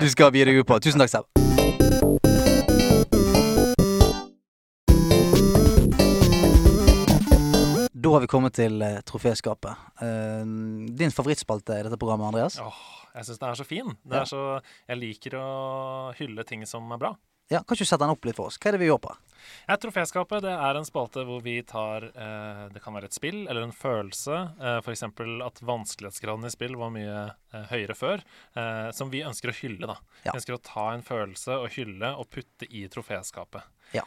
du 0.00 0.08
skal 0.08 0.32
gi 0.32 0.48
deg 0.48 0.62
ut 0.62 0.68
på. 0.68 0.80
Tusen 0.80 1.04
takk, 1.04 1.12
Seb. 1.12 1.51
Da 8.12 8.16
har 8.18 8.26
vi 8.26 8.28
kommet 8.28 8.52
til 8.52 8.74
uh, 8.84 8.98
troféskapet. 9.08 9.72
Uh, 10.02 10.42
din 11.00 11.12
favorittspalte 11.14 11.78
i 11.80 11.84
dette 11.86 11.96
programmet, 11.96 12.28
Andreas? 12.28 12.58
Åh, 12.60 12.80
jeg 13.16 13.24
syns 13.24 13.40
den 13.40 13.48
er 13.48 13.56
så 13.56 13.64
fin. 13.64 13.94
Det 14.04 14.18
Ja. 14.18 14.20
er 14.20 14.28
så, 14.28 14.42
jeg 14.90 14.98
liker 15.00 15.36
å 15.40 15.46
hylle 16.18 16.44
ting 16.44 16.66
som 16.68 16.92
er 16.92 16.98
bra. 17.00 17.14
Ja, 17.48 17.62
Kan 17.64 17.72
ikke 17.74 17.84
du 17.84 17.88
sette 17.88 18.04
den 18.04 18.12
opp 18.12 18.24
litt 18.28 18.36
for 18.36 18.48
oss? 18.52 18.58
Hva 18.60 18.68
er 18.68 18.76
det 18.76 18.80
vi 18.82 18.86
gjør 18.90 19.00
på? 19.00 19.14
Ja, 19.68 19.76
Troféskapet 19.80 20.44
det 20.44 20.52
er 20.52 20.76
en 20.78 20.84
spalte 20.84 21.24
hvor 21.26 21.40
vi 21.42 21.56
tar 21.66 22.04
eh, 22.14 22.68
Det 22.72 22.80
kan 22.84 22.94
være 22.94 23.08
et 23.10 23.16
spill 23.16 23.42
eller 23.48 23.62
en 23.66 23.72
følelse. 23.72 24.36
Eh, 24.60 24.78
F.eks. 24.84 25.02
at 25.08 25.60
vanskelighetsgraden 25.66 26.44
i 26.46 26.52
spill 26.54 26.76
var 26.76 26.92
mye 26.94 27.16
eh, 27.52 27.64
høyere 27.72 27.96
før. 27.96 28.22
Eh, 28.56 28.90
som 28.92 29.10
vi 29.12 29.24
ønsker 29.24 29.50
å 29.52 29.56
hylle. 29.56 29.86
da 29.88 29.96
Ja. 30.24 30.32
Vi 30.32 30.38
ønsker 30.38 30.54
å 30.56 30.62
ta 30.62 30.90
en 30.94 31.02
følelse 31.02 31.58
og 31.64 31.70
hylle 31.76 32.12
og 32.16 32.28
putte 32.30 32.68
i 32.70 32.84
troféskapet. 32.88 33.62
Vi- 33.92 34.00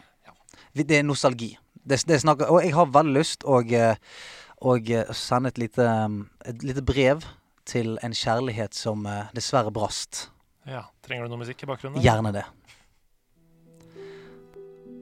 Det 0.76 1.00
er 1.00 1.04
nostalgi. 1.06 1.54
Det, 1.86 2.02
det 2.08 2.22
snakker, 2.22 2.50
og 2.50 2.64
jeg 2.64 2.74
har 2.74 2.94
veldig 2.94 3.14
lyst 3.14 3.46
å 3.46 3.60
eh, 3.62 3.96
eh, 3.96 5.12
sende 5.14 5.52
et 5.54 5.60
lite, 5.62 5.86
um, 5.86 6.24
et 6.46 6.64
lite 6.66 6.82
brev 6.86 7.26
til 7.66 7.98
en 8.06 8.14
kjærlighet 8.14 8.78
som 8.78 9.06
eh, 9.10 9.30
dessverre 9.36 9.74
brast. 9.74 10.30
Ja, 10.66 10.88
Trenger 11.06 11.28
du 11.28 11.36
noe 11.36 11.44
musikk 11.44 11.62
i 11.62 11.70
bakgrunnen? 11.70 12.02
Gjerne 12.02 12.34
det. 12.34 12.46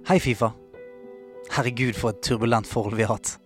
Hei, 0.10 0.20
Fifa. 0.20 0.52
Herregud, 1.54 1.96
for 1.96 2.12
et 2.12 2.24
turbulent 2.26 2.68
forhold 2.68 2.98
vi 3.00 3.06
har 3.08 3.16
hatt. 3.16 3.38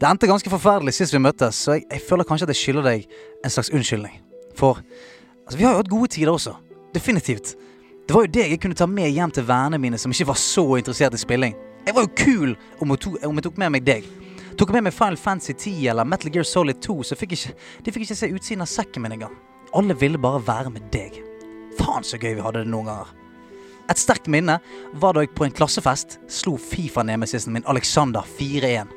Det 0.00 0.08
endte 0.08 0.28
ganske 0.28 0.52
forferdelig 0.52 0.94
sist 0.96 1.12
vi 1.12 1.20
møttes, 1.20 1.56
så 1.56 1.76
jeg, 1.76 1.86
jeg 1.90 2.04
føler 2.08 2.28
kanskje 2.28 2.48
at 2.48 2.52
jeg 2.54 2.60
skylder 2.60 2.86
deg 2.88 3.16
en 3.44 3.52
slags 3.52 3.72
unnskyldning. 3.76 4.20
For 4.56 4.80
altså, 4.80 5.56
vi 5.56 5.64
har 5.64 5.74
jo 5.74 5.82
hatt 5.82 5.92
gode 5.92 6.08
tider 6.12 6.32
også. 6.32 6.54
Definitivt. 6.94 7.54
Det 8.10 8.14
var 8.16 8.24
jo 8.26 8.30
deg 8.34 8.50
jeg 8.50 8.58
kunne 8.58 8.74
ta 8.74 8.88
med 8.90 9.12
hjem 9.14 9.30
til 9.30 9.44
vennene 9.46 9.78
mine 9.78 9.98
som 10.02 10.10
ikke 10.10 10.32
var 10.32 10.38
så 10.42 10.64
interessert 10.80 11.14
i 11.14 11.18
spilling. 11.22 11.52
Jeg 11.86 11.94
var 11.94 12.08
jo 12.08 12.10
kul 12.18 12.54
om 12.82 12.90
jeg 12.90 12.98
tok, 13.04 13.18
om 13.28 13.36
jeg 13.38 13.44
tok 13.46 13.60
med 13.62 13.70
meg 13.70 13.84
deg. 13.86 14.08
Tok 14.58 14.72
jeg 14.72 14.74
med 14.74 14.88
meg 14.88 14.96
Final 14.96 15.18
Fantasy 15.22 15.54
10 15.54 15.84
eller 15.92 16.08
Metal 16.10 16.32
Gear 16.34 16.48
Solid 16.50 16.80
2, 16.82 16.96
så 17.06 17.14
fikk 17.20 17.36
ikke, 17.36 17.54
de 17.86 17.94
fikk 17.94 18.08
ikke 18.08 18.16
se 18.18 18.30
utsiden 18.34 18.64
av 18.64 18.70
sekken 18.72 19.04
min 19.04 19.14
engang. 19.14 19.36
Alle 19.78 19.94
ville 20.00 20.18
bare 20.18 20.40
være 20.42 20.72
med 20.74 20.88
deg. 20.90 21.20
Faen 21.78 22.08
så 22.08 22.18
gøy 22.18 22.34
vi 22.40 22.42
hadde 22.48 22.64
det 22.64 22.72
noen 22.72 22.90
ganger. 22.90 23.14
Et 23.94 24.02
sterkt 24.02 24.26
minne 24.26 24.58
var 25.04 25.14
da 25.14 25.22
jeg 25.22 25.30
på 25.38 25.46
en 25.46 25.54
klassefest 25.60 26.18
slo 26.40 26.56
Fifa-nemesisen 26.58 27.54
min 27.54 27.70
Alexander 27.70 28.26
4-1. 28.40 28.90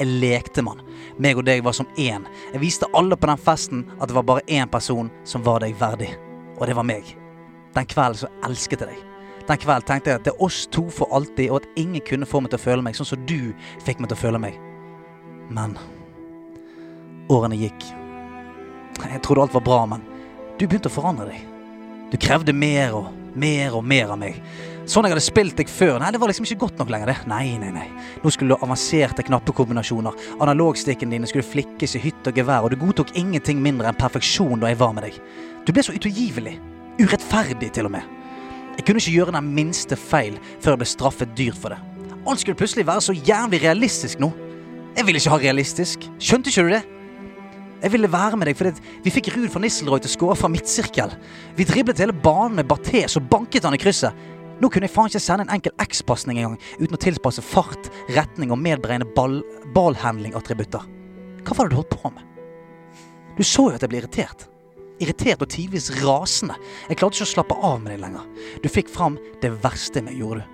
Jeg 0.00 0.16
lekte, 0.24 0.64
mann. 0.64 0.80
Meg 1.20 1.36
og 1.36 1.44
deg 1.44 1.60
var 1.68 1.76
som 1.76 1.92
én. 2.00 2.24
Jeg 2.54 2.64
viste 2.64 2.88
alle 2.96 3.20
på 3.20 3.28
den 3.28 3.44
festen 3.52 3.84
at 4.00 4.08
det 4.08 4.16
var 4.16 4.24
bare 4.32 4.48
én 4.48 4.72
person 4.72 5.12
som 5.28 5.44
var 5.44 5.60
deg 5.60 5.76
verdig. 5.76 6.14
Og 6.56 6.64
det 6.64 6.80
var 6.80 6.88
meg. 6.88 7.18
Den 7.76 7.88
kvelden 7.90 8.22
så 8.24 8.30
elsket 8.46 8.82
jeg 8.82 8.94
deg. 8.94 9.02
Den 9.46 9.60
kvelden 9.62 9.86
tenkte 9.86 10.10
jeg 10.10 10.20
at 10.20 10.26
det 10.26 10.32
er 10.34 10.42
oss 10.42 10.64
to 10.72 10.86
for 10.90 11.12
alltid, 11.14 11.50
og 11.50 11.60
at 11.60 11.68
ingen 11.78 12.02
kunne 12.06 12.26
få 12.26 12.40
meg 12.42 12.50
til 12.50 12.58
å 12.58 12.64
føle 12.64 12.86
meg 12.86 12.96
sånn 12.98 13.08
som 13.12 13.26
du 13.28 13.52
fikk 13.86 14.00
meg 14.00 14.10
til 14.10 14.18
å 14.18 14.22
føle 14.24 14.40
meg. 14.42 14.56
Men 15.54 15.76
årene 17.30 17.58
gikk. 17.60 17.84
Jeg 19.04 19.22
trodde 19.22 19.44
alt 19.44 19.54
var 19.54 19.66
bra, 19.66 19.82
men 19.92 20.02
du 20.56 20.64
begynte 20.64 20.90
å 20.90 20.96
forandre 20.96 21.28
deg. 21.30 21.44
Du 22.10 22.16
krevde 22.22 22.54
mer 22.56 22.94
og 22.96 23.12
mer 23.36 23.76
og 23.76 23.84
mer 23.84 24.14
av 24.14 24.18
meg. 24.18 24.38
Sånn 24.86 25.04
jeg 25.04 25.12
hadde 25.12 25.24
spilt 25.24 25.58
deg 25.58 25.70
før. 25.70 25.98
Nei, 26.00 26.12
det 26.14 26.20
var 26.22 26.30
liksom 26.30 26.46
ikke 26.46 26.62
godt 26.62 26.78
nok 26.80 26.92
lenger, 26.94 27.10
det. 27.10 27.16
Nei, 27.28 27.56
nei, 27.60 27.72
nei. 27.74 27.86
Nå 28.22 28.30
skulle 28.32 28.54
du 28.54 28.64
avanserte 28.64 29.24
knappekombinasjoner. 29.26 30.16
Analogstikkene 30.46 31.16
dine 31.16 31.28
skulle 31.28 31.46
flikkes 31.46 31.98
i 31.98 32.02
hytt 32.06 32.30
og 32.30 32.38
gevær, 32.38 32.64
og 32.64 32.72
du 32.72 32.78
godtok 32.80 33.12
ingenting 33.18 33.60
mindre 33.62 33.90
enn 33.90 33.98
perfeksjon 33.98 34.62
da 34.62 34.70
jeg 34.70 34.80
var 34.80 34.94
med 34.96 35.08
deg. 35.08 35.18
Du 35.66 35.74
ble 35.74 35.84
så 35.84 35.94
utålgivelig. 35.96 36.54
Urettferdig, 37.00 37.72
til 37.76 37.88
og 37.88 37.92
med. 37.92 38.04
Jeg 38.76 38.84
kunne 38.86 39.00
ikke 39.00 39.14
gjøre 39.14 39.36
den 39.36 39.52
minste 39.56 39.96
feil 39.96 40.36
før 40.60 40.74
jeg 40.74 40.82
ble 40.82 40.88
straffet 40.88 41.32
dyrt 41.36 41.58
for 41.60 41.72
det. 41.72 41.80
Alt 42.26 42.42
skulle 42.42 42.58
plutselig 42.58 42.86
være 42.86 43.04
så 43.04 43.14
jævlig 43.14 43.62
realistisk 43.62 44.20
nå. 44.20 44.30
Jeg 44.96 45.06
ville 45.06 45.20
ikke 45.20 45.32
ha 45.34 45.40
realistisk. 45.40 46.06
Skjønte 46.18 46.52
ikke 46.52 46.64
du 46.66 46.72
det? 46.72 46.82
Jeg 47.82 47.92
ville 47.92 48.08
være 48.12 48.38
med 48.40 48.48
deg 48.48 48.56
fordi 48.56 48.72
vi 49.04 49.12
fikk 49.12 49.28
Ruud 49.34 49.50
van 49.52 49.66
Nisselrooy 49.66 50.00
til 50.00 50.10
å 50.10 50.14
skåre 50.14 50.38
fra 50.40 50.48
midtsirkel. 50.50 51.12
Vi 51.58 51.66
driblet 51.68 52.00
hele 52.00 52.16
banen 52.16 52.56
med 52.56 52.68
Barthes 52.70 53.18
og 53.20 53.28
banket 53.30 53.68
han 53.68 53.76
i 53.76 53.80
krysset. 53.80 54.16
Nå 54.56 54.70
kunne 54.72 54.88
jeg 54.88 54.94
faen 54.94 55.12
ikke 55.12 55.20
sende 55.20 55.44
en 55.44 55.52
enkel 55.58 55.74
X-pasning 55.84 56.40
engang 56.40 56.56
uten 56.80 56.96
å 56.96 57.00
tilpasse 57.00 57.44
fart, 57.44 57.90
retning 58.16 58.54
og 58.54 58.62
medberegne 58.64 59.04
ball, 59.16 59.42
ballhandling-attributter. 59.76 60.88
Hva 61.44 61.58
var 61.58 61.68
det 61.68 61.76
du 61.76 61.80
holdt 61.82 61.92
på 61.92 62.12
med? 62.14 62.24
Du 63.36 63.44
så 63.44 63.68
jo 63.68 63.76
at 63.76 63.84
jeg 63.84 63.92
ble 63.92 64.00
irritert. 64.00 64.48
Irritert 65.02 65.42
og 65.44 65.50
tidvis 65.52 65.90
rasende. 66.00 66.56
Jeg 66.88 66.96
klarte 67.00 67.18
ikke 67.18 67.28
å 67.28 67.32
slappe 67.34 67.58
av 67.68 67.80
med 67.82 67.92
deg 67.92 68.02
lenger. 68.06 68.24
Du 68.62 68.68
fikk 68.72 68.88
fram 68.92 69.18
det 69.42 69.52
verste 69.64 70.02
meg, 70.04 70.16
gjorde 70.16 70.44
du. 70.44 70.52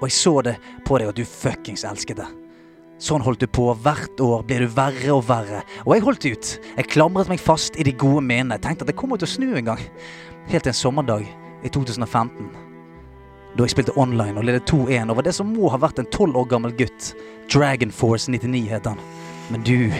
Og 0.00 0.08
jeg 0.08 0.16
så 0.16 0.34
det 0.44 0.54
på 0.86 0.98
deg 1.00 1.10
at 1.10 1.18
du 1.18 1.24
fuckings 1.26 1.84
elsket 1.88 2.20
det. 2.20 2.28
Sånn 3.02 3.24
holdt 3.24 3.42
du 3.42 3.48
på. 3.50 3.66
Hvert 3.82 4.20
år 4.22 4.44
ble 4.46 4.60
du 4.62 4.68
verre 4.70 5.16
og 5.16 5.24
verre. 5.26 5.64
Og 5.82 5.96
jeg 5.96 6.04
holdt 6.06 6.28
ut. 6.28 6.52
Jeg 6.76 6.90
klamret 6.92 7.30
meg 7.30 7.42
fast 7.42 7.78
i 7.80 7.86
de 7.86 7.94
gode 7.98 8.22
minnene. 8.22 8.60
Tenkte 8.62 8.86
at 8.86 8.92
det 8.92 8.98
kommer 8.98 9.18
til 9.18 9.28
å 9.28 9.34
snu 9.34 9.48
en 9.50 9.72
gang. 9.72 9.82
Helt 10.52 10.66
til 10.66 10.70
en 10.70 10.78
sommerdag 10.78 11.26
i 11.64 11.72
2015. 11.74 12.52
Da 13.54 13.66
jeg 13.66 13.74
spilte 13.74 13.94
online 13.98 14.38
og 14.38 14.46
ledet 14.46 14.66
2-1 14.70 15.10
over 15.12 15.26
det 15.26 15.34
som 15.34 15.50
må 15.54 15.68
ha 15.70 15.78
vært 15.82 16.00
en 16.02 16.10
12 16.10 16.38
år 16.38 16.48
gammel 16.50 16.74
gutt. 16.78 17.12
Dragon 17.50 17.92
Force 17.94 18.30
99 18.30 18.66
het 18.70 18.88
han. 18.90 19.02
Men 19.48 19.62
du, 19.62 19.92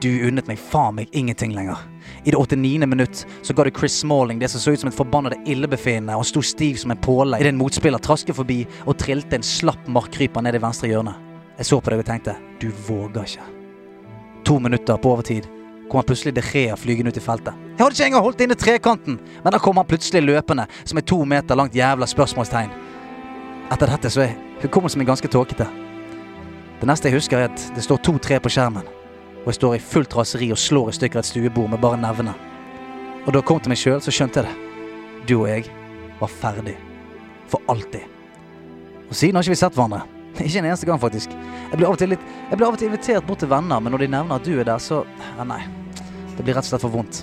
du 0.00 0.08
unnet 0.28 0.46
meg 0.46 0.60
faen 0.60 0.94
meg 0.98 1.10
ingenting 1.16 1.54
lenger. 1.54 1.80
I 2.24 2.30
det 2.30 2.38
89. 2.38 2.86
minutt 2.86 3.24
så 3.42 3.54
ga 3.56 3.64
du 3.66 3.72
Chris 3.74 3.96
Smalling 4.00 4.38
det 4.38 4.48
som 4.52 4.62
så 4.62 4.74
ut 4.74 4.80
som 4.80 4.90
et 4.90 4.96
forbannede 4.96 5.40
illebefinnende, 5.50 6.16
og 6.16 6.26
sto 6.28 6.42
stiv 6.44 6.78
som 6.80 6.94
en 6.94 7.00
påle 7.02 7.40
idet 7.40 7.52
en 7.52 7.58
motspiller 7.58 8.02
trasket 8.02 8.38
forbi 8.38 8.62
og 8.84 8.98
trilte 9.02 9.38
en 9.38 9.46
slapp 9.46 9.90
markkryper 9.90 10.46
ned 10.46 10.58
i 10.58 10.62
venstre 10.62 10.92
hjørne. 10.92 11.16
Jeg 11.58 11.70
så 11.70 11.80
på 11.80 11.90
deg 11.90 12.02
og 12.02 12.08
tenkte 12.08 12.38
du 12.62 12.70
våger 12.86 13.26
ikke. 13.26 13.50
To 14.44 14.58
minutter 14.62 14.98
på 15.00 15.12
overtid 15.14 15.46
kom 15.90 16.00
han 16.00 16.08
plutselig 16.08 16.34
De 16.34 16.42
Rea 16.44 16.76
flygende 16.76 17.12
ut 17.12 17.20
i 17.20 17.22
feltet. 17.22 17.54
Jeg 17.74 17.82
hadde 17.82 17.96
ikke 17.96 18.08
engang 18.08 18.24
holdt 18.24 18.42
inne 18.44 18.56
trekanten, 18.58 19.18
men 19.44 19.54
da 19.54 19.60
kom 19.62 19.78
han 19.80 19.88
plutselig 19.88 20.22
løpende 20.24 20.66
som 20.84 20.98
et 20.98 21.08
to 21.08 21.20
meter 21.28 21.58
langt 21.58 21.76
jævla 21.76 22.08
spørsmålstegn. 22.08 22.72
Etter 23.72 23.90
dette 23.90 24.12
så 24.12 24.26
er 24.26 24.36
hukommelsen 24.62 25.02
min 25.02 25.08
ganske 25.08 25.28
tåkete. 25.28 25.66
Det 26.80 26.88
neste 26.90 27.08
jeg 27.08 27.18
husker, 27.18 27.38
er 27.38 27.52
at 27.52 27.66
det 27.76 27.84
står 27.84 28.02
2-3 28.04 28.40
på 28.44 28.52
skjermen, 28.52 28.88
og 29.44 29.46
jeg 29.50 29.58
står 29.60 29.76
i 29.76 29.84
fullt 29.84 30.16
raseri 30.18 30.50
og 30.52 30.60
slår 30.60 30.90
i 30.90 30.96
stykker 30.98 31.20
et 31.20 31.28
stuebord 31.28 31.70
med 31.72 31.82
bare 31.82 32.00
nevene. 32.00 32.34
Og 33.24 33.32
da 33.32 33.40
jeg 33.40 33.48
kom 33.48 33.60
til 33.62 33.72
meg 33.72 33.80
sjøl, 33.80 34.02
så 34.04 34.12
skjønte 34.12 34.42
jeg 34.42 34.48
det. 34.48 34.56
Du 35.28 35.38
og 35.38 35.48
jeg 35.48 35.70
var 36.18 36.32
ferdig. 36.32 36.74
For 37.48 37.62
alltid. 37.72 38.04
Og 39.08 39.14
siden 39.16 39.38
har 39.38 39.46
ikke 39.46 39.54
vi 39.54 39.60
sett 39.62 39.76
hverandre. 39.76 40.02
Ikke 40.42 40.58
en 40.58 40.66
eneste 40.66 40.86
gang, 40.88 40.98
faktisk. 40.98 41.30
Jeg 41.70 41.78
blir 41.78 41.86
av 41.86 41.94
og 41.94 42.00
til, 42.00 42.10
litt, 42.10 42.22
jeg 42.50 42.58
blir 42.58 42.66
av 42.66 42.74
og 42.74 42.80
til 42.80 42.88
invitert 42.90 43.26
bort 43.28 43.38
til 43.44 43.50
venner, 43.52 43.78
men 43.78 43.94
når 43.94 44.02
de 44.02 44.08
nevner 44.16 44.40
at 44.40 44.48
du 44.48 44.56
er 44.58 44.66
der, 44.66 44.82
så 44.82 45.04
ja, 45.38 45.46
Nei. 45.46 45.60
Det 46.34 46.42
blir 46.42 46.56
rett 46.58 46.66
og 46.66 46.72
slett 46.72 46.82
for 46.82 46.90
vondt. 46.90 47.20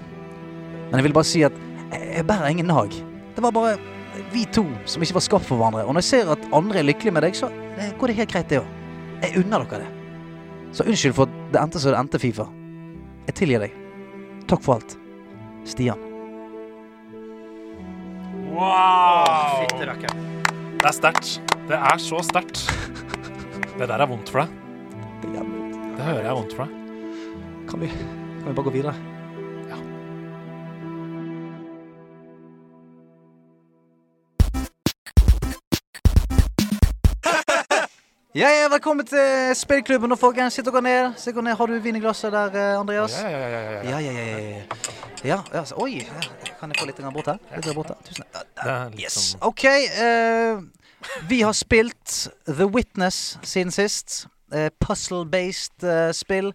Men 0.88 1.02
jeg 1.02 1.10
vil 1.10 1.16
bare 1.18 1.28
si 1.28 1.42
at 1.44 1.58
jeg, 1.92 2.24
bærer 2.28 2.54
ingen 2.54 2.72
nag. 2.72 2.96
Det 3.36 3.44
var 3.44 3.52
bare 3.52 3.76
vi 4.32 4.46
to 4.56 4.64
som 4.88 5.04
ikke 5.04 5.18
var 5.18 5.26
skapt 5.28 5.50
for 5.50 5.60
hverandre. 5.60 5.84
Og 5.84 5.92
når 5.92 6.06
jeg 6.06 6.10
ser 6.14 6.32
at 6.32 6.48
andre 6.56 6.80
er 6.80 6.88
lykkelige 6.88 7.18
med 7.18 7.28
deg, 7.28 7.36
så 7.36 7.52
går 8.00 8.12
det 8.12 8.22
helt 8.22 8.32
greit, 8.32 8.48
det 8.48 8.62
òg. 8.62 8.81
Jeg 9.22 9.44
unner 9.44 9.66
dere 9.70 9.84
det. 9.84 9.90
Så 10.76 10.86
unnskyld 10.88 11.16
for 11.18 11.30
at 11.30 11.54
det 11.54 11.62
endte 11.62 11.82
som 11.84 11.94
det 11.94 12.00
endte, 12.00 12.22
Fifa. 12.22 12.48
Jeg 13.28 13.38
tilgir 13.38 13.66
deg. 13.66 13.76
Takk 14.50 14.64
for 14.66 14.80
alt. 14.80 14.96
Stian. 15.68 16.00
Wow! 18.52 19.62
Fytti 19.62 19.88
rakkeren. 19.88 20.26
Det 20.82 20.90
er 20.90 20.98
sterkt. 20.98 21.36
Det 21.70 21.78
er 21.78 22.02
så 22.02 22.24
sterkt. 22.26 22.66
Det 23.78 23.88
der 23.88 24.02
er 24.02 24.10
vondt 24.10 24.32
for 24.32 24.44
deg. 24.44 24.58
Det 25.22 25.32
er 25.36 25.46
vondt. 25.46 25.80
Det 25.98 26.08
hører 26.08 26.26
jeg 26.26 26.32
er 26.32 26.40
vondt 26.40 26.58
for 26.58 26.66
deg. 26.66 26.78
Kan 27.70 27.84
vi, 27.84 27.92
kan 27.94 28.48
vi 28.50 28.56
bare 28.58 28.68
gå 28.68 28.74
videre? 28.80 29.11
Ja, 38.32 38.48
ja, 38.48 38.68
velkommen 38.72 39.04
til 39.04 39.52
spillklubben 39.60 40.12
Og 40.16 40.20
folkens. 40.20 40.56
Sitt 40.56 40.64
dere 40.64 40.80
ned. 40.82 41.18
Sitt 41.20 41.36
dere 41.36 41.44
ned. 41.44 41.56
Har 41.60 41.68
du 41.68 41.74
vin 41.84 41.98
i 41.98 42.00
glasset 42.00 42.32
der, 42.32 42.54
eh, 42.56 42.80
Andreas? 42.80 43.12
Ja, 43.20 43.28
ja, 43.28 43.40
ja, 43.40 43.48
ja, 43.50 43.60
ja, 43.60 43.80
ja. 43.82 43.90
Ja, 43.92 44.00
ja, 44.00 44.62
ja. 45.24 45.40
altså, 45.60 45.76
oi, 45.76 46.00
kan 46.60 46.72
jeg 46.72 46.80
få 46.80 46.86
litt 46.88 47.02
bort 47.12 47.28
her? 47.28 47.42
Litt 47.58 47.76
bort 47.76 47.92
her. 47.92 47.98
Tusen 48.08 48.24
takk. 48.32 48.96
Yes. 48.96 49.36
OK. 49.42 49.66
Uh, 50.00 50.64
vi 51.28 51.42
har 51.42 51.52
spilt 51.52 52.32
The 52.48 52.70
Witness 52.72 53.38
siden 53.44 53.72
sist. 53.72 54.28
Uh, 54.56 54.70
Puzzle-based 54.80 55.84
uh, 55.84 56.14
spill. 56.16 56.54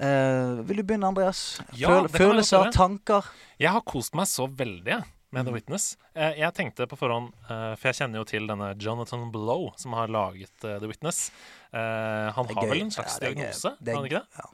Vil 0.00 0.76
du 0.76 0.82
begynne, 0.82 1.12
Andreas? 1.12 1.60
Føl 1.76 2.08
følelser, 2.08 2.70
tanker? 2.72 3.28
Jeg 3.60 3.70
har 3.70 3.84
kost 3.84 4.16
meg 4.16 4.32
så 4.32 4.48
veldig 4.48 5.02
med 5.32 5.42
Mm. 5.42 5.46
The 5.48 5.52
Witness. 5.56 5.96
Eh, 6.14 6.34
jeg 6.38 6.54
tenkte 6.54 6.86
på 6.86 6.96
forhånd, 7.00 7.32
eh, 7.48 7.74
for 7.80 7.88
jeg 7.88 7.94
kjenner 8.02 8.20
jo 8.20 8.24
til 8.28 8.46
denne 8.46 8.74
Jonathan 8.78 9.30
Blow, 9.32 9.70
som 9.80 9.92
har 9.96 10.06
laget 10.12 10.52
eh, 10.68 10.78
The 10.78 10.86
Witness. 10.90 11.30
Eh, 11.72 12.32
han 12.36 12.50
har 12.54 12.66
vel 12.68 12.82
en 12.84 12.90
slags 12.92 13.18
Ja, 13.20 13.28
diagnose? 13.30 13.76
Det 13.80 13.88
er- 13.88 13.96
har 13.96 14.02
han 14.02 14.10
ikke 14.10 14.20
det? 14.20 14.26
ja. 14.38 14.50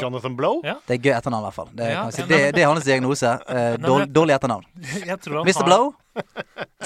Jonathan 0.00 0.36
Blow? 0.38 0.62
Ja. 0.64 0.78
Det 0.88 0.94
er 0.96 1.02
gøy 1.04 1.12
etternavn, 1.18 1.42
i 1.44 1.46
hvert 1.50 1.54
fall. 1.54 1.68
Det, 1.76 1.90
Ja, 1.92 2.06
si. 2.10 2.22
det, 2.22 2.54
det 2.56 2.62
er 2.62 2.66
hans 2.72 2.84
diagnose. 2.84 3.28
Dårlig, 3.84 4.06
dårlig 4.10 4.32
etternavn. 4.38 4.64
Jeg 5.10 5.20
tror 5.20 5.42
han 5.42 5.44
Mr. 5.44 5.58
har- 5.60 5.66
Blow? 5.68 5.94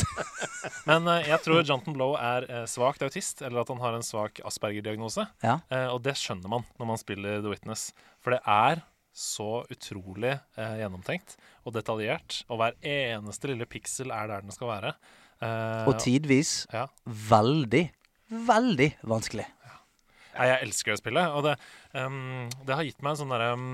Men 0.90 1.06
uh, 1.06 1.20
jeg 1.22 1.38
tror 1.44 1.62
Jonathan 1.62 1.94
Blow 1.94 2.14
er 2.18 2.46
uh, 2.50 2.64
svakt 2.66 3.02
autist, 3.06 3.42
eller 3.46 3.60
at 3.62 3.68
han 3.68 3.78
har 3.82 3.94
en 3.94 4.02
svak 4.02 4.40
Asperger-diagnose. 4.44 5.26
Ja. 5.44 5.58
Uh, 5.70 5.94
og 5.94 6.02
det 6.02 6.16
skjønner 6.18 6.50
man 6.50 6.64
når 6.80 6.86
man 6.90 6.98
spiller 7.00 7.40
The 7.44 7.52
Witness. 7.52 7.92
For 8.24 8.34
det 8.34 8.40
er 8.48 8.82
så 9.14 9.62
utrolig 9.70 10.36
gjennomtenkt 10.56 11.34
og 11.64 11.74
detaljert. 11.76 12.42
Og 12.48 12.60
hver 12.60 12.76
eneste 12.86 13.50
lille 13.52 13.68
piksel 13.68 14.12
er 14.14 14.30
der 14.30 14.44
den 14.44 14.54
skal 14.54 14.72
være. 14.72 14.94
Uh, 15.40 15.88
Og 15.88 15.96
tidvis 16.02 16.66
ja. 16.72 16.86
veldig, 17.04 17.86
veldig 18.48 18.90
vanskelig. 19.08 19.46
Ja, 20.34 20.46
jeg 20.52 20.68
elsker 20.68 20.94
det 20.94 21.00
spillet, 21.00 21.32
og 21.34 21.48
det, 21.48 21.56
um, 21.96 22.48
det 22.68 22.76
har 22.76 22.86
gitt 22.86 23.00
meg 23.02 23.14
en 23.14 23.20
sånn 23.22 23.32
derre 23.34 23.54
um, 23.56 23.70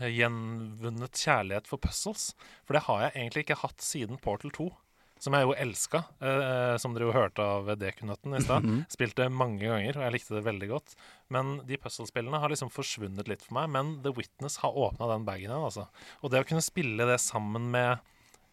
gjenvunnet 0.00 1.18
kjærlighet 1.18 1.68
for 1.68 1.82
puzzles. 1.82 2.30
For 2.66 2.76
det 2.76 2.84
har 2.86 3.06
jeg 3.06 3.14
egentlig 3.16 3.46
ikke 3.46 3.60
hatt 3.64 3.84
siden 3.84 4.20
Portal 4.22 4.54
2, 4.54 4.68
som 5.22 5.36
jeg 5.36 5.46
jo 5.46 5.52
elska. 5.54 6.00
eh, 6.20 6.76
som 6.82 6.94
dere 6.96 7.06
jo 7.06 7.14
hørte 7.14 7.44
av 7.46 7.68
Dekunøtten 7.78 8.34
i 8.34 8.42
stad. 8.42 8.64
Mhm. 8.66 8.80
Spilte 8.90 9.28
mange 9.30 9.62
ganger, 9.62 9.96
og 10.00 10.02
jeg 10.06 10.14
likte 10.16 10.34
det 10.34 10.44
veldig 10.48 10.68
godt. 10.72 10.96
Men 11.30 11.60
de 11.68 11.78
puzzlespillene 11.78 12.40
har 12.42 12.50
liksom 12.50 12.72
forsvunnet 12.74 13.28
litt 13.30 13.42
for 13.46 13.54
meg. 13.60 13.70
Men 13.70 13.92
The 14.02 14.10
Witness 14.16 14.58
har 14.64 14.74
åpna 14.74 15.06
den 15.12 15.24
bagen 15.28 15.46
igjen, 15.50 15.62
altså. 15.68 15.86
Og 16.22 16.32
det 16.32 16.42
å 16.42 16.48
kunne 16.48 16.64
spille 16.64 17.06
det 17.06 17.20
sammen 17.22 17.70
med 17.70 18.00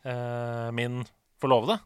eh, 0.06 0.70
min 0.78 1.02
forlovede, 1.42 1.80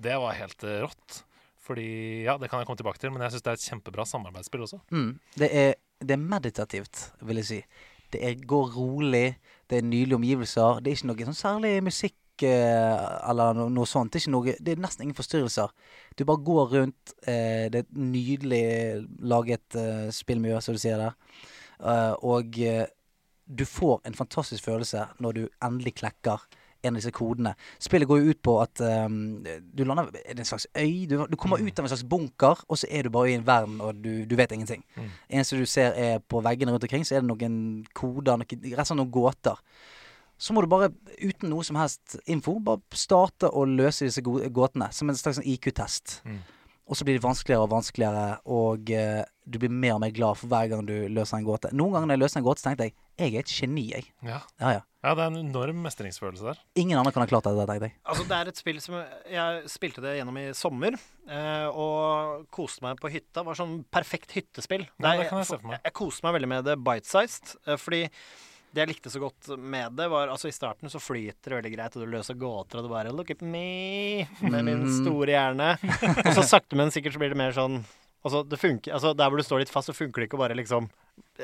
det 0.00 0.16
var 0.18 0.34
helt 0.34 0.64
eh, 0.66 0.80
rått. 0.82 1.22
Fordi, 1.64 2.24
ja, 2.26 2.36
Det 2.36 2.50
kan 2.50 2.60
jeg 2.60 2.66
komme 2.68 2.76
tilbake 2.76 3.00
til, 3.00 3.10
men 3.14 3.22
jeg 3.24 3.32
syns 3.32 3.42
det 3.46 3.52
er 3.54 3.60
et 3.60 3.68
kjempebra 3.70 4.04
samarbeidsspill 4.04 4.66
også. 4.66 4.80
Mm. 4.92 5.18
Det, 5.38 5.48
er, 5.48 5.74
det 6.02 6.16
er 6.18 6.20
meditativt, 6.20 7.06
vil 7.24 7.40
jeg 7.40 7.48
si. 7.48 7.60
Det 8.12 8.20
er, 8.20 8.34
går 8.46 8.74
rolig, 8.74 9.36
det 9.70 9.78
er 9.78 9.86
nydelige 9.86 10.18
omgivelser. 10.18 10.82
Det 10.84 10.90
er 10.92 10.98
ikke 10.98 11.08
noe 11.08 11.30
sånn 11.30 11.38
særlig 11.40 11.72
musikk 11.86 12.18
eh, 12.42 13.30
eller 13.30 13.54
no, 13.54 13.68
noe 13.68 13.86
sånt. 13.86 14.12
Det 14.12 14.24
er, 14.26 14.30
noe, 14.34 14.56
det 14.58 14.72
er 14.74 14.82
nesten 14.82 15.04
ingen 15.06 15.14
forstyrrelser. 15.18 15.70
Du 16.18 16.24
bare 16.24 16.42
går 16.44 16.74
rundt. 16.74 17.14
Eh, 17.26 17.70
det 17.70 17.78
er 17.78 17.86
et 17.86 17.94
nydelig 17.96 19.06
laget 19.20 19.78
eh, 19.78 20.10
spillmiljø, 20.10 20.58
som 20.60 20.74
du 20.74 20.82
sier 20.82 20.98
der. 20.98 21.14
Eh, 21.84 22.12
og 22.24 22.58
eh, 22.58 22.86
du 23.46 23.64
får 23.68 24.00
en 24.08 24.14
fantastisk 24.14 24.64
følelse 24.64 25.06
når 25.20 25.32
du 25.32 25.48
endelig 25.62 25.94
klekker 26.00 26.42
en 26.84 26.92
av 26.92 27.00
disse 27.00 27.14
kodene. 27.16 27.54
Spillet 27.80 28.08
går 28.08 28.18
jo 28.20 28.32
ut 28.34 28.40
på 28.44 28.54
at 28.60 28.80
um, 29.08 29.38
du 29.72 29.84
lander 29.88 30.10
ved 30.12 30.34
en 30.38 30.44
slags 30.44 30.66
øy? 30.76 31.06
Du, 31.08 31.14
du 31.30 31.36
kommer 31.40 31.56
Mm. 31.56 31.66
ut 31.70 31.78
av 31.78 31.84
en 31.86 31.88
slags 31.88 32.04
bunker, 32.04 32.60
og 32.68 32.76
så 32.76 32.86
er 32.90 33.02
du 33.02 33.10
bare 33.10 33.30
i 33.30 33.34
en 33.38 33.46
verden, 33.46 33.80
og 33.80 33.94
du, 34.04 34.26
du 34.28 34.34
vet 34.36 34.52
ingenting. 34.52 34.84
Mm. 34.96 35.06
Eneste 35.30 35.56
du 35.56 35.64
ser 35.64 35.96
er 35.96 36.18
på 36.18 36.42
veggene 36.44 36.72
rundt 36.74 36.84
omkring, 36.84 37.06
så 37.08 37.16
er 37.16 37.20
det 37.24 37.30
noen 37.30 37.86
koder, 37.96 38.36
noen, 38.36 38.44
rett 38.44 38.84
og 38.84 38.90
slett 38.90 39.00
noen 39.00 39.14
gåter. 39.16 39.62
Så 40.38 40.54
må 40.54 40.64
du 40.64 40.68
bare, 40.70 40.90
uten 41.20 41.52
noe 41.52 41.64
som 41.66 41.78
helst 41.78 42.18
info, 42.26 42.56
bare 42.64 42.82
starte 42.98 43.48
å 43.48 43.64
løse 43.68 44.08
disse 44.08 44.24
gåtene. 44.24 44.90
Som 44.92 45.12
en 45.12 45.18
slags 45.18 45.40
IQ-test. 45.44 46.20
Mm. 46.26 46.42
Og 46.84 46.98
så 46.98 47.06
blir 47.06 47.16
det 47.16 47.24
vanskeligere 47.24 47.64
og 47.64 47.70
vanskeligere, 47.72 48.24
og 48.52 48.90
eh, 48.92 49.22
du 49.48 49.56
blir 49.60 49.72
mer 49.72 49.94
og 49.94 50.02
mer 50.02 50.12
glad 50.12 50.36
for 50.36 50.52
hver 50.52 50.68
gang 50.68 50.82
du 50.84 50.92
løser 51.08 51.38
en 51.38 51.46
gåte. 51.46 51.70
Noen 51.72 51.94
ganger 51.94 52.10
når 52.10 52.18
jeg 52.18 52.22
løser 52.22 52.40
en 52.40 52.44
gåte, 52.44 52.60
så 52.60 52.68
tenkte 52.68 52.90
jeg 52.90 52.96
jeg 53.14 53.30
er 53.38 53.44
et 53.44 53.52
geni, 53.54 53.84
jeg. 53.92 54.08
Ja. 54.26 54.40
Ja, 54.58 54.70
ja. 54.74 54.80
ja, 55.06 55.12
det 55.14 55.22
er 55.22 55.28
en 55.30 55.38
enorm 55.38 55.84
mestringsfølelse 55.86 56.48
der. 56.48 56.60
Ingen 56.82 56.98
andre 56.98 57.12
kan 57.14 57.22
ha 57.22 57.28
klart 57.30 57.46
det, 57.46 57.54
tenkte 57.70 57.88
jeg. 57.88 57.96
Altså, 58.10 58.24
det 58.28 58.36
er 58.36 58.50
et 58.50 58.58
spill 58.60 58.80
som 58.82 58.96
Jeg 59.30 59.70
spilte 59.70 60.02
det 60.02 60.16
gjennom 60.18 60.40
i 60.42 60.48
sommer, 60.58 60.98
eh, 61.30 61.68
og 61.70 62.48
koste 62.54 62.84
meg 62.84 62.98
på 63.00 63.12
hytta. 63.14 63.38
Det 63.38 63.46
Var 63.48 63.60
sånn 63.60 63.78
perfekt 63.94 64.34
hyttespill. 64.36 64.88
Ja, 64.98 65.14
det 65.14 65.30
kan 65.30 65.40
jeg 65.40 65.48
se 65.52 65.60
for 65.60 65.70
meg. 65.70 65.78
Jeg, 65.78 65.86
jeg 65.88 65.96
koste 66.02 66.26
meg 66.26 66.36
veldig 66.36 66.50
med 66.56 66.68
det 66.68 66.76
bite-sized, 66.84 67.54
eh, 67.64 67.78
fordi 67.80 68.02
det 68.74 68.82
jeg 68.82 68.90
likte 68.90 69.10
så 69.12 69.20
godt 69.22 69.52
med 69.58 69.94
det, 69.98 70.08
var 70.10 70.28
altså 70.34 70.48
I 70.50 70.54
starten 70.56 70.90
så 70.92 70.98
flyter 71.02 71.52
det 71.52 71.58
veldig 71.60 71.74
greit, 71.76 71.94
og 71.96 72.02
du 72.04 72.10
løser 72.10 72.34
gåter, 72.38 72.80
og 72.80 72.88
du 72.88 72.90
bare 72.92 73.12
Look 73.14 73.30
at 73.30 73.42
me! 73.42 74.26
Med 74.42 74.64
min 74.66 74.82
Mm. 74.84 74.96
store 75.04 75.30
hjerne. 75.36 75.68
Og 76.26 76.32
så 76.34 76.42
sakte, 76.56 76.76
men 76.76 76.90
sikkert 76.90 77.14
så 77.14 77.22
blir 77.22 77.30
det 77.34 77.38
mer 77.40 77.54
sånn 77.56 77.84
Altså, 78.24 78.40
det 78.48 78.56
funker, 78.56 78.94
altså 78.96 79.10
Der 79.14 79.28
hvor 79.28 79.36
du 79.36 79.44
står 79.44 79.60
litt 79.60 79.68
fast, 79.72 79.90
så 79.90 79.92
funker 79.92 80.22
det 80.22 80.30
ikke 80.30 80.38
å 80.38 80.40
bare 80.40 80.54
liksom 80.56 80.86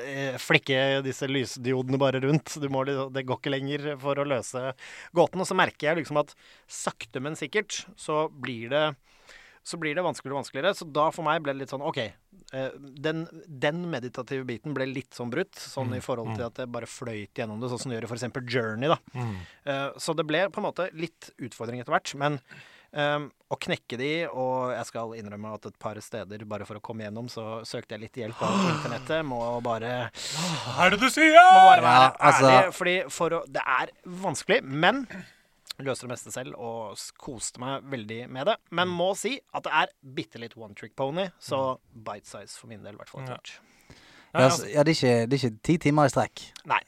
eh, 0.01 0.39
flikke 0.41 1.03
disse 1.05 1.29
lysdiodene 1.29 1.99
bare 2.01 2.23
rundt. 2.25 2.55
Du 2.59 2.69
må, 2.73 2.87
liksom- 2.89 3.13
det 3.13 3.27
går 3.29 3.37
ikke 3.39 3.53
lenger 3.53 3.85
for 4.01 4.17
å 4.17 4.25
løse 4.25 4.73
gåten. 5.15 5.43
Og 5.45 5.47
så 5.47 5.55
merker 5.59 5.91
jeg 5.91 5.99
liksom 6.01 6.17
at 6.23 6.33
sakte, 6.67 7.21
men 7.21 7.37
sikkert 7.37 7.85
så 8.01 8.31
blir 8.33 8.71
det 8.73 8.85
så 9.65 9.77
blir 9.79 9.95
det 9.95 10.03
vanskeligere 10.05 10.37
og 10.39 10.43
vanskeligere. 10.43 10.75
Så 10.79 10.87
da 10.91 11.11
for 11.15 11.27
meg 11.27 11.43
ble 11.45 11.53
det 11.55 11.61
litt 11.65 11.73
sånn 11.75 11.85
OK. 11.85 11.99
eh, 12.53 12.71
den, 12.79 13.27
den 13.47 13.85
meditative 13.91 14.45
biten 14.49 14.75
ble 14.75 14.87
litt 14.89 15.15
sånn 15.15 15.31
brutt, 15.31 15.55
sånn 15.61 15.91
Mm, 15.93 15.99
i 15.99 16.03
forhold 16.05 16.33
til 16.35 16.43
mm. 16.45 16.49
at 16.51 16.59
jeg 16.65 16.73
bare 16.73 16.87
fløyt 16.91 17.35
gjennom 17.39 17.61
det, 17.61 17.69
sånn 17.71 17.79
som 17.85 17.91
det 17.93 17.99
gjør 18.01 18.09
i 18.09 18.13
f.eks. 18.15 18.43
Journey. 18.55 18.89
da. 18.89 18.99
Mm. 19.15 19.37
Eh, 19.65 19.87
så 19.99 20.17
det 20.17 20.27
ble 20.27 20.47
på 20.51 20.61
en 20.63 20.69
måte 20.71 20.89
litt 20.97 21.31
utfordring 21.39 21.81
etter 21.81 21.93
hvert. 21.97 22.15
Men 22.19 22.41
Um, 22.91 23.29
å 23.47 23.55
knekke 23.55 23.95
de, 24.01 24.27
og 24.35 24.73
jeg 24.75 24.87
skal 24.89 25.13
innrømme 25.15 25.53
at 25.55 25.69
et 25.69 25.77
par 25.79 25.95
steder, 26.03 26.43
bare 26.43 26.67
for 26.67 26.75
å 26.75 26.83
komme 26.83 27.05
gjennom, 27.05 27.29
så 27.31 27.61
søkte 27.63 27.95
jeg 27.95 28.03
litt 28.03 28.19
hjelp 28.19 28.41
av 28.43 28.65
internettet. 28.73 29.23
Må 29.31 29.39
bare, 29.63 30.09
Hva 30.11 30.89
er 30.89 30.97
det 30.97 30.99
du 30.99 31.07
sier?! 31.07 31.31
må 31.39 31.69
bare 31.69 31.85
være 31.85 32.01
Ja, 32.09 32.09
altså- 32.19 32.51
ærlig, 32.51 32.73
fordi 32.75 32.97
for 33.15 33.31
å 33.31 33.41
Det 33.47 33.63
er 33.63 33.93
vanskelig, 34.25 34.59
men 34.67 35.05
løste 35.87 36.07
det 36.07 36.13
meste 36.15 36.35
selv 36.35 36.59
og 36.59 37.01
koste 37.21 37.63
meg 37.63 37.87
veldig 37.91 38.21
med 38.33 38.51
det. 38.51 38.59
Men 38.77 38.93
må 38.93 39.13
si 39.19 39.37
at 39.57 39.67
det 39.67 39.75
er 39.83 39.97
bitte 40.21 40.43
litt 40.43 40.57
one 40.59 40.77
trick 40.79 40.97
pony, 40.99 41.29
så 41.43 41.79
bite 41.93 42.29
size 42.29 42.57
for 42.59 42.71
min 42.71 42.85
del, 42.85 42.97
i 42.97 43.03
hvert 43.03 43.13
fall. 43.13 43.29
Ja. 43.31 43.41
Ja, 44.31 44.45
altså, 44.47 44.69
ja, 44.71 44.85
det, 44.87 44.93
er 44.93 44.95
ikke, 44.95 45.27
det 45.27 45.35
er 45.35 45.41
ikke 45.41 45.63
ti 45.67 45.75
timer 45.89 46.07
i 46.07 46.11
strekk. 46.13 46.43
Nei. 46.71 46.79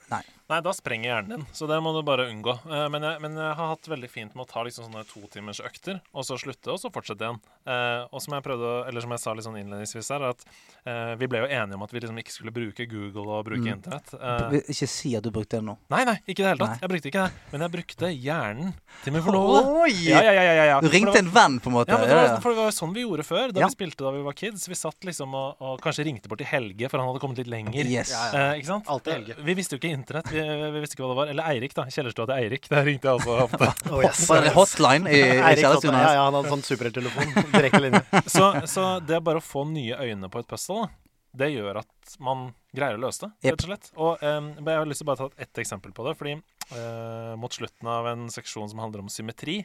Nei, 0.52 0.58
da 0.62 0.72
sprenger 0.76 1.08
hjernen 1.08 1.32
din, 1.32 1.46
så 1.56 1.66
det 1.66 1.78
må 1.82 1.90
du 1.96 2.02
bare 2.06 2.28
unngå. 2.30 2.54
Eh, 2.68 2.84
men, 2.92 3.02
jeg, 3.02 3.18
men 3.24 3.38
jeg 3.40 3.56
har 3.58 3.70
hatt 3.72 3.88
veldig 3.90 4.10
fint 4.12 4.36
med 4.36 4.44
å 4.44 4.50
ta 4.50 4.62
liksom 4.66 4.86
sånne 4.86 5.02
totimers 5.10 5.62
økter, 5.64 5.98
og 6.14 6.26
så 6.28 6.38
slutte, 6.38 6.70
og 6.70 6.78
så 6.78 6.92
fortsette 6.94 7.26
igjen. 7.26 7.40
Eh, 7.62 8.02
og 8.10 8.18
som 8.24 8.34
jeg 8.34 8.42
prøvde, 8.42 8.70
eller 8.88 9.00
som 9.04 9.10
jeg 9.14 9.20
sa 9.22 9.32
litt 9.38 9.44
sånn 9.46 9.58
innledningsvis 9.60 10.08
her, 10.10 10.22
at 10.32 10.40
uh, 10.86 11.14
vi 11.14 11.28
ble 11.30 11.38
jo 11.44 11.46
enige 11.46 11.76
om 11.78 11.82
at 11.86 11.92
vi 11.94 12.00
liksom 12.02 12.16
ikke 12.18 12.32
skulle 12.34 12.50
bruke 12.54 12.86
Google 12.90 13.28
og 13.38 13.44
bruke 13.46 13.62
Mm. 13.62 13.76
internett. 13.76 14.08
Uh, 14.18 14.56
Ikke 14.72 14.88
si 14.90 15.12
at 15.14 15.22
du 15.22 15.30
brukte 15.30 15.60
det 15.60 15.62
nå. 15.64 15.76
nei, 15.94 16.02
nei, 16.08 16.16
ikke 16.26 16.42
i 16.42 16.42
det 16.42 16.48
hele 16.50 16.58
tatt. 16.58 16.72
Nei. 16.74 16.78
Jeg 16.82 16.90
brukte 16.90 17.08
ikke 17.12 17.22
det. 17.28 17.32
Men 17.52 17.60
jeg 17.62 17.70
brukte 17.76 18.10
hjernen 18.10 18.72
til 19.04 19.12
min 19.14 19.22
forlovede. 19.22 19.60
Oi! 19.84 19.92
Ja, 20.08 20.22
ja, 20.26 20.32
ja, 20.34 20.42
ja, 20.42 20.64
ja. 20.72 20.80
Du 20.82 20.88
ringte 20.90 21.12
var- 21.14 21.18
en 21.22 21.30
venn, 21.30 21.60
på 21.62 21.70
en 21.70 21.76
måte. 21.76 21.92
Ja, 21.94 21.98
men 22.02 22.08
det 22.10 22.16
var, 22.18 22.40
for 22.42 22.50
det 22.50 22.58
var 22.58 22.66
jo 22.72 22.74
sånn 22.74 22.94
vi 22.96 23.04
gjorde 23.06 23.22
før, 23.28 23.52
da 23.54 23.60
Ja. 23.60 23.68
vi 23.70 23.76
spilte 23.76 24.02
da 24.02 24.10
vi 24.10 24.22
var 24.26 24.32
kids. 24.32 24.66
Vi 24.68 24.74
satt 24.74 24.98
liksom 25.06 25.32
og, 25.34 25.56
og 25.62 25.80
kanskje 25.80 26.04
ringte 26.10 26.28
bort 26.28 26.38
til 26.42 26.50
Helge, 26.50 26.90
for 26.90 26.98
han 26.98 27.06
hadde 27.12 27.20
kommet 27.22 27.38
litt 27.38 27.46
lenger. 27.52 27.86
Yes. 27.86 28.10
Eh, 28.34 28.58
ikke 28.58 28.66
sant? 28.66 28.90
Alt 28.90 29.06
Helge. 29.06 29.36
Vi 29.38 29.54
visste 29.54 29.76
jo 29.76 29.78
ikke 29.78 29.94
internett. 29.94 30.26
Vi, 30.34 30.42
vi 30.42 30.80
visste 30.82 30.98
ikke 30.98 31.06
hva 31.06 31.12
det 31.14 31.20
var. 31.22 31.30
Eller 31.36 31.44
Eirik, 31.54 31.74
da. 31.78 31.84
Kjellerstua 31.86 32.26
til 32.26 32.34
Eirik. 32.42 32.66
Der 32.72 32.82
ringte 32.82 33.06
jeg 33.06 33.22
også 33.22 33.38
ofte. 33.46 33.70
Oh, 33.92 34.02
yes. 34.02 34.26
Hotline 34.56 35.06
i, 35.06 35.20
i 35.22 35.38
Eirik, 35.38 35.62
ja, 35.62 36.12
ja, 36.16 36.24
han 36.26 36.34
hadde 36.34 36.50
sånn 36.50 36.66
superhelttelefon. 36.66 37.51
Direkte 37.52 37.82
linje. 37.84 38.02
Så, 38.26 38.48
så 38.70 38.88
det 39.04 39.20
bare 39.24 39.40
å 39.42 39.44
få 39.44 39.64
nye 39.68 39.98
øyne 40.00 40.30
på 40.32 40.42
et 40.42 40.48
puzzle, 40.50 40.86
da, 40.86 41.02
det 41.42 41.48
gjør 41.54 41.80
at 41.80 42.16
man 42.20 42.50
greier 42.76 42.98
å 42.98 43.02
løse 43.06 43.24
det, 43.24 43.52
rett 43.52 43.64
og 43.64 43.70
slett. 43.70 43.90
Og 43.96 44.24
um, 44.24 44.50
jeg 44.58 44.80
har 44.80 44.88
lyst 44.88 45.02
til 45.02 45.08
å 45.08 45.10
bare 45.12 45.22
ta 45.22 45.44
ett 45.44 45.62
eksempel 45.62 45.94
på 45.96 46.04
det. 46.06 46.16
Fordi 46.18 46.34
uh, 46.36 47.32
mot 47.40 47.52
slutten 47.52 47.88
av 47.88 48.08
en 48.12 48.26
seksjon 48.32 48.68
som 48.72 48.82
handler 48.82 49.04
om 49.04 49.12
symmetri, 49.12 49.62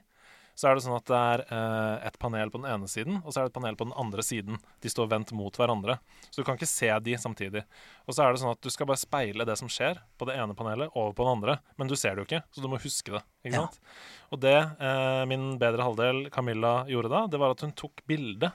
så 0.58 0.68
er 0.72 0.76
det 0.78 0.82
sånn 0.88 0.95
at 0.97 1.05
det 1.05 1.18
er 1.22 1.41
eh, 1.53 2.08
et 2.10 2.16
panel 2.18 2.49
på 2.49 2.58
den 2.64 2.72
ene 2.74 2.88
siden, 2.89 3.20
og 3.22 3.30
så 3.30 3.39
er 3.39 3.45
det 3.45 3.51
et 3.51 3.58
panel 3.60 3.76
på 3.78 3.86
den 3.86 3.93
andre 4.01 4.24
siden. 4.26 4.58
De 4.82 4.89
står 4.89 5.10
vendt 5.12 5.32
mot 5.38 5.53
hverandre. 5.60 5.99
Så 6.32 6.41
du 6.41 6.47
kan 6.47 6.58
ikke 6.58 6.70
se 6.70 6.89
de 7.05 7.14
samtidig. 7.22 7.62
Og 8.10 8.18
så 8.18 8.26
er 8.26 8.34
det 8.34 8.41
sånn 8.41 8.55
at 8.55 8.62
du 8.66 8.72
skal 8.74 8.89
bare 8.89 8.97
speile 9.01 9.45
det 9.45 9.58
som 9.62 9.70
skjer 9.70 9.99
på 10.18 10.26
det 10.30 10.36
ene 10.41 10.58
panelet, 10.58 10.89
over 10.97 11.14
på 11.14 11.28
det 11.28 11.36
andre. 11.38 11.58
Men 11.78 11.91
du 11.91 11.95
ser 11.95 12.18
det 12.18 12.24
jo 12.26 12.30
ikke, 12.32 12.41
så 12.49 12.66
du 12.66 12.70
må 12.74 12.82
huske 12.82 13.14
det. 13.20 13.22
Ikke 13.45 13.53
Ja. 13.60 13.68
sant? 13.68 13.80
Og 14.34 14.41
det 14.41 14.55
eh, 14.58 15.22
min 15.30 15.45
bedre 15.62 15.86
halvdel 15.86 16.24
Camilla 16.34 16.74
gjorde 16.89 17.14
da, 17.14 17.22
det 17.30 17.39
var 17.45 17.53
at 17.53 17.62
hun 17.62 17.76
tok 17.78 18.01
bilde 18.10 18.49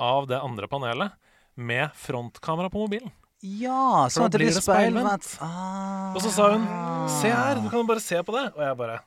av 0.00 0.26
det 0.32 0.40
andre 0.40 0.66
panelet 0.72 1.12
med 1.60 1.92
frontkamera 1.94 2.72
på 2.72 2.80
mobilen. 2.88 3.12
Ja, 3.44 4.06
så 4.08 4.22
sånn 4.22 4.30
at 4.30 4.32
det 4.32 4.40
blir 4.40 4.54
speilvendt. 4.56 5.34
Ah. 5.44 6.14
Og 6.16 6.22
så 6.24 6.30
sa 6.32 6.46
hun 6.54 6.64
Se 7.12 7.28
her, 7.28 7.60
du 7.60 7.68
kan 7.68 7.84
bare 7.84 8.00
se 8.00 8.16
på 8.24 8.32
det. 8.32 8.46
Og 8.56 8.62
jeg 8.64 8.78
bare 8.80 9.02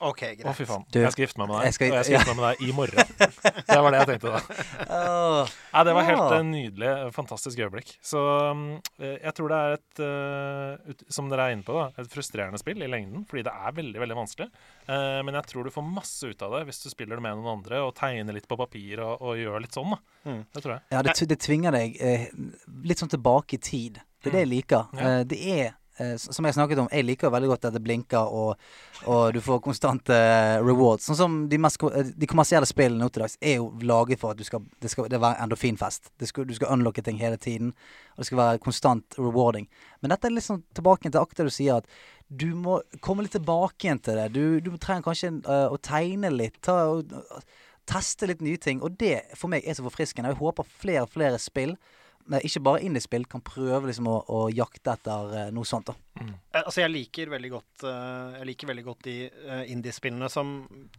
OK, 0.00 0.20
greit. 0.20 0.46
Å, 0.48 0.52
fy 0.56 0.64
faen. 0.64 0.84
Du, 0.88 0.96
jeg 1.02 1.12
skal 1.12 1.26
gifte 1.26 1.40
meg 1.42 1.48
med 1.50 1.58
deg. 1.58 1.64
jeg 1.68 1.74
skal- 1.76 1.90
og 1.90 1.96
jeg 1.98 2.06
skal 2.06 2.14
gifte 2.16 2.32
meg 2.32 2.38
med 2.40 2.46
deg 2.48 2.60
i 2.64 2.72
morgen. 2.72 3.10
det 3.68 3.76
var 3.84 3.92
det 3.92 3.98
jeg 4.00 4.08
tenkte 4.10 4.30
da. 4.32 4.40
Oh, 4.96 5.50
Nei, 5.74 5.82
det 5.84 5.94
var 5.98 6.06
helt 6.08 6.32
Ja. 6.32 6.38
nydelig, 6.46 6.92
fantastisk 7.12 7.58
øyeblikk. 7.60 7.90
Så 8.00 8.22
mm, 8.56 8.62
eh, 9.00 9.16
jeg 9.26 9.34
tror 9.36 9.52
det 9.52 9.58
er 9.60 9.74
et, 9.76 10.02
eh, 10.06 11.04
som 11.12 11.28
dere 11.28 11.48
er 11.50 11.56
inne 11.56 11.66
på, 11.66 11.76
da, 11.76 11.84
et 12.00 12.08
frustrerende 12.14 12.60
spill 12.62 12.80
i 12.80 12.88
lengden. 12.88 13.26
Fordi 13.28 13.44
det 13.50 13.52
er 13.52 13.76
veldig 13.76 14.00
veldig 14.06 14.18
vanskelig. 14.22 14.48
Eh, 14.88 15.20
men 15.28 15.36
jeg 15.36 15.50
tror 15.52 15.68
du 15.68 15.74
får 15.74 15.84
masse 15.92 16.32
ut 16.32 16.46
av 16.48 16.56
det 16.56 16.62
hvis 16.70 16.80
du 16.84 16.88
spiller 16.94 17.20
det 17.20 17.26
med 17.28 17.36
noen 17.36 17.58
andre 17.58 17.82
og 17.84 17.92
tegner 18.00 18.36
litt 18.36 18.48
på 18.48 18.56
papir 18.60 19.04
og, 19.04 19.20
og 19.20 19.36
gjør 19.36 19.60
litt 19.66 19.76
sånn. 19.76 19.92
da. 19.92 20.00
Mm. 20.30 20.40
Det 20.54 20.62
tror 20.64 20.76
jeg. 20.78 20.82
Ja, 20.96 21.02
det, 21.04 21.16
det 21.28 21.40
tvinger 21.44 21.76
deg 21.76 22.00
litt 22.88 23.04
sånn 23.04 23.12
tilbake 23.12 23.60
i 23.60 23.62
tid. 23.68 24.00
Det 24.20 24.28
er 24.32 24.36
det 24.36 24.42
jeg 24.46 24.52
liker. 24.54 24.88
Mm. 24.92 25.00
Ja. 25.00 25.12
Det 25.24 25.38
er 25.60 25.70
som 26.20 26.46
jeg 26.46 26.56
snakket 26.56 26.82
om, 26.82 26.88
jeg 26.92 27.06
liker 27.06 27.32
veldig 27.32 27.50
godt 27.52 27.66
at 27.68 27.76
det 27.76 27.82
blinker, 27.84 28.30
og, 28.30 28.60
og 29.10 29.34
du 29.34 29.40
får 29.44 29.62
konstante 29.64 30.16
rewards. 30.64 31.08
Sånn 31.08 31.18
som 31.18 31.38
de, 31.50 31.58
mest, 31.60 31.82
eh, 31.90 32.12
de 32.16 32.28
kommersielle 32.30 32.68
spillene 32.68 33.02
nå 33.02 33.10
til 33.12 33.24
dags 33.24 33.38
er 33.40 33.58
jo 33.58 33.70
laget 33.86 34.20
for 34.22 34.34
at 34.34 34.44
skal, 34.46 34.64
det 34.82 34.92
skal 34.92 35.10
det 35.12 35.22
være 35.22 35.40
endorfinfest. 35.44 36.12
Skal, 36.30 36.48
du 36.48 36.54
skal 36.56 36.74
unlocke 36.76 37.04
ting 37.06 37.20
hele 37.20 37.40
tiden, 37.40 37.74
og 38.14 38.22
det 38.22 38.30
skal 38.30 38.42
være 38.42 38.64
konstant 38.64 39.18
rewarding. 39.20 39.68
Men 40.00 40.14
dette 40.14 40.28
er 40.28 40.36
liksom 40.36 40.64
tilbake 40.76 41.08
til 41.08 41.18
det 41.20 41.48
du 41.50 41.54
sier, 41.54 41.80
at 41.80 42.30
du 42.30 42.52
må 42.54 42.78
komme 43.02 43.26
litt 43.26 43.34
tilbake 43.34 43.88
igjen 43.88 43.98
til 44.06 44.20
det. 44.20 44.28
Du, 44.36 44.44
du 44.62 44.76
trenger 44.78 45.08
kanskje 45.08 45.32
uh, 45.48 45.66
å 45.74 45.80
tegne 45.82 46.30
litt. 46.30 46.60
Ta, 46.62 46.84
og, 46.94 47.10
teste 47.90 48.28
litt 48.30 48.42
nye 48.44 48.60
ting. 48.60 48.82
Og 48.84 48.96
det 49.00 49.22
for 49.38 49.52
meg 49.52 49.66
er 49.66 49.76
så 49.76 49.86
forfriskende. 49.86 50.32
Jeg 50.32 50.40
håper 50.40 50.68
flere 50.82 51.06
og 51.06 51.12
flere 51.14 51.40
spill, 51.42 51.74
eh, 51.74 51.98
ikke 52.44 52.62
bare 52.62 52.82
indiespill, 52.86 53.26
kan 53.30 53.42
prøve 53.44 53.90
liksom 53.90 54.08
å, 54.10 54.16
å 54.28 54.40
jakte 54.54 54.94
etter 54.94 55.36
eh, 55.36 55.52
noe 55.54 55.68
sånt. 55.68 55.90
da 55.90 55.96
Eh, 56.20 56.62
Altså, 56.64 56.80
jeg 56.82 56.92
liker 56.92 57.30
veldig 57.32 57.50
godt 57.52 57.84
eh, 57.88 58.38
Jeg 58.40 58.48
liker 58.50 58.70
veldig 58.70 58.84
godt 58.84 59.06
de 59.06 59.14
uh, 59.30 59.62
indiespillene 59.70 60.28
som 60.32 60.50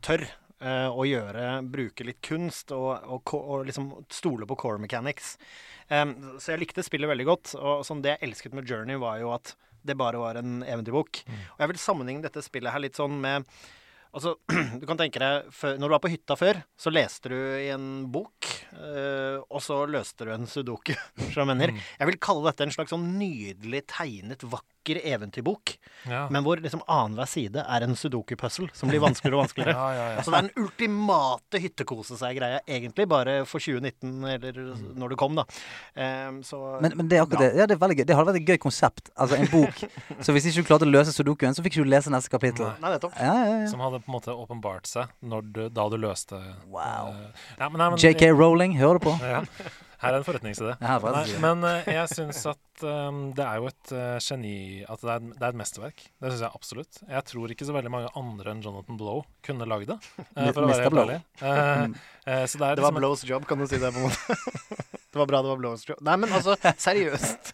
tør 0.02 0.24
eh, 0.26 0.88
å 0.90 1.06
gjøre 1.06 1.62
Bruke 1.70 2.08
litt 2.08 2.22
kunst 2.26 2.74
og, 2.76 2.94
og, 3.06 3.34
og 3.38 3.68
liksom 3.70 3.92
stole 4.10 4.48
på 4.50 4.58
core 4.60 4.82
mechanics. 4.82 5.36
Um, 5.90 6.16
så 6.40 6.54
jeg 6.54 6.64
likte 6.64 6.86
spillet 6.86 7.12
veldig 7.12 7.28
godt. 7.28 7.54
Og 7.60 7.86
sånn 7.88 8.02
det 8.04 8.16
jeg 8.16 8.30
elsket 8.30 8.56
med 8.58 8.70
Journey, 8.70 9.00
var 9.02 9.20
jo 9.22 9.34
at 9.36 9.56
det 9.82 9.98
bare 9.98 10.20
var 10.22 10.38
en 10.38 10.62
eventyrbok. 10.62 11.24
Og 11.56 11.64
jeg 11.64 11.72
vil 11.72 11.80
sammenligne 11.82 12.22
dette 12.26 12.44
spillet 12.46 12.74
her 12.74 12.84
litt 12.84 13.00
sånn 13.00 13.16
med 13.22 13.48
Altså, 14.12 14.36
du 14.80 14.86
kan 14.88 15.00
tenke 15.00 15.22
deg 15.22 15.52
Når 15.80 15.88
du 15.88 15.94
var 15.94 16.02
på 16.04 16.12
hytta 16.12 16.36
før, 16.40 16.60
så 16.80 16.92
leste 16.92 17.32
du 17.32 17.38
i 17.38 17.70
en 17.72 18.10
bok, 18.12 18.50
øh, 18.76 19.40
og 19.48 19.64
så 19.64 19.84
løste 19.88 20.28
du 20.28 20.34
en 20.36 20.50
sudoku. 20.50 20.94
jeg 21.32 21.48
mener. 21.48 21.72
Jeg 22.00 22.10
vil 22.10 22.20
kalle 22.22 22.50
dette 22.50 22.68
en 22.68 22.76
slags 22.76 22.92
sånn 22.92 23.08
nydelig 23.20 23.86
tegnet, 23.92 24.44
vakker 24.44 24.68
eventyrbok. 24.90 25.78
Ja. 26.10 26.28
Men 26.34 26.44
hvor 26.44 26.58
liksom 26.58 26.82
annenhver 26.90 27.30
side 27.30 27.62
er 27.62 27.86
en 27.86 27.96
sudoku-puzzle 27.96 28.70
som 28.74 28.90
blir 28.90 29.02
vanskeligere 29.04 29.38
og 29.38 29.46
vanskeligere. 29.46 29.76
Ja, 29.82 29.90
ja, 29.96 30.06
ja. 30.16 30.22
Så 30.24 30.32
det 30.32 30.38
er 30.38 30.48
den 30.48 30.64
ultimate 30.66 31.60
hyttekose 31.62 32.18
seg-greia, 32.20 32.60
egentlig, 32.68 33.08
bare 33.10 33.38
for 33.50 33.64
2019, 33.64 34.26
eller 34.36 34.60
når 34.98 35.14
det 35.14 35.18
kom, 35.22 35.38
da. 35.38 35.46
Um, 35.96 36.42
så 36.46 36.60
Men, 36.84 36.96
men 37.00 37.10
det 37.10 37.18
er 37.18 37.26
akkurat 37.26 37.46
det. 37.46 37.52
Ja, 37.60 37.68
det 37.70 37.78
er 37.78 37.82
veldig 37.82 37.98
gøy. 38.00 38.06
Det 38.10 38.18
hadde 38.18 38.32
vært 38.32 38.42
et 38.42 38.52
gøy 38.54 38.60
konsept. 38.62 39.12
Altså 39.16 39.40
en 39.40 39.50
bok. 39.52 39.84
så 40.26 40.36
hvis 40.36 40.50
ikke 40.50 40.66
du 40.66 40.70
klarte 40.72 40.88
å 40.90 40.92
løse 40.92 41.14
sudokuen, 41.16 41.56
så 41.58 41.66
fikk 41.66 41.78
ikke 41.78 41.88
du 41.88 41.94
lese 41.94 42.14
neste 42.14 42.34
kapittel. 42.34 42.68
Nei. 42.68 42.86
Nei, 42.86 42.94
nettopp. 42.98 43.16
Ja, 43.18 43.36
ja, 43.38 43.60
ja. 43.64 43.70
Som 43.72 43.84
hadde 43.86 44.02
på 44.04 44.12
en 44.12 44.18
måte 44.18 44.36
åpenbart 44.36 44.90
seg 44.90 45.14
når 45.22 45.48
du, 45.56 45.64
da 45.74 45.88
du 45.92 45.98
løste 46.02 46.42
Wow. 46.72 47.14
Uh, 47.14 47.48
ja, 47.58 47.70
men, 47.70 47.78
nei, 47.80 47.90
men, 47.94 48.02
JK 48.02 48.32
Rowling, 48.36 48.78
hører 48.82 49.00
du 49.00 49.08
på? 49.10 49.16
Ja. 49.32 49.46
Her 50.02 50.16
er 50.16 50.18
en 50.18 50.26
forretningsidé. 50.26 50.74
Men 51.44 51.64
eh, 51.70 51.90
jeg 51.94 52.10
syns 52.10 52.40
at 52.50 52.84
um, 52.86 53.20
det 53.38 53.46
er 53.46 53.60
jo 53.62 53.68
et 53.70 53.92
uh, 53.94 54.18
geni 54.18 54.54
At 54.90 55.04
det 55.06 55.12
er, 55.14 55.28
det 55.36 55.44
er 55.46 55.52
et 55.52 55.60
mesterverk. 55.62 56.02
Det 56.18 56.32
syns 56.32 56.42
jeg 56.48 56.58
absolutt. 56.58 57.02
Jeg 57.06 57.24
tror 57.30 57.54
ikke 57.54 57.68
så 57.70 57.76
veldig 57.76 57.92
mange 57.94 58.10
andre 58.18 58.56
enn 58.56 58.64
Jonathan 58.66 58.98
Blow 58.98 59.22
kunne 59.46 59.68
lagd 59.70 59.92
det. 59.94 60.00
Uh, 60.32 60.48
for 60.56 60.64
å 60.64 60.70
være 60.70 60.86
helt 60.86 60.96
Blow. 60.96 61.06
ærlig. 61.06 61.20
Så 62.50 62.58
det 62.62 62.66
er 62.66 62.80
Det 62.80 62.84
var 62.86 62.94
liksom 62.94 63.00
Blows 63.02 63.22
job, 63.28 63.46
kan 63.50 63.60
du 63.62 63.66
si 63.70 63.78
det 63.82 63.92
på 63.94 64.00
en 64.02 64.06
måte. 64.10 64.22
Det 65.12 65.20
var 65.20 65.28
bra 65.28 65.42
det 65.44 65.50
var 65.52 65.58
Blows 65.60 65.82
job. 65.84 65.98
Nei, 66.08 66.14
men 66.22 66.32
altså, 66.32 66.54
seriøst. 66.80 67.52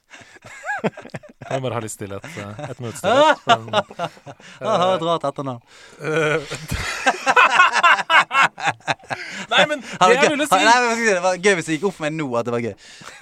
Jeg 0.85 1.57
må 1.57 1.63
bare 1.63 1.73
ha 1.73 1.81
litt 1.81 1.89
stillhet. 1.95 2.21
Et 2.67 2.79
minutt 2.83 2.99
stillhet. 2.99 3.37
Jeg 4.61 4.75
har 4.83 4.93
et 4.93 5.05
rart 5.07 5.25
etternavn. 5.25 5.61
Nei, 9.51 9.63
men 9.69 9.81
det 9.83 10.09
jeg 10.13 10.31
ville 10.33 10.47
si 10.49 10.59
nei, 10.59 10.75
men 10.83 11.01
det 11.05 11.21
var 11.23 11.37
gøy 11.39 11.57
hvis 11.59 11.69
det 11.69 11.77
gikk 11.77 11.87
opp 11.89 11.97
for 11.97 12.07
meg 12.07 12.15
nå 12.17 12.27
at 12.39 12.47
det 12.47 12.53
var 12.55 12.63
gøy. 12.65 12.73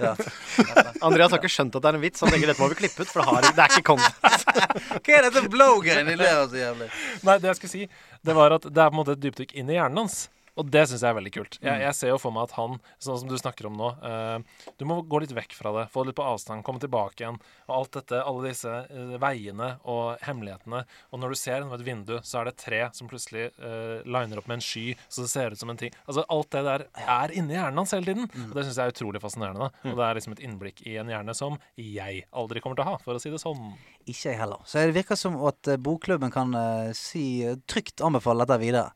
Ja. 0.02 0.14
Andreas 1.08 1.34
har 1.34 1.42
ikke 1.42 1.52
skjønt 1.56 1.78
at 1.78 1.86
det 1.86 1.92
er 1.92 2.00
en 2.00 2.06
vits. 2.06 2.24
Han 2.26 2.34
tenker 2.34 2.52
dette 2.52 2.64
må 2.64 2.70
vi 2.72 2.80
klippe 2.80 3.06
ut, 3.06 3.12
for 3.12 3.22
det, 3.22 3.28
har, 3.30 3.50
det 3.50 3.66
er 3.66 3.76
ikke 3.76 3.90
content. 3.94 4.48
Hva 5.06 5.18
er 5.20 5.28
dette 5.30 5.46
blow-greiene? 5.52 6.16
Det 6.16 6.20
ler 6.22 6.46
så 6.50 6.62
jævlig. 6.62 6.90
Nei, 7.28 7.38
det 7.44 7.52
jeg 7.52 7.60
skulle 7.62 7.76
si, 7.76 8.08
det 8.26 8.38
var 8.38 8.58
at 8.58 8.70
det 8.70 8.82
er 8.82 8.90
på 8.90 8.98
en 8.98 9.02
måte 9.04 9.18
et 9.18 9.26
dypdykk 9.26 9.54
inn 9.60 9.70
i 9.70 9.78
hjernen 9.78 10.06
hans. 10.06 10.26
Og 10.56 10.70
det 10.72 10.86
syns 10.88 11.04
jeg 11.04 11.12
er 11.12 11.18
veldig 11.18 11.34
kult. 11.36 11.58
Jeg, 11.64 11.82
jeg 11.84 11.98
ser 11.98 12.12
jo 12.14 12.20
for 12.22 12.36
meg 12.36 12.48
at 12.48 12.56
han, 12.56 12.78
sånn 13.04 13.20
som 13.22 13.32
du 13.32 13.36
snakker 13.40 13.68
om 13.68 13.76
nå 13.80 13.90
uh, 14.00 14.64
Du 14.80 14.86
må 14.88 15.02
gå 15.04 15.20
litt 15.24 15.34
vekk 15.36 15.56
fra 15.58 15.74
det, 15.76 15.86
få 15.92 16.04
det 16.04 16.14
litt 16.14 16.20
på 16.20 16.28
avstand, 16.28 16.64
komme 16.68 16.82
tilbake 16.84 17.24
igjen. 17.24 17.40
Og 17.68 17.74
alt 17.80 17.98
dette, 17.98 18.22
alle 18.24 18.48
disse 18.48 18.72
uh, 18.72 19.16
veiene 19.22 19.74
og 19.92 20.24
hemmelighetene. 20.26 20.86
Og 21.12 21.22
når 21.22 21.36
du 21.36 21.40
ser 21.40 21.58
gjennom 21.58 21.76
et 21.76 21.86
vindu, 21.88 22.16
så 22.24 22.42
er 22.42 22.50
det 22.50 22.56
tre 22.64 22.82
som 22.96 23.12
plutselig 23.12 23.50
uh, 23.60 24.00
liner 24.08 24.40
opp 24.40 24.50
med 24.52 24.62
en 24.62 24.66
sky, 24.66 24.88
så 25.10 25.26
det 25.26 25.34
ser 25.34 25.56
ut 25.56 25.62
som 25.62 25.74
en 25.74 25.82
ting. 25.82 25.96
Altså 26.06 26.26
Alt 26.32 26.52
det 26.56 26.64
der 26.70 26.88
er 27.04 27.36
inni 27.36 27.58
hjernen 27.58 27.84
hans 27.84 27.96
hele 27.96 28.14
tiden. 28.14 28.32
Og 28.48 28.56
det 28.56 28.68
syns 28.68 28.80
jeg 28.80 28.92
er 28.92 28.96
utrolig 28.96 29.24
fascinerende. 29.24 29.68
da. 29.68 29.92
Og 29.92 30.00
det 30.00 30.08
er 30.08 30.20
liksom 30.20 30.36
et 30.38 30.44
innblikk 30.48 30.84
i 30.88 30.98
en 31.02 31.12
hjerne 31.12 31.36
som 31.38 31.60
jeg 31.80 32.26
aldri 32.32 32.64
kommer 32.64 32.80
til 32.80 32.88
å 32.88 32.94
ha, 32.94 33.00
for 33.04 33.18
å 33.18 33.22
si 33.22 33.32
det 33.34 33.42
sånn. 33.44 33.74
Ikke 34.06 34.32
jeg 34.32 34.40
heller. 34.40 34.64
Så 34.68 34.80
det 34.80 34.96
virker 34.96 35.20
som 35.20 35.38
at 35.50 35.76
bokklubben 35.84 36.32
kan 36.34 36.54
si 36.98 37.26
trygt 37.70 38.04
anbefale 38.06 38.46
dette 38.46 38.62
videre. 38.62 38.94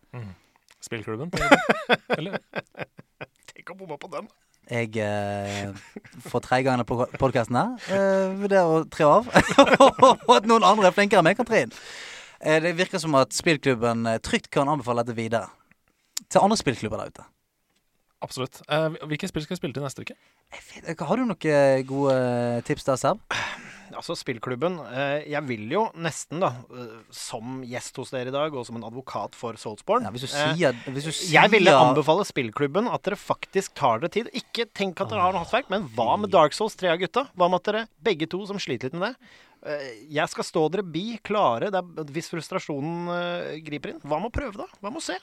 Spillklubben? 0.89 1.29
Eller? 2.17 2.39
Tenk 3.53 3.69
å 3.69 3.75
bomme 3.77 3.97
på 4.01 4.09
den. 4.09 4.25
Jeg 4.69 4.95
eh, 5.01 5.69
for 6.25 6.41
tredje 6.45 6.65
gangen 6.65 6.85
på 6.85 6.97
podkasten 7.21 7.57
her 7.57 7.87
eh, 7.93 8.33
vurderer 8.37 8.69
å 8.69 8.83
tre 8.89 9.05
av. 9.05 9.29
Og 10.29 10.33
at 10.33 10.49
noen 10.49 10.65
andre 10.65 10.89
er 10.89 10.95
flinkere 10.97 11.21
enn 11.21 11.29
meg, 11.29 11.37
kan 11.37 11.45
tre 11.49 11.63
inn. 11.67 11.73
Eh, 12.41 12.57
det 12.65 12.73
virker 12.77 13.01
som 13.01 13.17
at 13.21 13.37
spillklubben 13.37 14.05
eh, 14.09 14.17
trygt 14.25 14.49
kan 14.53 14.69
anbefale 14.69 15.05
dette 15.05 15.17
videre. 15.17 15.49
til 16.29 16.41
andre 16.41 16.57
spillklubber 16.57 17.01
der 17.03 17.13
ute. 17.13 17.27
Absolutt. 18.25 18.61
Eh, 18.69 18.89
hvilke 19.09 19.29
spill 19.29 19.45
skal 19.45 19.55
vi 19.55 19.61
spille 19.61 19.77
til 19.77 19.85
neste 19.85 20.05
uke? 20.05 20.17
Jeg 20.53 20.85
vet 20.89 21.05
Har 21.05 21.21
du 21.21 21.25
noen 21.29 21.85
gode 21.85 22.17
tips 22.65 22.89
der, 22.89 22.97
Seb? 22.97 23.21
Altså, 23.95 24.15
spillklubben. 24.19 24.75
Eh, 24.93 25.25
jeg 25.31 25.41
vil 25.49 25.63
jo 25.73 25.83
nesten, 25.97 26.39
da, 26.43 26.49
eh, 26.75 26.91
som 27.15 27.61
gjest 27.65 27.97
hos 27.97 28.11
dere 28.13 28.29
i 28.29 28.35
dag, 28.35 28.53
og 28.53 28.65
som 28.67 28.77
en 28.79 28.85
advokat 28.87 29.33
for 29.35 29.57
Soulsborne 29.59 30.05
Ja, 30.05 30.11
hvis 30.13 30.25
du 30.27 30.29
eh, 30.29 30.53
sier, 30.55 30.77
hvis 30.93 31.07
du 31.07 31.11
sier 31.11 31.33
Jeg 31.41 31.51
ville 31.55 31.73
anbefale 31.73 32.25
spillklubben 32.27 32.87
at 32.91 33.03
dere 33.07 33.17
faktisk 33.19 33.73
tar 33.79 33.99
dere 34.03 34.13
tid. 34.13 34.29
Ikke 34.37 34.67
tenk 34.71 35.01
at 35.01 35.09
dere 35.13 35.25
har 35.25 35.33
noe 35.35 35.43
hastverk, 35.43 35.69
men 35.73 35.87
hva 35.97 36.17
med 36.21 36.29
Dark 36.33 36.53
Souls 36.57 36.75
3 36.79 36.93
av 36.93 37.01
gutta? 37.01 37.25
Hva 37.35 37.49
med 37.49 37.61
at 37.63 37.69
dere 37.71 37.85
begge 38.05 38.29
to 38.29 38.43
som 38.49 38.61
sliter 38.61 38.89
litt 38.91 38.99
med 38.99 39.09
det? 39.13 39.35
eh, 39.65 39.89
Jeg 40.19 40.29
skal 40.31 40.43
stå 40.47 40.67
dere 40.71 40.85
bi 40.85 41.17
klare 41.23 41.71
det 41.73 41.81
er, 41.81 42.07
hvis 42.13 42.29
frustrasjonen 42.31 43.09
eh, 43.17 43.59
griper 43.65 43.95
inn. 43.95 44.01
Hva 44.05 44.21
med 44.21 44.29
å 44.29 44.35
prøve, 44.37 44.55
da? 44.61 44.69
Hva 44.79 44.93
med 44.93 45.01
å 45.01 45.07
se? 45.09 45.17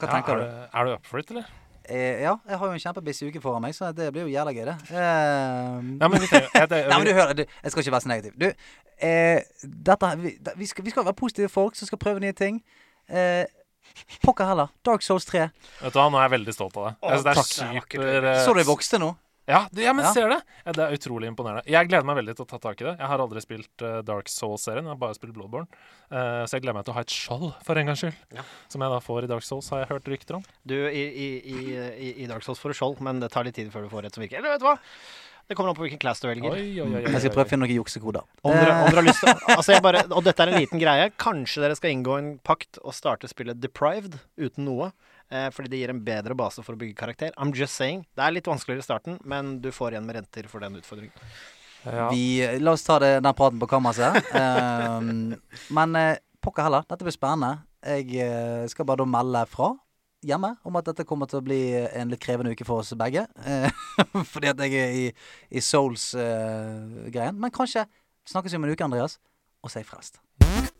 Hva 0.00 0.08
Ja, 0.08 0.14
tenker 0.18 0.34
er, 0.34 0.38
du? 0.40 0.46
du? 0.50 0.78
er 0.80 0.84
du 0.90 0.92
up 0.98 1.06
for 1.06 1.20
it, 1.22 1.30
eller? 1.30 1.46
Eh, 1.90 2.20
ja, 2.22 2.36
jeg 2.46 2.58
har 2.60 2.66
jo 2.70 2.76
en 2.76 2.82
kjempebiss 2.84 3.22
uke 3.26 3.40
foran 3.42 3.64
meg, 3.64 3.74
så 3.74 3.88
det 3.96 4.12
blir 4.14 4.22
jo 4.28 4.30
jævla 4.30 4.52
gøy, 4.54 4.64
det. 4.68 4.76
Eh, 4.94 5.78
Nei, 5.98 6.08
men 6.12 6.20
vi 6.22 6.28
jeg, 6.30 6.44
jeg, 6.54 6.68
Nei, 6.90 6.98
men 7.00 7.06
du 7.08 7.12
hører, 7.16 7.32
du, 7.34 7.44
jeg 7.64 7.72
skal 7.74 7.82
ikke 7.82 7.94
være 7.96 8.04
så 8.06 8.10
negativ. 8.12 8.36
Du, 8.38 8.46
eh, 9.02 9.40
dette, 9.90 10.10
vi, 10.22 10.34
da- 10.46 10.54
vi, 10.60 10.68
skal, 10.70 10.86
vi 10.86 10.92
skal 10.94 11.08
være 11.08 11.18
positive 11.18 11.48
folk 11.50 11.74
som 11.78 11.90
skal 11.90 11.98
prøve 11.98 12.22
nye 12.22 12.36
ting. 12.38 12.62
Eh, 13.10 13.42
Pokker 14.22 14.46
heller. 14.46 14.68
Dark 14.86 15.02
Souls 15.02 15.24
3. 15.26 15.48
Vet 15.80 15.94
du 15.94 15.98
hva, 15.98 16.04
nå 16.12 16.18
er 16.20 16.28
jeg 16.28 16.34
veldig 16.36 16.52
stolt 16.54 16.76
av 16.78 16.84
deg. 16.86 16.98
Å, 17.00 17.08
altså, 17.10 17.24
det 17.26 17.30
er 17.32 17.40
takk. 17.40 17.50
Det 17.90 18.06
er 18.06 18.22
super 18.22 18.44
Så 18.44 18.52
du 18.54 18.60
jeg 18.62 18.68
vokste 18.68 19.00
nå? 19.02 19.08
Ja, 19.50 19.60
det, 19.74 19.84
ja 19.84 19.92
men 19.96 20.06
Ja. 20.06 20.12
ser 20.14 20.30
det. 20.32 20.40
Ja, 20.64 20.74
det 20.76 20.84
er 20.86 20.96
utrolig 20.96 21.30
imponerende. 21.30 21.64
Jeg 21.66 21.90
gleder 21.90 22.06
meg 22.06 22.20
veldig 22.20 22.36
til 22.38 22.46
å 22.46 22.50
ta 22.52 22.60
tak 22.62 22.80
i 22.80 22.86
det. 22.86 22.94
Jeg 23.00 23.10
har 23.12 23.22
aldri 23.24 23.42
spilt 23.42 23.84
uh, 23.84 24.00
Dark 24.06 24.30
Souls-serien, 24.30 24.86
jeg 24.86 24.94
har 24.94 25.00
bare 25.00 25.16
spilt 25.18 25.34
Bloodborne. 25.36 25.66
Uh, 26.10 26.46
så 26.46 26.56
jeg 26.56 26.64
gleder 26.64 26.78
meg 26.78 26.86
til 26.86 26.94
å 26.94 26.98
ha 27.00 27.04
et 27.06 27.14
skjold, 27.14 27.48
for 27.66 27.80
en 27.80 27.90
gangs 27.90 28.04
skyld. 28.04 28.20
Ja. 28.38 28.46
Som 28.70 28.86
jeg 28.86 28.94
da 28.94 29.00
får 29.04 29.26
i 29.26 29.32
Dark 29.34 29.46
Souls, 29.46 29.70
har 29.74 29.82
jeg 29.84 29.90
hørt 29.92 30.12
rykter 30.14 30.38
om. 30.38 30.46
Du, 30.62 30.76
i, 30.76 31.02
i, 31.02 31.28
i, 31.42 31.58
i, 31.74 32.12
i 32.24 32.30
Dark 32.30 32.46
Souls 32.46 32.62
får 32.62 32.72
du 32.72 32.78
skjold, 32.80 33.02
men 33.04 33.20
det 33.20 33.32
tar 33.34 33.48
litt 33.48 33.58
tid 33.58 33.72
før 33.74 33.88
du 33.88 33.90
får 33.92 34.06
et 34.08 34.16
som 34.16 34.22
virker. 34.24 34.38
Eller 34.40 34.54
vet 34.54 34.62
du 34.62 34.68
hva? 34.70 34.78
Det 35.50 35.56
kommer 35.58 35.72
an 35.72 35.74
på 35.74 35.82
hvilken 35.82 35.98
class 35.98 36.20
du 36.22 36.28
velger. 36.28 36.52
Oi, 36.54 36.60
oi, 36.78 36.84
oi, 36.84 37.00
oi, 37.00 37.10
Jeg 37.10 37.24
skal 37.24 37.32
prøve 37.34 37.48
å 37.48 37.50
finne 37.50 37.66
noen 37.66 37.74
juksekoder. 37.80 38.22
Om 38.46 38.52
dere, 38.54 38.74
om 38.84 38.86
dere 38.86 39.00
har 39.00 39.06
lyst 39.08 39.24
til 39.24 39.32
altså 39.56 39.74
jeg 39.74 39.82
bare, 39.82 40.04
Og 40.14 40.22
dette 40.22 40.44
er 40.44 40.52
en 40.52 40.60
liten 40.62 40.78
greie. 40.78 41.08
Kanskje 41.18 41.64
dere 41.64 41.74
skal 41.74 41.90
inngå 41.90 42.18
en 42.20 42.28
pakt 42.46 42.78
og 42.84 42.94
starte 42.94 43.26
spillet 43.26 43.58
Deprived 43.58 44.14
uten 44.38 44.68
noe. 44.68 44.92
Eh, 45.30 45.48
fordi 45.54 45.70
det 45.70 45.80
gir 45.80 45.92
en 45.92 46.02
bedre 46.04 46.34
base 46.34 46.62
for 46.66 46.74
å 46.74 46.80
bygge 46.80 46.98
karakter. 46.98 47.32
I'm 47.38 47.54
just 47.54 47.78
saying. 47.78 48.02
Det 48.18 48.24
er 48.26 48.34
litt 48.34 48.50
vanskeligere 48.50 48.82
i 48.82 48.88
starten, 48.88 49.18
men 49.22 49.58
du 49.62 49.70
får 49.74 49.94
igjen 49.94 50.08
med 50.08 50.18
renter 50.18 50.48
for 50.50 50.62
den 50.64 50.78
utfordringen. 50.80 51.26
Ja. 51.80 52.10
vi, 52.10 52.58
la 52.60 52.74
oss 52.76 52.82
ta 52.84 52.98
det, 53.00 53.20
den 53.24 53.36
praten 53.36 53.60
på 53.60 53.68
kammerset. 53.70 54.18
um, 54.34 55.36
men 55.72 55.96
eh, 55.96 56.18
pokker 56.42 56.66
heller. 56.66 56.84
Dette 56.88 57.06
blir 57.06 57.14
spennende. 57.14 57.62
Jeg 57.80 58.10
eh, 58.20 58.66
skal 58.68 58.88
bare 58.88 59.00
da 59.00 59.08
melde 59.08 59.46
fra 59.48 59.70
hjemme 60.26 60.50
om 60.68 60.76
at 60.76 60.90
dette 60.90 61.06
kommer 61.08 61.30
til 61.30 61.40
å 61.40 61.44
bli 61.46 61.60
en 61.80 62.10
litt 62.12 62.20
krevende 62.20 62.52
uke 62.52 62.66
for 62.68 62.82
oss 62.82 62.92
begge. 62.98 63.24
Eh, 63.46 63.70
fordi 64.32 64.52
at 64.52 64.60
jeg 64.66 64.76
er 64.76 64.98
i, 64.98 65.06
i 65.50 65.64
Souls-greien. 65.64 67.38
Men 67.40 67.54
kanskje 67.54 67.86
snakkes 68.28 68.52
vi 68.52 68.60
om 68.60 68.68
en 68.68 68.74
uke, 68.74 68.90
Andreas, 68.90 69.16
og 69.64 69.72
si. 69.72 69.84
Ja, 69.86 70.79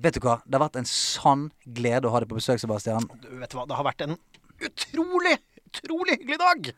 vet 0.00 0.16
du 0.18 0.24
hva? 0.26 0.38
Det 0.46 0.58
har 0.58 0.64
vært 0.66 0.80
en 0.82 0.88
sann 0.90 1.48
glede 1.66 2.08
å 2.08 2.14
ha 2.14 2.22
deg 2.24 2.30
på 2.32 2.38
besøk, 2.40 2.60
Sebastian. 2.62 3.06
Du 3.22 3.28
vet 3.40 3.54
hva, 3.56 3.66
det 3.68 3.76
har 3.78 3.86
vært 3.86 4.06
en 4.06 4.16
utrolig, 4.64 5.36
utrolig 5.70 6.18
hyggelig 6.20 6.40
dag! 6.42 6.72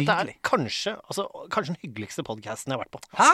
Dette 0.00 0.18
er 0.22 0.34
kanskje, 0.46 0.96
altså, 1.06 1.28
kanskje 1.52 1.74
den 1.76 1.82
hyggeligste 1.84 2.24
podkasten 2.26 2.72
jeg 2.72 2.78
har 2.78 2.84
vært 2.86 2.96
på. 2.98 3.02
Hæ? 3.18 3.30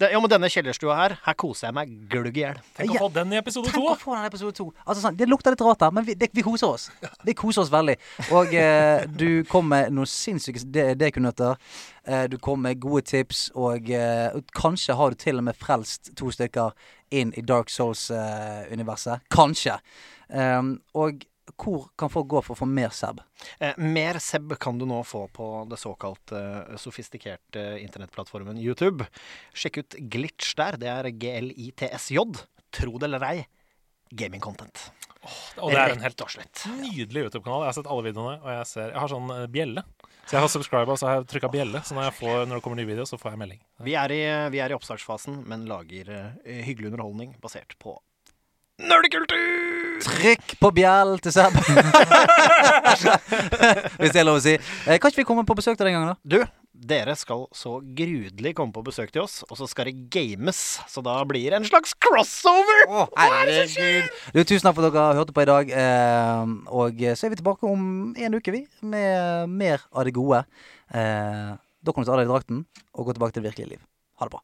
Det, 0.00 0.08
ja, 0.14 0.16
men 0.16 0.30
denne 0.32 0.48
kjellerstua 0.48 0.94
her, 0.96 1.12
her 1.26 1.34
koser 1.36 1.66
jeg 1.68 1.74
meg 1.76 1.90
glugg 2.08 2.38
i 2.40 2.40
hjel. 2.40 2.60
Tenk 2.78 2.94
å 2.94 3.02
få 3.02 3.08
den 3.12 3.34
i 3.34 3.36
episode 3.36 3.68
Tenk 3.68 3.82
to! 3.82 3.90
å 3.92 3.96
få 4.00 4.14
den 4.14 4.22
i 4.24 4.28
episode 4.30 4.54
to. 4.56 4.64
Altså, 4.86 5.02
sånn, 5.04 5.18
det 5.20 5.26
lukter 5.28 5.52
litt 5.52 5.64
rart 5.66 5.84
her, 5.84 5.92
men 5.92 6.06
vi, 6.06 6.14
det, 6.16 6.30
vi 6.32 6.44
koser 6.46 6.70
oss. 6.72 6.86
Vi 7.28 7.34
koser 7.36 7.66
oss 7.66 7.72
veldig. 7.74 7.98
Og 8.38 8.54
eh, 8.56 9.04
du 9.12 9.42
kom 9.50 9.68
med 9.68 9.92
noen 9.92 10.08
sinnssyke 10.08 10.62
de- 10.72 10.94
dekunøtter. 11.02 11.60
Eh, 12.08 12.24
du 12.32 12.38
kom 12.40 12.64
med 12.64 12.80
gode 12.80 13.04
tips, 13.12 13.50
og 13.60 13.92
eh, 13.92 14.40
kanskje 14.56 14.96
har 14.96 15.12
du 15.12 15.20
til 15.20 15.36
og 15.42 15.44
med 15.50 15.60
frelst 15.60 16.14
to 16.16 16.32
stykker 16.32 16.72
inn 17.10 17.34
i 17.36 17.42
Dark 17.46 17.70
Souls-universet. 17.70 19.26
kanskje. 19.34 19.78
Um, 20.30 20.78
og 20.94 21.24
hvor 21.58 21.88
kan 21.98 22.10
folk 22.12 22.28
gå 22.30 22.42
for 22.44 22.54
å 22.54 22.60
få 22.62 22.68
mer 22.68 22.92
Seb? 22.94 23.20
Eh, 23.58 23.76
mer 23.80 24.20
Seb 24.22 24.54
kan 24.60 24.78
du 24.78 24.86
nå 24.88 25.00
få 25.06 25.24
på 25.34 25.48
det 25.70 25.80
såkalt 25.80 26.34
eh, 26.36 26.76
sofistikerte 26.80 27.64
internettplattformen 27.82 28.60
YouTube. 28.60 29.06
Sjekk 29.52 29.82
ut 29.82 29.98
Glitch 30.12 30.54
der. 30.58 30.78
Det 30.80 30.92
er 30.92 31.10
G-L-I-T-S-J. 31.10 32.46
Tro 32.70 32.98
det 32.98 33.10
eller 33.10 33.26
ei, 33.26 33.36
gaming 34.14 34.42
content. 34.42 34.90
Og 35.60 35.72
det 35.72 35.80
er 35.80 35.94
en 35.94 36.04
helt 36.04 36.22
årslett. 36.24 36.62
nydelig 36.80 37.26
YouTube-kanal. 37.26 37.64
Jeg 37.66 37.72
har 37.72 37.76
sett 37.76 37.90
alle 37.92 38.06
videoene, 38.08 38.38
og 38.40 38.52
jeg 38.54 38.68
ser 38.70 38.86
Jeg 38.88 39.00
har 39.02 39.12
sånn 39.12 39.32
eh, 39.34 39.46
bjelle. 39.52 39.84
Så 40.24 40.36
jeg 40.36 40.44
har 40.44 40.52
subscriba, 40.52 40.96
så 40.96 41.08
har 41.08 41.18
jeg 41.18 41.28
trykka 41.32 41.50
bjelle. 41.52 41.82
Så 41.84 41.96
når, 41.96 42.08
jeg 42.08 42.16
får, 42.20 42.36
når 42.46 42.60
det 42.60 42.64
kommer 42.64 42.78
ny 42.80 42.86
video, 42.88 43.04
så 43.08 43.18
får 43.20 43.34
jeg 43.34 43.40
melding. 43.42 43.60
Vi 43.84 43.96
er 43.98 44.14
i, 44.14 44.20
vi 44.54 44.60
er 44.62 44.72
i 44.72 44.76
oppstartsfasen, 44.76 45.42
men 45.50 45.66
lager 45.68 46.12
eh, 46.14 46.60
hyggelig 46.64 46.92
underholdning 46.92 47.34
basert 47.42 47.76
på 47.82 47.96
nerdekultur! 48.88 49.36
Trykk 50.00 50.54
på 50.60 50.70
bjell 50.72 51.18
til 51.20 51.32
Seb! 51.34 51.56
Hvis 54.00 54.14
det 54.14 54.22
er 54.22 54.26
lov 54.26 54.38
å 54.38 54.44
si. 54.44 54.54
Eh, 54.56 54.96
kan 54.96 55.10
ikke 55.10 55.20
vi 55.20 55.28
komme 55.28 55.44
på 55.48 55.56
besøk 55.58 55.76
til 55.76 55.86
den 55.88 55.94
gangen, 55.98 56.14
da? 56.14 56.16
Du, 56.24 56.40
dere 56.72 57.12
skal 57.18 57.44
så 57.56 57.80
grudelig 57.84 58.54
komme 58.56 58.72
på 58.72 58.84
besøk 58.86 59.12
til 59.12 59.26
oss, 59.26 59.42
og 59.50 59.58
så 59.60 59.68
skal 59.68 59.90
det 59.90 60.08
games. 60.12 60.80
Så 60.88 61.04
da 61.04 61.18
blir 61.28 61.52
det 61.52 61.60
en 61.60 61.68
slags 61.68 61.92
crossover! 62.00 62.86
Å, 62.88 63.04
Herregud. 63.20 64.08
Du, 64.32 64.40
tusen 64.40 64.64
takk 64.64 64.78
for 64.78 64.88
at 64.88 64.96
dere 64.96 65.18
hørte 65.20 65.36
på 65.36 65.44
i 65.44 65.50
dag. 65.50 65.64
Eh, 65.84 66.56
og 66.72 67.04
så 67.12 67.28
er 67.28 67.34
vi 67.34 67.40
tilbake 67.42 67.68
om 67.68 68.14
en 68.16 68.40
uke, 68.40 68.56
vi, 68.56 68.64
med 68.80 69.52
mer 69.52 69.84
av 69.92 70.08
det 70.08 70.16
gode. 70.16 70.46
Eh, 70.94 71.52
da 71.80 71.92
kan 71.92 72.04
du 72.04 72.08
ta 72.08 72.16
av 72.16 72.20
deg 72.22 72.32
drakten 72.32 72.64
og 72.96 73.08
gå 73.08 73.12
tilbake 73.16 73.36
til 73.36 73.44
det 73.44 73.50
virkelige 73.52 73.72
liv. 73.76 73.82
Ha 74.20 74.28
det 74.28 74.36
bra. 74.36 74.42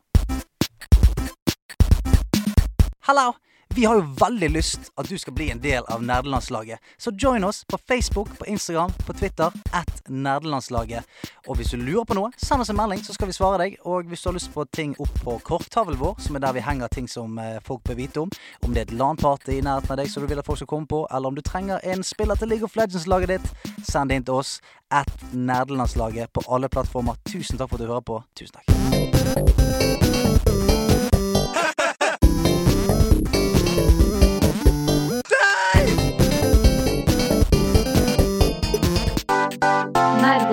Hallo! 3.06 3.26
Vi 3.74 3.84
har 3.84 3.94
jo 3.94 4.04
veldig 4.20 4.48
lyst 4.50 4.90
at 4.96 5.08
du 5.08 5.18
skal 5.18 5.34
bli 5.36 5.50
en 5.50 5.60
del 5.60 5.84
av 5.92 6.02
nerdelandslaget. 6.04 6.78
Så 6.98 7.10
join 7.10 7.44
oss 7.44 7.64
på 7.64 7.78
Facebook, 7.88 8.38
på 8.38 8.46
Instagram, 8.46 8.92
på 9.06 9.12
Twitter 9.12 9.52
at 9.72 10.08
nerdelandslaget. 10.08 11.04
Og 11.46 11.56
hvis 11.56 11.70
du 11.70 11.76
lurer 11.76 12.04
på 12.08 12.16
noe, 12.16 12.30
send 12.36 12.64
oss 12.64 12.70
en 12.72 12.78
melding, 12.78 13.02
så 13.04 13.12
skal 13.12 13.28
vi 13.28 13.36
svare 13.36 13.58
deg. 13.64 13.76
Og 13.84 14.08
hvis 14.08 14.22
du 14.22 14.30
har 14.30 14.36
lyst 14.38 14.52
på 14.54 14.64
ting 14.72 14.94
opp 15.02 15.20
på 15.24 15.36
korttavlen 15.44 16.00
vår, 16.00 16.16
som 16.24 16.38
er 16.38 16.46
der 16.46 16.56
vi 16.56 16.64
henger 16.64 16.88
ting 16.92 17.10
som 17.10 17.38
eh, 17.42 17.58
folk 17.66 17.84
bør 17.84 18.00
vite 18.00 18.24
om, 18.24 18.32
om 18.64 18.72
det 18.72 18.86
er 18.86 18.88
et 18.88 18.96
LAN-party 18.96 19.58
i 19.58 19.60
nærheten 19.66 19.92
av 19.92 20.00
deg 20.00 20.10
som 20.12 20.24
du 20.24 20.30
vil 20.30 20.40
at 20.40 20.48
folk 20.48 20.62
skal 20.62 20.72
komme 20.72 20.88
på, 20.88 21.04
eller 21.10 21.28
om 21.28 21.36
du 21.36 21.44
trenger 21.44 21.84
en 21.84 22.06
spiller 22.06 22.40
til 22.40 22.48
League 22.54 22.64
of 22.64 22.76
Legends-laget 22.80 23.36
ditt, 23.36 23.52
send 23.84 24.08
det 24.08 24.20
inn 24.20 24.26
til 24.30 24.40
oss 24.40 24.56
at 24.94 25.12
nerdelandslaget 25.34 26.32
på 26.32 26.46
alle 26.48 26.72
plattformer. 26.72 27.20
Tusen 27.28 27.58
takk 27.58 27.70
for 27.70 27.76
at 27.76 27.84
du 27.84 27.92
hører 27.92 28.06
på. 28.06 28.22
Tusen 28.38 28.56
takk. 28.56 30.05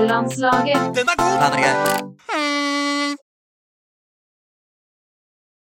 Nordlandslaget. 0.08 0.96
Den 0.96 1.08
er 1.12 1.18
god! 1.18 1.36
Den 1.44 1.60
er 1.60 1.62
gøy. 1.64 2.53